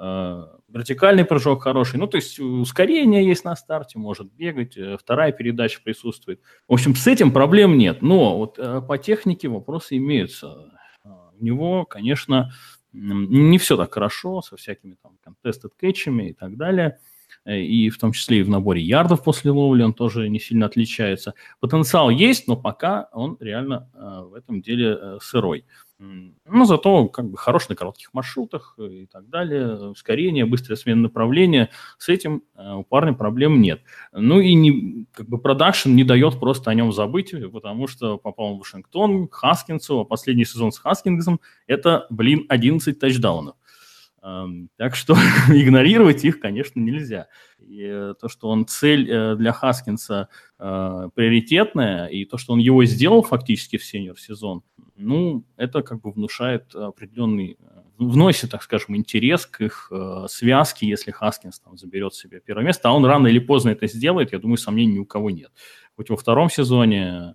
Э, 0.00 0.46
вертикальный 0.68 1.24
прыжок 1.24 1.62
хороший. 1.62 1.98
Ну, 1.98 2.06
то 2.06 2.16
есть 2.16 2.38
ускорение 2.38 3.26
есть 3.26 3.44
на 3.44 3.56
старте, 3.56 3.98
может 3.98 4.32
бегать, 4.32 4.76
э, 4.76 4.96
вторая 4.96 5.32
передача 5.32 5.80
присутствует. 5.82 6.40
В 6.68 6.74
общем, 6.74 6.94
с 6.94 7.06
этим 7.06 7.32
проблем 7.32 7.76
нет. 7.76 8.00
Но 8.00 8.38
вот 8.38 8.58
э, 8.58 8.80
по 8.86 8.96
технике 8.98 9.48
вопросы 9.48 9.96
имеются. 9.96 10.70
У 11.04 11.44
него, 11.44 11.84
конечно, 11.84 12.52
не 12.92 13.58
все 13.58 13.76
так 13.76 13.94
хорошо 13.94 14.42
со 14.42 14.56
всякими 14.56 14.96
там 15.02 15.16
contested 15.24 15.70
кетчами 15.80 16.30
и 16.30 16.32
так 16.32 16.56
далее. 16.56 16.98
И 17.46 17.88
в 17.90 17.98
том 17.98 18.12
числе 18.12 18.40
и 18.40 18.42
в 18.42 18.50
наборе 18.50 18.82
ярдов 18.82 19.22
после 19.22 19.50
ловли 19.50 19.82
он 19.82 19.94
тоже 19.94 20.28
не 20.28 20.40
сильно 20.40 20.66
отличается. 20.66 21.34
Потенциал 21.60 22.10
есть, 22.10 22.48
но 22.48 22.56
пока 22.56 23.08
он 23.12 23.36
реально 23.40 23.88
в 23.94 24.34
этом 24.34 24.60
деле 24.60 25.18
сырой. 25.20 25.64
Но 25.98 26.64
зато 26.64 27.08
как 27.08 27.28
бы 27.28 27.36
хорош 27.36 27.68
на 27.68 27.74
коротких 27.74 28.14
маршрутах 28.14 28.76
и 28.78 29.06
так 29.06 29.28
далее. 29.28 29.90
Ускорение, 29.90 30.46
быстрая 30.46 30.76
смена 30.76 31.02
направления. 31.02 31.70
С 31.98 32.08
этим 32.08 32.44
э, 32.56 32.74
у 32.74 32.84
парня 32.84 33.14
проблем 33.14 33.60
нет. 33.60 33.82
Ну 34.12 34.38
и 34.38 34.54
не, 34.54 35.06
как 35.12 35.28
бы 35.28 35.38
продакшн 35.38 35.90
не 35.90 36.04
дает 36.04 36.38
просто 36.38 36.70
о 36.70 36.74
нем 36.74 36.92
забыть, 36.92 37.34
потому 37.52 37.88
что 37.88 38.16
попал 38.16 38.54
в 38.54 38.58
Вашингтон, 38.58 39.28
Хаскинсу, 39.28 40.00
а 40.00 40.04
последний 40.04 40.44
сезон 40.44 40.70
с 40.70 40.78
Хаскинсом– 40.78 41.40
это, 41.66 42.06
блин, 42.10 42.46
11 42.48 42.96
тачдаунов. 42.96 43.56
Так 44.20 44.96
что 44.96 45.14
игнорировать 45.48 46.24
их, 46.24 46.40
конечно, 46.40 46.80
нельзя. 46.80 47.28
И 47.60 47.82
э, 47.82 48.14
то, 48.20 48.28
что 48.28 48.48
он 48.48 48.66
цель 48.66 49.10
э, 49.10 49.36
для 49.36 49.52
Хаскинса 49.52 50.28
приоритетная, 50.58 52.06
и 52.06 52.24
то, 52.24 52.36
что 52.36 52.52
он 52.52 52.58
его 52.58 52.84
сделал 52.84 53.22
фактически 53.22 53.76
в 53.76 53.84
сеньор-сезон, 53.84 54.64
ну, 54.98 55.44
это 55.56 55.82
как 55.82 56.00
бы 56.00 56.10
внушает 56.10 56.74
определенный, 56.74 57.56
э, 57.60 57.80
вносит, 57.98 58.50
так 58.50 58.62
скажем, 58.62 58.96
интерес 58.96 59.46
к 59.46 59.60
их 59.60 59.88
э, 59.90 60.26
связке, 60.28 60.88
если 60.88 61.12
Хаскинс 61.12 61.60
там 61.60 61.78
заберет 61.78 62.14
себе 62.14 62.40
первое 62.40 62.64
место, 62.64 62.88
а 62.88 62.92
он 62.92 63.04
рано 63.04 63.28
или 63.28 63.38
поздно 63.38 63.70
это 63.70 63.86
сделает, 63.86 64.32
я 64.32 64.38
думаю, 64.38 64.58
сомнений 64.58 64.94
ни 64.94 64.98
у 64.98 65.06
кого 65.06 65.30
нет. 65.30 65.52
Хоть 65.96 66.10
во 66.10 66.16
втором 66.16 66.50
сезоне, 66.50 67.04
э, 67.04 67.34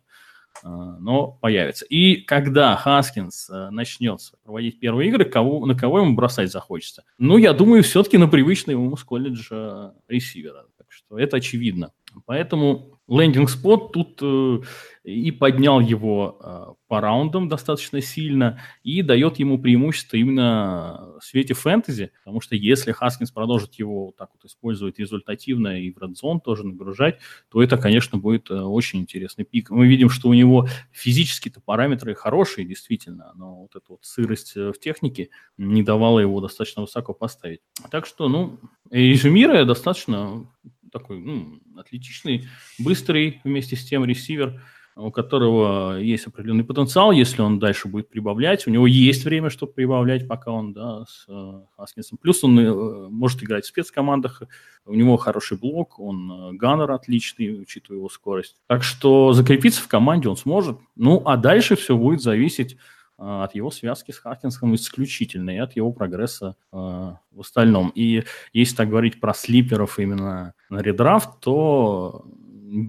но 0.64 1.38
появится. 1.42 1.86
И 1.86 2.18
когда 2.18 2.76
Хаскинс 2.76 3.50
э, 3.50 3.70
начнет 3.70 4.20
проводить 4.44 4.80
первые 4.80 5.10
игры, 5.10 5.26
кого, 5.26 5.66
на 5.66 5.76
кого 5.76 6.00
ему 6.00 6.16
бросать 6.16 6.52
захочется? 6.52 7.04
Ну, 7.18 7.38
я 7.38 7.54
думаю, 7.54 7.84
все-таки 7.84 8.18
на 8.18 8.28
привычный 8.28 8.74
ему 8.74 8.96
с 8.96 9.04
колледжа 9.04 9.94
ресивера. 10.08 10.66
Так 10.78 10.88
что 10.90 11.20
это 11.20 11.38
очевидно. 11.38 11.92
Поэтому 12.26 13.00
лендинг-спот 13.08 13.92
тут 13.92 14.20
э, 14.22 14.60
и 15.04 15.32
поднял 15.32 15.82
его 15.82 16.40
э, 16.42 16.66
по 16.88 17.02
раундам 17.02 17.50
достаточно 17.50 18.02
сильно 18.02 18.62
и 18.84 19.02
дает 19.02 19.38
ему 19.38 19.60
преимущество 19.60 20.16
именно 20.16 21.16
в 21.20 21.24
свете 21.24 21.54
фэнтези, 21.54 22.12
потому 22.24 22.40
что 22.40 22.56
если 22.56 22.94
Хаскинс 22.94 23.32
продолжит 23.32 23.74
его 23.76 24.06
вот 24.06 24.16
так 24.16 24.30
вот 24.34 24.46
использовать 24.46 25.00
результативно 25.00 25.82
и 25.82 25.92
в 25.92 25.98
Zone 25.98 26.40
тоже 26.44 26.66
нагружать, 26.66 27.20
то 27.50 27.62
это, 27.62 27.78
конечно, 27.78 28.18
будет 28.18 28.50
э, 28.50 28.54
очень 28.54 29.00
интересный 29.00 29.44
пик. 29.44 29.70
Мы 29.70 29.88
видим, 29.88 30.10
что 30.10 30.30
у 30.30 30.34
него 30.34 30.68
физические-то 30.92 31.60
параметры 31.60 32.16
хорошие, 32.16 32.66
действительно, 32.66 33.34
но 33.36 33.62
вот 33.64 33.76
эта 33.76 33.86
вот 33.90 34.06
сырость 34.06 34.56
э, 34.56 34.72
в 34.72 34.80
технике 34.80 35.30
не 35.58 35.84
давала 35.84 36.20
его 36.20 36.40
достаточно 36.40 36.82
высоко 36.82 37.14
поставить. 37.14 37.60
Так 37.92 38.06
что, 38.06 38.30
ну, 38.30 38.58
резюмируя, 38.90 39.66
достаточно 39.66 40.48
такой 40.94 41.20
ну, 41.20 41.60
атлетичный, 41.76 42.48
быстрый 42.80 43.42
вместе 43.44 43.76
с 43.76 43.84
тем 43.84 44.06
ресивер, 44.06 44.62
у 44.96 45.12
которого 45.12 45.98
есть 45.98 46.28
определенный 46.28 46.64
потенциал, 46.64 47.12
если 47.12 47.42
он 47.42 47.60
дальше 47.60 47.88
будет 47.88 48.10
прибавлять. 48.10 48.68
У 48.68 48.70
него 48.70 48.88
есть 48.88 49.26
время, 49.26 49.50
чтобы 49.50 49.74
прибавлять, 49.74 50.28
пока 50.28 50.52
он 50.52 50.74
да, 50.74 51.06
с 51.08 51.26
э, 51.28 51.62
Хаскинсом. 51.76 52.18
Плюс 52.18 52.44
он 52.44 52.60
э, 52.60 53.10
может 53.10 53.44
играть 53.44 53.66
в 53.66 53.68
спецкомандах, 53.68 54.44
у 54.86 54.94
него 54.94 55.18
хороший 55.18 55.58
блок, 55.58 56.00
он 56.00 56.32
э, 56.32 56.54
ганнер 56.54 56.92
отличный, 56.92 57.62
учитывая 57.62 57.98
его 57.98 58.10
скорость. 58.10 58.58
Так 58.68 58.84
что 58.84 59.34
закрепиться 59.34 59.82
в 59.82 59.88
команде 59.88 60.30
он 60.30 60.38
сможет. 60.38 60.78
Ну, 60.96 61.24
а 61.26 61.38
дальше 61.38 61.76
все 61.76 61.98
будет 61.98 62.22
зависеть 62.22 62.78
от 63.18 63.56
его 63.56 63.72
связки 63.72 64.12
с 64.12 64.18
Хакинском 64.18 64.74
исключительно 64.76 65.52
и 65.52 65.58
от 65.58 65.76
его 65.76 65.92
прогресса 65.92 66.56
э, 66.72 66.76
в 66.76 67.40
остальном. 67.40 67.92
И 67.96 68.24
если 68.54 68.76
так 68.76 68.90
говорить 68.90 69.20
про 69.20 69.34
слиперов 69.34 70.00
именно 70.00 70.54
на 70.70 70.82
редрафт, 70.82 71.40
то 71.40 72.26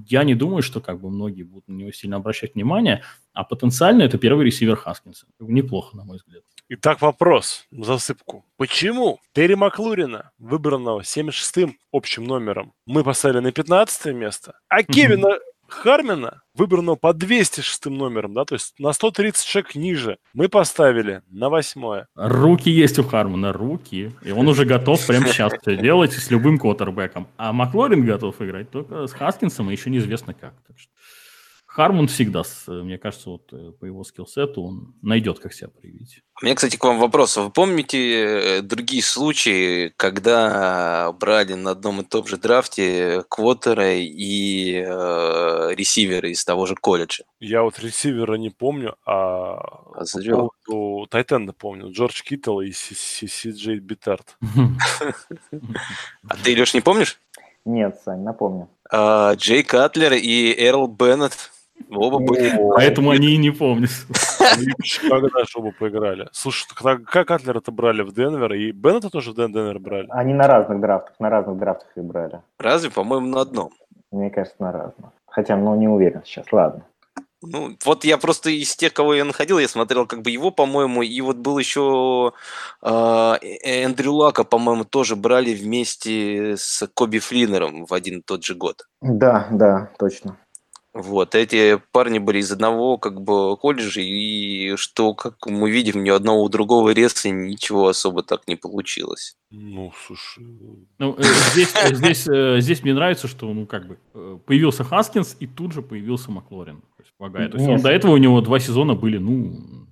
я 0.08 0.24
не 0.24 0.34
думаю, 0.34 0.62
что 0.62 0.80
как 0.80 1.00
бы 1.00 1.10
многие 1.10 1.42
будут 1.42 1.68
на 1.68 1.74
него 1.74 1.92
сильно 1.92 2.16
обращать 2.16 2.54
внимание, 2.54 3.02
а 3.32 3.44
потенциально 3.44 4.02
это 4.02 4.18
первый 4.18 4.46
ресивер 4.46 4.76
Хаскинса. 4.76 5.26
Неплохо, 5.38 5.96
на 5.96 6.04
мой 6.04 6.16
взгляд. 6.16 6.42
Итак, 6.70 7.02
вопрос 7.02 7.66
засыпку. 7.70 8.44
Почему 8.56 9.20
Терри 9.34 9.54
Маклурина, 9.54 10.30
выбранного 10.38 11.02
76-м 11.02 11.76
общим 11.92 12.24
номером, 12.24 12.72
мы 12.86 13.04
поставили 13.04 13.40
на 13.40 13.52
15 13.52 14.14
место, 14.14 14.58
а 14.68 14.82
Кевина 14.82 15.38
Хармина, 15.74 16.42
выбранного 16.54 16.96
по 16.96 17.12
206 17.12 17.86
номером, 17.86 18.34
да, 18.34 18.44
то 18.44 18.54
есть 18.54 18.74
на 18.78 18.92
130 18.92 19.46
шаг 19.46 19.74
ниже, 19.74 20.18
мы 20.32 20.48
поставили 20.48 21.22
на 21.28 21.50
восьмое. 21.50 22.06
Руки 22.14 22.70
есть 22.70 22.98
у 22.98 23.04
Хармона, 23.04 23.52
руки. 23.52 24.12
И 24.22 24.30
он 24.30 24.48
уже 24.48 24.64
готов 24.64 25.04
прямо 25.06 25.26
сейчас 25.28 25.52
все 25.60 25.76
делать 25.76 26.12
с 26.12 26.30
любым 26.30 26.58
квотербеком. 26.58 27.28
А 27.36 27.52
Маклорин 27.52 28.04
готов 28.04 28.40
играть 28.40 28.70
только 28.70 29.06
с 29.06 29.12
Хаскинсом, 29.12 29.70
и 29.70 29.72
еще 29.72 29.90
неизвестно 29.90 30.32
как. 30.34 30.54
Так 30.66 30.78
что 30.78 30.90
Хармон 31.74 32.06
всегда, 32.06 32.44
мне 32.68 32.98
кажется, 32.98 33.30
вот 33.30 33.52
э, 33.52 33.72
по 33.72 33.84
его 33.84 34.04
скиллсету 34.04 34.62
он 34.62 34.94
найдет, 35.02 35.40
как 35.40 35.52
себя 35.52 35.70
проявить. 35.70 36.22
У 36.40 36.44
меня, 36.44 36.54
кстати, 36.54 36.76
к 36.76 36.84
вам 36.84 37.00
вопрос. 37.00 37.36
Вы 37.36 37.50
помните 37.50 38.58
э, 38.58 38.62
другие 38.62 39.02
случаи, 39.02 39.92
когда 39.96 41.10
брали 41.18 41.54
на 41.54 41.72
одном 41.72 42.00
и 42.00 42.04
том 42.04 42.28
же 42.28 42.36
драфте 42.36 43.24
квотера 43.28 43.92
и 43.92 44.84
э, 44.86 45.74
ресивера 45.74 46.30
из 46.30 46.44
того 46.44 46.66
же 46.66 46.76
колледжа? 46.76 47.24
Я 47.40 47.64
вот 47.64 47.80
ресивера 47.80 48.34
не 48.34 48.50
помню, 48.50 48.94
а, 49.04 49.54
а 49.54 50.04
по 50.12 50.50
поводу 50.64 51.08
Тайтенда 51.10 51.54
помню. 51.54 51.90
Джордж 51.90 52.22
Киттл 52.22 52.60
и 52.60 52.70
Си 52.70 53.50
Джей 53.50 53.80
Битард. 53.80 54.38
А 56.28 56.36
ты, 56.36 56.54
Леш, 56.56 56.72
не 56.72 56.82
помнишь? 56.82 57.18
Нет, 57.64 58.00
Сань, 58.04 58.22
напомню. 58.22 58.68
А, 58.92 59.34
Джей 59.34 59.64
Катлер 59.64 60.12
и 60.12 60.54
Эрл 60.56 60.86
Беннет 60.86 61.50
Оба 61.90 62.18
были. 62.18 62.56
Поэтому 62.74 63.10
они 63.10 63.28
и 63.28 63.36
не 63.36 63.50
помнят. 63.50 63.90
Когда 65.08 65.44
же 65.44 65.50
оба 65.56 65.72
поиграли? 65.72 66.28
Слушай, 66.32 66.66
Катлера-то 66.74 67.72
брали 67.72 68.02
в 68.02 68.12
Денвер, 68.12 68.52
и 68.54 68.72
Беннета 68.72 69.10
тоже 69.10 69.32
в 69.32 69.34
Денвер 69.34 69.78
брали? 69.78 70.06
Они 70.10 70.34
на 70.34 70.46
разных 70.46 70.80
драфтах, 70.80 71.14
на 71.18 71.30
разных 71.30 71.58
драфтах 71.58 71.88
их 71.96 72.04
брали. 72.04 72.42
Разве? 72.58 72.90
По-моему, 72.90 73.28
на 73.28 73.40
одном. 73.40 73.72
Мне 74.10 74.30
кажется, 74.30 74.56
на 74.60 74.72
разных. 74.72 75.10
Хотя, 75.26 75.56
ну, 75.56 75.74
не 75.74 75.88
уверен 75.88 76.22
сейчас, 76.24 76.46
ладно. 76.52 76.84
Ну, 77.46 77.76
вот 77.84 78.04
я 78.04 78.16
просто 78.16 78.50
из 78.50 78.74
тех, 78.74 78.94
кого 78.94 79.14
я 79.14 79.24
находил, 79.24 79.58
я 79.58 79.68
смотрел 79.68 80.06
как 80.06 80.22
бы 80.22 80.30
его, 80.30 80.50
по-моему, 80.50 81.02
и 81.02 81.20
вот 81.20 81.36
был 81.36 81.58
еще 81.58 82.32
э, 82.80 83.34
Эндрю 83.64 84.12
Лака, 84.12 84.44
по-моему, 84.44 84.84
тоже 84.84 85.14
брали 85.14 85.54
вместе 85.54 86.56
с 86.56 86.88
Коби 86.94 87.18
Флиннером 87.18 87.84
в 87.84 87.92
один 87.92 88.20
и 88.20 88.22
тот 88.22 88.44
же 88.44 88.54
год. 88.54 88.86
Да, 89.02 89.46
да, 89.50 89.90
точно. 89.98 90.38
Вот, 90.94 91.34
эти 91.34 91.80
парни 91.90 92.20
были 92.20 92.38
из 92.38 92.52
одного 92.52 92.98
как 92.98 93.20
бы 93.20 93.56
колледжа, 93.56 94.00
и 94.00 94.76
что, 94.76 95.12
как 95.12 95.34
мы 95.44 95.68
видим, 95.68 96.04
ни 96.04 96.08
одного 96.08 96.44
у 96.44 96.48
другого 96.48 96.90
реза 96.90 97.30
ничего 97.30 97.88
особо 97.88 98.22
так 98.22 98.46
не 98.46 98.54
получилось. 98.54 99.36
Ну, 99.50 99.92
слушай... 100.06 100.44
Ну, 100.98 101.16
э, 101.18 101.22
здесь, 101.52 101.74
э, 101.74 101.94
здесь, 101.96 102.28
э, 102.28 102.60
здесь 102.60 102.84
мне 102.84 102.94
нравится, 102.94 103.26
что, 103.26 103.52
ну, 103.52 103.66
как 103.66 103.88
бы, 103.88 104.38
появился 104.46 104.84
Хаскинс, 104.84 105.36
и 105.40 105.48
тут 105.48 105.72
же 105.72 105.82
появился 105.82 106.30
Маклорин. 106.30 106.76
То 106.96 107.02
есть, 107.02 107.12
полагаю. 107.18 107.50
То 107.50 107.58
есть 107.58 107.68
он, 107.68 107.80
до 107.80 107.90
этого 107.90 108.12
у 108.12 108.16
него 108.16 108.40
два 108.40 108.60
сезона 108.60 108.94
были, 108.94 109.18
ну... 109.18 109.88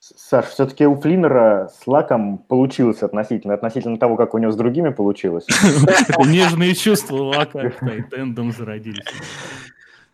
Саш, 0.00 0.46
все-таки 0.46 0.84
у 0.84 1.00
Флиннера 1.00 1.70
с 1.80 1.86
лаком 1.86 2.36
получилось 2.36 3.02
относительно, 3.02 3.54
относительно 3.54 3.96
того, 3.96 4.16
как 4.16 4.34
у 4.34 4.38
него 4.38 4.52
с 4.52 4.56
другими 4.56 4.90
получилось. 4.90 5.46
Нежные 6.26 6.74
чувства 6.74 7.16
лака 7.22 7.72
тайтендом 7.80 8.52
зародились. 8.52 9.06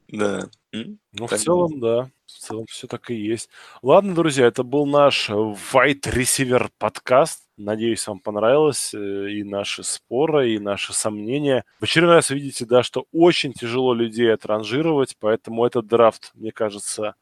Да. 0.09 0.48
Ну, 0.72 1.26
в 1.26 1.36
целом, 1.36 1.80
да. 1.80 2.10
В 2.26 2.39
целом 2.39 2.66
все 2.68 2.86
так 2.86 3.10
и 3.10 3.14
есть. 3.14 3.48
Ладно, 3.82 4.14
друзья, 4.14 4.47
это 4.47 4.62
был 4.62 4.86
наш 4.86 5.28
White 5.30 6.02
Receiver 6.02 6.70
подкаст. 6.78 7.44
Надеюсь, 7.56 8.06
вам 8.06 8.20
понравилось 8.20 8.94
э, 8.94 9.30
и 9.32 9.43
наши 9.43 9.82
споры, 9.82 10.52
и 10.52 10.59
наши 10.59 10.93
сомнения. 10.93 11.64
В 11.80 11.85
очередной 11.85 12.16
раз 12.16 12.30
видите, 12.30 12.64
да, 12.64 12.82
что 12.82 13.06
очень 13.12 13.52
тяжело 13.52 13.94
людей 13.94 14.32
отранжировать, 14.32 15.16
поэтому 15.18 15.64
этот 15.64 15.86
драфт, 15.86 16.30
мне 16.35 16.52
кажется, 16.52 17.16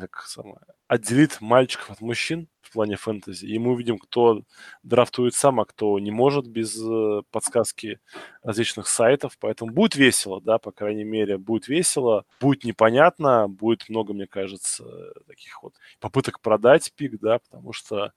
как 0.00 0.22
самое, 0.26 0.58
отделит 0.88 1.40
мальчиков 1.40 1.90
от 1.90 2.00
мужчин 2.00 2.48
в 2.62 2.72
плане 2.72 2.96
фэнтези. 2.96 3.46
И 3.46 3.58
мы 3.58 3.72
увидим, 3.72 3.98
кто 3.98 4.42
драфтует 4.82 5.34
сам, 5.34 5.60
а 5.60 5.64
кто 5.64 5.98
не 5.98 6.10
может 6.10 6.46
без 6.46 6.76
э, 6.80 7.22
подсказки 7.30 8.00
различных 8.42 8.88
сайтов. 8.88 9.36
Поэтому 9.38 9.72
будет 9.72 9.94
весело, 9.94 10.40
да, 10.40 10.58
по 10.58 10.72
крайней 10.72 11.04
мере, 11.04 11.38
будет 11.38 11.68
весело. 11.68 12.24
Будет 12.40 12.64
непонятно, 12.64 13.48
будет 13.48 13.88
много, 13.88 14.12
мне 14.14 14.26
кажется, 14.26 14.84
таких 15.26 15.62
вот 15.62 15.74
попыток 16.00 16.40
продать 16.40 16.92
пик, 16.94 17.18
да, 17.20 17.38
потому 17.38 17.72
что 17.72 18.12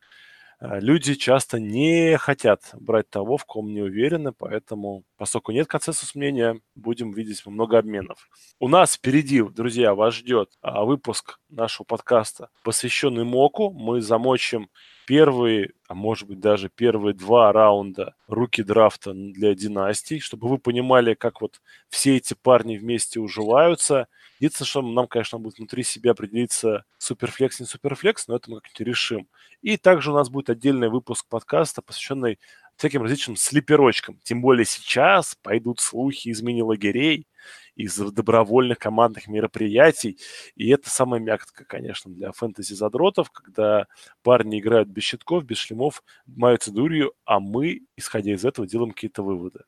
люди 0.60 1.16
часто 1.16 1.60
не 1.60 2.18
хотят 2.18 2.62
брать 2.74 3.10
того, 3.10 3.38
в 3.38 3.46
ком 3.46 3.74
не 3.74 3.82
уверены, 3.82 4.32
поэтому, 4.32 5.04
поскольку 5.18 5.52
нет 5.52 5.68
консенсус 5.68 6.16
мнения, 6.16 6.60
будем 6.76 7.12
видеть 7.12 7.46
много 7.46 7.78
обменов. 7.78 8.30
У 8.60 8.68
нас 8.68 8.96
впереди, 8.96 9.42
друзья, 9.44 9.94
вас 9.94 10.16
ждет 10.16 10.52
а, 10.62 10.86
выпуск 10.86 11.40
нашего 11.50 11.86
подкаста, 11.86 12.50
посвященный 12.64 13.24
МОКу. 13.24 13.72
Мы 13.72 14.02
замочим 14.02 14.70
первые, 15.06 15.72
а 15.88 15.94
может 15.94 16.28
быть 16.28 16.40
даже 16.40 16.70
первые 16.70 17.14
два 17.14 17.52
раунда 17.52 18.16
руки 18.28 18.64
драфта 18.64 19.14
для 19.14 19.54
династий, 19.54 20.20
чтобы 20.20 20.48
вы 20.48 20.58
понимали, 20.58 21.14
как 21.14 21.42
вот 21.42 21.62
все 21.90 22.18
эти 22.18 22.34
парни 22.34 22.78
вместе 22.78 23.20
уживаются. 23.20 24.08
Единственное, 24.40 24.68
что 24.68 24.82
нам, 24.82 25.08
конечно, 25.08 25.40
будет 25.40 25.58
внутри 25.58 25.84
себя 25.84 26.12
определиться 26.12 26.86
суперфлекс, 26.98 27.60
не 27.60 27.66
суперфлекс, 27.66 28.28
но 28.28 28.36
это 28.36 28.50
мы 28.50 28.62
как-нибудь 28.62 28.88
решим. 28.88 29.28
И 29.62 29.78
также 29.78 30.12
у 30.12 30.16
нас 30.16 30.30
будет 30.30 30.50
отдельный 30.50 30.90
выпуск 30.90 31.26
подкаста, 31.30 31.82
посвященный 31.82 32.40
всяким 32.76 33.04
различным 33.04 33.36
слиперочкам. 33.38 34.20
Тем 34.24 34.42
более 34.42 34.66
сейчас 34.66 35.36
пойдут 35.42 35.80
слухи 35.80 36.30
из 36.30 36.42
мини-лагерей, 36.42 37.28
из 37.76 37.98
добровольных 37.98 38.80
командных 38.80 39.28
мероприятий. 39.28 40.18
И 40.56 40.70
это 40.70 40.90
самая 40.90 41.20
мягкая, 41.20 41.66
конечно, 41.66 42.12
для 42.12 42.32
фэнтези-задротов, 42.32 43.32
когда 43.32 43.88
парни 44.24 44.60
играют 44.60 44.90
без 44.90 45.04
щитков, 45.04 45.46
без 45.46 45.58
шлемов, 45.58 46.04
маются 46.26 46.72
дурью, 46.72 47.14
а 47.26 47.40
мы, 47.40 47.82
исходя 47.98 48.34
из 48.34 48.46
этого, 48.46 48.68
делаем 48.68 48.92
какие-то 48.92 49.24
выводы. 49.24 49.62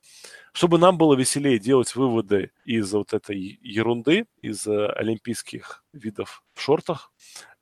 Чтобы 0.52 0.80
нам 0.80 0.98
было 0.98 1.14
веселее 1.16 1.60
делать 1.60 1.96
выводы 1.96 2.52
из 2.66 2.92
вот 2.92 3.14
этой 3.14 3.60
ерунды, 3.62 4.26
из 4.42 4.66
э, 4.66 4.88
олимпийских 4.88 5.84
видов 5.94 6.44
в 6.54 6.62
шортах, 6.62 7.12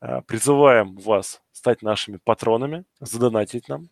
э, 0.02 0.22
призываем 0.28 0.96
вас 0.96 1.42
стать 1.52 1.82
нашими 1.82 2.18
патронами, 2.24 2.86
задонатить 3.00 3.68
нам, 3.68 3.90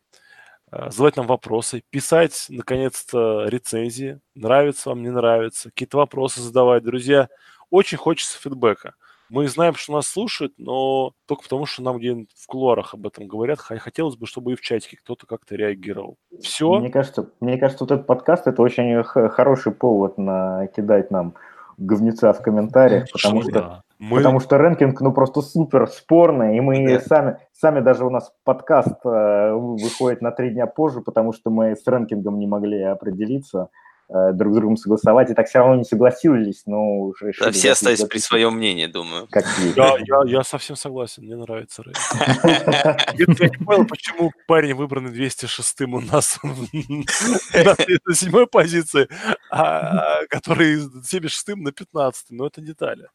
задавать 0.89 1.17
нам 1.17 1.27
вопросы, 1.27 1.83
писать, 1.89 2.45
наконец-то, 2.49 3.45
рецензии, 3.45 4.19
нравится 4.35 4.89
вам, 4.89 5.03
не 5.03 5.09
нравится, 5.09 5.69
какие-то 5.69 5.97
вопросы 5.97 6.41
задавать. 6.41 6.83
Друзья, 6.83 7.29
очень 7.69 7.97
хочется 7.97 8.39
фидбэка. 8.39 8.93
Мы 9.29 9.47
знаем, 9.47 9.73
что 9.73 9.93
нас 9.93 10.07
слушают, 10.07 10.53
но 10.57 11.13
только 11.25 11.43
потому, 11.43 11.65
что 11.65 11.81
нам 11.81 11.97
где-нибудь 11.97 12.29
в 12.35 12.45
кулуарах 12.45 12.93
об 12.93 13.07
этом 13.07 13.27
говорят. 13.27 13.59
Хотелось 13.59 14.15
бы, 14.15 14.27
чтобы 14.27 14.51
и 14.51 14.55
в 14.55 14.61
чатике 14.61 14.97
кто-то 14.97 15.25
как-то 15.25 15.55
реагировал. 15.55 16.17
Все. 16.41 16.71
Мне 16.75 16.91
кажется, 16.91 17.29
мне 17.39 17.57
кажется, 17.57 17.83
вот 17.83 17.91
этот 17.91 18.05
подкаст– 18.05 18.45
это 18.47 18.61
очень 18.61 19.03
хороший 19.03 19.71
повод 19.71 20.19
накидать 20.19 21.09
нам 21.09 21.33
говнеца 21.77 22.31
в 22.33 22.43
комментариях, 22.43 23.09
потому 23.11 23.41
что, 23.41 23.51
да. 23.51 23.83
Мы... 24.09 24.17
потому 24.17 24.39
что 24.39 24.57
рэнкинг, 24.57 24.99
ну, 25.01 25.13
просто 25.13 25.41
супер 25.41 25.87
спорный, 25.87 26.57
и 26.57 26.61
мы 26.61 26.87
да. 26.87 26.99
сами, 26.99 27.37
сами 27.53 27.79
даже 27.79 28.05
у 28.05 28.09
нас 28.09 28.33
подкаст 28.43 28.99
э, 29.05 29.53
выходит 29.53 30.21
на 30.21 30.31
три 30.31 30.51
дня 30.51 30.67
позже, 30.67 31.01
потому 31.01 31.31
что 31.31 31.49
мы 31.49 31.75
с 31.75 31.87
рэнкингом 31.87 32.37
не 32.37 32.47
могли 32.47 32.81
определиться. 32.81 33.69
Э, 34.09 34.33
друг 34.33 34.53
с 34.53 34.57
другом 34.57 34.75
согласовать, 34.75 35.31
и 35.31 35.33
так 35.33 35.47
все 35.47 35.59
равно 35.59 35.75
не 35.75 35.85
согласились, 35.85 36.63
но 36.65 36.99
уже 36.99 37.27
решили... 37.27 37.45
Да, 37.45 37.51
все 37.51 37.71
остались 37.71 38.03
при 38.03 38.17
своем 38.19 38.53
мнении, 38.55 38.85
думаю. 38.85 39.27
Как 39.31 39.45
я, 39.75 39.95
я, 39.97 40.21
я 40.25 40.43
совсем 40.43 40.75
согласен, 40.75 41.23
мне 41.23 41.37
нравится 41.37 41.83
Рэй. 41.83 41.95
Я 43.13 43.47
не 43.47 43.65
понял, 43.65 43.87
почему 43.87 44.31
парень, 44.45 44.73
выбранный 44.73 45.11
206 45.11 45.81
у 45.81 46.01
нас 46.01 46.37
на 46.43 48.13
седьмой 48.13 48.45
позиции, 48.45 49.07
а 49.49 50.25
который 50.29 50.79
76 50.79 51.55
на 51.55 51.71
15 51.71 52.25
но 52.31 52.47
это 52.47 52.59
детали. 52.59 53.07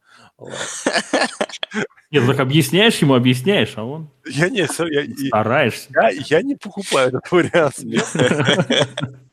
Нет, 2.11 2.25
так 2.25 2.39
объясняешь 2.39 2.97
ему, 2.97 3.13
объясняешь, 3.13 3.73
а 3.75 3.83
он... 3.83 4.09
Я 4.25 4.49
не, 4.49 4.59
я, 4.61 5.27
стараешься. 5.27 5.89
Я, 5.93 6.09
я 6.09 6.41
не 6.41 6.55
покупаю 6.55 7.09
этот 7.09 7.31
вариант. 7.31 7.75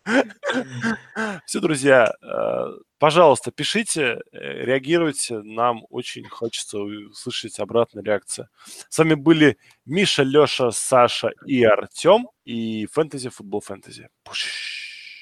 Все, 1.46 1.60
друзья, 1.60 2.12
э, 2.22 2.66
пожалуйста, 2.98 3.50
пишите, 3.50 4.20
э, 4.32 4.64
реагируйте. 4.64 5.40
Нам 5.42 5.84
очень 5.90 6.28
хочется 6.28 6.78
услышать 6.78 7.58
обратную 7.58 8.04
реакцию. 8.04 8.48
С 8.88 8.98
вами 8.98 9.14
были 9.14 9.58
Миша, 9.84 10.22
Леша, 10.22 10.70
Саша 10.70 11.30
и 11.44 11.64
Артем. 11.64 12.28
И 12.44 12.86
фэнтези, 12.92 13.28
футбол 13.28 13.60
фэнтези. 13.60 14.08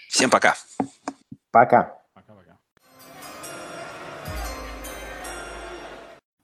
Всем 0.09 0.31
пока. 0.31 0.55
Пока. 1.51 1.99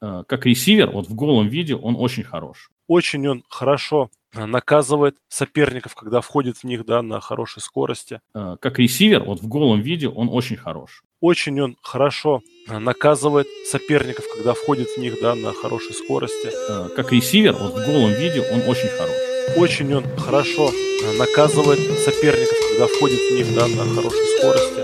Э, 0.01 0.23
как 0.27 0.45
ресивер, 0.45 0.89
вот 0.89 1.07
в 1.07 1.13
голом 1.13 1.47
виде 1.47 1.75
он 1.75 1.95
очень 1.95 2.23
хорош. 2.23 2.71
Очень 2.87 3.27
он 3.27 3.43
хорошо 3.49 4.09
наказывает 4.33 5.17
соперников, 5.29 5.95
когда 5.95 6.21
входит 6.21 6.57
в 6.57 6.63
них 6.63 6.85
да, 6.85 7.01
на 7.01 7.19
хорошей 7.19 7.61
скорости. 7.61 8.21
Э, 8.33 8.57
как 8.59 8.79
ресивер, 8.79 9.23
вот 9.23 9.41
в 9.41 9.47
голом 9.47 9.81
виде 9.81 10.07
он 10.07 10.29
очень 10.31 10.57
хорош. 10.57 11.03
очень 11.19 11.59
он 11.61 11.77
хорошо 11.81 12.41
наказывает 12.67 13.47
соперников, 13.69 14.25
когда 14.33 14.53
входит 14.53 14.87
в 14.89 14.97
них 14.97 15.15
да, 15.21 15.35
на 15.35 15.53
хорошей 15.53 15.93
скорости. 15.93 16.49
Как 16.95 17.11
ресивер, 17.11 17.53
вот 17.53 17.73
в 17.73 17.85
голом 17.85 18.11
виде 18.11 18.41
он 18.41 18.61
очень 18.67 18.89
хорош. 18.89 19.15
Очень 19.57 19.93
он 19.93 20.03
хорошо 20.17 20.71
наказывает 21.17 21.79
соперников, 21.99 22.57
когда 22.71 22.87
входит 22.87 23.19
в 23.19 23.35
них 23.35 23.53
да, 23.53 23.67
на 23.67 23.85
хорошей 23.95 24.25
скорости. 24.37 24.81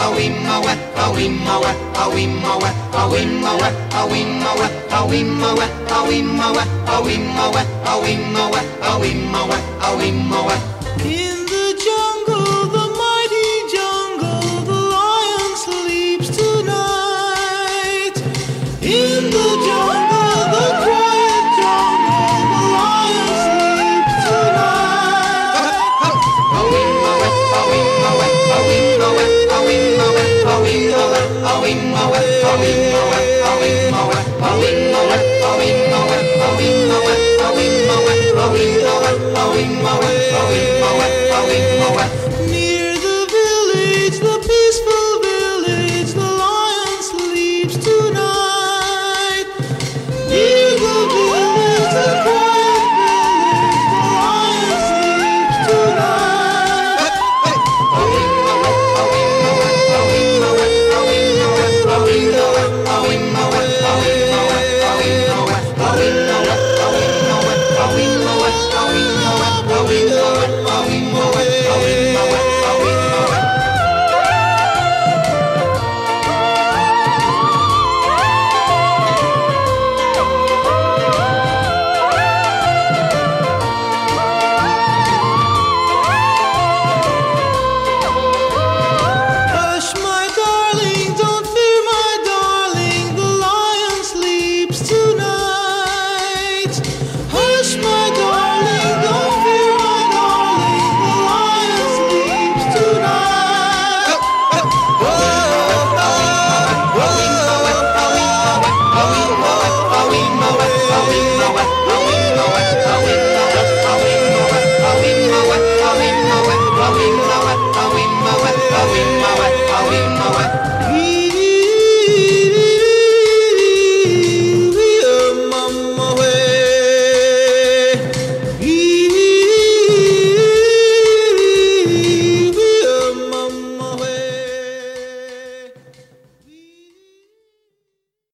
A 0.00 0.10
weemoa, 0.14 0.72
a 0.96 1.10
weemoa, 1.10 1.70
a 1.94 2.08
weemoa, 2.14 2.70
a 2.92 3.08
weemoa, 3.08 3.68
a 3.92 4.06
weemoa, 4.06 4.78
a 4.88 4.94
awimmawe 4.98 5.08
awimmawe 5.08 5.64
awimmawe 5.96 5.96
a 5.96 5.96
awimmawe 5.96 6.62
awimmawe 6.94 7.62
awimmawe 7.90 8.60
awimmawe 8.90 9.56
awimmawe 9.56 9.56
a 9.80 9.86
awimmawe 9.88 10.54
my 39.56 39.98
way. 40.00 40.08